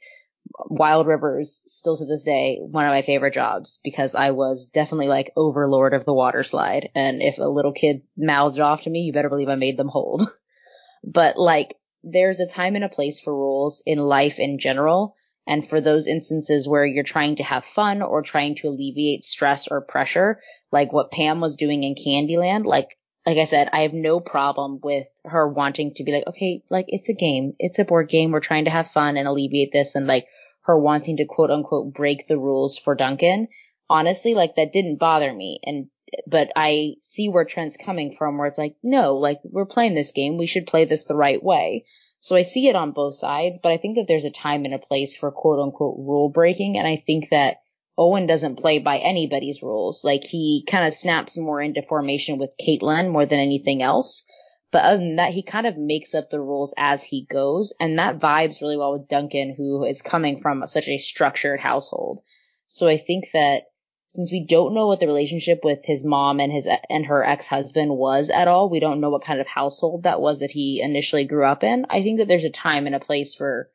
Wild 0.59 1.07
Rivers 1.07 1.63
still 1.67 1.97
to 1.97 2.05
this 2.05 2.23
day 2.23 2.59
one 2.61 2.85
of 2.85 2.91
my 2.91 3.03
favorite 3.03 3.35
jobs 3.35 3.79
because 3.83 4.15
I 4.15 4.31
was 4.31 4.67
definitely 4.67 5.09
like 5.09 5.33
overlord 5.37 5.95
of 5.95 6.05
the 6.05 6.15
water 6.15 6.43
slide. 6.43 6.91
And 6.95 7.23
if 7.23 7.39
a 7.39 7.45
little 7.45 7.73
kid 7.73 8.03
mouthed 8.17 8.61
off 8.61 8.83
to 8.83 8.91
me, 8.91 9.01
you 9.01 9.13
better 9.13 9.29
believe 9.29 9.49
I 9.49 9.57
made 9.57 9.77
them 9.77 9.89
hold. 9.89 10.23
but 11.05 11.39
like 11.39 11.77
there's 12.03 12.41
a 12.41 12.49
time 12.49 12.75
and 12.75 12.85
a 12.85 12.89
place 12.89 13.21
for 13.21 13.35
rules 13.35 13.83
in 13.87 13.99
life 13.99 14.39
in 14.39 14.59
general. 14.59 15.15
And 15.47 15.67
for 15.67 15.81
those 15.81 16.07
instances 16.07 16.69
where 16.69 16.87
you're 16.87 17.03
trying 17.03 17.37
to 17.37 17.45
have 17.45 17.65
fun 17.65 18.01
or 18.01 18.23
trying 18.23 18.55
to 18.57 18.69
alleviate 18.69 19.25
stress 19.25 19.67
or 19.69 19.81
pressure, 19.81 20.41
like 20.71 20.93
what 20.93 21.11
Pam 21.11 21.41
was 21.41 21.57
doing 21.57 21.83
in 21.83 21.95
Candyland, 21.95 22.65
like 22.65 22.97
like 23.27 23.39
I 23.39 23.45
said, 23.45 23.69
I 23.73 23.81
have 23.81 23.93
no 23.93 24.21
problem 24.21 24.81
with 24.83 25.07
her 25.25 25.49
wanting 25.49 25.95
to 25.95 26.05
be 26.05 26.13
like, 26.13 26.27
okay, 26.27 26.63
like 26.71 26.87
it's 26.89 27.09
a 27.09 27.15
game. 27.15 27.55
It's 27.59 27.79
a 27.79 27.85
board 27.85 28.09
game. 28.09 28.33
We're 28.33 28.41
trying 28.41 28.65
to 28.65 28.71
have 28.71 28.91
fun 28.91 29.17
and 29.17 29.29
alleviate 29.29 29.73
this 29.73 29.95
and 29.95 30.07
like 30.07 30.27
her 30.65 30.79
wanting 30.79 31.19
to 31.19 31.25
quote 31.27 31.51
unquote 31.51 31.95
break 31.95 32.27
the 32.27 32.39
rules 32.39 32.77
for 32.77 32.95
Duncan. 32.95 33.49
Honestly, 33.89 34.35
like 34.35 34.57
that 34.57 34.73
didn't 34.73 34.99
bother 34.99 35.33
me. 35.33 35.61
And, 35.63 35.87
but 36.27 36.51
I 36.57 36.95
see 37.01 37.29
where 37.29 37.45
Trent's 37.45 37.77
coming 37.77 38.15
from 38.17 38.39
where 38.39 38.49
it's 38.49 38.59
like, 38.59 38.77
no, 38.83 39.17
like 39.17 39.39
we're 39.45 39.67
playing 39.67 39.95
this 39.95 40.13
game. 40.13 40.37
We 40.37 40.47
should 40.47 40.67
play 40.67 40.85
this 40.85 41.05
the 41.05 41.17
right 41.17 41.43
way. 41.43 41.85
So 42.19 42.37
I 42.37 42.43
see 42.43 42.69
it 42.69 42.77
on 42.77 42.93
both 42.93 43.15
sides, 43.15 43.59
but 43.63 43.73
I 43.73 43.79
think 43.79 43.97
that 43.97 44.07
there's 44.09 44.25
a 44.25 44.31
time 44.31 44.65
and 44.65 44.75
a 44.75 44.79
place 44.79 45.17
for 45.17 45.31
quote 45.31 45.61
unquote 45.61 45.97
rule 45.99 46.29
breaking. 46.29 46.77
And 46.77 46.87
I 46.87 46.97
think 46.97 47.31
that 47.31 47.62
Owen 47.99 48.27
doesn't 48.27 48.57
play 48.57 48.79
by 48.79 48.99
anybody's 48.99 49.63
rules. 49.63 50.03
Like 50.05 50.25
he 50.25 50.65
kind 50.69 50.87
of 50.87 50.95
snaps 50.95 51.37
more 51.37 51.61
into 51.61 51.83
formation 51.83 52.39
with 52.39 52.55
Caitlin 52.61 53.11
more 53.11 53.27
than 53.27 53.39
anything 53.39 53.83
else. 53.83 54.25
But 54.71 54.85
other 54.85 54.99
than 54.99 55.17
that, 55.17 55.35
he 55.35 55.43
kind 55.43 55.67
of 55.67 55.77
makes 55.77 56.15
up 56.15 56.31
the 56.31 56.41
rules 56.41 56.73
as 56.79 57.03
he 57.03 57.27
goes. 57.31 57.75
And 57.79 57.99
that 57.99 58.19
vibes 58.19 58.63
really 58.63 58.79
well 58.79 58.99
with 58.99 59.09
Duncan, 59.09 59.55
who 59.55 59.85
is 59.85 60.01
coming 60.01 60.39
from 60.39 60.67
such 60.67 60.89
a 60.89 60.97
structured 60.97 61.61
household. 61.61 62.21
So 62.67 62.89
I 62.89 62.97
think 62.97 63.27
that 63.35 63.65
since 64.09 64.33
we 64.33 64.47
don't 64.47 64.75
know 64.75 64.87
what 64.87 65.01
the 65.01 65.07
relationship 65.07 65.61
with 65.63 65.85
his 65.85 66.05
mom 66.05 66.39
and 66.39 66.53
his 66.53 66.69
and 66.91 67.07
her 67.07 67.25
ex-husband 67.25 67.91
was 67.91 68.29
at 68.29 68.49
all, 68.49 68.69
we 68.69 68.81
don't 68.81 69.01
know 69.01 69.09
what 69.11 69.25
kind 69.25 69.41
of 69.41 69.47
household 69.47 70.05
that 70.05 70.21
was 70.21 70.41
that 70.41 70.51
he 70.51 70.83
initially 70.83 71.25
grew 71.25 71.47
up 71.47 71.65
in. 71.65 71.87
I 71.89 72.03
think 72.03 72.19
that 72.19 72.29
there's 72.29 72.45
a 72.45 72.51
time 72.51 72.87
and 72.87 72.95
a 72.95 73.01
place 73.01 73.35
for 73.35 73.71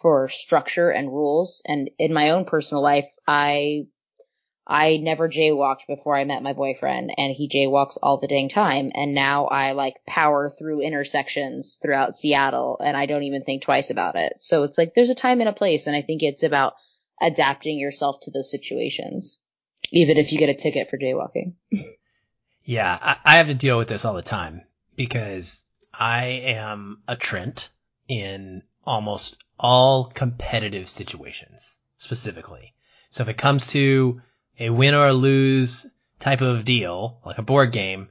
for 0.00 0.28
structure 0.28 0.90
and 0.90 1.08
rules. 1.08 1.62
And 1.66 1.90
in 1.98 2.12
my 2.12 2.30
own 2.30 2.44
personal 2.44 2.82
life, 2.82 3.12
I 3.26 3.86
I 4.70 4.98
never 4.98 5.30
jaywalked 5.30 5.86
before 5.88 6.14
I 6.14 6.24
met 6.24 6.42
my 6.42 6.52
boyfriend 6.52 7.10
and 7.16 7.34
he 7.34 7.48
jaywalks 7.48 7.96
all 8.02 8.18
the 8.18 8.26
dang 8.26 8.50
time. 8.50 8.92
And 8.94 9.14
now 9.14 9.46
I 9.46 9.72
like 9.72 9.94
power 10.06 10.50
through 10.50 10.82
intersections 10.82 11.78
throughout 11.80 12.14
Seattle 12.14 12.78
and 12.84 12.94
I 12.94 13.06
don't 13.06 13.22
even 13.22 13.44
think 13.44 13.62
twice 13.62 13.88
about 13.88 14.16
it. 14.16 14.34
So 14.40 14.64
it's 14.64 14.76
like 14.76 14.92
there's 14.94 15.08
a 15.08 15.14
time 15.14 15.40
and 15.40 15.48
a 15.48 15.54
place. 15.54 15.86
And 15.86 15.96
I 15.96 16.02
think 16.02 16.22
it's 16.22 16.42
about 16.42 16.74
adapting 17.20 17.78
yourself 17.78 18.18
to 18.22 18.30
those 18.30 18.50
situations, 18.50 19.38
even 19.90 20.18
if 20.18 20.32
you 20.32 20.38
get 20.38 20.50
a 20.50 20.54
ticket 20.54 20.90
for 20.90 20.98
jaywalking. 20.98 21.54
yeah. 22.62 22.98
I, 23.00 23.16
I 23.24 23.36
have 23.38 23.46
to 23.46 23.54
deal 23.54 23.78
with 23.78 23.88
this 23.88 24.04
all 24.04 24.14
the 24.14 24.22
time 24.22 24.60
because 24.96 25.64
I 25.94 26.26
am 26.26 27.02
a 27.08 27.16
Trent 27.16 27.70
in 28.06 28.62
almost 28.84 29.42
all 29.58 30.04
competitive 30.06 30.88
situations 30.88 31.78
specifically. 31.96 32.74
So 33.10 33.22
if 33.22 33.28
it 33.28 33.38
comes 33.38 33.68
to 33.68 34.20
a 34.58 34.70
win 34.70 34.94
or 34.94 35.12
lose 35.12 35.86
type 36.18 36.40
of 36.40 36.64
deal, 36.64 37.20
like 37.24 37.38
a 37.38 37.42
board 37.42 37.72
game, 37.72 38.08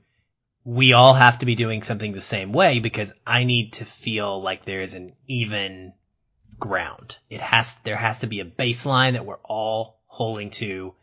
we 0.63 0.93
all 0.93 1.13
have 1.13 1.39
to 1.39 1.45
be 1.45 1.55
doing 1.55 1.83
something 1.83 2.11
the 2.11 2.21
same 2.21 2.51
way 2.51 2.79
because 2.79 3.13
I 3.25 3.43
need 3.43 3.73
to 3.73 3.85
feel 3.85 4.41
like 4.41 4.65
there 4.65 4.81
is 4.81 4.95
an 4.95 5.13
even 5.27 5.93
ground. 6.59 7.17
It 7.29 7.41
has, 7.41 7.77
there 7.83 7.95
has 7.95 8.19
to 8.19 8.27
be 8.27 8.39
a 8.39 8.45
baseline 8.45 9.13
that 9.13 9.25
we're 9.25 9.35
all 9.43 9.99
holding 10.07 10.49
to 10.51 10.93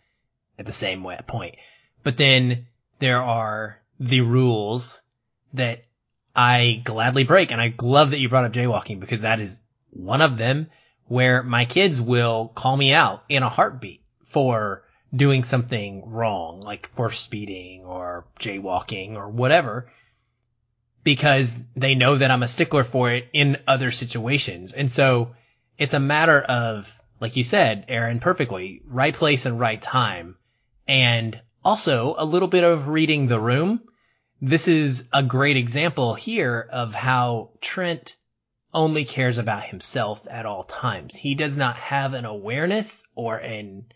at 0.59 0.67
the 0.67 0.73
same 0.73 1.03
way, 1.03 1.19
point. 1.27 1.57
But 2.03 2.17
then 2.17 2.67
there 2.99 3.23
are 3.23 3.81
the 3.99 4.21
rules 4.21 5.03
that 5.55 5.85
I 6.37 6.83
gladly 6.85 7.25
break. 7.25 7.53
And 7.53 7.61
I 7.61 7.75
love 7.81 8.11
that 8.11 8.19
you 8.19 8.29
brought 8.29 8.45
up 8.45 8.53
jaywalking 8.53 9.01
because 9.01 9.23
that 9.23 9.41
is 9.41 9.61
one 9.95 10.21
of 10.21 10.37
them 10.37 10.69
where 11.07 11.43
my 11.43 11.65
kids 11.65 12.01
will 12.01 12.49
call 12.49 12.77
me 12.77 12.93
out 12.93 13.25
in 13.29 13.43
a 13.43 13.49
heartbeat 13.49 14.03
for 14.25 14.83
doing 15.15 15.45
something 15.45 16.03
wrong, 16.11 16.61
like 16.61 16.87
for 16.87 17.11
speeding 17.11 17.85
or 17.85 18.27
jaywalking 18.41 19.15
or 19.15 19.29
whatever, 19.29 19.91
because 21.05 21.63
they 21.77 21.95
know 21.95 22.17
that 22.17 22.31
I'm 22.31 22.43
a 22.43 22.49
stickler 22.49 22.85
for 22.85 23.11
it 23.11 23.29
in 23.33 23.59
other 23.69 23.91
situations. 23.91 24.73
And 24.73 24.91
so 24.91 25.35
it's 25.79 25.95
a 25.95 26.01
matter 26.01 26.41
of, 26.41 27.01
like 27.21 27.37
you 27.37 27.45
said, 27.45 27.85
Aaron, 27.89 28.19
perfectly, 28.19 28.81
right 28.87 29.15
place 29.15 29.47
and 29.47 29.61
right 29.61 29.81
time. 29.81 30.37
And 30.89 31.41
also 31.65 32.15
a 32.19 32.25
little 32.25 32.49
bit 32.49 32.65
of 32.65 32.89
reading 32.89 33.27
the 33.27 33.41
room. 33.41 33.83
This 34.41 34.69
is 34.69 35.05
a 35.13 35.23
great 35.23 35.57
example 35.57 36.15
here 36.15 36.67
of 36.71 36.95
how 36.95 37.51
Trent 37.61 38.17
only 38.75 39.05
cares 39.05 39.39
about 39.39 39.65
himself 39.65 40.27
at 40.29 40.47
all 40.47 40.65
times. 40.65 41.15
He 41.15 41.35
does 41.35 41.57
not 41.57 41.77
have 41.77 42.13
an 42.13 42.25
awareness 42.25 43.05
or 43.15 43.37
an 43.37 43.87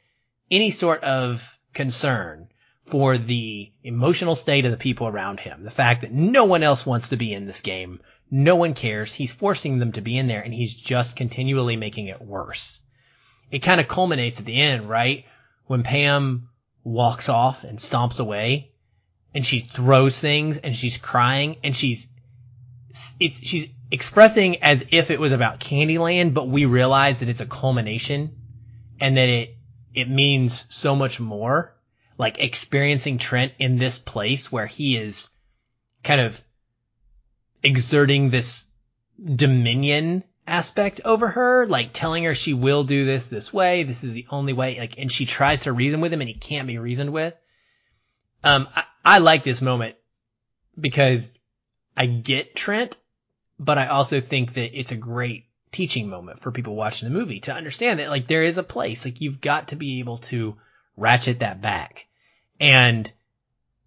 any 0.51 0.70
sort 0.70 1.03
of 1.03 1.59
concern 1.74 2.49
for 2.85 3.18
the 3.18 3.70
emotional 3.83 4.35
state 4.35 4.64
of 4.64 4.70
the 4.70 4.79
people 4.79 5.07
around 5.07 5.41
him. 5.41 5.62
The 5.62 5.70
fact 5.70 6.01
that 6.01 6.12
no 6.12 6.45
one 6.45 6.62
else 6.62 6.87
wants 6.87 7.11
to 7.11 7.16
be 7.16 7.35
in 7.35 7.45
this 7.45 7.61
game. 7.61 8.01
No 8.31 8.57
one 8.57 8.74
cares. 8.74 9.14
He's 9.14 9.35
forcing 9.35 9.79
them 9.79 9.93
to 9.93 10.01
be 10.01 10.16
in 10.16 10.26
there 10.26 10.41
and 10.41 10.55
he's 10.55 10.74
just 10.74 11.16
continually 11.16 11.76
making 11.76 12.07
it 12.07 12.22
worse. 12.22 12.81
It 13.51 13.61
kind 13.61 13.81
of 13.81 13.89
culminates 13.89 14.41
at 14.41 14.47
the 14.47 14.61
end, 14.61 14.89
right? 14.89 15.24
When 15.66 15.83
Pam 15.83 16.49
walks 16.85 17.29
off 17.29 17.64
and 17.64 17.79
stomps 17.79 18.20
away 18.20 18.70
and 19.35 19.45
she 19.45 19.61
throws 19.61 20.20
things 20.20 20.59
and 20.59 20.74
she's 20.74 20.97
crying 20.99 21.57
and 21.62 21.76
she's, 21.76 22.09
it's, 23.20 23.41
she's 23.41 23.68
expressing 23.91 24.62
as 24.62 24.84
if 24.91 25.11
it 25.11 25.20
was 25.20 25.32
about 25.32 25.61
Candyland, 25.61 26.34
but 26.34 26.49
we 26.49 26.64
realize 26.64 27.20
that 27.20 27.28
it's 27.28 27.41
a 27.41 27.47
culmination 27.47 28.36
and 29.01 29.16
that 29.16 29.28
it 29.28 29.57
it 29.95 30.09
means 30.09 30.66
so 30.68 30.95
much 30.95 31.18
more. 31.18 31.74
Like 32.18 32.39
experiencing 32.41 33.18
Trent 33.18 33.53
in 33.59 33.78
this 33.78 33.99
place 33.99 34.51
where 34.51 34.66
he 34.66 34.97
is 34.97 35.30
kind 36.03 36.20
of 36.20 36.43
exerting 37.62 38.30
this 38.30 38.68
dominion 39.24 40.24
aspect 40.47 41.01
over 41.05 41.28
her, 41.28 41.66
like 41.66 41.93
telling 41.93 42.24
her 42.24 42.34
she 42.34 42.55
will 42.55 42.82
do 42.84 43.05
this 43.05 43.26
this 43.26 43.53
way. 43.53 43.84
This 43.84 44.03
is 44.03 44.14
the 44.14 44.26
only 44.30 44.53
way. 44.53 44.78
Like, 44.78 44.99
and 44.99 45.12
she 45.12 45.26
tries 45.26 45.62
to 45.62 45.72
reason 45.72 46.01
with 46.01 46.12
him 46.12 46.20
and 46.20 46.28
he 46.28 46.34
can't 46.34 46.66
be 46.66 46.78
reasoned 46.78 47.12
with. 47.12 47.34
Um, 48.43 48.68
I, 48.74 48.84
I 49.05 49.18
like 49.18 49.45
this 49.45 49.62
moment 49.62 49.97
because 50.78 51.39
I 51.97 52.07
get 52.07 52.57
Trent, 52.57 52.97
but 53.59 53.78
I 53.78 53.86
also 53.86 54.20
think 54.20 54.54
that 54.54 54.78
it's 54.78 54.92
a 54.92 54.96
great 54.96 55.46
teaching 55.72 56.09
moment 56.09 56.40
for 56.40 56.52
people 56.52 56.74
watching 56.74 57.09
the 57.09 57.18
movie 57.18 57.40
to 57.40 57.54
understand 57.54 57.98
that 57.98 58.09
like 58.09 58.26
there 58.26 58.42
is 58.42 58.59
a 58.59 58.62
place, 58.62 59.04
like 59.04 59.20
you've 59.20 59.40
got 59.40 59.68
to 59.68 59.76
be 59.76 59.98
able 60.00 60.18
to 60.18 60.56
ratchet 60.96 61.40
that 61.40 61.61
back. 61.61 62.06
And 62.61 63.11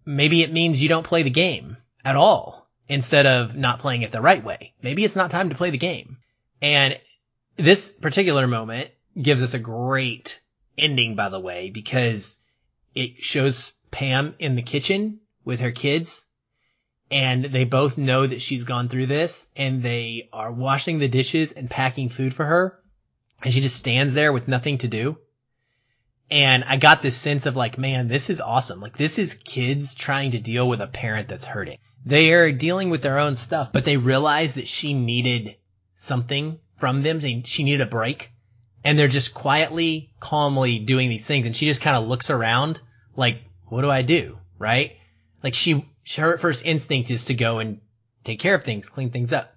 maybe 0.04 0.42
it 0.42 0.52
means 0.52 0.82
you 0.82 0.88
don't 0.88 1.06
play 1.06 1.22
the 1.22 1.30
game 1.30 1.76
at 2.04 2.16
all 2.16 2.68
instead 2.88 3.26
of 3.26 3.56
not 3.56 3.78
playing 3.78 4.02
it 4.02 4.12
the 4.12 4.20
right 4.20 4.42
way. 4.42 4.74
Maybe 4.82 5.04
it's 5.04 5.16
not 5.16 5.30
time 5.30 5.48
to 5.48 5.54
play 5.54 5.70
the 5.70 5.78
game. 5.78 6.18
And 6.60 6.98
this 7.56 7.92
particular 7.92 8.46
moment 8.46 8.90
gives 9.20 9.42
us 9.42 9.54
a 9.54 9.58
great 9.58 10.40
ending, 10.78 11.16
by 11.16 11.28
the 11.28 11.40
way, 11.40 11.70
because 11.70 12.40
it 12.94 13.22
shows 13.22 13.74
Pam 13.90 14.34
in 14.38 14.56
the 14.56 14.62
kitchen 14.62 15.20
with 15.44 15.60
her 15.60 15.72
kids 15.72 16.26
and 17.12 17.44
they 17.44 17.64
both 17.64 17.98
know 17.98 18.26
that 18.26 18.42
she's 18.42 18.64
gone 18.64 18.88
through 18.88 19.06
this 19.06 19.46
and 19.54 19.82
they 19.82 20.30
are 20.32 20.50
washing 20.50 20.98
the 20.98 21.08
dishes 21.08 21.52
and 21.52 21.68
packing 21.68 22.08
food 22.08 22.32
for 22.32 22.46
her 22.46 22.80
and 23.42 23.52
she 23.52 23.60
just 23.60 23.76
stands 23.76 24.14
there 24.14 24.32
with 24.32 24.48
nothing 24.48 24.78
to 24.78 24.88
do. 24.88 25.18
And 26.30 26.64
I 26.64 26.76
got 26.78 27.02
this 27.02 27.16
sense 27.16 27.44
of 27.44 27.56
like, 27.56 27.76
man, 27.76 28.08
this 28.08 28.30
is 28.30 28.40
awesome. 28.40 28.80
Like 28.80 28.96
this 28.96 29.18
is 29.18 29.34
kids 29.34 29.94
trying 29.94 30.30
to 30.30 30.40
deal 30.40 30.66
with 30.66 30.80
a 30.80 30.86
parent 30.86 31.28
that's 31.28 31.44
hurting. 31.44 31.78
They 32.06 32.32
are 32.32 32.50
dealing 32.50 32.88
with 32.88 33.02
their 33.02 33.18
own 33.18 33.36
stuff, 33.36 33.72
but 33.72 33.84
they 33.84 33.96
realize 33.98 34.54
that 34.54 34.66
she 34.66 34.94
needed 34.94 35.56
something 35.94 36.58
from 36.78 37.02
them. 37.02 37.20
She 37.44 37.64
needed 37.64 37.82
a 37.82 37.86
break 37.86 38.30
and 38.84 38.98
they're 38.98 39.08
just 39.08 39.34
quietly, 39.34 40.14
calmly 40.18 40.78
doing 40.78 41.10
these 41.10 41.26
things. 41.26 41.46
And 41.46 41.54
she 41.54 41.66
just 41.66 41.82
kind 41.82 41.96
of 41.96 42.08
looks 42.08 42.30
around 42.30 42.80
like, 43.16 43.42
what 43.66 43.82
do 43.82 43.90
I 43.90 44.02
do? 44.02 44.38
Right? 44.58 44.96
Like 45.42 45.54
she, 45.54 45.84
her 46.16 46.36
first 46.36 46.64
instinct 46.64 47.10
is 47.10 47.26
to 47.26 47.34
go 47.34 47.58
and 47.58 47.80
take 48.24 48.40
care 48.40 48.54
of 48.54 48.64
things, 48.64 48.88
clean 48.88 49.10
things 49.10 49.32
up. 49.32 49.54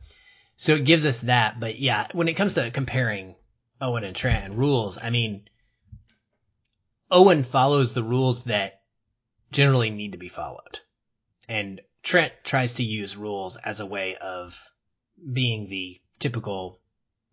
So 0.56 0.76
it 0.76 0.86
gives 0.86 1.06
us 1.06 1.22
that. 1.22 1.60
But 1.60 1.80
yeah, 1.80 2.08
when 2.14 2.28
it 2.28 2.36
comes 2.36 2.54
to 2.54 2.72
comparing 2.72 3.36
Owen 3.82 4.04
and 4.04 4.16
Trent 4.16 4.46
and 4.46 4.58
rules, 4.58 4.98
I 5.02 5.10
mean, 5.10 5.48
Owen 7.12 7.44
follows 7.44 7.94
the 7.94 8.04
rules 8.04 8.44
that 8.44 8.82
generally 9.52 9.90
need 9.90 10.14
to 10.14 10.18
be 10.18 10.30
followed. 10.30 10.80
And 11.48 11.82
Trent 12.04 12.34
tries 12.44 12.76
to 12.76 12.84
use 12.84 13.18
rules 13.18 13.58
as 13.58 13.80
a 13.80 13.86
way 13.86 14.16
of 14.16 14.60
being 15.32 15.68
the 15.68 16.02
typical 16.20 16.80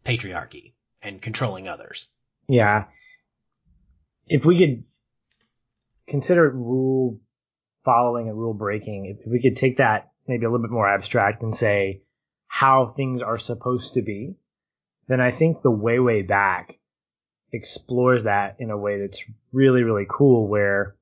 patriarchy 0.04 0.74
and 1.02 1.22
controlling 1.22 1.68
others. 1.68 2.08
Yeah. 2.48 2.84
If 4.26 4.44
we 4.44 4.58
could 4.58 4.84
consider 6.06 6.50
rule 6.50 7.20
following 7.84 8.28
and 8.28 8.38
rule 8.38 8.54
breaking, 8.54 9.06
if 9.06 9.26
we 9.26 9.40
could 9.40 9.56
take 9.56 9.78
that 9.78 10.10
maybe 10.26 10.44
a 10.44 10.50
little 10.50 10.64
bit 10.64 10.72
more 10.72 10.88
abstract 10.88 11.42
and 11.42 11.56
say 11.56 12.02
how 12.46 12.92
things 12.96 13.22
are 13.22 13.38
supposed 13.38 13.94
to 13.94 14.02
be, 14.02 14.36
then 15.08 15.20
I 15.20 15.30
think 15.30 15.62
the 15.62 15.70
way, 15.70 15.98
way 15.98 16.22
back 16.22 16.78
explores 17.52 18.24
that 18.24 18.56
in 18.58 18.70
a 18.70 18.78
way 18.78 19.00
that's 19.00 19.22
really, 19.52 19.82
really 19.82 20.06
cool 20.08 20.48
where 20.48 20.96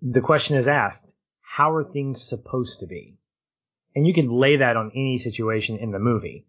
the 0.00 0.20
question 0.20 0.56
is 0.56 0.68
asked, 0.68 1.04
how 1.40 1.72
are 1.72 1.84
things 1.84 2.22
supposed 2.22 2.80
to 2.80 2.86
be? 2.86 3.16
And 3.94 4.06
you 4.06 4.14
can 4.14 4.30
lay 4.30 4.56
that 4.56 4.76
on 4.76 4.90
any 4.94 5.18
situation 5.18 5.78
in 5.78 5.92
the 5.92 5.98
movie. 5.98 6.46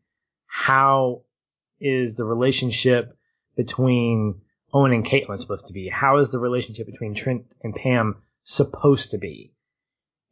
How 0.48 1.22
is 1.80 2.16
the 2.16 2.26
relationship 2.26 3.16
between 3.56 4.42
Owen 4.74 4.94
and 4.94 5.06
Caitlin 5.06 5.40
supposed 5.40 5.68
to 5.68 5.74
be? 5.74 5.90
How 5.90 6.18
is 6.18 6.32
the 6.32 6.40
relationship 6.40 6.86
between 6.86 7.14
Trent 7.14 7.56
and 7.62 7.76
Pam 7.76 8.22
supposed 8.46 9.12
to 9.12 9.18
be. 9.18 9.52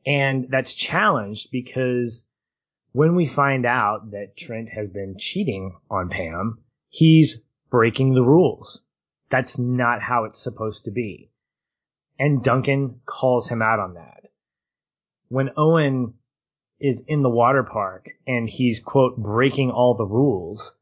And 0.06 0.48
that's 0.50 0.74
challenged 0.74 1.50
because 1.52 2.26
when 2.94 3.16
we 3.16 3.26
find 3.26 3.66
out 3.66 4.12
that 4.12 4.38
Trent 4.38 4.70
has 4.70 4.90
been 4.90 5.18
cheating 5.18 5.76
on 5.90 6.10
Pam, 6.10 6.60
he's 6.90 7.44
breaking 7.70 8.14
the 8.14 8.24
rules. 8.24 8.82
That's 9.30 9.58
not 9.58 10.02
how 10.02 10.26
it's 10.26 10.40
supposed 10.40 10.86
to 10.86 10.92
be. 10.92 11.32
And 12.20 12.44
Duncan 12.44 13.02
calls 13.06 13.50
him 13.50 13.62
out 13.62 13.80
on 13.80 13.96
that. 13.96 14.30
When 15.30 15.50
Owen 15.58 16.14
is 16.80 17.04
in 17.08 17.24
the 17.24 17.30
water 17.30 17.64
park 17.64 18.10
and 18.28 18.48
he's 18.48 18.80
quote 18.80 19.18
breaking 19.18 19.72
all 19.72 19.96
the 19.96 20.06
rules, 20.06 20.76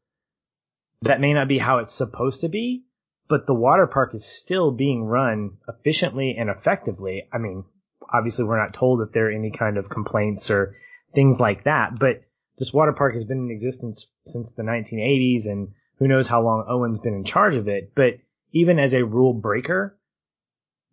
that 1.00 1.20
may 1.20 1.32
not 1.32 1.48
be 1.48 1.58
how 1.58 1.78
it's 1.78 1.94
supposed 1.94 2.42
to 2.42 2.48
be, 2.48 2.84
but 3.28 3.46
the 3.46 3.54
water 3.54 3.86
park 3.86 4.14
is 4.14 4.24
still 4.24 4.70
being 4.70 5.04
run 5.04 5.58
efficiently 5.68 6.36
and 6.38 6.50
effectively. 6.50 7.28
I 7.32 7.38
mean, 7.38 7.64
obviously 8.12 8.44
we're 8.44 8.62
not 8.62 8.74
told 8.74 9.00
that 9.00 9.12
there 9.12 9.28
are 9.28 9.32
any 9.32 9.50
kind 9.50 9.78
of 9.78 9.88
complaints 9.88 10.50
or 10.50 10.76
things 11.14 11.40
like 11.40 11.64
that, 11.64 11.98
but 11.98 12.22
this 12.58 12.72
water 12.72 12.92
park 12.92 13.14
has 13.14 13.24
been 13.24 13.46
in 13.46 13.50
existence 13.50 14.06
since 14.26 14.52
the 14.52 14.62
1980s 14.62 15.46
and 15.46 15.72
who 15.98 16.08
knows 16.08 16.28
how 16.28 16.42
long 16.42 16.66
Owen's 16.68 16.98
been 16.98 17.14
in 17.14 17.24
charge 17.24 17.54
of 17.54 17.68
it, 17.68 17.92
but 17.94 18.14
even 18.52 18.78
as 18.78 18.92
a 18.92 19.04
rule 19.04 19.32
breaker, 19.32 19.98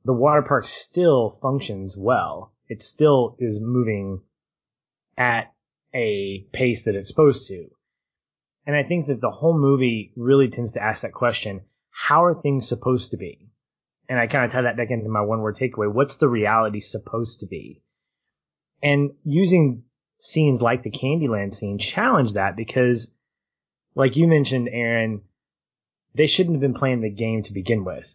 the 0.06 0.14
water 0.14 0.42
park 0.42 0.68
still 0.68 1.38
functions 1.42 1.96
well. 1.98 2.54
It 2.68 2.82
still 2.82 3.36
is 3.40 3.60
moving 3.60 4.22
at 5.18 5.52
a 5.94 6.48
pace 6.54 6.84
that 6.84 6.96
it's 6.96 7.10
supposed 7.10 7.48
to. 7.48 7.70
And 8.66 8.76
I 8.76 8.84
think 8.84 9.08
that 9.08 9.20
the 9.20 9.32
whole 9.32 9.58
movie 9.58 10.14
really 10.16 10.48
tends 10.50 10.74
to 10.74 10.84
ask 10.84 11.02
that 11.02 11.14
question, 11.14 11.62
how 12.02 12.24
are 12.24 12.34
things 12.34 12.68
supposed 12.68 13.12
to 13.12 13.18
be? 13.18 13.50
And 14.08 14.18
I 14.18 14.28
kind 14.28 14.46
of 14.46 14.52
tie 14.52 14.62
that 14.62 14.78
back 14.78 14.90
into 14.90 15.10
my 15.10 15.20
one 15.20 15.42
word 15.42 15.58
takeaway. 15.58 15.92
What's 15.92 16.16
the 16.16 16.30
reality 16.30 16.80
supposed 16.80 17.42
to 17.42 17.46
be? 17.46 17.84
And 18.82 19.12
using 19.26 19.84
scenes 20.18 20.62
like 20.62 20.82
the 20.82 20.92
Candyland 20.92 21.54
scene 21.54 21.78
challenge 21.78 22.34
that 22.34 22.56
because, 22.56 23.12
like 23.96 24.16
you 24.16 24.28
mentioned, 24.28 24.70
Aaron, 24.72 25.24
they 26.16 26.26
shouldn't 26.26 26.56
have 26.56 26.62
been 26.62 26.74
playing 26.74 27.02
the 27.02 27.10
game 27.10 27.44
to 27.44 27.54
begin 27.54 27.84
with 27.84 28.08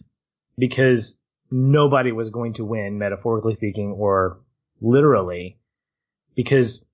because 0.56 1.18
nobody 1.50 2.10
was 2.10 2.30
going 2.30 2.54
to 2.54 2.64
win, 2.64 2.98
metaphorically 2.98 3.54
speaking, 3.54 3.92
or 3.92 4.40
literally, 4.80 5.58
because 6.34 6.86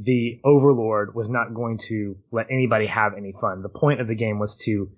the 0.00 0.40
overlord 0.44 1.14
was 1.14 1.28
not 1.28 1.54
going 1.54 1.76
to 1.88 2.16
let 2.30 2.46
anybody 2.50 2.86
have 2.86 3.12
any 3.18 3.34
fun. 3.38 3.62
The 3.62 3.68
point 3.68 4.00
of 4.00 4.08
the 4.08 4.16
game 4.16 4.38
was 4.38 4.56
to 4.64 4.90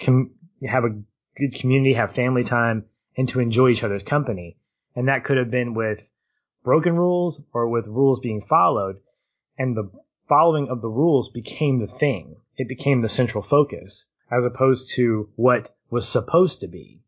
com- 0.00 0.32
have 0.66 0.84
a 0.84 1.00
good 1.36 1.54
community, 1.54 1.94
have 1.94 2.14
family 2.14 2.44
time, 2.44 2.84
and 3.16 3.28
to 3.28 3.40
enjoy 3.40 3.70
each 3.70 3.84
other's 3.84 4.02
company. 4.02 4.56
And 4.94 5.08
that 5.08 5.24
could 5.24 5.36
have 5.36 5.50
been 5.50 5.74
with 5.74 6.06
broken 6.64 6.96
rules 6.96 7.40
or 7.52 7.68
with 7.68 7.86
rules 7.86 8.20
being 8.20 8.42
followed. 8.48 8.96
And 9.56 9.76
the 9.76 9.90
following 10.28 10.68
of 10.68 10.82
the 10.82 10.88
rules 10.88 11.30
became 11.30 11.78
the 11.78 11.86
thing. 11.86 12.36
It 12.56 12.68
became 12.68 13.02
the 13.02 13.08
central 13.08 13.42
focus 13.42 14.06
as 14.30 14.44
opposed 14.44 14.90
to 14.94 15.28
what 15.36 15.70
was 15.90 16.08
supposed 16.08 16.60
to 16.60 16.68
be. 16.68 17.00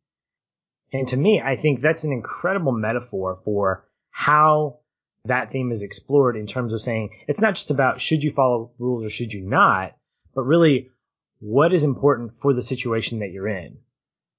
And 0.92 1.06
to 1.08 1.16
me, 1.16 1.40
I 1.44 1.56
think 1.56 1.80
that's 1.80 2.04
an 2.04 2.12
incredible 2.12 2.72
metaphor 2.72 3.40
for 3.44 3.84
how 4.10 4.78
that 5.24 5.52
theme 5.52 5.70
is 5.70 5.82
explored 5.82 6.36
in 6.36 6.46
terms 6.46 6.72
of 6.72 6.80
saying 6.80 7.10
it's 7.28 7.40
not 7.40 7.54
just 7.54 7.70
about 7.70 8.00
should 8.00 8.22
you 8.22 8.32
follow 8.32 8.70
rules 8.78 9.04
or 9.04 9.10
should 9.10 9.32
you 9.32 9.42
not, 9.42 9.94
but 10.34 10.42
really 10.42 10.90
what 11.40 11.72
is 11.72 11.82
important 11.82 12.32
for 12.40 12.52
the 12.52 12.62
situation 12.62 13.20
that 13.20 13.32
you're 13.32 13.48
in. 13.48 13.78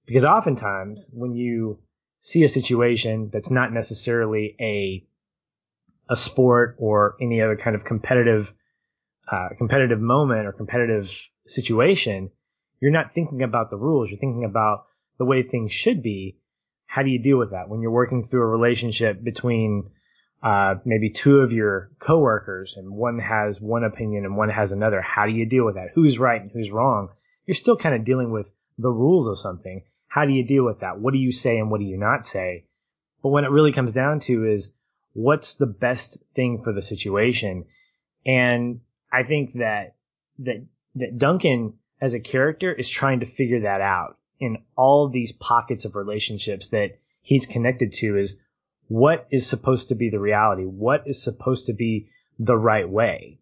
Because 0.05 0.23
oftentimes 0.23 1.09
when 1.11 1.35
you 1.35 1.79
see 2.19 2.43
a 2.43 2.49
situation 2.49 3.29
that's 3.33 3.49
not 3.49 3.73
necessarily 3.73 4.55
a 4.59 5.05
a 6.09 6.15
sport 6.15 6.75
or 6.77 7.15
any 7.21 7.41
other 7.41 7.55
kind 7.55 7.75
of 7.75 7.83
competitive 7.83 8.51
uh, 9.31 9.49
competitive 9.57 9.99
moment 9.99 10.45
or 10.45 10.51
competitive 10.51 11.09
situation, 11.47 12.29
you're 12.79 12.91
not 12.91 13.13
thinking 13.13 13.43
about 13.43 13.69
the 13.69 13.77
rules. 13.77 14.09
You're 14.09 14.19
thinking 14.19 14.43
about 14.43 14.85
the 15.17 15.25
way 15.25 15.43
things 15.43 15.73
should 15.73 16.03
be. 16.03 16.37
How 16.85 17.03
do 17.03 17.09
you 17.09 17.19
deal 17.19 17.37
with 17.37 17.51
that 17.51 17.69
when 17.69 17.81
you're 17.81 17.91
working 17.91 18.27
through 18.27 18.41
a 18.41 18.47
relationship 18.47 19.23
between 19.23 19.91
uh, 20.43 20.75
maybe 20.85 21.09
two 21.09 21.39
of 21.39 21.51
your 21.51 21.91
coworkers 21.99 22.75
and 22.77 22.91
one 22.91 23.19
has 23.19 23.61
one 23.61 23.83
opinion 23.83 24.25
and 24.25 24.35
one 24.35 24.49
has 24.49 24.71
another? 24.71 25.01
How 25.01 25.25
do 25.25 25.31
you 25.31 25.45
deal 25.45 25.65
with 25.65 25.75
that? 25.75 25.89
Who's 25.93 26.17
right 26.17 26.41
and 26.41 26.51
who's 26.51 26.71
wrong? 26.71 27.09
You're 27.45 27.55
still 27.55 27.77
kind 27.77 27.95
of 27.95 28.05
dealing 28.05 28.31
with 28.31 28.47
the 28.77 28.89
rules 28.89 29.27
of 29.27 29.39
something. 29.39 29.83
How 30.07 30.25
do 30.25 30.31
you 30.31 30.45
deal 30.45 30.65
with 30.65 30.79
that? 30.79 30.99
What 30.99 31.13
do 31.13 31.19
you 31.19 31.31
say 31.31 31.57
and 31.57 31.69
what 31.69 31.79
do 31.79 31.85
you 31.85 31.97
not 31.97 32.25
say? 32.25 32.65
But 33.21 33.29
when 33.29 33.45
it 33.45 33.51
really 33.51 33.71
comes 33.71 33.91
down 33.91 34.19
to 34.21 34.45
is 34.45 34.73
what's 35.13 35.55
the 35.55 35.67
best 35.67 36.17
thing 36.35 36.63
for 36.63 36.73
the 36.73 36.81
situation? 36.81 37.65
And 38.25 38.81
I 39.11 39.23
think 39.23 39.53
that, 39.55 39.95
that, 40.39 40.65
that 40.95 41.17
Duncan 41.17 41.73
as 41.99 42.13
a 42.13 42.19
character 42.19 42.73
is 42.73 42.89
trying 42.89 43.19
to 43.19 43.25
figure 43.25 43.61
that 43.61 43.81
out 43.81 44.17
in 44.39 44.57
all 44.75 45.07
these 45.07 45.31
pockets 45.31 45.85
of 45.85 45.95
relationships 45.95 46.67
that 46.69 46.97
he's 47.21 47.45
connected 47.45 47.93
to 47.93 48.17
is 48.17 48.39
what 48.91 49.25
is 49.31 49.47
supposed 49.47 49.87
to 49.87 49.95
be 49.95 50.09
the 50.09 50.19
reality? 50.19 50.63
What 50.63 51.03
is 51.05 51.23
supposed 51.23 51.67
to 51.67 51.73
be 51.73 52.09
the 52.37 52.57
right 52.57 52.89
way? 52.89 53.39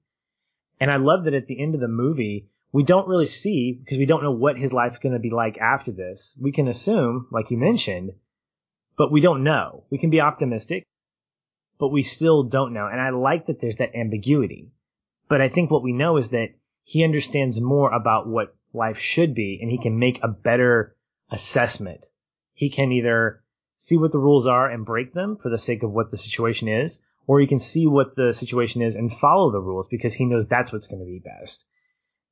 And 0.80 0.91
I 0.91 0.97
love 0.97 1.23
that 1.23 1.34
at 1.34 1.47
the 1.47 1.59
end 1.59 1.73
of 1.73 1.81
the 1.81 1.88
movie, 1.88 2.49
we 2.71 2.84
don't 2.84 3.07
really 3.07 3.26
see 3.26 3.73
because 3.73 3.97
we 3.97 4.05
don't 4.05 4.21
know 4.21 4.31
what 4.31 4.59
his 4.59 4.71
life's 4.71 4.99
going 4.99 5.13
to 5.13 5.19
be 5.19 5.31
like 5.31 5.57
after 5.57 5.91
this. 5.91 6.38
We 6.39 6.51
can 6.51 6.67
assume, 6.67 7.26
like 7.31 7.49
you 7.49 7.57
mentioned, 7.57 8.11
but 8.95 9.11
we 9.11 9.21
don't 9.21 9.43
know. 9.43 9.85
We 9.89 9.97
can 9.97 10.11
be 10.11 10.21
optimistic, 10.21 10.85
but 11.80 11.88
we 11.88 12.03
still 12.03 12.43
don't 12.43 12.71
know. 12.71 12.85
And 12.85 13.01
I 13.01 13.09
like 13.09 13.47
that 13.47 13.59
there's 13.59 13.77
that 13.77 13.95
ambiguity. 13.95 14.69
But 15.30 15.41
I 15.41 15.49
think 15.49 15.71
what 15.71 15.81
we 15.81 15.93
know 15.93 16.17
is 16.17 16.30
that 16.30 16.49
he 16.84 17.03
understands 17.03 17.59
more 17.59 17.91
about 17.91 18.27
what 18.27 18.55
life 18.71 18.99
should 18.99 19.34
be 19.34 19.57
and 19.59 19.71
he 19.71 19.80
can 19.80 19.97
make 19.97 20.19
a 20.21 20.27
better 20.27 20.95
assessment. 21.31 22.05
He 22.53 22.69
can 22.69 22.91
either 22.91 23.41
see 23.81 23.97
what 23.97 24.11
the 24.11 24.19
rules 24.19 24.45
are 24.45 24.69
and 24.69 24.85
break 24.85 25.14
them 25.14 25.38
for 25.38 25.49
the 25.49 25.57
sake 25.57 25.84
of 25.84 25.91
what 25.91 26.11
the 26.11 26.18
situation 26.18 26.68
is, 26.68 26.99
or 27.27 27.39
you 27.39 27.47
can 27.47 27.61
see 27.61 27.88
what 27.88 28.14
the 28.14 28.34
situation 28.34 28.81
is 28.81 28.95
and 28.95 29.11
follow 29.11 29.51
the 29.51 29.61
rules 29.61 29.88
because 29.89 30.14
he 30.14 30.26
knows 30.26 30.45
that's 30.45 30.73
what's 30.73 30.89
going 30.89 30.99
to 30.99 31.06
be 31.06 31.19
best. 31.23 31.65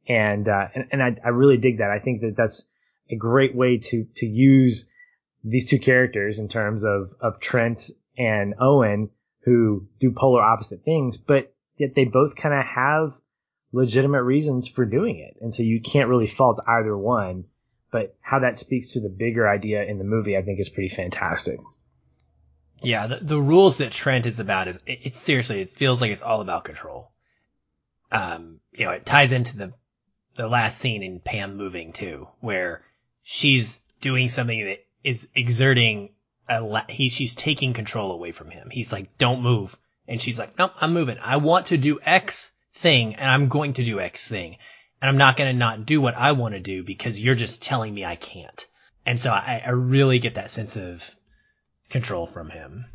And, 0.09 0.49
uh, 0.49 0.67
and, 0.75 0.87
and 0.91 1.01
I, 1.01 1.15
I 1.23 1.29
really 1.29 1.55
dig 1.55 1.77
that. 1.77 1.89
I 1.89 1.99
think 1.99 2.19
that 2.19 2.35
that's 2.35 2.67
a 3.09 3.15
great 3.15 3.55
way 3.55 3.77
to, 3.77 4.05
to 4.17 4.25
use 4.25 4.87
these 5.41 5.69
two 5.69 5.79
characters 5.79 6.37
in 6.37 6.49
terms 6.49 6.83
of, 6.83 7.13
of 7.21 7.39
Trent 7.39 7.91
and 8.17 8.55
Owen 8.59 9.09
who 9.45 9.87
do 10.01 10.11
polar 10.11 10.41
opposite 10.41 10.83
things, 10.83 11.15
but 11.17 11.53
yet 11.77 11.95
they 11.95 12.03
both 12.03 12.35
kind 12.35 12.53
of 12.53 12.65
have 12.65 13.13
legitimate 13.71 14.23
reasons 14.23 14.67
for 14.67 14.85
doing 14.85 15.19
it. 15.19 15.37
And 15.39 15.55
so 15.55 15.63
you 15.63 15.79
can't 15.79 16.09
really 16.09 16.27
fault 16.27 16.59
either 16.67 16.97
one. 16.97 17.45
But 17.91 18.15
how 18.21 18.39
that 18.39 18.59
speaks 18.59 18.93
to 18.93 18.99
the 18.99 19.09
bigger 19.09 19.47
idea 19.47 19.83
in 19.83 19.97
the 19.97 20.03
movie, 20.03 20.37
I 20.37 20.41
think 20.41 20.59
is 20.59 20.69
pretty 20.69 20.93
fantastic. 20.93 21.59
Yeah, 22.81 23.07
the, 23.07 23.15
the 23.17 23.41
rules 23.41 23.77
that 23.77 23.91
Trent 23.91 24.25
is 24.25 24.39
about 24.39 24.67
is 24.67 24.77
it, 24.85 24.99
it's 25.03 25.19
seriously 25.19 25.61
it 25.61 25.69
feels 25.69 26.01
like 26.01 26.11
it's 26.11 26.21
all 26.21 26.41
about 26.41 26.65
control. 26.65 27.11
Um, 28.11 28.59
you 28.71 28.85
know, 28.85 28.91
it 28.91 29.05
ties 29.05 29.31
into 29.31 29.57
the 29.57 29.73
the 30.35 30.47
last 30.47 30.77
scene 30.77 31.01
in 31.01 31.19
Pam 31.19 31.57
moving 31.57 31.93
too, 31.93 32.27
where 32.39 32.83
she's 33.23 33.79
doing 34.01 34.29
something 34.29 34.65
that 34.65 34.85
is 35.03 35.27
exerting 35.33 36.13
a 36.47 36.61
la- 36.61 36.85
he 36.87 37.09
she's 37.09 37.33
taking 37.33 37.73
control 37.73 38.11
away 38.11 38.31
from 38.31 38.51
him. 38.51 38.69
He's 38.69 38.93
like, 38.93 39.17
"Don't 39.17 39.41
move," 39.41 39.75
and 40.07 40.21
she's 40.21 40.37
like, 40.37 40.57
"Nope, 40.57 40.73
I'm 40.79 40.93
moving. 40.93 41.17
I 41.19 41.37
want 41.37 41.67
to 41.67 41.77
do 41.77 41.99
X 42.01 42.53
thing 42.77 43.15
and 43.15 43.29
I'm 43.29 43.47
going 43.47 43.73
to 43.73 43.83
do 43.83 43.99
X 43.99 44.29
thing. 44.29 44.57
And 45.01 45.09
I'm 45.09 45.17
not 45.17 45.37
going 45.37 45.51
to 45.51 45.57
not 45.57 45.85
do 45.85 46.01
what 46.01 46.15
I 46.15 46.31
want 46.31 46.55
to 46.55 46.59
do 46.59 46.83
because 46.83 47.19
you're 47.19 47.35
just 47.35 47.61
telling 47.61 47.93
me 47.93 48.03
I 48.03 48.15
can't. 48.15 48.65
And 49.05 49.19
so 49.19 49.31
I, 49.31 49.61
I 49.65 49.69
really 49.69 50.19
get 50.19 50.35
that 50.35 50.49
sense 50.49 50.75
of 50.75 51.15
control 51.89 52.25
from 52.25 52.49
him. 52.49 52.85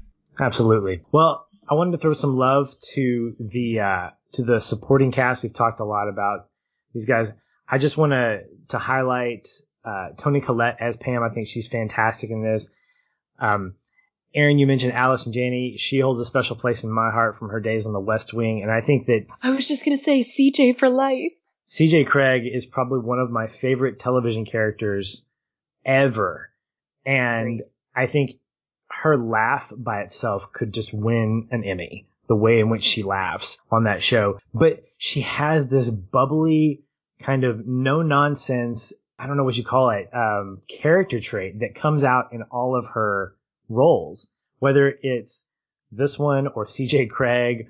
Absolutely. 0.41 1.03
Well, 1.13 1.47
I 1.71 1.75
wanted 1.75 1.93
to 1.93 1.99
throw 1.99 2.13
some 2.13 2.37
love 2.37 2.75
to 2.95 3.37
the, 3.39 3.81
uh, 3.81 4.11
to 4.33 4.43
the 4.43 4.61
supporting 4.61 5.13
cast. 5.13 5.43
We've 5.43 5.55
talked 5.55 5.81
a 5.81 5.85
lot 5.85 6.09
about 6.09 6.49
these 6.93 7.07
guys. 7.07 7.31
I 7.69 7.79
just 7.79 7.97
want 7.97 8.13
to, 8.13 8.43
to 8.69 8.79
highlight, 8.79 9.49
uh, 9.85 10.11
Toni 10.17 10.41
Collette 10.41 10.79
as 10.81 10.97
Pam. 10.97 11.23
I 11.23 11.31
think 11.31 11.49
she's 11.49 11.69
fantastic 11.69 12.31
in 12.31 12.43
this. 12.43 12.69
Um, 13.39 13.77
Aaron, 14.35 14.59
you 14.59 14.67
mentioned 14.67 14.93
Allison 14.93 15.33
Janney. 15.33 15.77
She 15.79 16.01
holds 16.01 16.21
a 16.21 16.25
special 16.25 16.57
place 16.57 16.85
in 16.85 16.91
my 16.91 17.11
heart 17.11 17.39
from 17.39 17.51
her 17.51 17.61
days 17.61 17.87
on 17.87 17.93
the 17.93 18.01
West 18.01 18.33
Wing. 18.33 18.63
And 18.63 18.71
I 18.71 18.81
think 18.81 19.07
that 19.07 19.27
I 19.43 19.51
was 19.51 19.69
just 19.69 19.85
going 19.85 19.97
to 19.97 20.03
say 20.03 20.21
CJ 20.21 20.79
for 20.79 20.89
life. 20.89 21.33
CJ 21.69 22.07
Cregg 22.09 22.53
is 22.53 22.67
probably 22.67 23.01
one 23.01 23.19
of 23.19 23.31
my 23.31 23.47
favorite 23.47 23.99
television 23.99 24.45
characters 24.45 25.25
ever. 25.85 26.51
And 27.05 27.59
Great. 27.59 27.69
I 27.95 28.07
think 28.07 28.33
her 28.89 29.17
laugh 29.17 29.73
by 29.77 30.03
itself 30.03 30.53
could 30.53 30.73
just 30.73 30.93
win 30.93 31.49
an 31.51 31.65
Emmy. 31.65 32.07
The 32.29 32.37
way 32.37 32.61
in 32.61 32.71
which 32.71 32.85
she 32.85 33.03
laughs 33.03 33.59
on 33.71 33.85
that 33.85 34.03
show. 34.03 34.39
But 34.55 34.85
she 34.97 35.23
has 35.23 35.67
this 35.67 35.91
bubbly 35.91 36.85
kind 37.21 37.45
of 37.45 37.67
no 37.67 38.03
nonsense, 38.03 38.93
I 39.19 39.27
don't 39.27 39.37
know 39.37 39.45
what 39.45 39.57
you 39.57 39.65
call 39.65 39.91
it, 39.91 40.09
um, 40.15 40.63
character 40.69 41.21
trait 41.21 41.61
that 41.61 41.75
comes 41.75 42.05
out 42.05 42.33
in 42.33 42.43
all 42.45 42.77
of 42.77 42.87
her 42.87 43.35
roles, 43.69 44.29
whether 44.61 44.95
it's 45.03 45.45
this 45.91 46.19
one 46.19 46.47
or 46.47 46.67
CJ 46.67 47.11
Cregg 47.11 47.67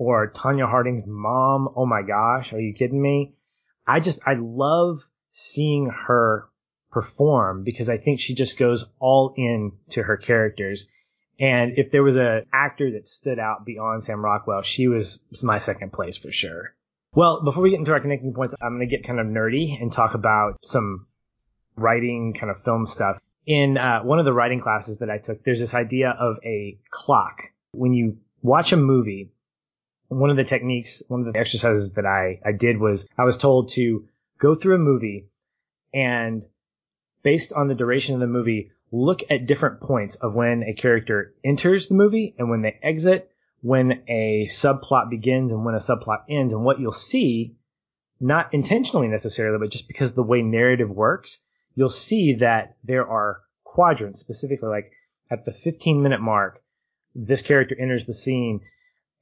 or 0.00 0.32
Tonya 0.32 0.66
Harding's 0.66 1.06
mom. 1.06 1.68
Oh 1.76 1.84
my 1.84 2.00
gosh, 2.00 2.54
are 2.54 2.60
you 2.60 2.72
kidding 2.72 3.00
me? 3.00 3.34
I 3.86 4.00
just, 4.00 4.18
I 4.26 4.34
love 4.34 5.00
seeing 5.28 5.90
her 6.06 6.48
perform 6.90 7.64
because 7.64 7.90
I 7.90 7.98
think 7.98 8.18
she 8.18 8.34
just 8.34 8.58
goes 8.58 8.86
all 8.98 9.34
in 9.36 9.72
to 9.90 10.02
her 10.02 10.16
characters. 10.16 10.88
And 11.38 11.78
if 11.78 11.92
there 11.92 12.02
was 12.02 12.16
an 12.16 12.46
actor 12.50 12.92
that 12.92 13.08
stood 13.08 13.38
out 13.38 13.66
beyond 13.66 14.02
Sam 14.02 14.24
Rockwell, 14.24 14.62
she 14.62 14.88
was 14.88 15.22
my 15.42 15.58
second 15.58 15.92
place 15.92 16.16
for 16.16 16.32
sure. 16.32 16.74
Well, 17.12 17.42
before 17.44 17.62
we 17.62 17.70
get 17.70 17.80
into 17.80 17.92
our 17.92 18.00
connecting 18.00 18.32
points, 18.32 18.54
I'm 18.58 18.78
going 18.78 18.88
to 18.88 18.96
get 18.96 19.06
kind 19.06 19.20
of 19.20 19.26
nerdy 19.26 19.80
and 19.80 19.92
talk 19.92 20.14
about 20.14 20.56
some 20.64 21.06
writing 21.76 22.34
kind 22.34 22.50
of 22.50 22.64
film 22.64 22.86
stuff 22.86 23.18
in 23.46 23.76
uh, 23.76 24.00
one 24.00 24.18
of 24.18 24.24
the 24.24 24.32
writing 24.32 24.60
classes 24.60 24.98
that 24.98 25.10
I 25.10 25.18
took, 25.18 25.42
there's 25.44 25.60
this 25.60 25.74
idea 25.74 26.10
of 26.10 26.36
a 26.44 26.78
clock. 26.90 27.42
When 27.72 27.92
you 27.92 28.18
watch 28.42 28.72
a 28.72 28.76
movie, 28.76 29.32
one 30.10 30.28
of 30.28 30.36
the 30.36 30.44
techniques, 30.44 31.02
one 31.06 31.24
of 31.26 31.32
the 31.32 31.38
exercises 31.38 31.92
that 31.92 32.04
I, 32.04 32.40
I 32.44 32.50
did 32.50 32.78
was 32.78 33.06
I 33.16 33.24
was 33.24 33.36
told 33.36 33.70
to 33.70 34.08
go 34.40 34.56
through 34.56 34.74
a 34.74 34.78
movie 34.78 35.28
and 35.94 36.42
based 37.22 37.52
on 37.52 37.68
the 37.68 37.76
duration 37.76 38.14
of 38.14 38.20
the 38.20 38.26
movie, 38.26 38.72
look 38.90 39.20
at 39.30 39.46
different 39.46 39.80
points 39.80 40.16
of 40.16 40.34
when 40.34 40.64
a 40.64 40.74
character 40.74 41.34
enters 41.44 41.86
the 41.86 41.94
movie 41.94 42.34
and 42.38 42.50
when 42.50 42.62
they 42.62 42.76
exit, 42.82 43.30
when 43.62 44.02
a 44.08 44.48
subplot 44.50 45.10
begins 45.10 45.52
and 45.52 45.64
when 45.64 45.76
a 45.76 45.78
subplot 45.78 46.24
ends. 46.28 46.52
And 46.52 46.64
what 46.64 46.80
you'll 46.80 46.90
see, 46.90 47.54
not 48.18 48.52
intentionally 48.52 49.06
necessarily, 49.06 49.58
but 49.58 49.70
just 49.70 49.86
because 49.86 50.12
the 50.14 50.24
way 50.24 50.42
narrative 50.42 50.90
works, 50.90 51.38
you'll 51.76 51.88
see 51.88 52.34
that 52.40 52.76
there 52.82 53.06
are 53.06 53.42
quadrants, 53.62 54.18
specifically 54.18 54.70
like 54.70 54.90
at 55.30 55.44
the 55.44 55.52
15 55.52 56.02
minute 56.02 56.20
mark, 56.20 56.60
this 57.14 57.42
character 57.42 57.76
enters 57.78 58.06
the 58.06 58.14
scene 58.14 58.60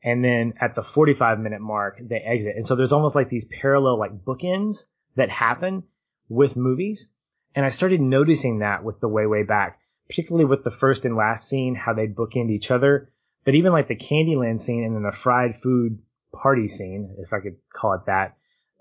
and 0.02 0.24
then 0.24 0.54
at 0.60 0.74
the 0.74 0.82
45 0.82 1.40
minute 1.40 1.60
mark, 1.60 1.98
they 2.00 2.16
exit. 2.16 2.56
And 2.56 2.66
so 2.66 2.76
there's 2.76 2.92
almost 2.92 3.14
like 3.14 3.28
these 3.28 3.46
parallel 3.46 3.98
like 3.98 4.24
bookends 4.24 4.84
that 5.16 5.30
happen 5.30 5.84
with 6.28 6.56
movies. 6.56 7.10
And 7.54 7.66
I 7.66 7.70
started 7.70 8.00
noticing 8.00 8.60
that 8.60 8.84
with 8.84 9.00
the 9.00 9.08
way, 9.08 9.26
way 9.26 9.42
back, 9.42 9.80
particularly 10.08 10.44
with 10.44 10.62
the 10.62 10.70
first 10.70 11.04
and 11.04 11.16
last 11.16 11.48
scene, 11.48 11.74
how 11.74 11.94
they 11.94 12.06
bookend 12.06 12.50
each 12.50 12.70
other. 12.70 13.12
But 13.44 13.54
even 13.54 13.72
like 13.72 13.88
the 13.88 13.96
Candyland 13.96 14.60
scene 14.60 14.84
and 14.84 14.94
then 14.94 15.02
the 15.02 15.16
fried 15.16 15.56
food 15.62 15.98
party 16.32 16.68
scene, 16.68 17.16
if 17.18 17.32
I 17.32 17.40
could 17.40 17.56
call 17.74 17.94
it 17.94 18.06
that, 18.06 18.36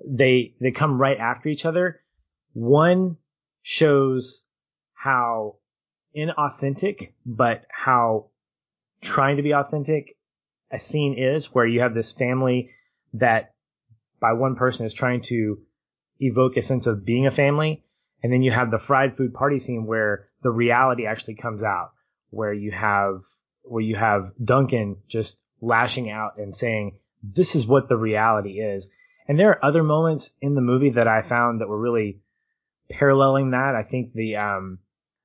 they, 0.06 0.54
they 0.62 0.72
come 0.72 1.00
right 1.00 1.18
after 1.18 1.50
each 1.50 1.66
other. 1.66 2.02
One 2.54 3.18
shows 3.64 4.44
how 4.94 5.56
inauthentic, 6.16 7.14
but 7.26 7.64
how 7.70 8.30
trying 9.02 9.38
to 9.38 9.44
be 9.44 9.54
authentic 9.54 10.17
a 10.72 10.80
scene 10.80 11.16
is 11.18 11.54
where 11.54 11.66
you 11.66 11.82
have 11.82 11.94
this 11.94 12.12
family 12.12 12.72
that 13.14 13.54
by 14.20 14.34
one 14.34 14.56
person 14.56 14.86
is 14.86 14.94
trying 14.94 15.22
to 15.22 15.60
evoke 16.20 16.58
a 16.58 16.62
sense 16.62 16.88
of 16.88 17.06
being 17.06 17.28
a 17.28 17.32
family. 17.32 17.84
And 18.24 18.34
then 18.34 18.42
you 18.42 18.52
have 18.52 18.72
the 18.72 18.80
fried 18.80 19.16
food 19.16 19.34
party 19.34 19.60
scene 19.60 19.86
where 19.86 20.28
the 20.42 20.52
reality 20.52 21.06
actually 21.06 21.36
comes 21.36 21.64
out, 21.64 21.92
where 22.32 22.54
you 22.54 22.72
have, 22.72 23.22
where 23.64 23.84
you 23.84 23.96
have 23.96 24.32
Duncan 24.44 24.98
just 25.08 25.42
lashing 25.62 26.10
out 26.10 26.38
and 26.38 26.56
saying, 26.56 26.98
this 27.24 27.56
is 27.56 27.66
what 27.66 27.90
the 27.90 27.98
reality 27.98 28.60
is. 28.60 28.90
And 29.28 29.40
there 29.40 29.50
are 29.52 29.66
other 29.66 29.84
moments 29.84 30.32
in 30.42 30.56
the 30.56 30.62
movie 30.62 30.92
that 30.92 31.08
I 31.08 31.22
found 31.22 31.62
that 31.62 31.68
were 31.68 31.80
really 31.80 32.22
paralleling 32.90 33.52
that. 33.52 33.76
I 33.76 33.84
think 33.84 34.14
the, 34.14 34.38
um, 34.38 34.80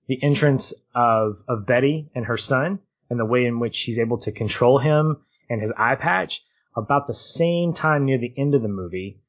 the 0.06 0.22
entrance 0.22 0.74
of, 0.94 1.38
of 1.48 1.66
Betty 1.66 2.10
and 2.14 2.26
her 2.26 2.36
son 2.36 2.80
and 3.08 3.18
the 3.18 3.24
way 3.24 3.46
in 3.46 3.60
which 3.60 3.76
she's 3.76 3.98
able 3.98 4.18
to 4.18 4.32
control 4.32 4.78
him 4.78 5.18
and 5.52 5.60
his 5.60 5.72
eye 5.76 5.94
patch 5.94 6.42
about 6.74 7.06
the 7.06 7.14
same 7.14 7.74
time 7.74 8.06
near 8.06 8.18
the 8.18 8.32
end 8.36 8.54
of 8.54 8.62
the 8.62 8.68
movie 8.68 9.20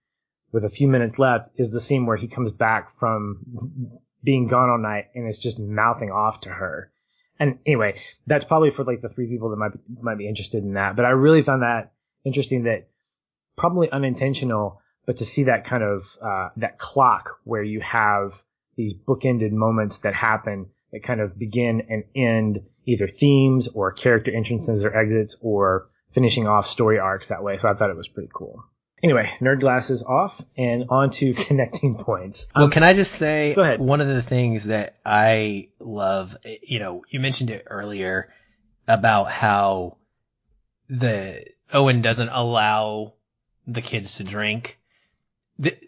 with 0.53 0.63
a 0.63 0.69
few 0.69 0.87
minutes 0.87 1.19
left 1.19 1.49
is 1.57 1.69
the 1.69 1.81
scene 1.81 2.05
where 2.05 2.15
he 2.15 2.27
comes 2.27 2.51
back 2.51 2.97
from 2.97 3.99
being 4.23 4.47
gone 4.47 4.69
all 4.69 4.77
night 4.77 5.07
and 5.13 5.27
is 5.27 5.39
just 5.39 5.59
mouthing 5.59 6.11
off 6.11 6.39
to 6.41 6.49
her. 6.49 6.91
And 7.39 7.59
anyway, 7.65 7.99
that's 8.25 8.45
probably 8.45 8.71
for 8.71 8.85
like 8.85 9.01
the 9.01 9.09
three 9.09 9.27
people 9.27 9.49
that 9.49 9.57
might 9.57 9.73
be, 9.73 9.79
might 10.01 10.17
be 10.17 10.29
interested 10.29 10.63
in 10.63 10.75
that. 10.75 10.95
But 10.95 11.03
I 11.03 11.09
really 11.09 11.41
found 11.41 11.63
that 11.63 11.91
interesting 12.23 12.63
that 12.63 12.87
probably 13.57 13.91
unintentional, 13.91 14.79
but 15.05 15.17
to 15.17 15.25
see 15.25 15.43
that 15.43 15.65
kind 15.65 15.83
of, 15.83 16.05
uh, 16.21 16.49
that 16.57 16.77
clock 16.77 17.39
where 17.43 17.63
you 17.63 17.81
have 17.81 18.31
these 18.77 18.93
bookended 18.93 19.51
moments 19.51 19.97
that 19.99 20.13
happen 20.13 20.67
that 20.93 21.03
kind 21.03 21.19
of 21.19 21.37
begin 21.37 21.81
and 21.89 22.03
end 22.15 22.59
either 22.85 23.07
themes 23.07 23.67
or 23.67 23.91
character 23.91 24.31
entrances 24.33 24.85
or 24.85 24.95
exits 24.95 25.35
or 25.41 25.87
finishing 26.13 26.47
off 26.47 26.67
story 26.67 26.99
arcs 26.99 27.29
that 27.29 27.43
way. 27.43 27.57
So 27.57 27.69
I 27.69 27.73
thought 27.73 27.89
it 27.89 27.97
was 27.97 28.07
pretty 28.07 28.29
cool. 28.33 28.63
Anyway, 29.03 29.29
nerd 29.41 29.59
glasses 29.59 30.01
off 30.01 30.41
and 30.57 30.85
on 30.89 31.11
to 31.11 31.33
connecting 31.47 31.95
points. 31.95 32.47
Well, 32.55 32.65
um, 32.65 32.71
can 32.71 32.83
I 32.83 32.93
just 32.93 33.13
say 33.13 33.53
one 33.77 33.99
of 33.99 34.07
the 34.07 34.21
things 34.21 34.65
that 34.65 34.95
I 35.05 35.69
love, 35.79 36.37
you 36.61 36.79
know, 36.79 37.03
you 37.09 37.19
mentioned 37.19 37.49
it 37.49 37.65
earlier 37.69 38.33
about 38.87 39.29
how 39.29 39.97
the 40.87 41.45
Owen 41.73 42.01
doesn't 42.01 42.29
allow 42.29 43.13
the 43.67 43.81
kids 43.81 44.17
to 44.17 44.23
drink. 44.23 44.79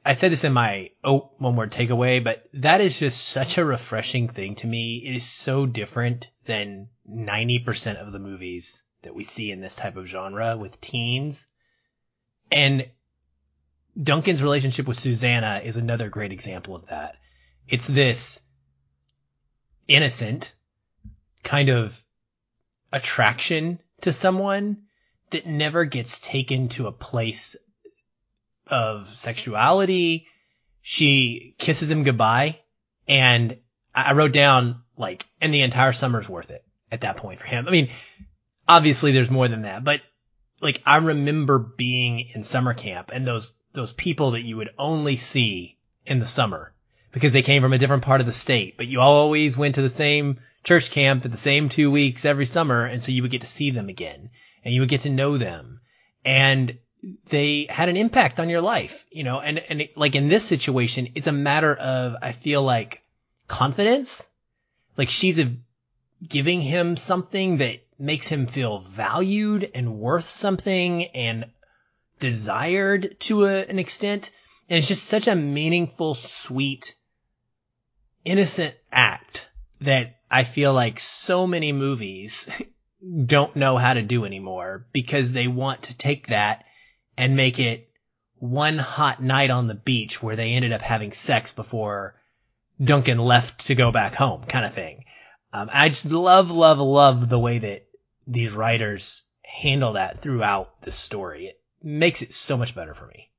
I 0.06 0.14
said 0.14 0.32
this 0.32 0.44
in 0.44 0.54
my 0.54 0.92
oh, 1.04 1.32
one 1.38 1.56
word 1.56 1.72
takeaway, 1.72 2.24
but 2.24 2.48
that 2.54 2.82
is 2.82 3.00
just 3.00 3.28
such 3.28 3.58
a 3.58 3.66
refreshing 3.66 4.28
thing 4.28 4.56
to 4.56 4.68
me. 4.68 4.98
It 5.06 5.16
is 5.16 5.26
so 5.26 5.66
different 5.66 6.30
than 6.46 6.90
90% 7.10 7.96
of 7.96 8.12
the 8.12 8.20
movies 8.20 8.84
that 9.06 9.16
we 9.16 9.24
see 9.24 9.52
in 9.52 9.62
this 9.62 9.76
type 9.76 9.96
of 9.96 10.06
genre 10.06 10.58
with 10.58 10.82
teens. 10.82 11.48
And 12.52 12.90
Duncan's 14.02 14.44
relationship 14.44 14.88
with 14.88 15.00
Susanna 15.00 15.62
is 15.64 15.78
another 15.78 16.10
great 16.10 16.32
example 16.32 16.76
of 16.76 16.88
that. 16.88 17.16
It's 17.68 17.88
this 17.88 18.42
innocent 19.88 20.54
kind 21.44 21.70
of 21.70 22.04
attraction 22.92 23.80
to 24.02 24.12
someone 24.12 24.84
that 25.32 25.46
never 25.46 25.86
gets 25.86 26.20
taken 26.20 26.70
to 26.70 26.88
a 26.88 26.92
place 26.92 27.56
of 28.68 29.08
sexuality. 29.08 30.28
She 30.82 31.56
kisses 31.58 31.90
him 31.90 32.04
goodbye 32.04 32.60
and 33.08 33.58
I 33.94 34.14
wrote 34.14 34.34
down 34.34 34.82
like, 34.98 35.26
and 35.42 35.54
the 35.54 35.62
entire 35.62 35.94
summer's 35.94 36.28
worth 36.28 36.52
it 36.52 36.66
at 36.92 37.02
that 37.02 37.18
point 37.18 37.40
for 37.40 37.48
him. 37.48 37.68
I 37.68 37.72
mean, 37.72 37.90
obviously 38.68 39.12
there's 39.12 39.30
more 39.30 39.48
than 39.48 39.64
that, 39.64 39.84
but 39.84 40.02
like 40.62 40.82
I 40.86 40.98
remember 40.98 41.60
being 41.60 42.20
in 42.34 42.44
summer 42.44 42.74
camp 42.74 43.12
and 43.14 43.28
those 43.28 43.54
those 43.74 43.94
people 43.94 44.32
that 44.32 44.44
you 44.44 44.58
would 44.58 44.70
only 44.78 45.16
see 45.16 45.78
in 46.06 46.20
the 46.20 46.26
summer 46.26 46.74
because 47.12 47.32
they 47.32 47.42
came 47.42 47.62
from 47.62 47.74
a 47.74 47.78
different 47.78 48.04
part 48.04 48.22
of 48.22 48.28
the 48.28 48.34
state, 48.34 48.78
but 48.78 48.88
you 48.88 49.00
always 49.02 49.56
went 49.56 49.76
to 49.76 49.82
the 49.82 49.90
same 49.90 50.40
church 50.64 50.92
camp 50.92 51.24
at 51.24 51.32
the 51.32 51.38
same 51.38 51.70
two 51.70 51.90
weeks 51.92 52.26
every 52.26 52.46
summer. 52.46 52.86
And 52.86 53.02
so 53.02 53.12
you 53.12 53.22
would 53.22 53.32
get 53.32 53.42
to 53.42 53.48
see 53.48 53.72
them 53.72 53.88
again 53.88 54.32
and 54.64 54.74
you 54.74 54.82
would 54.82 54.90
get 54.90 55.02
to 55.02 55.10
know 55.10 55.38
them 55.38 55.80
and 56.26 56.78
they 57.30 57.68
had 57.70 57.88
an 57.88 57.98
impact 57.98 58.40
on 58.40 58.50
your 58.50 58.62
life, 58.62 59.06
you 59.12 59.24
know, 59.24 59.40
and, 59.40 59.60
and 59.60 59.82
it, 59.82 59.98
like 59.98 60.16
in 60.16 60.28
this 60.28 60.44
situation, 60.44 61.10
it's 61.16 61.28
a 61.28 61.32
matter 61.32 61.74
of, 61.74 62.16
I 62.22 62.32
feel 62.32 62.64
like 62.64 63.04
confidence. 63.48 64.28
Like 64.98 65.10
she's 65.10 65.40
a, 65.40 65.52
giving 66.28 66.62
him 66.62 66.98
something 66.98 67.58
that 67.58 67.85
makes 67.98 68.28
him 68.28 68.48
feel 68.48 68.80
valued 68.80 69.70
and 69.74 69.98
worth 69.98 70.26
something 70.26 71.06
and 71.08 71.46
desired 72.20 73.16
to 73.22 73.46
a, 73.46 73.66
an 73.66 73.80
extent. 73.80 74.32
And 74.70 74.78
it's 74.78 74.88
just 74.88 75.06
such 75.06 75.28
a 75.28 75.36
meaningful, 75.36 76.16
sweet, 76.16 76.96
innocent 78.24 78.76
act 78.92 79.50
that 79.82 80.18
I 80.30 80.44
feel 80.44 80.74
like 80.74 81.00
so 81.00 81.46
many 81.46 81.72
movies 81.72 82.50
don't 83.26 83.56
know 83.56 83.78
how 83.78 83.94
to 83.94 84.02
do 84.02 84.26
anymore 84.26 84.88
because 84.92 85.32
they 85.32 85.48
want 85.48 85.84
to 85.84 85.98
take 85.98 86.28
that 86.28 86.66
and 87.18 87.36
make 87.36 87.60
it 87.60 87.90
one 88.38 88.78
hot 88.78 89.22
night 89.22 89.50
on 89.50 89.68
the 89.68 89.76
beach 89.76 90.22
where 90.22 90.36
they 90.36 90.54
ended 90.54 90.74
up 90.74 90.82
having 90.82 91.12
sex 91.12 91.52
before 91.52 92.16
Duncan 92.84 93.18
left 93.18 93.68
to 93.68 93.76
go 93.76 93.92
back 93.92 94.16
home 94.16 94.44
kind 94.44 94.66
of 94.66 94.74
thing. 94.74 95.06
Um, 95.54 95.70
I 95.72 95.88
just 95.90 96.06
love, 96.06 96.52
love, 96.52 96.80
love 96.80 97.30
the 97.30 97.40
way 97.40 97.60
that 97.60 97.85
these 98.28 98.54
writers 98.54 99.24
handle 99.44 99.94
that 99.94 100.20
throughout 100.20 100.82
the 100.82 100.92
story. 100.92 101.48
It 101.48 101.62
makes 101.84 102.22
it 102.22 102.34
so 102.34 102.58
much 102.58 102.76
better 102.76 102.94
for 102.94 103.08
me. 103.08 103.32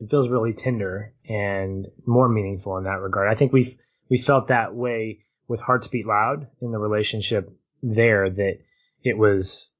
It 0.00 0.10
feels 0.10 0.28
really 0.28 0.52
tender 0.52 1.12
and 1.28 1.86
more 2.06 2.28
meaningful 2.28 2.78
in 2.78 2.84
that 2.84 3.00
regard. 3.00 3.28
I 3.28 3.34
think 3.34 3.52
we've, 3.52 3.76
we 4.08 4.18
felt 4.18 4.48
that 4.48 4.74
way 4.74 5.20
with 5.46 5.60
Hearts 5.60 5.88
Beat 5.88 6.06
Loud 6.06 6.48
in 6.60 6.72
the 6.72 6.78
relationship 6.78 7.52
there 7.82 8.28
that 8.28 8.58
it 9.02 9.16
was 9.16 9.70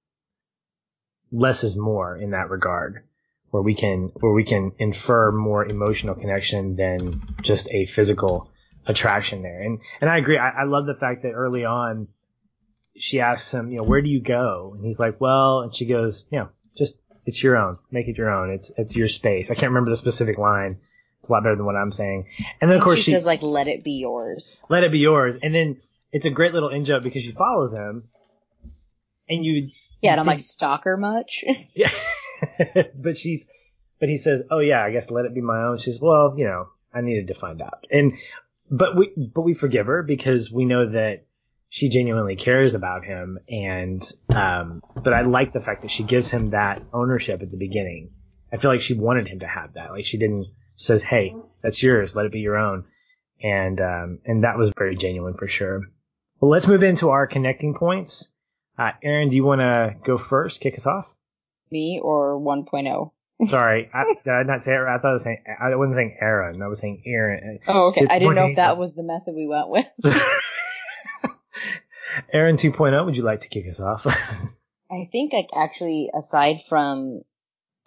less 1.32 1.64
is 1.64 1.76
more 1.76 2.16
in 2.16 2.30
that 2.30 2.50
regard 2.50 3.04
where 3.50 3.62
we 3.62 3.74
can, 3.74 4.10
where 4.20 4.32
we 4.32 4.44
can 4.44 4.72
infer 4.78 5.32
more 5.32 5.64
emotional 5.64 6.14
connection 6.14 6.76
than 6.76 7.22
just 7.42 7.68
a 7.70 7.86
physical 7.86 8.50
attraction 8.86 9.42
there. 9.42 9.60
And, 9.60 9.80
and 10.00 10.08
I 10.08 10.18
agree. 10.18 10.38
I, 10.38 10.50
I 10.50 10.64
love 10.64 10.86
the 10.86 10.94
fact 10.94 11.22
that 11.22 11.32
early 11.32 11.64
on 11.64 12.08
she 13.00 13.20
asks 13.20 13.52
him, 13.52 13.70
you 13.70 13.78
know, 13.78 13.84
where 13.84 14.02
do 14.02 14.08
you 14.08 14.20
go? 14.20 14.72
And 14.76 14.84
he's 14.84 14.98
like, 14.98 15.20
well, 15.20 15.60
and 15.60 15.74
she 15.74 15.86
goes, 15.86 16.26
you 16.30 16.38
know, 16.38 16.48
just 16.76 16.98
it's 17.24 17.42
your 17.42 17.56
own. 17.56 17.78
Make 17.90 18.08
it 18.08 18.18
your 18.18 18.30
own. 18.30 18.50
It's 18.50 18.70
it's 18.76 18.94
your 18.94 19.08
space. 19.08 19.50
I 19.50 19.54
can't 19.54 19.70
remember 19.70 19.90
the 19.90 19.96
specific 19.96 20.38
line. 20.38 20.78
It's 21.20 21.28
a 21.28 21.32
lot 21.32 21.42
better 21.42 21.56
than 21.56 21.66
what 21.66 21.76
I'm 21.76 21.92
saying. 21.92 22.26
And 22.60 22.70
then 22.70 22.78
of 22.78 22.84
course 22.84 22.98
she, 22.98 23.06
she 23.06 23.12
says 23.12 23.26
like, 23.26 23.42
"Let 23.42 23.68
it 23.68 23.82
be 23.82 23.92
yours." 23.92 24.60
Let 24.68 24.84
it 24.84 24.92
be 24.92 24.98
yours. 24.98 25.36
And 25.42 25.54
then 25.54 25.78
it's 26.12 26.26
a 26.26 26.30
great 26.30 26.52
little 26.52 26.68
in 26.68 26.84
joke 26.84 27.02
because 27.02 27.22
she 27.22 27.32
follows 27.32 27.72
him, 27.72 28.04
and 29.28 29.44
you. 29.44 29.68
Yeah, 30.02 30.12
and 30.12 30.20
I'm 30.20 30.26
like, 30.26 30.40
stalker 30.40 30.96
much? 30.96 31.44
yeah, 31.74 31.90
but 32.94 33.18
she's, 33.18 33.46
but 33.98 34.08
he 34.08 34.16
says, 34.16 34.42
"Oh 34.50 34.60
yeah, 34.60 34.82
I 34.82 34.90
guess 34.92 35.10
let 35.10 35.24
it 35.24 35.34
be 35.34 35.42
my 35.42 35.62
own." 35.62 35.78
She's, 35.78 36.00
well, 36.00 36.34
you 36.36 36.44
know, 36.46 36.68
I 36.92 37.02
needed 37.02 37.28
to 37.28 37.34
find 37.34 37.60
out, 37.60 37.86
and 37.90 38.14
but 38.70 38.96
we 38.96 39.10
but 39.16 39.42
we 39.42 39.54
forgive 39.54 39.86
her 39.86 40.02
because 40.02 40.50
we 40.50 40.64
know 40.64 40.90
that 40.90 41.24
she 41.70 41.88
genuinely 41.88 42.36
cares 42.36 42.74
about 42.74 43.04
him 43.04 43.38
and 43.48 44.02
um 44.28 44.82
but 45.02 45.14
I 45.14 45.22
like 45.22 45.54
the 45.54 45.60
fact 45.60 45.82
that 45.82 45.90
she 45.90 46.02
gives 46.02 46.30
him 46.30 46.50
that 46.50 46.82
ownership 46.92 47.40
at 47.40 47.50
the 47.50 47.56
beginning. 47.56 48.10
I 48.52 48.58
feel 48.58 48.70
like 48.70 48.82
she 48.82 48.94
wanted 48.94 49.28
him 49.28 49.38
to 49.40 49.46
have 49.46 49.74
that. 49.74 49.92
Like 49.92 50.04
she 50.04 50.18
didn't 50.18 50.46
says, 50.76 51.02
"Hey, 51.02 51.34
that's 51.62 51.82
yours. 51.82 52.14
Let 52.14 52.26
it 52.26 52.32
be 52.32 52.40
your 52.40 52.58
own." 52.58 52.84
and 53.42 53.80
um, 53.80 54.18
and 54.24 54.44
that 54.44 54.58
was 54.58 54.72
very 54.76 54.96
genuine 54.96 55.34
for 55.34 55.48
sure. 55.48 55.82
Well, 56.40 56.50
let's 56.50 56.66
move 56.66 56.82
into 56.82 57.10
our 57.10 57.26
connecting 57.26 57.74
points. 57.74 58.28
Uh, 58.78 58.92
Aaron, 59.02 59.28
do 59.28 59.36
you 59.36 59.44
want 59.44 59.60
to 59.60 59.94
go 60.04 60.16
first? 60.16 60.60
Kick 60.60 60.74
us 60.74 60.86
off. 60.86 61.06
Me 61.70 62.00
or 62.02 62.40
1.0? 62.40 63.10
Sorry, 63.48 63.90
I, 63.92 64.14
did 64.24 64.30
I 64.30 64.42
not 64.42 64.64
say 64.64 64.72
it? 64.72 64.76
right? 64.76 64.96
I 64.96 64.98
thought 64.98 65.10
I 65.10 65.12
was 65.12 65.22
saying 65.22 65.44
I 65.60 65.74
wasn't 65.74 65.96
saying 65.96 66.18
Aaron. 66.20 66.60
I 66.62 66.66
was 66.66 66.78
saying 66.78 67.02
Aaron. 67.06 67.58
Oh, 67.66 67.88
okay. 67.88 68.06
I 68.08 68.18
didn't 68.18 68.34
know 68.34 68.48
if 68.48 68.56
that 68.56 68.76
was 68.76 68.94
the 68.94 69.02
method 69.02 69.34
we 69.34 69.46
went 69.46 69.68
with. 69.68 69.86
Aaron 72.32 72.56
2.0, 72.56 73.04
would 73.04 73.16
you 73.16 73.22
like 73.22 73.42
to 73.42 73.48
kick 73.48 73.68
us 73.68 73.80
off? 73.80 74.06
I 74.90 75.08
think 75.10 75.32
like 75.32 75.48
actually 75.54 76.10
aside 76.14 76.62
from 76.68 77.22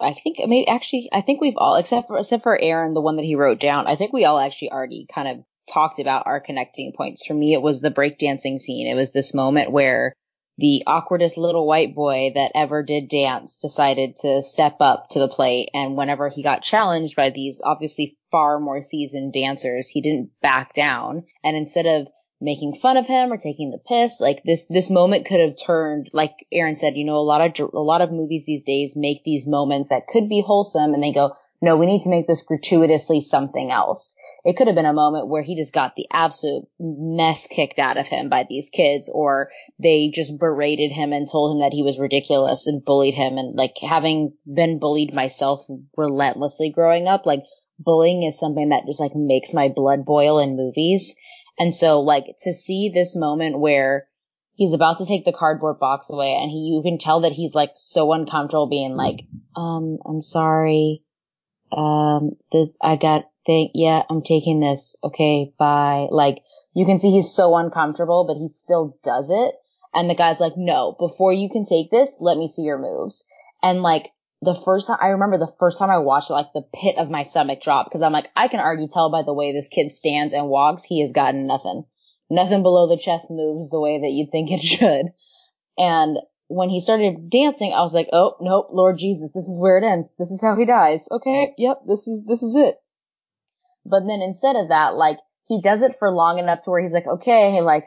I 0.00 0.14
think 0.14 0.38
maybe 0.38 0.66
actually 0.66 1.08
I 1.12 1.20
think 1.20 1.40
we've 1.40 1.56
all 1.56 1.76
except 1.76 2.08
for 2.08 2.18
except 2.18 2.42
for 2.42 2.58
Aaron 2.58 2.94
the 2.94 3.00
one 3.00 3.16
that 3.16 3.24
he 3.24 3.36
wrote 3.36 3.60
down 3.60 3.86
I 3.86 3.96
think 3.96 4.12
we 4.12 4.24
all 4.24 4.38
actually 4.38 4.72
already 4.72 5.06
kind 5.12 5.28
of 5.28 5.44
talked 5.70 5.98
about 5.98 6.26
our 6.26 6.40
connecting 6.40 6.92
points. 6.96 7.26
For 7.26 7.34
me 7.34 7.52
it 7.52 7.62
was 7.62 7.80
the 7.80 7.90
breakdancing 7.90 8.58
scene. 8.58 8.86
It 8.86 8.94
was 8.94 9.12
this 9.12 9.34
moment 9.34 9.70
where 9.70 10.14
the 10.56 10.84
awkwardest 10.86 11.36
little 11.36 11.66
white 11.66 11.94
boy 11.94 12.32
that 12.34 12.52
ever 12.54 12.82
did 12.82 13.08
dance 13.08 13.58
decided 13.58 14.16
to 14.16 14.42
step 14.42 14.76
up 14.80 15.08
to 15.10 15.18
the 15.18 15.28
plate 15.28 15.68
and 15.74 15.96
whenever 15.96 16.28
he 16.28 16.42
got 16.42 16.62
challenged 16.62 17.16
by 17.16 17.30
these 17.30 17.60
obviously 17.64 18.16
far 18.30 18.60
more 18.60 18.80
seasoned 18.80 19.32
dancers 19.32 19.88
he 19.88 20.00
didn't 20.00 20.30
back 20.40 20.72
down 20.72 21.24
and 21.42 21.56
instead 21.56 21.86
of 21.86 22.06
making 22.44 22.74
fun 22.74 22.96
of 22.96 23.06
him 23.06 23.32
or 23.32 23.38
taking 23.38 23.70
the 23.70 23.78
piss. 23.78 24.20
Like 24.20 24.42
this, 24.44 24.66
this 24.66 24.90
moment 24.90 25.26
could 25.26 25.40
have 25.40 25.56
turned, 25.56 26.10
like 26.12 26.46
Aaron 26.52 26.76
said, 26.76 26.96
you 26.96 27.04
know, 27.04 27.16
a 27.16 27.24
lot 27.24 27.40
of, 27.40 27.70
a 27.72 27.80
lot 27.80 28.02
of 28.02 28.12
movies 28.12 28.44
these 28.46 28.62
days 28.62 28.94
make 28.94 29.24
these 29.24 29.46
moments 29.46 29.88
that 29.90 30.06
could 30.06 30.28
be 30.28 30.44
wholesome 30.46 30.94
and 30.94 31.02
they 31.02 31.12
go, 31.12 31.34
no, 31.62 31.76
we 31.76 31.86
need 31.86 32.02
to 32.02 32.10
make 32.10 32.26
this 32.26 32.42
gratuitously 32.42 33.22
something 33.22 33.70
else. 33.70 34.14
It 34.44 34.56
could 34.56 34.66
have 34.66 34.76
been 34.76 34.84
a 34.84 34.92
moment 34.92 35.28
where 35.28 35.42
he 35.42 35.56
just 35.56 35.72
got 35.72 35.96
the 35.96 36.06
absolute 36.12 36.66
mess 36.78 37.46
kicked 37.46 37.78
out 37.78 37.96
of 37.96 38.06
him 38.06 38.28
by 38.28 38.44
these 38.46 38.68
kids 38.68 39.10
or 39.12 39.50
they 39.78 40.10
just 40.10 40.38
berated 40.38 40.92
him 40.92 41.14
and 41.14 41.26
told 41.26 41.56
him 41.56 41.62
that 41.62 41.72
he 41.72 41.82
was 41.82 41.98
ridiculous 41.98 42.66
and 42.66 42.84
bullied 42.84 43.14
him. 43.14 43.38
And 43.38 43.56
like 43.56 43.76
having 43.80 44.34
been 44.44 44.78
bullied 44.78 45.14
myself 45.14 45.64
relentlessly 45.96 46.68
growing 46.68 47.08
up, 47.08 47.24
like 47.24 47.44
bullying 47.78 48.22
is 48.24 48.38
something 48.38 48.68
that 48.68 48.86
just 48.86 49.00
like 49.00 49.14
makes 49.14 49.54
my 49.54 49.68
blood 49.68 50.04
boil 50.04 50.38
in 50.38 50.56
movies. 50.56 51.14
And 51.58 51.74
so 51.74 52.00
like 52.00 52.24
to 52.42 52.52
see 52.52 52.90
this 52.92 53.16
moment 53.16 53.58
where 53.58 54.08
he's 54.54 54.72
about 54.72 54.98
to 54.98 55.06
take 55.06 55.24
the 55.24 55.32
cardboard 55.32 55.78
box 55.78 56.10
away 56.10 56.36
and 56.40 56.50
he, 56.50 56.72
you 56.74 56.82
can 56.82 56.98
tell 56.98 57.22
that 57.22 57.32
he's 57.32 57.54
like 57.54 57.72
so 57.76 58.12
uncomfortable 58.12 58.68
being 58.68 58.96
like, 58.96 59.20
um, 59.56 59.98
I'm 60.06 60.20
sorry. 60.20 61.02
Um, 61.72 62.32
this, 62.52 62.70
I 62.80 62.96
got 62.96 63.24
thing. 63.46 63.70
Yeah, 63.74 64.02
I'm 64.08 64.22
taking 64.22 64.60
this. 64.60 64.96
Okay. 65.02 65.52
Bye. 65.58 66.08
Like 66.10 66.42
you 66.74 66.86
can 66.86 66.98
see 66.98 67.10
he's 67.10 67.32
so 67.32 67.56
uncomfortable, 67.56 68.24
but 68.26 68.36
he 68.36 68.48
still 68.48 68.98
does 69.02 69.30
it. 69.30 69.54
And 69.92 70.10
the 70.10 70.14
guy's 70.14 70.40
like, 70.40 70.54
no, 70.56 70.96
before 70.98 71.32
you 71.32 71.48
can 71.48 71.64
take 71.64 71.90
this, 71.90 72.16
let 72.20 72.36
me 72.36 72.48
see 72.48 72.62
your 72.62 72.78
moves. 72.78 73.24
And 73.62 73.82
like 73.82 74.10
the 74.44 74.54
first 74.54 74.86
time, 74.86 74.98
I 75.00 75.08
remember 75.08 75.38
the 75.38 75.52
first 75.58 75.78
time 75.78 75.90
I 75.90 75.98
watched 75.98 76.30
it, 76.30 76.34
like 76.34 76.52
the 76.52 76.66
pit 76.74 76.96
of 76.98 77.10
my 77.10 77.22
stomach 77.22 77.60
dropped 77.60 77.90
because 77.90 78.02
I'm 78.02 78.12
like, 78.12 78.28
I 78.36 78.48
can 78.48 78.60
already 78.60 78.88
tell 78.88 79.10
by 79.10 79.22
the 79.22 79.32
way 79.32 79.52
this 79.52 79.68
kid 79.68 79.90
stands 79.90 80.34
and 80.34 80.48
walks, 80.48 80.84
he 80.84 81.00
has 81.02 81.12
gotten 81.12 81.46
nothing. 81.46 81.84
Nothing 82.30 82.62
below 82.62 82.88
the 82.88 83.00
chest 83.00 83.30
moves 83.30 83.70
the 83.70 83.80
way 83.80 84.00
that 84.00 84.10
you'd 84.10 84.30
think 84.30 84.50
it 84.50 84.60
should. 84.62 85.06
And 85.78 86.18
when 86.48 86.68
he 86.68 86.80
started 86.80 87.30
dancing, 87.30 87.72
I 87.72 87.80
was 87.80 87.94
like, 87.94 88.08
oh, 88.12 88.36
nope, 88.40 88.68
Lord 88.70 88.98
Jesus, 88.98 89.32
this 89.32 89.46
is 89.46 89.58
where 89.58 89.78
it 89.78 89.84
ends. 89.84 90.08
This 90.18 90.30
is 90.30 90.40
how 90.40 90.56
he 90.56 90.64
dies. 90.64 91.08
Okay, 91.10 91.54
yep, 91.58 91.80
this 91.86 92.06
is, 92.06 92.22
this 92.26 92.42
is 92.42 92.54
it. 92.54 92.76
But 93.84 94.00
then 94.06 94.20
instead 94.22 94.56
of 94.56 94.68
that, 94.68 94.94
like, 94.94 95.18
he 95.46 95.60
does 95.60 95.82
it 95.82 95.96
for 95.98 96.10
long 96.10 96.38
enough 96.38 96.62
to 96.62 96.70
where 96.70 96.80
he's 96.80 96.94
like, 96.94 97.06
okay, 97.06 97.60
like, 97.62 97.86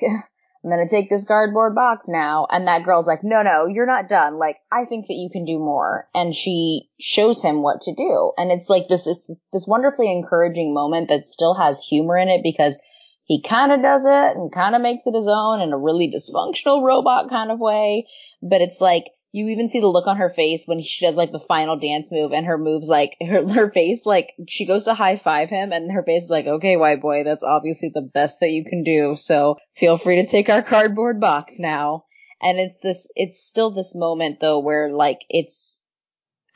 I'm 0.67 0.71
gonna 0.71 0.89
take 0.89 1.09
this 1.09 1.23
cardboard 1.23 1.75
box 1.75 2.09
now. 2.09 2.45
And 2.49 2.67
that 2.67 2.83
girl's 2.83 3.07
like, 3.07 3.23
no, 3.23 3.41
no, 3.41 3.67
you're 3.67 3.85
not 3.85 4.09
done. 4.09 4.37
Like, 4.37 4.57
I 4.69 4.83
think 4.83 5.07
that 5.07 5.13
you 5.13 5.29
can 5.31 5.45
do 5.45 5.59
more. 5.59 6.09
And 6.13 6.35
she 6.35 6.89
shows 6.99 7.41
him 7.41 7.61
what 7.61 7.79
to 7.81 7.95
do. 7.95 8.33
And 8.37 8.51
it's 8.51 8.69
like 8.69 8.89
this, 8.89 9.07
it's 9.07 9.33
this 9.53 9.65
wonderfully 9.65 10.11
encouraging 10.11 10.73
moment 10.73 11.07
that 11.07 11.25
still 11.25 11.53
has 11.53 11.79
humor 11.79 12.17
in 12.17 12.27
it 12.27 12.41
because 12.43 12.77
he 13.23 13.41
kind 13.41 13.71
of 13.71 13.81
does 13.81 14.03
it 14.03 14.35
and 14.35 14.51
kind 14.51 14.75
of 14.75 14.81
makes 14.81 15.07
it 15.07 15.15
his 15.15 15.29
own 15.29 15.61
in 15.61 15.71
a 15.71 15.77
really 15.77 16.11
dysfunctional 16.11 16.83
robot 16.83 17.29
kind 17.29 17.49
of 17.49 17.59
way. 17.59 18.05
But 18.41 18.59
it's 18.59 18.81
like, 18.81 19.05
you 19.31 19.49
even 19.49 19.67
see 19.67 19.79
the 19.79 19.87
look 19.87 20.07
on 20.07 20.17
her 20.17 20.29
face 20.29 20.63
when 20.65 20.81
she 20.81 21.05
does 21.05 21.15
like 21.15 21.31
the 21.31 21.39
final 21.39 21.77
dance 21.77 22.11
move 22.11 22.31
and 22.31 22.45
her 22.45 22.57
moves 22.57 22.87
like 22.87 23.17
her, 23.21 23.47
her 23.47 23.71
face 23.71 24.05
like 24.05 24.33
she 24.47 24.65
goes 24.65 24.85
to 24.85 24.93
high 24.93 25.17
five 25.17 25.49
him 25.49 25.71
and 25.71 25.91
her 25.91 26.03
face 26.03 26.23
is 26.23 26.29
like 26.29 26.47
okay 26.47 26.77
white 26.77 27.01
boy 27.01 27.23
that's 27.23 27.43
obviously 27.43 27.91
the 27.93 28.01
best 28.01 28.39
that 28.39 28.51
you 28.51 28.63
can 28.65 28.83
do 28.83 29.15
so 29.15 29.57
feel 29.73 29.97
free 29.97 30.17
to 30.17 30.27
take 30.27 30.49
our 30.49 30.61
cardboard 30.61 31.19
box 31.19 31.59
now 31.59 32.05
and 32.41 32.59
it's 32.59 32.77
this 32.81 33.09
it's 33.15 33.45
still 33.45 33.71
this 33.71 33.95
moment 33.95 34.39
though 34.39 34.59
where 34.59 34.89
like 34.89 35.19
it's 35.29 35.81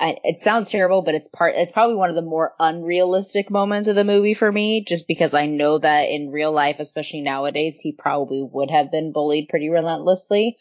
I, 0.01 0.17
it 0.23 0.41
sounds 0.41 0.71
terrible, 0.71 1.03
but 1.03 1.13
it's 1.13 1.27
part, 1.27 1.53
it's 1.55 1.71
probably 1.71 1.95
one 1.95 2.09
of 2.09 2.15
the 2.15 2.23
more 2.23 2.55
unrealistic 2.59 3.51
moments 3.51 3.87
of 3.87 3.95
the 3.95 4.03
movie 4.03 4.33
for 4.33 4.51
me, 4.51 4.83
just 4.83 5.07
because 5.07 5.35
I 5.35 5.45
know 5.45 5.77
that 5.77 6.09
in 6.09 6.31
real 6.31 6.51
life, 6.51 6.79
especially 6.79 7.21
nowadays, 7.21 7.79
he 7.79 7.91
probably 7.91 8.41
would 8.41 8.71
have 8.71 8.89
been 8.89 9.11
bullied 9.11 9.47
pretty 9.47 9.69
relentlessly. 9.69 10.57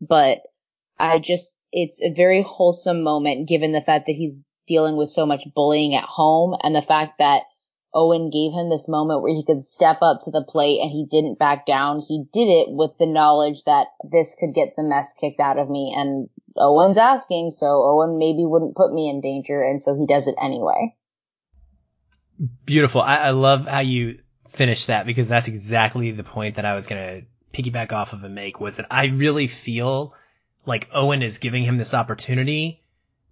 But 0.00 0.42
I 0.98 1.18
just, 1.18 1.58
it's 1.72 2.02
a 2.02 2.12
very 2.12 2.42
wholesome 2.42 3.02
moment 3.02 3.48
given 3.48 3.72
the 3.72 3.80
fact 3.80 4.06
that 4.06 4.12
he's 4.12 4.44
dealing 4.66 4.96
with 4.96 5.08
so 5.08 5.26
much 5.26 5.42
bullying 5.54 5.94
at 5.94 6.04
home 6.04 6.56
and 6.62 6.74
the 6.74 6.82
fact 6.82 7.18
that 7.18 7.42
Owen 7.94 8.30
gave 8.30 8.52
him 8.52 8.70
this 8.70 8.88
moment 8.88 9.22
where 9.22 9.34
he 9.34 9.44
could 9.44 9.62
step 9.62 9.98
up 10.02 10.20
to 10.22 10.30
the 10.30 10.44
plate 10.44 10.80
and 10.80 10.90
he 10.90 11.06
didn't 11.08 11.38
back 11.38 11.64
down. 11.64 12.00
He 12.00 12.24
did 12.32 12.48
it 12.48 12.68
with 12.70 12.90
the 12.98 13.06
knowledge 13.06 13.62
that 13.64 13.88
this 14.10 14.34
could 14.38 14.52
get 14.52 14.74
the 14.76 14.82
mess 14.82 15.14
kicked 15.20 15.40
out 15.40 15.58
of 15.58 15.70
me 15.70 15.94
and 15.96 16.28
Owen's 16.56 16.98
asking, 16.98 17.50
so 17.50 17.66
Owen 17.66 18.18
maybe 18.18 18.44
wouldn't 18.44 18.76
put 18.76 18.92
me 18.92 19.08
in 19.08 19.20
danger 19.20 19.62
and 19.62 19.80
so 19.80 19.96
he 19.96 20.06
does 20.06 20.26
it 20.26 20.34
anyway. 20.40 20.96
Beautiful. 22.64 23.00
I, 23.00 23.16
I 23.16 23.30
love 23.30 23.68
how 23.68 23.80
you 23.80 24.18
finished 24.48 24.88
that 24.88 25.06
because 25.06 25.28
that's 25.28 25.48
exactly 25.48 26.10
the 26.10 26.24
point 26.24 26.56
that 26.56 26.64
I 26.64 26.74
was 26.74 26.86
going 26.86 27.02
to 27.02 27.62
piggyback 27.62 27.92
off 27.92 28.12
of 28.12 28.24
and 28.24 28.34
make 28.34 28.60
was 28.60 28.76
that 28.76 28.86
I 28.90 29.06
really 29.06 29.46
feel 29.46 30.14
like 30.66 30.88
Owen 30.92 31.22
is 31.22 31.38
giving 31.38 31.64
him 31.64 31.78
this 31.78 31.94
opportunity, 31.94 32.82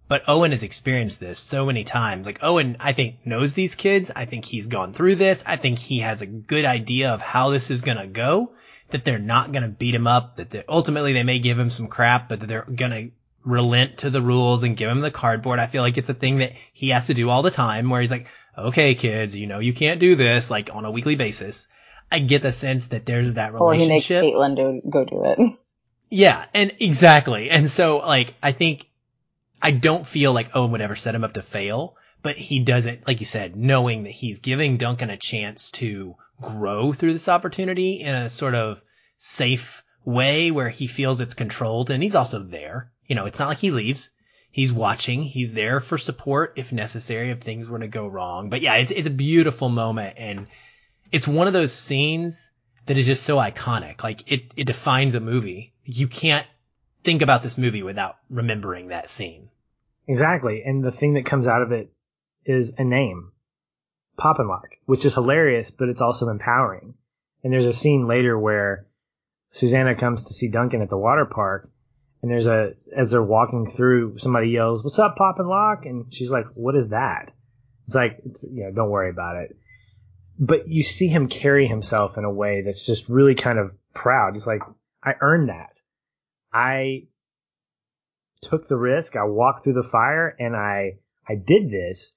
but 0.07 0.23
Owen 0.27 0.51
has 0.51 0.63
experienced 0.63 1.19
this 1.19 1.39
so 1.39 1.65
many 1.65 1.83
times. 1.83 2.25
Like 2.25 2.43
Owen, 2.43 2.77
I 2.79 2.93
think 2.93 3.25
knows 3.25 3.53
these 3.53 3.75
kids. 3.75 4.11
I 4.15 4.25
think 4.25 4.45
he's 4.45 4.67
gone 4.67 4.93
through 4.93 5.15
this. 5.15 5.43
I 5.45 5.55
think 5.55 5.79
he 5.79 5.99
has 5.99 6.21
a 6.21 6.27
good 6.27 6.65
idea 6.65 7.13
of 7.13 7.21
how 7.21 7.49
this 7.49 7.71
is 7.71 7.81
going 7.81 7.97
to 7.97 8.07
go, 8.07 8.51
that 8.89 9.05
they're 9.05 9.19
not 9.19 9.51
going 9.51 9.63
to 9.63 9.69
beat 9.69 9.95
him 9.95 10.07
up, 10.07 10.35
that 10.35 10.65
ultimately 10.67 11.13
they 11.13 11.23
may 11.23 11.39
give 11.39 11.57
him 11.57 11.69
some 11.69 11.87
crap, 11.87 12.29
but 12.29 12.41
that 12.41 12.47
they're 12.47 12.63
going 12.63 12.91
to 12.91 13.11
relent 13.43 13.99
to 13.99 14.09
the 14.09 14.21
rules 14.21 14.63
and 14.63 14.77
give 14.77 14.89
him 14.89 15.01
the 15.01 15.11
cardboard. 15.11 15.59
I 15.59 15.67
feel 15.67 15.81
like 15.81 15.97
it's 15.97 16.09
a 16.09 16.13
thing 16.13 16.37
that 16.37 16.53
he 16.73 16.89
has 16.89 17.07
to 17.07 17.13
do 17.13 17.29
all 17.29 17.41
the 17.41 17.51
time 17.51 17.89
where 17.89 18.01
he's 18.01 18.11
like, 18.11 18.27
okay, 18.57 18.95
kids, 18.95 19.35
you 19.35 19.47
know, 19.47 19.59
you 19.59 19.73
can't 19.73 19.99
do 19.99 20.15
this 20.15 20.51
like 20.51 20.73
on 20.73 20.85
a 20.85 20.91
weekly 20.91 21.15
basis. 21.15 21.67
I 22.11 22.19
get 22.19 22.41
the 22.41 22.51
sense 22.51 22.87
that 22.87 23.05
there's 23.05 23.33
that 23.35 23.53
relationship. 23.53 24.21
Or 24.21 24.25
he 24.25 24.33
makes. 24.33 24.55
Caitlin 24.55 24.55
do, 24.55 24.89
go 24.89 25.05
do 25.05 25.23
it. 25.25 25.59
Yeah, 26.15 26.45
and 26.53 26.71
exactly. 26.79 27.49
And 27.49 27.71
so 27.71 27.97
like 27.97 28.35
I 28.43 28.51
think 28.51 28.87
I 29.59 29.71
don't 29.71 30.05
feel 30.05 30.31
like 30.31 30.55
Owen 30.55 30.69
would 30.69 30.81
ever 30.81 30.95
set 30.95 31.15
him 31.15 31.23
up 31.23 31.33
to 31.33 31.41
fail, 31.41 31.95
but 32.21 32.37
he 32.37 32.59
does 32.59 32.85
it, 32.85 33.07
like 33.07 33.19
you 33.19 33.25
said, 33.25 33.55
knowing 33.55 34.03
that 34.03 34.11
he's 34.11 34.37
giving 34.37 34.77
Duncan 34.77 35.09
a 35.09 35.17
chance 35.17 35.71
to 35.71 36.13
grow 36.39 36.93
through 36.93 37.13
this 37.13 37.27
opportunity 37.27 38.01
in 38.01 38.13
a 38.13 38.29
sort 38.29 38.53
of 38.53 38.83
safe 39.17 39.83
way 40.05 40.51
where 40.51 40.69
he 40.69 40.85
feels 40.85 41.19
it's 41.19 41.33
controlled 41.33 41.89
and 41.89 42.03
he's 42.03 42.13
also 42.13 42.43
there. 42.43 42.91
You 43.07 43.15
know, 43.15 43.25
it's 43.25 43.39
not 43.39 43.47
like 43.47 43.57
he 43.57 43.71
leaves. 43.71 44.11
He's 44.51 44.71
watching. 44.71 45.23
He's 45.23 45.53
there 45.53 45.79
for 45.79 45.97
support 45.97 46.53
if 46.57 46.71
necessary, 46.71 47.31
if 47.31 47.41
things 47.41 47.67
were 47.67 47.79
to 47.79 47.87
go 47.87 48.05
wrong. 48.05 48.51
But 48.51 48.61
yeah, 48.61 48.75
it's, 48.75 48.91
it's 48.91 49.07
a 49.07 49.09
beautiful 49.09 49.69
moment 49.69 50.13
and 50.19 50.45
it's 51.11 51.27
one 51.27 51.47
of 51.47 51.53
those 51.53 51.73
scenes 51.73 52.51
that 52.85 52.97
is 52.97 53.07
just 53.07 53.23
so 53.23 53.37
iconic. 53.37 54.03
Like 54.03 54.31
it, 54.31 54.51
it 54.55 54.67
defines 54.67 55.15
a 55.15 55.19
movie. 55.19 55.72
You 55.85 56.07
can't 56.07 56.47
think 57.03 57.21
about 57.21 57.43
this 57.43 57.57
movie 57.57 57.83
without 57.83 58.17
remembering 58.29 58.89
that 58.89 59.09
scene. 59.09 59.49
Exactly. 60.07 60.63
And 60.63 60.83
the 60.83 60.91
thing 60.91 61.13
that 61.13 61.25
comes 61.25 61.47
out 61.47 61.61
of 61.61 61.71
it 61.71 61.91
is 62.45 62.73
a 62.77 62.83
name. 62.83 63.31
Poppenlock, 64.17 64.77
which 64.85 65.05
is 65.05 65.13
hilarious, 65.13 65.71
but 65.71 65.89
it's 65.89 66.01
also 66.01 66.29
empowering. 66.29 66.93
And 67.43 67.51
there's 67.51 67.65
a 67.65 67.73
scene 67.73 68.07
later 68.07 68.37
where 68.37 68.87
Susanna 69.51 69.95
comes 69.95 70.25
to 70.25 70.33
see 70.33 70.49
Duncan 70.49 70.81
at 70.81 70.89
the 70.89 70.97
water 70.97 71.25
park 71.25 71.69
and 72.23 72.31
there's 72.31 72.47
a, 72.47 72.73
as 72.95 73.11
they're 73.11 73.21
walking 73.21 73.69
through, 73.69 74.17
somebody 74.17 74.47
yells, 74.47 74.81
what's 74.81 74.97
up, 74.97 75.17
Poppenlock? 75.17 75.85
And 75.85 76.13
she's 76.13 76.31
like, 76.31 76.45
what 76.53 76.73
is 76.73 76.87
that? 76.89 77.31
It's 77.85 77.93
like, 77.93 78.21
it's, 78.25 78.43
you 78.43 78.63
know, 78.63 78.71
don't 78.71 78.89
worry 78.89 79.09
about 79.09 79.35
it. 79.35 79.57
But 80.39 80.69
you 80.69 80.83
see 80.83 81.07
him 81.07 81.27
carry 81.27 81.67
himself 81.67 82.17
in 82.17 82.23
a 82.23 82.31
way 82.31 82.61
that's 82.61 82.85
just 82.85 83.09
really 83.09 83.35
kind 83.35 83.59
of 83.59 83.71
proud. 83.93 84.35
He's 84.35 84.47
like, 84.47 84.61
I 85.03 85.15
earned 85.19 85.49
that. 85.49 85.72
I 86.53 87.07
took 88.41 88.67
the 88.67 88.77
risk. 88.77 89.15
I 89.15 89.23
walked 89.23 89.63
through 89.63 89.73
the 89.73 89.83
fire 89.83 90.35
and 90.39 90.55
I, 90.55 90.99
I 91.27 91.35
did 91.35 91.69
this. 91.69 92.13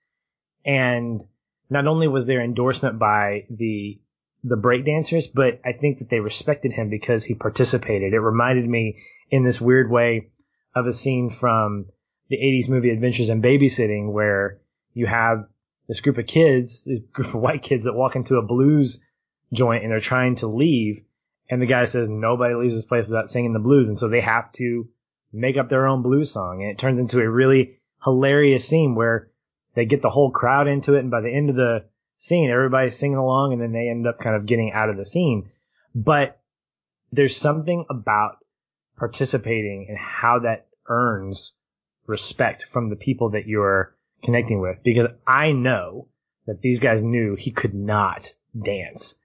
And 0.65 1.23
not 1.71 1.87
only 1.87 2.09
was 2.09 2.27
there 2.27 2.43
endorsement 2.43 2.99
by 2.99 3.47
the, 3.51 4.01
the 4.45 4.57
breakdancers, 4.57 5.27
but 5.33 5.61
I 5.65 5.73
think 5.73 5.99
that 5.99 6.11
they 6.11 6.21
respected 6.21 6.73
him 6.73 6.91
because 6.91 7.25
he 7.25 7.35
participated. 7.35 8.13
It 8.13 8.21
reminded 8.21 8.69
me 8.69 8.99
in 9.31 9.45
this 9.45 9.61
weird 9.61 9.91
way 9.91 10.31
of 10.75 10.87
a 10.87 10.93
scene 10.93 11.31
from 11.31 11.87
the 12.29 12.37
80s 12.37 12.69
movie 12.69 12.91
Adventures 12.91 13.31
in 13.31 13.41
Babysitting 13.41 14.13
where 14.13 14.61
you 14.93 15.07
have 15.07 15.47
this 15.89 16.01
group 16.01 16.19
of 16.19 16.27
kids, 16.27 16.83
this 16.85 17.01
group 17.13 17.29
of 17.29 17.41
white 17.41 17.63
kids 17.63 17.85
that 17.85 17.95
walk 17.95 18.17
into 18.17 18.37
a 18.37 18.43
blues 18.43 19.03
joint 19.53 19.83
and 19.85 19.93
they're 19.93 20.01
trying 20.01 20.37
to 20.37 20.47
leave. 20.47 21.05
And 21.49 21.63
the 21.63 21.67
guy 21.67 21.85
says 21.85 22.09
nobody 22.09 22.55
leaves 22.55 22.75
this 22.75 22.87
place 22.87 23.07
without 23.07 23.31
singing 23.31 23.53
the 23.53 23.59
blues. 23.59 23.89
And 23.89 23.99
so 23.99 24.09
they 24.09 24.21
have 24.21 24.51
to 24.53 24.89
make 25.33 25.57
up 25.57 25.69
their 25.69 25.87
own 25.87 26.03
blues 26.03 26.31
song. 26.33 26.63
And 26.63 26.71
it 26.71 26.79
turns 26.79 26.99
into 26.99 27.21
a 27.21 27.29
really 27.29 27.79
hilarious 28.03 28.67
scene 28.67 28.95
where 28.95 29.31
they 29.75 29.85
get 29.85 30.03
the 30.03 30.11
whole 30.11 30.31
crowd 30.31 30.69
into 30.69 30.95
it. 30.95 31.01
And 31.01 31.11
by 31.11 31.21
the 31.21 31.33
end 31.33 31.51
of 31.51 31.57
the 31.57 31.85
scene, 32.17 32.51
everybody's 32.51 32.99
singing 32.99 33.19
along 33.19 33.53
and 33.53 33.63
then 33.63 33.73
they 33.73 33.89
end 33.89 34.07
up 34.07 34.19
kind 34.19 34.37
of 34.37 34.47
getting 34.47 34.73
out 34.73 34.89
of 34.89 34.97
the 34.97 35.05
scene. 35.05 35.51
But 35.95 36.41
there's 37.13 37.37
something 37.37 37.85
about 37.89 38.39
participating 38.99 39.87
and 39.89 39.99
how 39.99 40.41
that 40.41 40.67
earns 40.89 41.55
respect 42.07 42.67
from 42.71 42.89
the 42.89 42.97
people 42.97 43.31
that 43.31 43.47
you're 43.47 43.95
connecting 44.23 44.61
with 44.61 44.83
because 44.83 45.07
I 45.27 45.53
know 45.53 46.09
that 46.47 46.61
these 46.61 46.81
guys 46.81 47.03
knew 47.03 47.35
he 47.35 47.51
could 47.51 47.75
not 47.75 48.33
dance. 48.61 49.17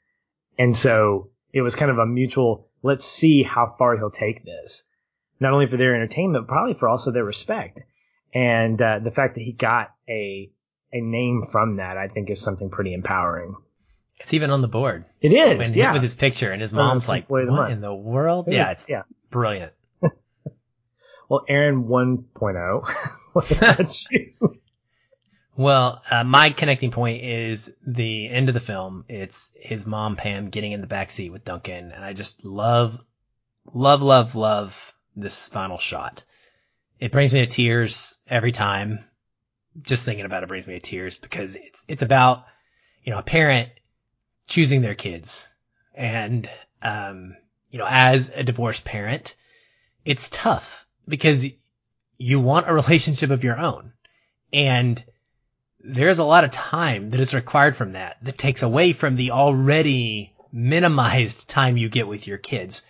And 0.57 0.75
so 0.75 1.29
it 1.53 1.61
was 1.61 1.75
kind 1.75 1.91
of 1.91 1.97
a 1.97 2.05
mutual, 2.05 2.67
let's 2.83 3.05
see 3.05 3.43
how 3.43 3.75
far 3.77 3.97
he'll 3.97 4.09
take 4.11 4.43
this. 4.45 4.83
Not 5.39 5.53
only 5.53 5.67
for 5.67 5.77
their 5.77 5.95
entertainment, 5.95 6.47
but 6.47 6.51
probably 6.53 6.73
for 6.75 6.87
also 6.87 7.11
their 7.11 7.23
respect. 7.23 7.81
And 8.33 8.81
uh, 8.81 8.99
the 8.99 9.11
fact 9.11 9.35
that 9.35 9.41
he 9.41 9.51
got 9.53 9.91
a 10.07 10.51
a 10.93 10.99
name 11.01 11.47
from 11.51 11.77
that, 11.77 11.97
I 11.97 12.07
think, 12.09 12.29
is 12.29 12.41
something 12.41 12.69
pretty 12.69 12.93
empowering. 12.93 13.55
It's 14.19 14.33
even 14.33 14.51
on 14.51 14.61
the 14.61 14.67
board. 14.67 15.05
It 15.21 15.33
is, 15.33 15.57
When, 15.57 15.73
yeah. 15.73 15.93
With 15.93 16.03
his 16.03 16.15
picture 16.15 16.51
and 16.51 16.61
his 16.61 16.71
mom's 16.73 17.07
like, 17.09 17.23
Employee 17.23 17.41
of 17.43 17.47
the 17.47 17.51
what 17.53 17.61
month." 17.61 17.71
in 17.73 17.81
the 17.81 17.93
world? 17.95 18.47
It 18.49 18.53
Yeah, 18.55 18.71
is, 18.71 18.81
it's 18.81 18.89
yeah. 18.89 19.03
brilliant. 19.29 19.73
Well, 21.29 21.45
Aaron 21.47 21.85
1.0. 21.85 22.83
Well, 25.61 26.01
uh, 26.09 26.23
my 26.23 26.49
connecting 26.49 26.89
point 26.89 27.23
is 27.23 27.71
the 27.85 28.27
end 28.29 28.49
of 28.49 28.55
the 28.55 28.59
film. 28.59 29.05
It's 29.07 29.51
his 29.53 29.85
mom, 29.85 30.15
Pam, 30.15 30.49
getting 30.49 30.71
in 30.71 30.81
the 30.81 30.87
back 30.87 31.11
seat 31.11 31.31
with 31.31 31.45
Duncan. 31.45 31.91
And 31.91 32.03
I 32.03 32.13
just 32.13 32.43
love, 32.43 32.99
love, 33.71 34.01
love, 34.01 34.35
love 34.35 34.95
this 35.15 35.47
final 35.49 35.77
shot. 35.77 36.23
It 36.99 37.11
brings 37.11 37.31
me 37.31 37.41
to 37.41 37.45
tears 37.45 38.17
every 38.27 38.51
time. 38.51 39.05
Just 39.83 40.03
thinking 40.03 40.25
about 40.25 40.41
it 40.41 40.49
brings 40.49 40.65
me 40.65 40.73
to 40.73 40.79
tears 40.79 41.15
because 41.15 41.55
it's, 41.55 41.85
it's 41.87 42.01
about, 42.01 42.45
you 43.03 43.13
know, 43.13 43.19
a 43.19 43.23
parent 43.23 43.69
choosing 44.47 44.81
their 44.81 44.95
kids. 44.95 45.47
And, 45.93 46.49
um, 46.81 47.37
you 47.69 47.77
know, 47.77 47.87
as 47.87 48.31
a 48.33 48.41
divorced 48.41 48.83
parent, 48.83 49.35
it's 50.05 50.27
tough 50.31 50.87
because 51.07 51.45
you 52.17 52.39
want 52.39 52.67
a 52.67 52.73
relationship 52.81 53.29
of 53.29 53.43
your 53.43 53.59
own. 53.59 53.93
And 54.51 55.05
there's 55.83 56.19
a 56.19 56.23
lot 56.23 56.43
of 56.43 56.51
time 56.51 57.09
that 57.09 57.19
is 57.19 57.33
required 57.33 57.75
from 57.75 57.93
that 57.93 58.17
that 58.23 58.37
takes 58.37 58.63
away 58.63 58.93
from 58.93 59.15
the 59.15 59.31
already 59.31 60.33
minimized 60.51 61.47
time 61.47 61.77
you 61.77 61.89
get 61.89 62.07
with 62.07 62.27
your 62.27 62.37
kids. 62.37 62.83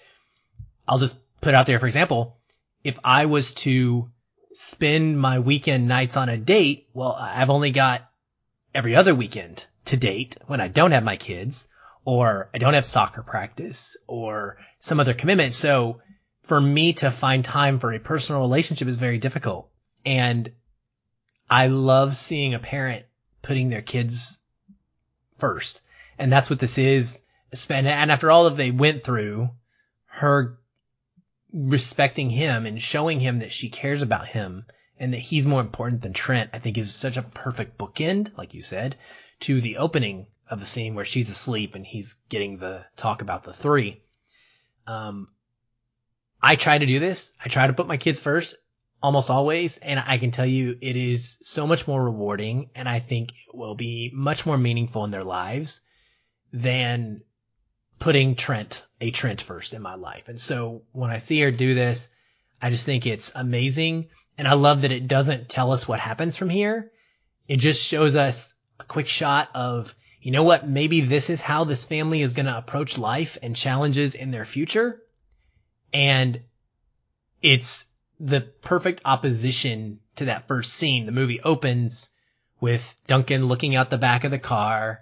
I'll 0.88 1.00
just 1.00 1.18
put 1.42 1.54
out 1.54 1.66
there, 1.66 1.80
for 1.80 1.88
example, 1.88 2.38
if 2.84 3.00
I 3.04 3.26
was 3.26 3.54
to 3.54 4.10
spend 4.54 5.20
my 5.20 5.40
weekend 5.40 5.88
nights 5.88 6.18
on 6.18 6.30
a 6.30 6.38
date, 6.38 6.88
well, 6.94 7.14
I've 7.14 7.50
only 7.50 7.72
got 7.72 8.10
every 8.74 8.96
other 8.96 9.16
weekend 9.16 9.66
to 9.86 9.98
date 9.98 10.38
when 10.48 10.62
I 10.62 10.68
don't 10.68 10.92
have 10.92 11.04
my 11.04 11.18
kids 11.18 11.68
or 12.04 12.50
I 12.54 12.58
don't 12.58 12.74
have 12.74 12.86
soccer 12.86 13.22
practice 13.22 13.96
or 14.08 14.58
some 14.80 15.00
other 15.00 15.14
commitment. 15.14 15.54
So 15.54 16.02
for 16.44 16.60
me 16.60 16.94
to 16.94 17.12
find 17.12 17.46
time 17.46 17.80
for 17.80 17.94
a 17.94 18.00
personal 18.00 18.42
relationship 18.42 18.88
is 18.88 18.98
very 18.98 19.20
difficult. 19.20 19.70
And 20.06 20.52
I 21.52 21.68
love 21.68 22.16
seeing 22.16 22.54
a 22.54 22.60
parent 22.60 23.06
putting 23.42 23.68
their 23.68 23.82
kids 23.82 24.40
first. 25.38 25.82
And 26.18 26.32
that's 26.32 26.50
what 26.50 26.60
this 26.60 26.78
is. 26.78 27.24
And 27.70 27.88
after 27.90 28.32
all 28.32 28.46
that 28.46 28.56
they 28.56 28.72
went 28.72 29.04
through, 29.04 29.50
her 30.06 30.58
respecting 31.52 32.30
him 32.30 32.66
and 32.66 32.82
showing 32.82 33.20
him 33.20 33.40
that 33.40 33.52
she 33.52 33.68
cares 33.68 34.02
about 34.02 34.30
him 34.30 34.66
and 34.98 35.14
that 35.14 35.20
he's 35.20 35.46
more 35.46 35.60
important 35.60 36.02
than 36.02 36.14
Trent, 36.14 36.52
I 36.54 36.60
think 36.60 36.78
is 36.78 36.96
such 36.96 37.18
a 37.18 37.22
perfect 37.22 37.78
bookend, 37.78 38.38
like 38.38 38.54
you 38.54 38.62
said, 38.62 38.96
to 39.42 39.60
the 39.60 39.78
opening 39.78 40.28
of 40.50 40.62
the 40.62 40.66
scene 40.66 40.96
where 40.96 41.04
she's 41.04 41.30
asleep 41.30 41.76
and 41.76 41.86
he's 41.86 42.16
getting 42.30 42.60
the 42.60 42.86
talk 42.96 43.22
about 43.22 43.44
the 43.44 43.52
three. 43.52 44.02
Um, 44.88 45.28
I 46.42 46.56
try 46.56 46.78
to 46.78 46.86
do 46.86 47.00
this. 47.00 47.34
I 47.44 47.50
try 47.50 47.68
to 47.68 47.74
put 47.74 47.88
my 47.88 47.98
kids 47.98 48.22
first 48.22 48.56
almost 49.02 49.30
always. 49.30 49.78
And 49.78 50.00
I 50.00 50.18
can 50.18 50.32
tell 50.32 50.46
you 50.46 50.78
it 50.82 50.96
is 50.96 51.40
so 51.42 51.68
much 51.68 51.88
more 51.88 52.04
rewarding 52.04 52.70
and 52.76 52.88
I 52.88 53.00
think 53.00 53.32
it 53.32 53.56
will 53.56 53.76
be 53.76 54.12
much 54.14 54.46
more 54.46 54.58
meaningful 54.58 55.06
in 55.06 55.12
their 55.12 55.24
lives 55.24 55.82
than 56.54 57.22
putting 58.00 58.36
Trent, 58.36 58.86
a 59.00 59.12
Trent 59.12 59.42
first 59.42 59.74
in 59.74 59.82
my 59.82 59.96
life. 59.96 60.28
And 60.28 60.40
so 60.40 60.84
when 60.92 61.12
I 61.12 61.18
see 61.18 61.40
her 61.42 61.52
do 61.52 61.76
this, 61.76 62.10
I 62.62 62.70
just 62.70 62.86
think 62.86 63.06
it's 63.06 63.32
amazing. 63.36 64.10
And 64.38 64.48
I 64.48 64.54
love 64.54 64.82
that 64.82 64.92
it 64.92 65.08
doesn't 65.08 65.50
tell 65.50 65.72
us 65.72 65.88
what 65.88 66.00
happens 66.00 66.38
from 66.38 66.50
here. 66.50 66.92
It 67.48 67.58
just 67.58 67.86
shows 67.86 68.16
us 68.16 68.56
a 68.80 68.84
quick 68.84 69.08
shot 69.08 69.50
of, 69.54 69.96
you 70.22 70.32
know 70.32 70.44
what? 70.44 70.68
Maybe 70.68 71.02
this 71.02 71.30
is 71.30 71.42
how 71.42 71.64
this 71.64 71.86
family 71.86 72.22
is 72.22 72.34
going 72.34 72.46
to 72.46 72.58
approach 72.58 72.98
life 72.98 73.38
and 73.42 73.56
challenges 73.56 74.16
in 74.16 74.32
their 74.32 74.46
future. 74.46 75.02
And 75.94 76.42
it's 77.42 77.86
the 78.22 78.42
perfect 78.42 79.02
opposition 79.04 80.00
to 80.18 80.26
that 80.26 80.48
first 80.48 80.74
scene. 80.74 81.06
The 81.06 81.12
movie 81.12 81.42
opens 81.42 82.12
with 82.60 82.96
Duncan 83.08 83.48
looking 83.48 83.76
out 83.76 83.90
the 83.90 83.98
back 83.98 84.24
of 84.24 84.32
the 84.32 84.40
car, 84.40 85.02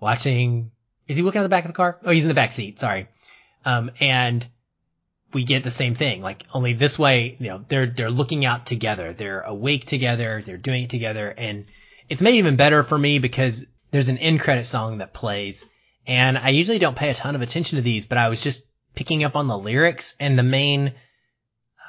watching. 0.00 0.70
Is 1.08 1.16
he 1.16 1.22
looking 1.22 1.40
out 1.40 1.42
the 1.42 1.48
back 1.48 1.64
of 1.64 1.70
the 1.70 1.76
car? 1.76 1.98
Oh, 2.04 2.12
he's 2.12 2.22
in 2.22 2.28
the 2.28 2.34
back 2.34 2.52
seat. 2.52 2.78
Sorry. 2.78 3.08
Um, 3.64 3.90
and 4.00 4.46
we 5.34 5.42
get 5.42 5.64
the 5.64 5.70
same 5.70 5.94
thing. 5.94 6.22
Like 6.22 6.44
only 6.54 6.72
this 6.72 6.98
way, 6.98 7.36
you 7.40 7.48
know, 7.48 7.64
they're 7.68 7.86
they're 7.86 8.10
looking 8.10 8.44
out 8.44 8.64
together. 8.64 9.12
They're 9.12 9.40
awake 9.40 9.86
together. 9.86 10.40
They're 10.44 10.56
doing 10.56 10.84
it 10.84 10.90
together, 10.90 11.34
and 11.36 11.66
it's 12.08 12.22
made 12.22 12.36
even 12.36 12.56
better 12.56 12.84
for 12.84 12.96
me 12.96 13.18
because 13.18 13.66
there's 13.90 14.08
an 14.08 14.18
end 14.18 14.40
credit 14.40 14.66
song 14.66 14.98
that 14.98 15.12
plays, 15.12 15.64
and 16.06 16.38
I 16.38 16.50
usually 16.50 16.78
don't 16.78 16.96
pay 16.96 17.10
a 17.10 17.14
ton 17.14 17.34
of 17.34 17.42
attention 17.42 17.76
to 17.76 17.82
these, 17.82 18.06
but 18.06 18.18
I 18.18 18.28
was 18.28 18.42
just 18.42 18.62
picking 18.94 19.24
up 19.24 19.34
on 19.34 19.48
the 19.48 19.58
lyrics, 19.58 20.14
and 20.20 20.38
the 20.38 20.44
main 20.44 20.94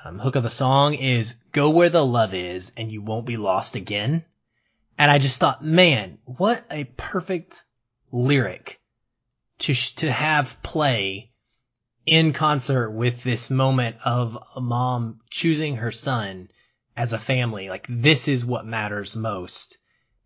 um, 0.04 0.20
hook 0.20 0.36
of 0.36 0.44
the 0.44 0.50
song 0.50 0.94
is 0.94 1.36
"Go 1.52 1.70
where 1.70 1.90
the 1.90 2.06
love 2.06 2.34
is, 2.34 2.72
and 2.76 2.92
you 2.92 3.02
won't 3.02 3.26
be 3.26 3.38
lost 3.38 3.76
again." 3.76 4.26
And 4.98 5.10
I 5.10 5.18
just 5.18 5.40
thought, 5.40 5.64
man, 5.64 6.20
what 6.26 6.66
a 6.70 6.84
perfect 6.84 7.64
lyric 8.12 8.80
to 9.60 9.74
sh- 9.74 9.96
to 9.96 10.12
have 10.12 10.62
play 10.62 11.32
in 12.06 12.34
concert 12.34 12.92
with 12.92 13.24
this 13.24 13.50
moment 13.50 13.96
of 14.04 14.38
a 14.56 14.62
mom 14.62 15.22
choosing 15.30 15.78
her 15.78 15.92
son 15.92 16.50
as 16.96 17.14
a 17.14 17.20
family. 17.20 17.70
Like 17.70 17.86
this 17.88 18.28
is 18.28 18.46
what 18.46 18.66
matters 18.66 19.16
most. 19.16 19.80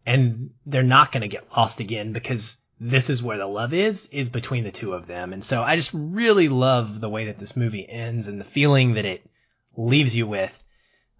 And 0.06 0.52
they're 0.66 0.84
not 0.84 1.12
going 1.12 1.22
to 1.22 1.28
get 1.28 1.56
lost 1.56 1.80
again 1.80 2.14
because 2.14 2.58
this 2.80 3.10
is 3.10 3.24
where 3.24 3.38
the 3.38 3.46
love 3.46 3.74
is, 3.74 4.08
is 4.12 4.30
between 4.30 4.64
the 4.64 4.72
two 4.72 4.94
of 4.94 5.08
them. 5.08 5.34
And 5.34 5.44
so 5.44 5.64
I 5.64 5.76
just 5.76 5.92
really 5.94 6.50
love 6.50 7.02
the 7.02 7.10
way 7.10 7.26
that 7.26 7.38
this 7.38 7.56
movie 7.56 7.88
ends 7.88 8.28
and 8.28 8.40
the 8.40 8.46
feeling 8.46 8.94
that 8.94 9.06
it 9.06 9.30
leaves 9.78 10.16
you 10.16 10.28
with. 10.28 10.62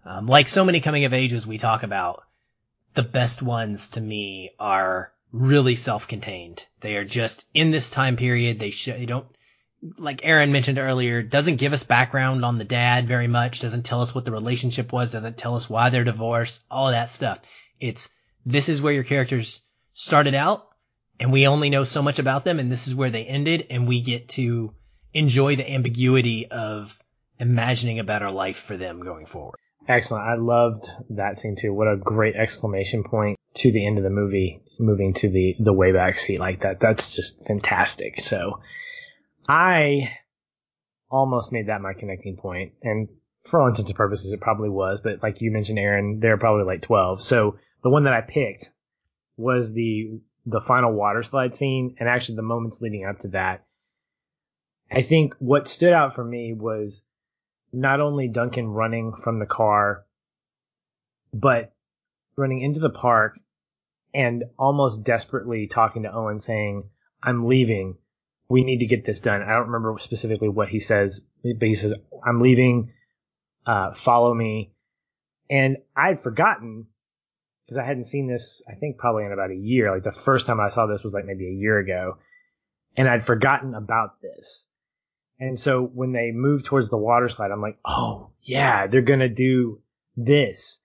Um, 0.04 0.26
like 0.26 0.48
so 0.48 0.64
many 0.64 0.80
coming 0.80 1.04
of 1.04 1.14
ages 1.14 1.46
we 1.46 1.58
talk 1.58 1.82
about, 1.82 2.24
the 2.94 3.02
best 3.02 3.40
ones 3.40 3.90
to 3.90 4.00
me 4.00 4.50
are 4.58 5.12
really 5.32 5.76
self-contained. 5.76 6.66
They 6.80 6.96
are 6.96 7.04
just 7.04 7.46
in 7.54 7.70
this 7.70 7.90
time 7.90 8.16
period. 8.16 8.58
They, 8.58 8.70
sh- 8.70 8.86
they 8.86 9.06
don't, 9.06 9.26
like 9.96 10.24
Aaron 10.24 10.50
mentioned 10.50 10.78
earlier, 10.78 11.22
doesn't 11.22 11.56
give 11.56 11.72
us 11.72 11.84
background 11.84 12.44
on 12.44 12.58
the 12.58 12.64
dad 12.64 13.06
very 13.06 13.28
much, 13.28 13.60
doesn't 13.60 13.84
tell 13.84 14.02
us 14.02 14.14
what 14.14 14.24
the 14.24 14.32
relationship 14.32 14.92
was, 14.92 15.12
doesn't 15.12 15.38
tell 15.38 15.54
us 15.54 15.70
why 15.70 15.90
they're 15.90 16.04
divorced, 16.04 16.60
all 16.70 16.88
of 16.88 16.94
that 16.94 17.10
stuff. 17.10 17.40
It's, 17.78 18.10
this 18.44 18.68
is 18.68 18.82
where 18.82 18.92
your 18.92 19.04
characters 19.04 19.60
started 19.92 20.34
out, 20.34 20.66
and 21.20 21.30
we 21.30 21.46
only 21.46 21.70
know 21.70 21.84
so 21.84 22.02
much 22.02 22.18
about 22.18 22.44
them, 22.44 22.58
and 22.58 22.72
this 22.72 22.88
is 22.88 22.94
where 22.94 23.10
they 23.10 23.24
ended, 23.24 23.66
and 23.70 23.86
we 23.86 24.00
get 24.00 24.30
to 24.30 24.72
enjoy 25.12 25.56
the 25.56 25.70
ambiguity 25.70 26.50
of 26.50 26.98
imagining 27.38 27.98
a 27.98 28.04
better 28.04 28.30
life 28.30 28.58
for 28.58 28.76
them 28.76 29.02
going 29.02 29.26
forward. 29.26 29.58
Excellent. 29.86 30.24
I 30.24 30.34
loved 30.34 30.88
that 31.10 31.40
scene 31.40 31.56
too. 31.56 31.72
What 31.72 31.88
a 31.88 31.96
great 31.96 32.36
exclamation 32.36 33.04
point 33.04 33.38
to 33.54 33.72
the 33.72 33.86
end 33.86 33.98
of 33.98 34.04
the 34.04 34.10
movie, 34.10 34.60
moving 34.78 35.14
to 35.14 35.28
the, 35.28 35.56
the 35.58 35.72
way 35.72 35.92
back 35.92 36.18
seat 36.18 36.38
like 36.38 36.60
that. 36.60 36.80
That's 36.80 37.14
just 37.14 37.44
fantastic. 37.46 38.20
So 38.20 38.60
I 39.48 40.12
almost 41.10 41.52
made 41.52 41.68
that 41.68 41.80
my 41.80 41.94
connecting 41.94 42.36
point, 42.36 42.72
and 42.82 43.08
for 43.44 43.60
all 43.60 43.68
intents 43.68 43.90
and 43.90 43.96
purposes, 43.96 44.32
it 44.32 44.40
probably 44.40 44.68
was. 44.68 45.00
But 45.00 45.22
like 45.22 45.40
you 45.40 45.50
mentioned, 45.50 45.78
Aaron, 45.78 46.20
they're 46.20 46.36
probably 46.36 46.64
like 46.64 46.82
twelve. 46.82 47.22
So 47.22 47.58
the 47.82 47.90
one 47.90 48.04
that 48.04 48.12
I 48.12 48.20
picked 48.20 48.70
was 49.36 49.72
the 49.72 50.20
the 50.44 50.60
final 50.60 50.92
water 50.92 51.22
slide 51.22 51.56
scene 51.56 51.96
and 51.98 52.08
actually 52.08 52.36
the 52.36 52.42
moments 52.42 52.80
leading 52.80 53.06
up 53.06 53.20
to 53.20 53.28
that. 53.28 53.64
I 54.90 55.02
think 55.02 55.34
what 55.38 55.68
stood 55.68 55.92
out 55.92 56.14
for 56.14 56.24
me 56.24 56.54
was 56.54 57.06
not 57.72 58.00
only 58.00 58.28
Duncan 58.28 58.68
running 58.68 59.12
from 59.12 59.38
the 59.38 59.46
car, 59.46 60.04
but 61.32 61.74
running 62.36 62.62
into 62.62 62.80
the 62.80 62.90
park 62.90 63.38
and 64.14 64.44
almost 64.58 65.04
desperately 65.04 65.66
talking 65.66 66.04
to 66.04 66.12
Owen 66.12 66.40
saying, 66.40 66.88
I'm 67.22 67.46
leaving. 67.46 67.96
We 68.48 68.64
need 68.64 68.78
to 68.78 68.86
get 68.86 69.04
this 69.04 69.20
done. 69.20 69.42
I 69.42 69.52
don't 69.52 69.68
remember 69.68 69.98
specifically 69.98 70.48
what 70.48 70.68
he 70.68 70.80
says, 70.80 71.20
but 71.42 71.68
he 71.68 71.74
says, 71.74 71.94
I'm 72.24 72.40
leaving. 72.40 72.92
Uh, 73.66 73.92
follow 73.92 74.32
me. 74.32 74.72
And 75.50 75.78
I'd 75.94 76.22
forgotten 76.22 76.86
because 77.66 77.78
I 77.78 77.84
hadn't 77.84 78.04
seen 78.04 78.26
this, 78.26 78.62
I 78.66 78.74
think 78.76 78.96
probably 78.96 79.26
in 79.26 79.32
about 79.32 79.50
a 79.50 79.56
year. 79.56 79.92
Like 79.92 80.04
the 80.04 80.12
first 80.12 80.46
time 80.46 80.58
I 80.58 80.70
saw 80.70 80.86
this 80.86 81.02
was 81.02 81.12
like 81.12 81.26
maybe 81.26 81.46
a 81.46 81.52
year 81.52 81.78
ago 81.78 82.16
and 82.96 83.08
I'd 83.08 83.26
forgotten 83.26 83.74
about 83.74 84.20
this. 84.20 84.67
And 85.40 85.58
so 85.58 85.82
when 85.82 86.12
they 86.12 86.32
move 86.32 86.64
towards 86.64 86.90
the 86.90 86.96
water 86.96 87.28
slide, 87.28 87.50
I'm 87.50 87.62
like, 87.62 87.78
oh 87.84 88.30
yeah, 88.42 88.86
they're 88.86 89.02
to 89.20 89.28
do 89.28 89.80
this. 90.16 90.78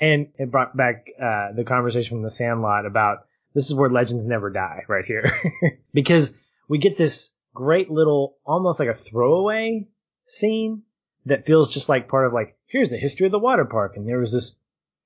And 0.00 0.28
it 0.38 0.50
brought 0.50 0.74
back, 0.74 1.10
uh, 1.22 1.52
the 1.54 1.64
conversation 1.64 2.16
from 2.16 2.22
the 2.22 2.30
Sandlot 2.30 2.86
about 2.86 3.26
this 3.54 3.66
is 3.66 3.74
where 3.74 3.90
legends 3.90 4.24
never 4.24 4.48
die 4.50 4.84
right 4.88 5.04
here 5.04 5.38
because 5.92 6.32
we 6.68 6.78
get 6.78 6.96
this 6.96 7.32
great 7.54 7.90
little, 7.90 8.36
almost 8.46 8.80
like 8.80 8.88
a 8.88 8.94
throwaway 8.94 9.88
scene 10.24 10.82
that 11.26 11.44
feels 11.44 11.72
just 11.72 11.88
like 11.88 12.08
part 12.08 12.26
of 12.26 12.32
like, 12.32 12.56
here's 12.66 12.88
the 12.88 12.96
history 12.96 13.26
of 13.26 13.32
the 13.32 13.38
water 13.38 13.66
park. 13.66 13.96
And 13.96 14.08
there 14.08 14.18
was 14.18 14.32
this 14.32 14.58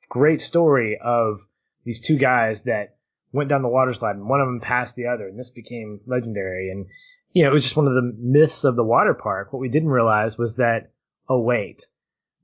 great 0.09 0.41
story 0.41 0.99
of 1.03 1.41
these 1.85 2.01
two 2.01 2.16
guys 2.16 2.62
that 2.62 2.97
went 3.33 3.49
down 3.49 3.62
the 3.62 3.69
water 3.69 3.93
slide 3.93 4.15
and 4.15 4.29
one 4.29 4.41
of 4.41 4.47
them 4.47 4.61
passed 4.61 4.95
the 4.95 5.07
other 5.09 5.27
and 5.27 5.37
this 5.37 5.51
became 5.51 6.01
legendary. 6.07 6.71
And, 6.71 6.87
you 7.35 7.43
know, 7.43 7.51
it 7.51 7.52
was 7.52 7.65
just 7.65 7.77
one 7.77 7.89
of 7.89 7.94
the 7.94 8.15
myths 8.16 8.65
of 8.65 8.77
the 8.77 8.85
water 8.85 9.12
park. 9.12 9.52
What 9.52 9.59
we 9.59 9.69
didn't 9.69 9.90
realize 9.90 10.39
was 10.39 10.56
that, 10.56 10.93
oh 11.28 11.40
wait, 11.40 11.86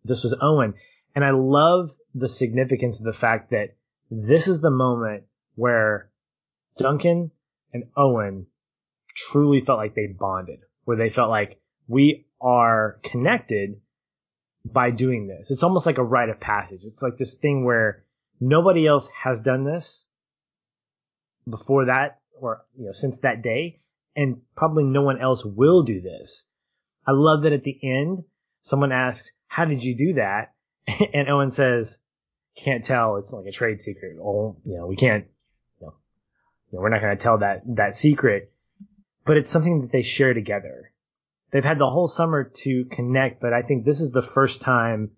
this 0.04 0.22
was 0.22 0.36
Owen. 0.40 0.74
And 1.14 1.24
I 1.24 1.30
love 1.30 1.92
the 2.14 2.28
significance 2.28 2.98
of 2.98 3.04
the 3.04 3.12
fact 3.12 3.50
that 3.50 3.76
this 4.10 4.48
is 4.48 4.60
the 4.60 4.70
moment 4.70 5.24
where 5.54 6.10
Duncan 6.76 7.30
and 7.72 7.84
Owen 7.96 8.46
truly 9.14 9.60
felt 9.60 9.78
like 9.78 9.94
they 9.94 10.06
bonded, 10.06 10.60
where 10.84 10.96
they 10.96 11.08
felt 11.08 11.30
like 11.30 11.60
we 11.86 12.26
are 12.40 12.98
connected 13.04 13.80
by 14.64 14.90
doing 14.90 15.28
this. 15.28 15.52
It's 15.52 15.62
almost 15.62 15.86
like 15.86 15.98
a 15.98 16.04
rite 16.04 16.30
of 16.30 16.40
passage. 16.40 16.80
It's 16.84 17.02
like 17.02 17.16
this 17.16 17.34
thing 17.34 17.64
where 17.64 18.02
nobody 18.40 18.88
else 18.88 19.08
has 19.22 19.40
done 19.40 19.64
this 19.64 20.04
before 21.48 21.86
that 21.86 22.18
or, 22.40 22.64
you 22.76 22.86
know, 22.86 22.92
since 22.92 23.18
that 23.18 23.42
day. 23.42 23.80
And 24.16 24.42
probably 24.56 24.84
no 24.84 25.02
one 25.02 25.20
else 25.20 25.44
will 25.44 25.82
do 25.82 26.00
this. 26.00 26.44
I 27.06 27.12
love 27.12 27.42
that 27.42 27.52
at 27.52 27.64
the 27.64 27.78
end, 27.82 28.24
someone 28.62 28.92
asks, 28.92 29.32
how 29.46 29.64
did 29.64 29.82
you 29.82 29.96
do 29.96 30.14
that? 30.14 30.52
And 31.14 31.28
Owen 31.28 31.52
says, 31.52 31.98
can't 32.56 32.84
tell. 32.84 33.16
It's 33.16 33.32
like 33.32 33.46
a 33.46 33.52
trade 33.52 33.80
secret. 33.80 34.18
Oh, 34.20 34.56
you 34.64 34.76
know, 34.76 34.86
we 34.86 34.96
can't, 34.96 35.26
you 35.80 35.86
know, 35.86 35.94
you 36.70 36.76
know 36.76 36.82
we're 36.82 36.88
not 36.90 37.00
going 37.00 37.16
to 37.16 37.22
tell 37.22 37.38
that, 37.38 37.62
that 37.76 37.96
secret, 37.96 38.52
but 39.24 39.36
it's 39.36 39.50
something 39.50 39.82
that 39.82 39.92
they 39.92 40.02
share 40.02 40.34
together 40.34 40.90
they've 41.50 41.64
had 41.64 41.78
the 41.78 41.90
whole 41.90 42.08
summer 42.08 42.44
to 42.44 42.84
connect, 42.86 43.40
but 43.40 43.52
I 43.52 43.62
think 43.62 43.84
this 43.84 44.00
is 44.00 44.10
the 44.10 44.22
first 44.22 44.60
time 44.60 45.10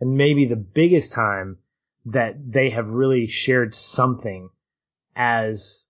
and 0.00 0.16
maybe 0.16 0.46
the 0.46 0.56
biggest 0.56 1.12
time 1.12 1.58
that 2.06 2.34
they 2.52 2.70
have 2.70 2.88
really 2.88 3.26
shared 3.26 3.74
something 3.74 4.50
as 5.16 5.86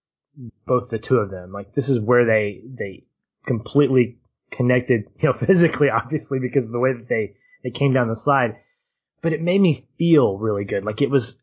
both 0.67 0.91
the 0.91 0.99
two 0.99 1.19
of 1.19 1.31
them. 1.31 1.53
Like 1.53 1.75
this 1.75 1.89
is 1.89 2.01
where 2.01 2.25
they, 2.25 2.63
they 2.65 3.05
completely 3.47 4.19
connected, 4.51 5.05
you 5.19 5.29
know, 5.29 5.33
physically, 5.33 5.91
obviously, 5.91 6.39
because 6.39 6.65
of 6.65 6.73
the 6.73 6.79
way 6.79 6.93
that 6.93 7.09
they, 7.09 7.35
they 7.63 7.71
came 7.71 7.93
down 7.93 8.09
the 8.09 8.17
slide. 8.17 8.57
But 9.23 9.33
it 9.33 9.43
made 9.43 9.61
me 9.61 9.87
feel 9.99 10.39
really 10.39 10.65
good. 10.65 10.85
Like 10.85 11.01
it 11.01 11.11
was 11.11 11.43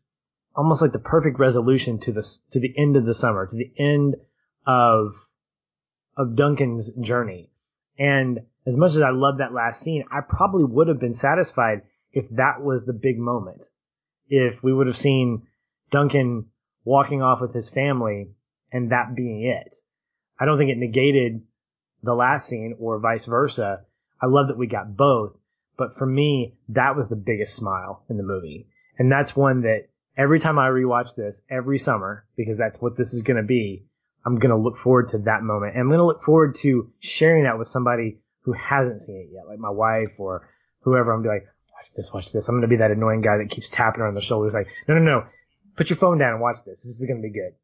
almost 0.54 0.82
like 0.82 0.92
the 0.92 0.98
perfect 0.98 1.38
resolution 1.38 1.98
to 2.00 2.12
the, 2.12 2.22
to 2.50 2.60
the 2.60 2.72
end 2.76 2.96
of 2.96 3.04
the 3.04 3.14
summer, 3.14 3.46
to 3.46 3.56
the 3.56 3.72
end 3.76 4.16
of, 4.66 5.14
of 6.16 6.36
Duncan's 6.36 6.92
journey. 6.92 7.50
And 7.98 8.40
as 8.66 8.76
much 8.76 8.94
as 8.94 9.02
I 9.02 9.10
love 9.10 9.38
that 9.38 9.52
last 9.52 9.80
scene, 9.80 10.04
I 10.10 10.20
probably 10.20 10.64
would 10.64 10.88
have 10.88 11.00
been 11.00 11.14
satisfied 11.14 11.82
if 12.12 12.28
that 12.30 12.62
was 12.62 12.84
the 12.84 12.92
big 12.92 13.18
moment. 13.18 13.64
If 14.28 14.62
we 14.62 14.72
would 14.72 14.86
have 14.86 14.96
seen 14.96 15.46
Duncan 15.90 16.46
walking 16.84 17.22
off 17.22 17.40
with 17.40 17.54
his 17.54 17.68
family 17.68 18.30
and 18.72 18.90
that 18.90 19.14
being 19.14 19.44
it. 19.44 19.76
I 20.38 20.44
don't 20.44 20.58
think 20.58 20.70
it 20.70 20.78
negated 20.78 21.42
the 22.02 22.14
last 22.14 22.48
scene 22.48 22.76
or 22.80 22.98
vice 22.98 23.26
versa. 23.26 23.82
I 24.20 24.26
love 24.26 24.48
that 24.48 24.58
we 24.58 24.66
got 24.66 24.96
both, 24.96 25.36
but 25.76 25.96
for 25.96 26.06
me, 26.06 26.54
that 26.70 26.96
was 26.96 27.08
the 27.08 27.16
biggest 27.16 27.54
smile 27.54 28.04
in 28.08 28.16
the 28.16 28.22
movie. 28.22 28.68
And 28.98 29.10
that's 29.10 29.36
one 29.36 29.62
that 29.62 29.88
every 30.16 30.40
time 30.40 30.58
I 30.58 30.68
rewatch 30.68 31.14
this 31.14 31.40
every 31.50 31.78
summer, 31.78 32.26
because 32.36 32.56
that's 32.56 32.80
what 32.80 32.96
this 32.96 33.14
is 33.14 33.22
going 33.22 33.36
to 33.36 33.42
be, 33.42 33.84
I'm 34.24 34.36
going 34.36 34.54
to 34.54 34.60
look 34.62 34.78
forward 34.78 35.08
to 35.08 35.18
that 35.18 35.42
moment. 35.42 35.72
And 35.74 35.82
I'm 35.82 35.88
going 35.88 35.98
to 35.98 36.06
look 36.06 36.22
forward 36.22 36.54
to 36.56 36.92
sharing 37.00 37.44
that 37.44 37.58
with 37.58 37.68
somebody 37.68 38.20
who 38.42 38.52
hasn't 38.52 39.02
seen 39.02 39.28
it 39.28 39.34
yet, 39.34 39.48
like 39.48 39.58
my 39.58 39.70
wife 39.70 40.18
or 40.18 40.48
whoever. 40.80 41.12
I'm 41.12 41.22
going 41.22 41.40
to 41.40 41.40
be 41.40 41.46
like, 41.46 41.54
watch 41.74 41.94
this, 41.94 42.12
watch 42.12 42.32
this. 42.32 42.48
I'm 42.48 42.54
going 42.54 42.62
to 42.62 42.68
be 42.68 42.76
that 42.76 42.90
annoying 42.90 43.20
guy 43.20 43.38
that 43.38 43.50
keeps 43.50 43.68
tapping 43.68 44.00
her 44.00 44.06
on 44.06 44.14
the 44.14 44.20
shoulders 44.20 44.54
like, 44.54 44.68
no, 44.86 44.94
no, 44.94 45.00
no, 45.00 45.24
put 45.76 45.90
your 45.90 45.96
phone 45.96 46.18
down 46.18 46.34
and 46.34 46.40
watch 46.40 46.58
this. 46.64 46.82
This 46.82 47.00
is 47.00 47.04
going 47.06 47.20
to 47.20 47.28
be 47.28 47.32
good. 47.32 47.54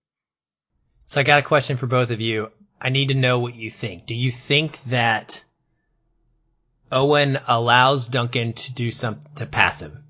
So 1.09 1.23
I 1.23 1.25
got 1.25 1.39
a 1.39 1.43
question 1.43 1.79
for 1.79 1.87
both 1.87 2.11
of 2.11 2.21
you. 2.21 2.51
I 2.79 2.91
need 2.91 3.09
to 3.09 3.15
know 3.15 3.39
what 3.39 3.55
you 3.55 3.71
think. 3.71 4.05
Do 4.05 4.15
you 4.15 4.31
think 4.31 4.79
that 4.85 5.43
Owen 6.93 7.39
allows 7.49 8.09
Duncan 8.09 8.53
to 8.53 8.75
do 8.75 8.91
something 8.91 9.33
to 9.37 9.47
pass 9.47 9.81
him? 9.81 10.05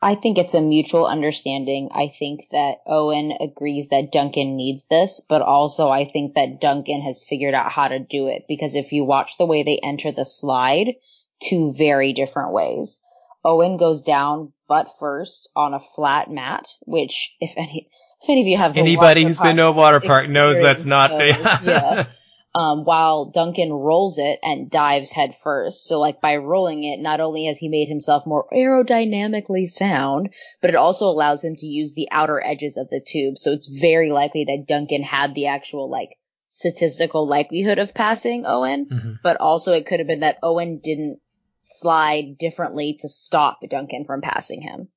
I 0.00 0.14
think 0.14 0.38
it's 0.38 0.54
a 0.54 0.60
mutual 0.60 1.06
understanding. 1.06 1.88
I 1.92 2.06
think 2.06 2.42
that 2.52 2.82
Owen 2.86 3.32
agrees 3.40 3.88
that 3.88 4.12
Duncan 4.12 4.54
needs 4.54 4.84
this, 4.84 5.20
but 5.28 5.42
also 5.42 5.90
I 5.90 6.04
think 6.04 6.34
that 6.34 6.60
Duncan 6.60 7.02
has 7.02 7.24
figured 7.24 7.54
out 7.54 7.72
how 7.72 7.88
to 7.88 7.98
do 7.98 8.28
it 8.28 8.44
because 8.46 8.76
if 8.76 8.92
you 8.92 9.02
watch 9.04 9.38
the 9.38 9.46
way 9.46 9.64
they 9.64 9.80
enter 9.82 10.12
the 10.12 10.24
slide, 10.24 10.94
two 11.42 11.72
very 11.72 12.12
different 12.12 12.52
ways. 12.52 13.00
Owen 13.44 13.76
goes 13.76 14.02
down 14.02 14.52
butt 14.68 14.88
first 14.98 15.50
on 15.54 15.74
a 15.74 15.80
flat 15.80 16.30
mat, 16.30 16.66
which 16.80 17.34
if 17.40 17.52
any, 17.56 17.88
any 18.28 18.40
of 18.40 18.46
you 18.46 18.56
have 18.56 18.76
anybody 18.76 19.24
who's 19.24 19.38
been 19.38 19.56
to 19.56 19.66
a 19.66 19.72
water 19.72 20.00
park 20.00 20.28
knows 20.28 20.60
that's 20.60 20.84
not, 20.84 21.10
yeah 21.64 22.06
um, 22.54 22.84
while 22.84 23.26
Duncan 23.26 23.72
rolls 23.72 24.18
it 24.18 24.38
and 24.42 24.70
dives 24.70 25.10
head 25.10 25.34
first. 25.34 25.86
So 25.86 25.98
like 25.98 26.20
by 26.20 26.36
rolling 26.36 26.84
it, 26.84 27.00
not 27.00 27.20
only 27.20 27.46
has 27.46 27.58
he 27.58 27.68
made 27.68 27.88
himself 27.88 28.26
more 28.26 28.46
aerodynamically 28.52 29.68
sound, 29.68 30.30
but 30.60 30.70
it 30.70 30.76
also 30.76 31.06
allows 31.06 31.42
him 31.42 31.56
to 31.56 31.66
use 31.66 31.94
the 31.94 32.08
outer 32.12 32.40
edges 32.40 32.76
of 32.76 32.88
the 32.88 33.04
tube. 33.04 33.38
So 33.38 33.52
it's 33.52 33.66
very 33.66 34.10
likely 34.10 34.44
that 34.44 34.66
Duncan 34.68 35.02
had 35.02 35.34
the 35.34 35.48
actual 35.48 35.90
like 35.90 36.10
statistical 36.46 37.26
likelihood 37.26 37.80
of 37.80 37.94
passing 37.94 38.44
Owen, 38.46 38.86
mm-hmm. 38.86 39.12
but 39.22 39.40
also 39.40 39.72
it 39.72 39.86
could 39.86 39.98
have 39.98 40.06
been 40.06 40.20
that 40.20 40.38
Owen 40.42 40.78
didn't 40.78 41.18
slide 41.58 42.38
differently 42.38 42.96
to 43.00 43.08
stop 43.08 43.58
Duncan 43.68 44.04
from 44.04 44.20
passing 44.20 44.62
him. 44.62 44.88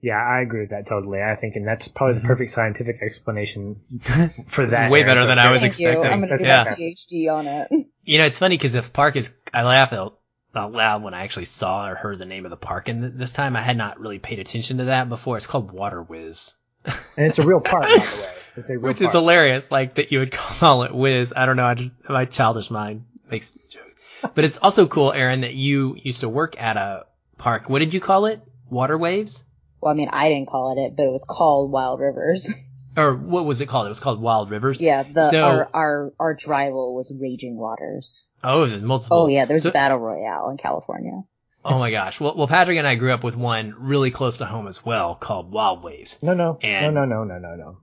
Yeah, 0.00 0.22
I 0.22 0.40
agree 0.40 0.60
with 0.60 0.70
that 0.70 0.86
totally. 0.86 1.22
I 1.22 1.36
think, 1.36 1.56
and 1.56 1.66
that's 1.66 1.88
probably 1.88 2.14
the 2.14 2.20
mm-hmm. 2.20 2.28
perfect 2.28 2.50
scientific 2.50 3.02
explanation 3.02 3.80
for 4.46 4.66
that. 4.66 4.90
way 4.90 5.02
better 5.02 5.26
than 5.26 5.38
I 5.38 5.50
was 5.50 5.62
expecting. 5.62 6.02
You. 6.02 6.08
I'm 6.08 6.18
going 6.18 6.30
to 6.30 6.38
do 6.38 6.44
yeah. 6.44 6.64
a 6.64 6.76
PhD 6.76 7.32
on 7.32 7.46
it. 7.46 7.68
You 8.08 8.18
know, 8.18 8.26
it's 8.26 8.38
funny 8.38 8.56
because 8.56 8.70
the 8.70 8.82
park 8.82 9.16
is, 9.16 9.34
I 9.52 9.64
laugh 9.64 9.92
out, 9.92 10.20
out 10.54 10.70
loud 10.70 11.02
when 11.02 11.12
I 11.12 11.24
actually 11.24 11.46
saw 11.46 11.88
or 11.88 11.96
heard 11.96 12.20
the 12.20 12.24
name 12.24 12.46
of 12.46 12.50
the 12.50 12.56
park. 12.56 12.86
And 12.86 13.18
this 13.18 13.32
time 13.32 13.56
I 13.56 13.60
had 13.60 13.76
not 13.76 13.98
really 13.98 14.20
paid 14.20 14.38
attention 14.38 14.78
to 14.78 14.84
that 14.84 15.08
before. 15.08 15.36
It's 15.36 15.48
called 15.48 15.72
Water 15.72 16.04
Wizz. 16.04 16.54
And 16.84 17.26
it's 17.26 17.40
a 17.40 17.42
real 17.44 17.58
park, 17.58 17.82
by 17.82 17.88
the 17.88 18.22
way. 18.22 18.32
It's 18.58 18.70
a 18.70 18.74
real 18.74 18.82
Which 18.82 18.98
park. 18.98 19.08
is 19.08 19.12
hilarious. 19.12 19.72
Like 19.72 19.96
that 19.96 20.12
you 20.12 20.20
would 20.20 20.30
call 20.30 20.84
it 20.84 20.92
Wizz. 20.92 21.32
I 21.34 21.46
don't 21.46 21.56
know. 21.56 21.66
I 21.66 21.74
just, 21.74 21.90
my 22.08 22.26
childish 22.26 22.70
mind 22.70 23.06
makes 23.28 23.50
jokes. 23.50 24.02
But 24.36 24.44
it's 24.44 24.58
also 24.58 24.86
cool, 24.86 25.12
Aaron, 25.12 25.40
that 25.40 25.54
you 25.54 25.96
used 26.00 26.20
to 26.20 26.28
work 26.28 26.54
at 26.62 26.76
a 26.76 27.06
park. 27.38 27.68
What 27.68 27.80
did 27.80 27.92
you 27.92 28.00
call 28.00 28.26
it? 28.26 28.40
Water 28.70 28.96
Waves? 28.96 29.42
Well, 29.86 29.94
I 29.94 29.96
mean, 29.96 30.08
I 30.12 30.30
didn't 30.30 30.48
call 30.48 30.72
it 30.72 30.80
it, 30.80 30.96
but 30.96 31.06
it 31.06 31.12
was 31.12 31.22
called 31.22 31.70
Wild 31.70 32.00
Rivers. 32.00 32.52
Or 32.98 33.14
what 33.14 33.44
was 33.44 33.60
it 33.60 33.66
called? 33.68 33.84
It 33.84 33.90
was 33.90 34.00
called 34.00 34.22
Wild 34.22 34.48
Rivers. 34.48 34.80
Yeah, 34.80 35.02
the 35.02 35.28
so, 35.28 35.44
our, 35.44 35.68
our 35.74 36.12
arch 36.18 36.46
rival 36.46 36.94
was 36.94 37.14
Raging 37.14 37.58
Waters. 37.58 38.30
Oh, 38.42 38.64
there's 38.64 38.80
multiple. 38.80 39.18
Oh 39.18 39.26
yeah, 39.26 39.44
there's 39.44 39.64
so, 39.64 39.68
a 39.68 39.72
battle 39.72 39.98
royale 39.98 40.48
in 40.48 40.56
California. 40.56 41.22
oh 41.62 41.78
my 41.78 41.90
gosh. 41.90 42.18
Well, 42.20 42.34
well, 42.34 42.46
Patrick 42.46 42.78
and 42.78 42.86
I 42.86 42.94
grew 42.94 43.12
up 43.12 43.22
with 43.22 43.36
one 43.36 43.74
really 43.76 44.10
close 44.10 44.38
to 44.38 44.46
home 44.46 44.66
as 44.66 44.82
well 44.82 45.14
called 45.14 45.52
Wild 45.52 45.84
Waves. 45.84 46.22
No, 46.22 46.32
no, 46.32 46.58
and 46.62 46.94
no, 46.94 47.04
no, 47.04 47.24
no, 47.24 47.38
no, 47.38 47.50
no, 47.50 47.54
no. 47.56 47.78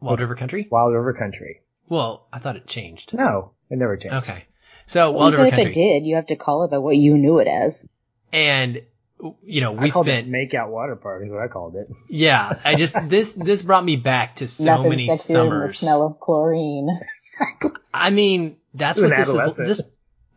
Wild 0.00 0.18
it's 0.18 0.22
River 0.22 0.34
Country. 0.34 0.66
Wild 0.68 0.92
River 0.92 1.12
Country. 1.12 1.60
Well, 1.88 2.26
I 2.32 2.40
thought 2.40 2.56
it 2.56 2.66
changed. 2.66 3.14
No, 3.14 3.52
it 3.70 3.78
never 3.78 3.96
changed. 3.96 4.28
Okay. 4.28 4.44
So 4.86 5.12
well, 5.12 5.20
Wild 5.20 5.34
River 5.34 5.50
Country. 5.50 5.62
if 5.62 5.68
it 5.68 5.74
did, 5.74 6.04
you 6.04 6.16
have 6.16 6.26
to 6.26 6.36
call 6.36 6.64
it 6.64 6.72
by 6.72 6.78
what 6.78 6.96
you 6.96 7.16
knew 7.16 7.38
it 7.38 7.46
as. 7.46 7.86
And 8.32 8.82
you 9.42 9.60
know, 9.60 9.72
we 9.72 9.86
I 9.86 9.88
spent 9.88 10.26
it 10.26 10.28
make 10.28 10.54
out 10.54 10.70
water 10.70 10.96
park 10.96 11.24
is 11.24 11.32
what 11.32 11.42
I 11.42 11.48
called 11.48 11.74
it. 11.76 11.88
Yeah, 12.08 12.58
I 12.64 12.74
just 12.74 12.96
this 13.08 13.32
this 13.32 13.62
brought 13.62 13.84
me 13.84 13.96
back 13.96 14.36
to 14.36 14.48
so 14.48 14.64
Nothing 14.64 14.90
many 14.90 15.08
sexier 15.08 15.08
than 15.08 15.16
the 15.16 15.16
summers. 15.50 15.78
smell 15.80 16.06
of 16.06 16.20
chlorine. 16.20 16.88
I 17.94 18.10
mean, 18.10 18.56
that's 18.74 18.98
To 18.98 19.04
what 19.04 19.12
an 19.12 19.18
this 19.18 19.28
is. 19.28 19.56
This 19.56 19.82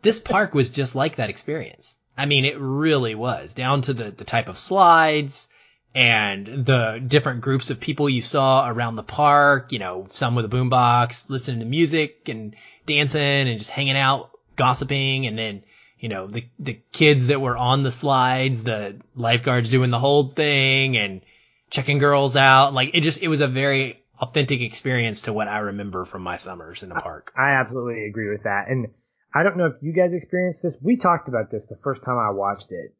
this 0.02 0.20
park 0.20 0.54
was 0.54 0.70
just 0.70 0.94
like 0.94 1.16
that 1.16 1.30
experience. 1.30 1.98
I 2.18 2.26
mean, 2.26 2.44
it 2.44 2.58
really 2.58 3.14
was 3.14 3.54
down 3.54 3.82
to 3.82 3.94
the 3.94 4.10
the 4.10 4.24
type 4.24 4.48
of 4.48 4.58
slides 4.58 5.48
and 5.94 6.46
the 6.46 7.02
different 7.06 7.42
groups 7.42 7.70
of 7.70 7.78
people 7.78 8.08
you 8.08 8.22
saw 8.22 8.68
around 8.68 8.96
the 8.96 9.02
park. 9.02 9.72
You 9.72 9.78
know, 9.78 10.06
some 10.10 10.34
with 10.34 10.44
a 10.44 10.48
boombox, 10.48 11.30
listening 11.30 11.60
to 11.60 11.66
music 11.66 12.28
and 12.28 12.56
dancing 12.86 13.20
and 13.20 13.58
just 13.58 13.70
hanging 13.70 13.96
out, 13.96 14.30
gossiping, 14.56 15.26
and 15.26 15.38
then 15.38 15.62
you 16.02 16.08
know 16.08 16.26
the 16.26 16.44
the 16.58 16.80
kids 16.90 17.28
that 17.28 17.40
were 17.40 17.56
on 17.56 17.84
the 17.84 17.92
slides, 17.92 18.64
the 18.64 19.00
lifeguards 19.14 19.70
doing 19.70 19.90
the 19.90 20.00
whole 20.00 20.28
thing 20.28 20.96
and 20.96 21.22
checking 21.70 21.98
girls 21.98 22.34
out. 22.36 22.74
Like 22.74 22.90
it 22.94 23.02
just 23.02 23.22
it 23.22 23.28
was 23.28 23.40
a 23.40 23.46
very 23.46 24.02
authentic 24.18 24.60
experience 24.60 25.22
to 25.22 25.32
what 25.32 25.46
I 25.46 25.58
remember 25.58 26.04
from 26.04 26.22
my 26.22 26.36
summers 26.36 26.82
in 26.82 26.88
the 26.88 26.96
park. 26.96 27.32
I 27.38 27.52
absolutely 27.52 28.04
agree 28.04 28.30
with 28.30 28.42
that. 28.42 28.68
And 28.68 28.88
I 29.32 29.44
don't 29.44 29.56
know 29.56 29.66
if 29.66 29.74
you 29.80 29.92
guys 29.92 30.12
experienced 30.12 30.64
this. 30.64 30.82
We 30.82 30.96
talked 30.96 31.28
about 31.28 31.50
this 31.50 31.66
the 31.66 31.78
first 31.82 32.02
time 32.02 32.18
I 32.18 32.30
watched 32.30 32.72
it. 32.72 32.94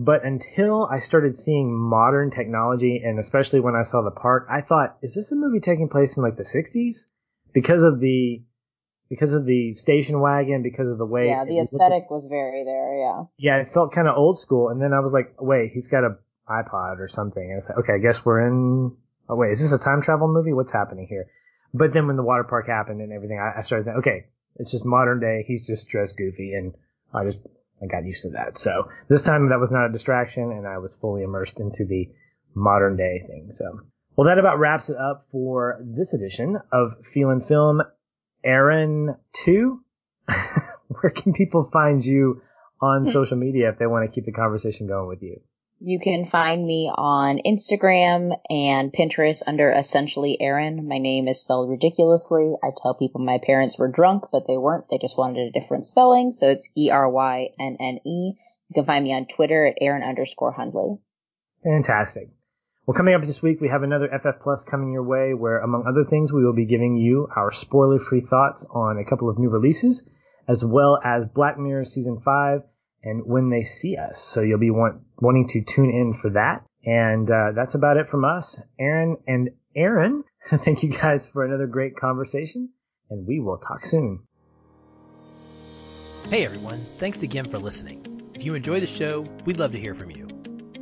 But 0.00 0.24
until 0.24 0.86
I 0.86 0.98
started 0.98 1.36
seeing 1.36 1.72
modern 1.72 2.30
technology 2.30 3.00
and 3.04 3.18
especially 3.18 3.60
when 3.60 3.76
I 3.76 3.82
saw 3.82 4.02
the 4.02 4.10
park, 4.10 4.48
I 4.50 4.60
thought, 4.62 4.96
is 5.02 5.14
this 5.14 5.30
a 5.30 5.36
movie 5.36 5.60
taking 5.60 5.88
place 5.88 6.16
in 6.16 6.22
like 6.24 6.36
the 6.36 6.42
60s? 6.42 7.06
Because 7.52 7.82
of 7.84 8.00
the 8.00 8.42
because 9.10 9.34
of 9.34 9.44
the 9.44 9.74
station 9.74 10.20
wagon, 10.20 10.62
because 10.62 10.90
of 10.90 10.96
the 10.96 11.04
way 11.04 11.28
yeah, 11.28 11.44
the 11.44 11.58
aesthetic 11.58 12.10
was 12.10 12.28
very 12.28 12.64
there. 12.64 12.96
Yeah. 12.96 13.24
yeah, 13.36 13.56
it 13.60 13.68
felt 13.68 13.92
kind 13.92 14.08
of 14.08 14.16
old 14.16 14.38
school. 14.38 14.68
And 14.68 14.80
then 14.80 14.94
I 14.94 15.00
was 15.00 15.12
like, 15.12 15.34
wait, 15.40 15.72
he's 15.74 15.88
got 15.88 16.04
a 16.04 16.16
iPod 16.48 17.00
or 17.00 17.08
something. 17.08 17.42
And 17.42 17.58
it's 17.58 17.68
like, 17.68 17.78
okay, 17.78 17.94
I 17.94 17.98
guess 17.98 18.24
we're 18.24 18.46
in. 18.46 18.96
Oh 19.28 19.36
wait, 19.36 19.50
is 19.50 19.60
this 19.60 19.72
a 19.72 19.82
time 19.82 20.00
travel 20.00 20.28
movie? 20.28 20.52
What's 20.52 20.72
happening 20.72 21.06
here? 21.08 21.26
But 21.74 21.92
then 21.92 22.06
when 22.06 22.16
the 22.16 22.22
water 22.22 22.44
park 22.44 22.66
happened 22.66 23.00
and 23.00 23.12
everything, 23.12 23.38
I, 23.38 23.58
I 23.58 23.62
started 23.62 23.84
thinking, 23.84 23.98
okay, 23.98 24.26
it's 24.56 24.70
just 24.70 24.84
modern 24.84 25.20
day. 25.20 25.44
He's 25.46 25.66
just 25.66 25.88
dressed 25.88 26.16
goofy, 26.16 26.54
and 26.54 26.74
I 27.12 27.24
just 27.24 27.46
I 27.82 27.86
got 27.86 28.04
used 28.04 28.22
to 28.22 28.30
that. 28.30 28.58
So 28.58 28.88
this 29.08 29.22
time 29.22 29.48
that 29.50 29.60
was 29.60 29.70
not 29.70 29.86
a 29.86 29.92
distraction, 29.92 30.50
and 30.52 30.66
I 30.66 30.78
was 30.78 30.96
fully 30.96 31.22
immersed 31.22 31.60
into 31.60 31.84
the 31.84 32.10
modern 32.54 32.96
day 32.96 33.24
thing. 33.26 33.52
So 33.52 33.80
well, 34.16 34.26
that 34.26 34.38
about 34.38 34.58
wraps 34.58 34.90
it 34.90 34.96
up 34.96 35.26
for 35.30 35.80
this 35.82 36.12
edition 36.12 36.58
of 36.72 37.04
Feelin' 37.04 37.40
Film. 37.40 37.82
Aaron 38.44 39.16
two, 39.32 39.82
where 40.88 41.10
can 41.10 41.32
people 41.32 41.64
find 41.64 42.04
you 42.04 42.42
on 42.80 43.04
hmm. 43.04 43.10
social 43.10 43.36
media 43.36 43.70
if 43.70 43.78
they 43.78 43.86
want 43.86 44.08
to 44.08 44.14
keep 44.14 44.24
the 44.24 44.32
conversation 44.32 44.86
going 44.86 45.08
with 45.08 45.22
you? 45.22 45.40
You 45.82 45.98
can 45.98 46.26
find 46.26 46.66
me 46.66 46.92
on 46.94 47.38
Instagram 47.38 48.38
and 48.50 48.92
Pinterest 48.92 49.42
under 49.46 49.70
essentially 49.72 50.36
Erynne. 50.38 50.86
My 50.86 50.98
name 50.98 51.26
is 51.26 51.40
spelled 51.40 51.70
ridiculously. 51.70 52.54
I 52.62 52.68
tell 52.76 52.94
people 52.94 53.22
my 53.22 53.38
parents 53.42 53.78
were 53.78 53.88
drunk, 53.88 54.24
but 54.30 54.46
they 54.46 54.58
weren't. 54.58 54.90
They 54.90 54.98
just 54.98 55.16
wanted 55.16 55.48
a 55.48 55.58
different 55.58 55.86
spelling. 55.86 56.32
So 56.32 56.50
it's 56.50 56.68
E 56.76 56.90
R 56.90 57.08
Y 57.08 57.48
N 57.58 57.78
N 57.80 57.98
E. 58.04 58.34
You 58.68 58.74
can 58.74 58.84
find 58.84 59.02
me 59.02 59.14
on 59.14 59.26
Twitter 59.26 59.64
at 59.64 59.78
Erynne 59.80 60.06
underscore 60.06 60.52
Hundley. 60.52 60.98
Fantastic. 61.64 62.28
Well, 62.90 62.96
coming 62.96 63.14
up 63.14 63.22
this 63.22 63.40
week, 63.40 63.60
we 63.60 63.68
have 63.68 63.84
another 63.84 64.08
FF 64.08 64.42
Plus 64.42 64.64
coming 64.64 64.92
your 64.92 65.04
way 65.04 65.32
where, 65.32 65.60
among 65.60 65.86
other 65.86 66.04
things, 66.04 66.32
we 66.32 66.44
will 66.44 66.56
be 66.56 66.66
giving 66.66 66.96
you 66.96 67.28
our 67.36 67.52
spoiler 67.52 68.00
free 68.00 68.20
thoughts 68.20 68.66
on 68.68 68.98
a 68.98 69.04
couple 69.04 69.30
of 69.30 69.38
new 69.38 69.48
releases, 69.48 70.10
as 70.48 70.64
well 70.64 70.98
as 71.04 71.28
Black 71.28 71.56
Mirror 71.56 71.84
Season 71.84 72.18
5 72.18 72.62
and 73.04 73.22
When 73.24 73.48
They 73.48 73.62
See 73.62 73.96
Us. 73.96 74.20
So 74.20 74.40
you'll 74.40 74.58
be 74.58 74.72
want, 74.72 75.02
wanting 75.20 75.46
to 75.50 75.62
tune 75.62 75.90
in 75.90 76.14
for 76.14 76.30
that. 76.30 76.64
And 76.84 77.30
uh, 77.30 77.52
that's 77.54 77.76
about 77.76 77.96
it 77.96 78.10
from 78.10 78.24
us, 78.24 78.60
Aaron 78.76 79.18
and 79.24 79.50
Aaron. 79.76 80.24
Thank 80.48 80.82
you 80.82 80.90
guys 80.90 81.30
for 81.30 81.44
another 81.44 81.68
great 81.68 81.94
conversation, 81.96 82.70
and 83.08 83.24
we 83.24 83.38
will 83.38 83.58
talk 83.58 83.86
soon. 83.86 84.26
Hey 86.28 86.44
everyone, 86.44 86.84
thanks 86.98 87.22
again 87.22 87.48
for 87.48 87.58
listening. 87.58 88.32
If 88.34 88.44
you 88.44 88.54
enjoy 88.54 88.80
the 88.80 88.88
show, 88.88 89.20
we'd 89.44 89.60
love 89.60 89.70
to 89.72 89.78
hear 89.78 89.94
from 89.94 90.10
you. 90.10 90.29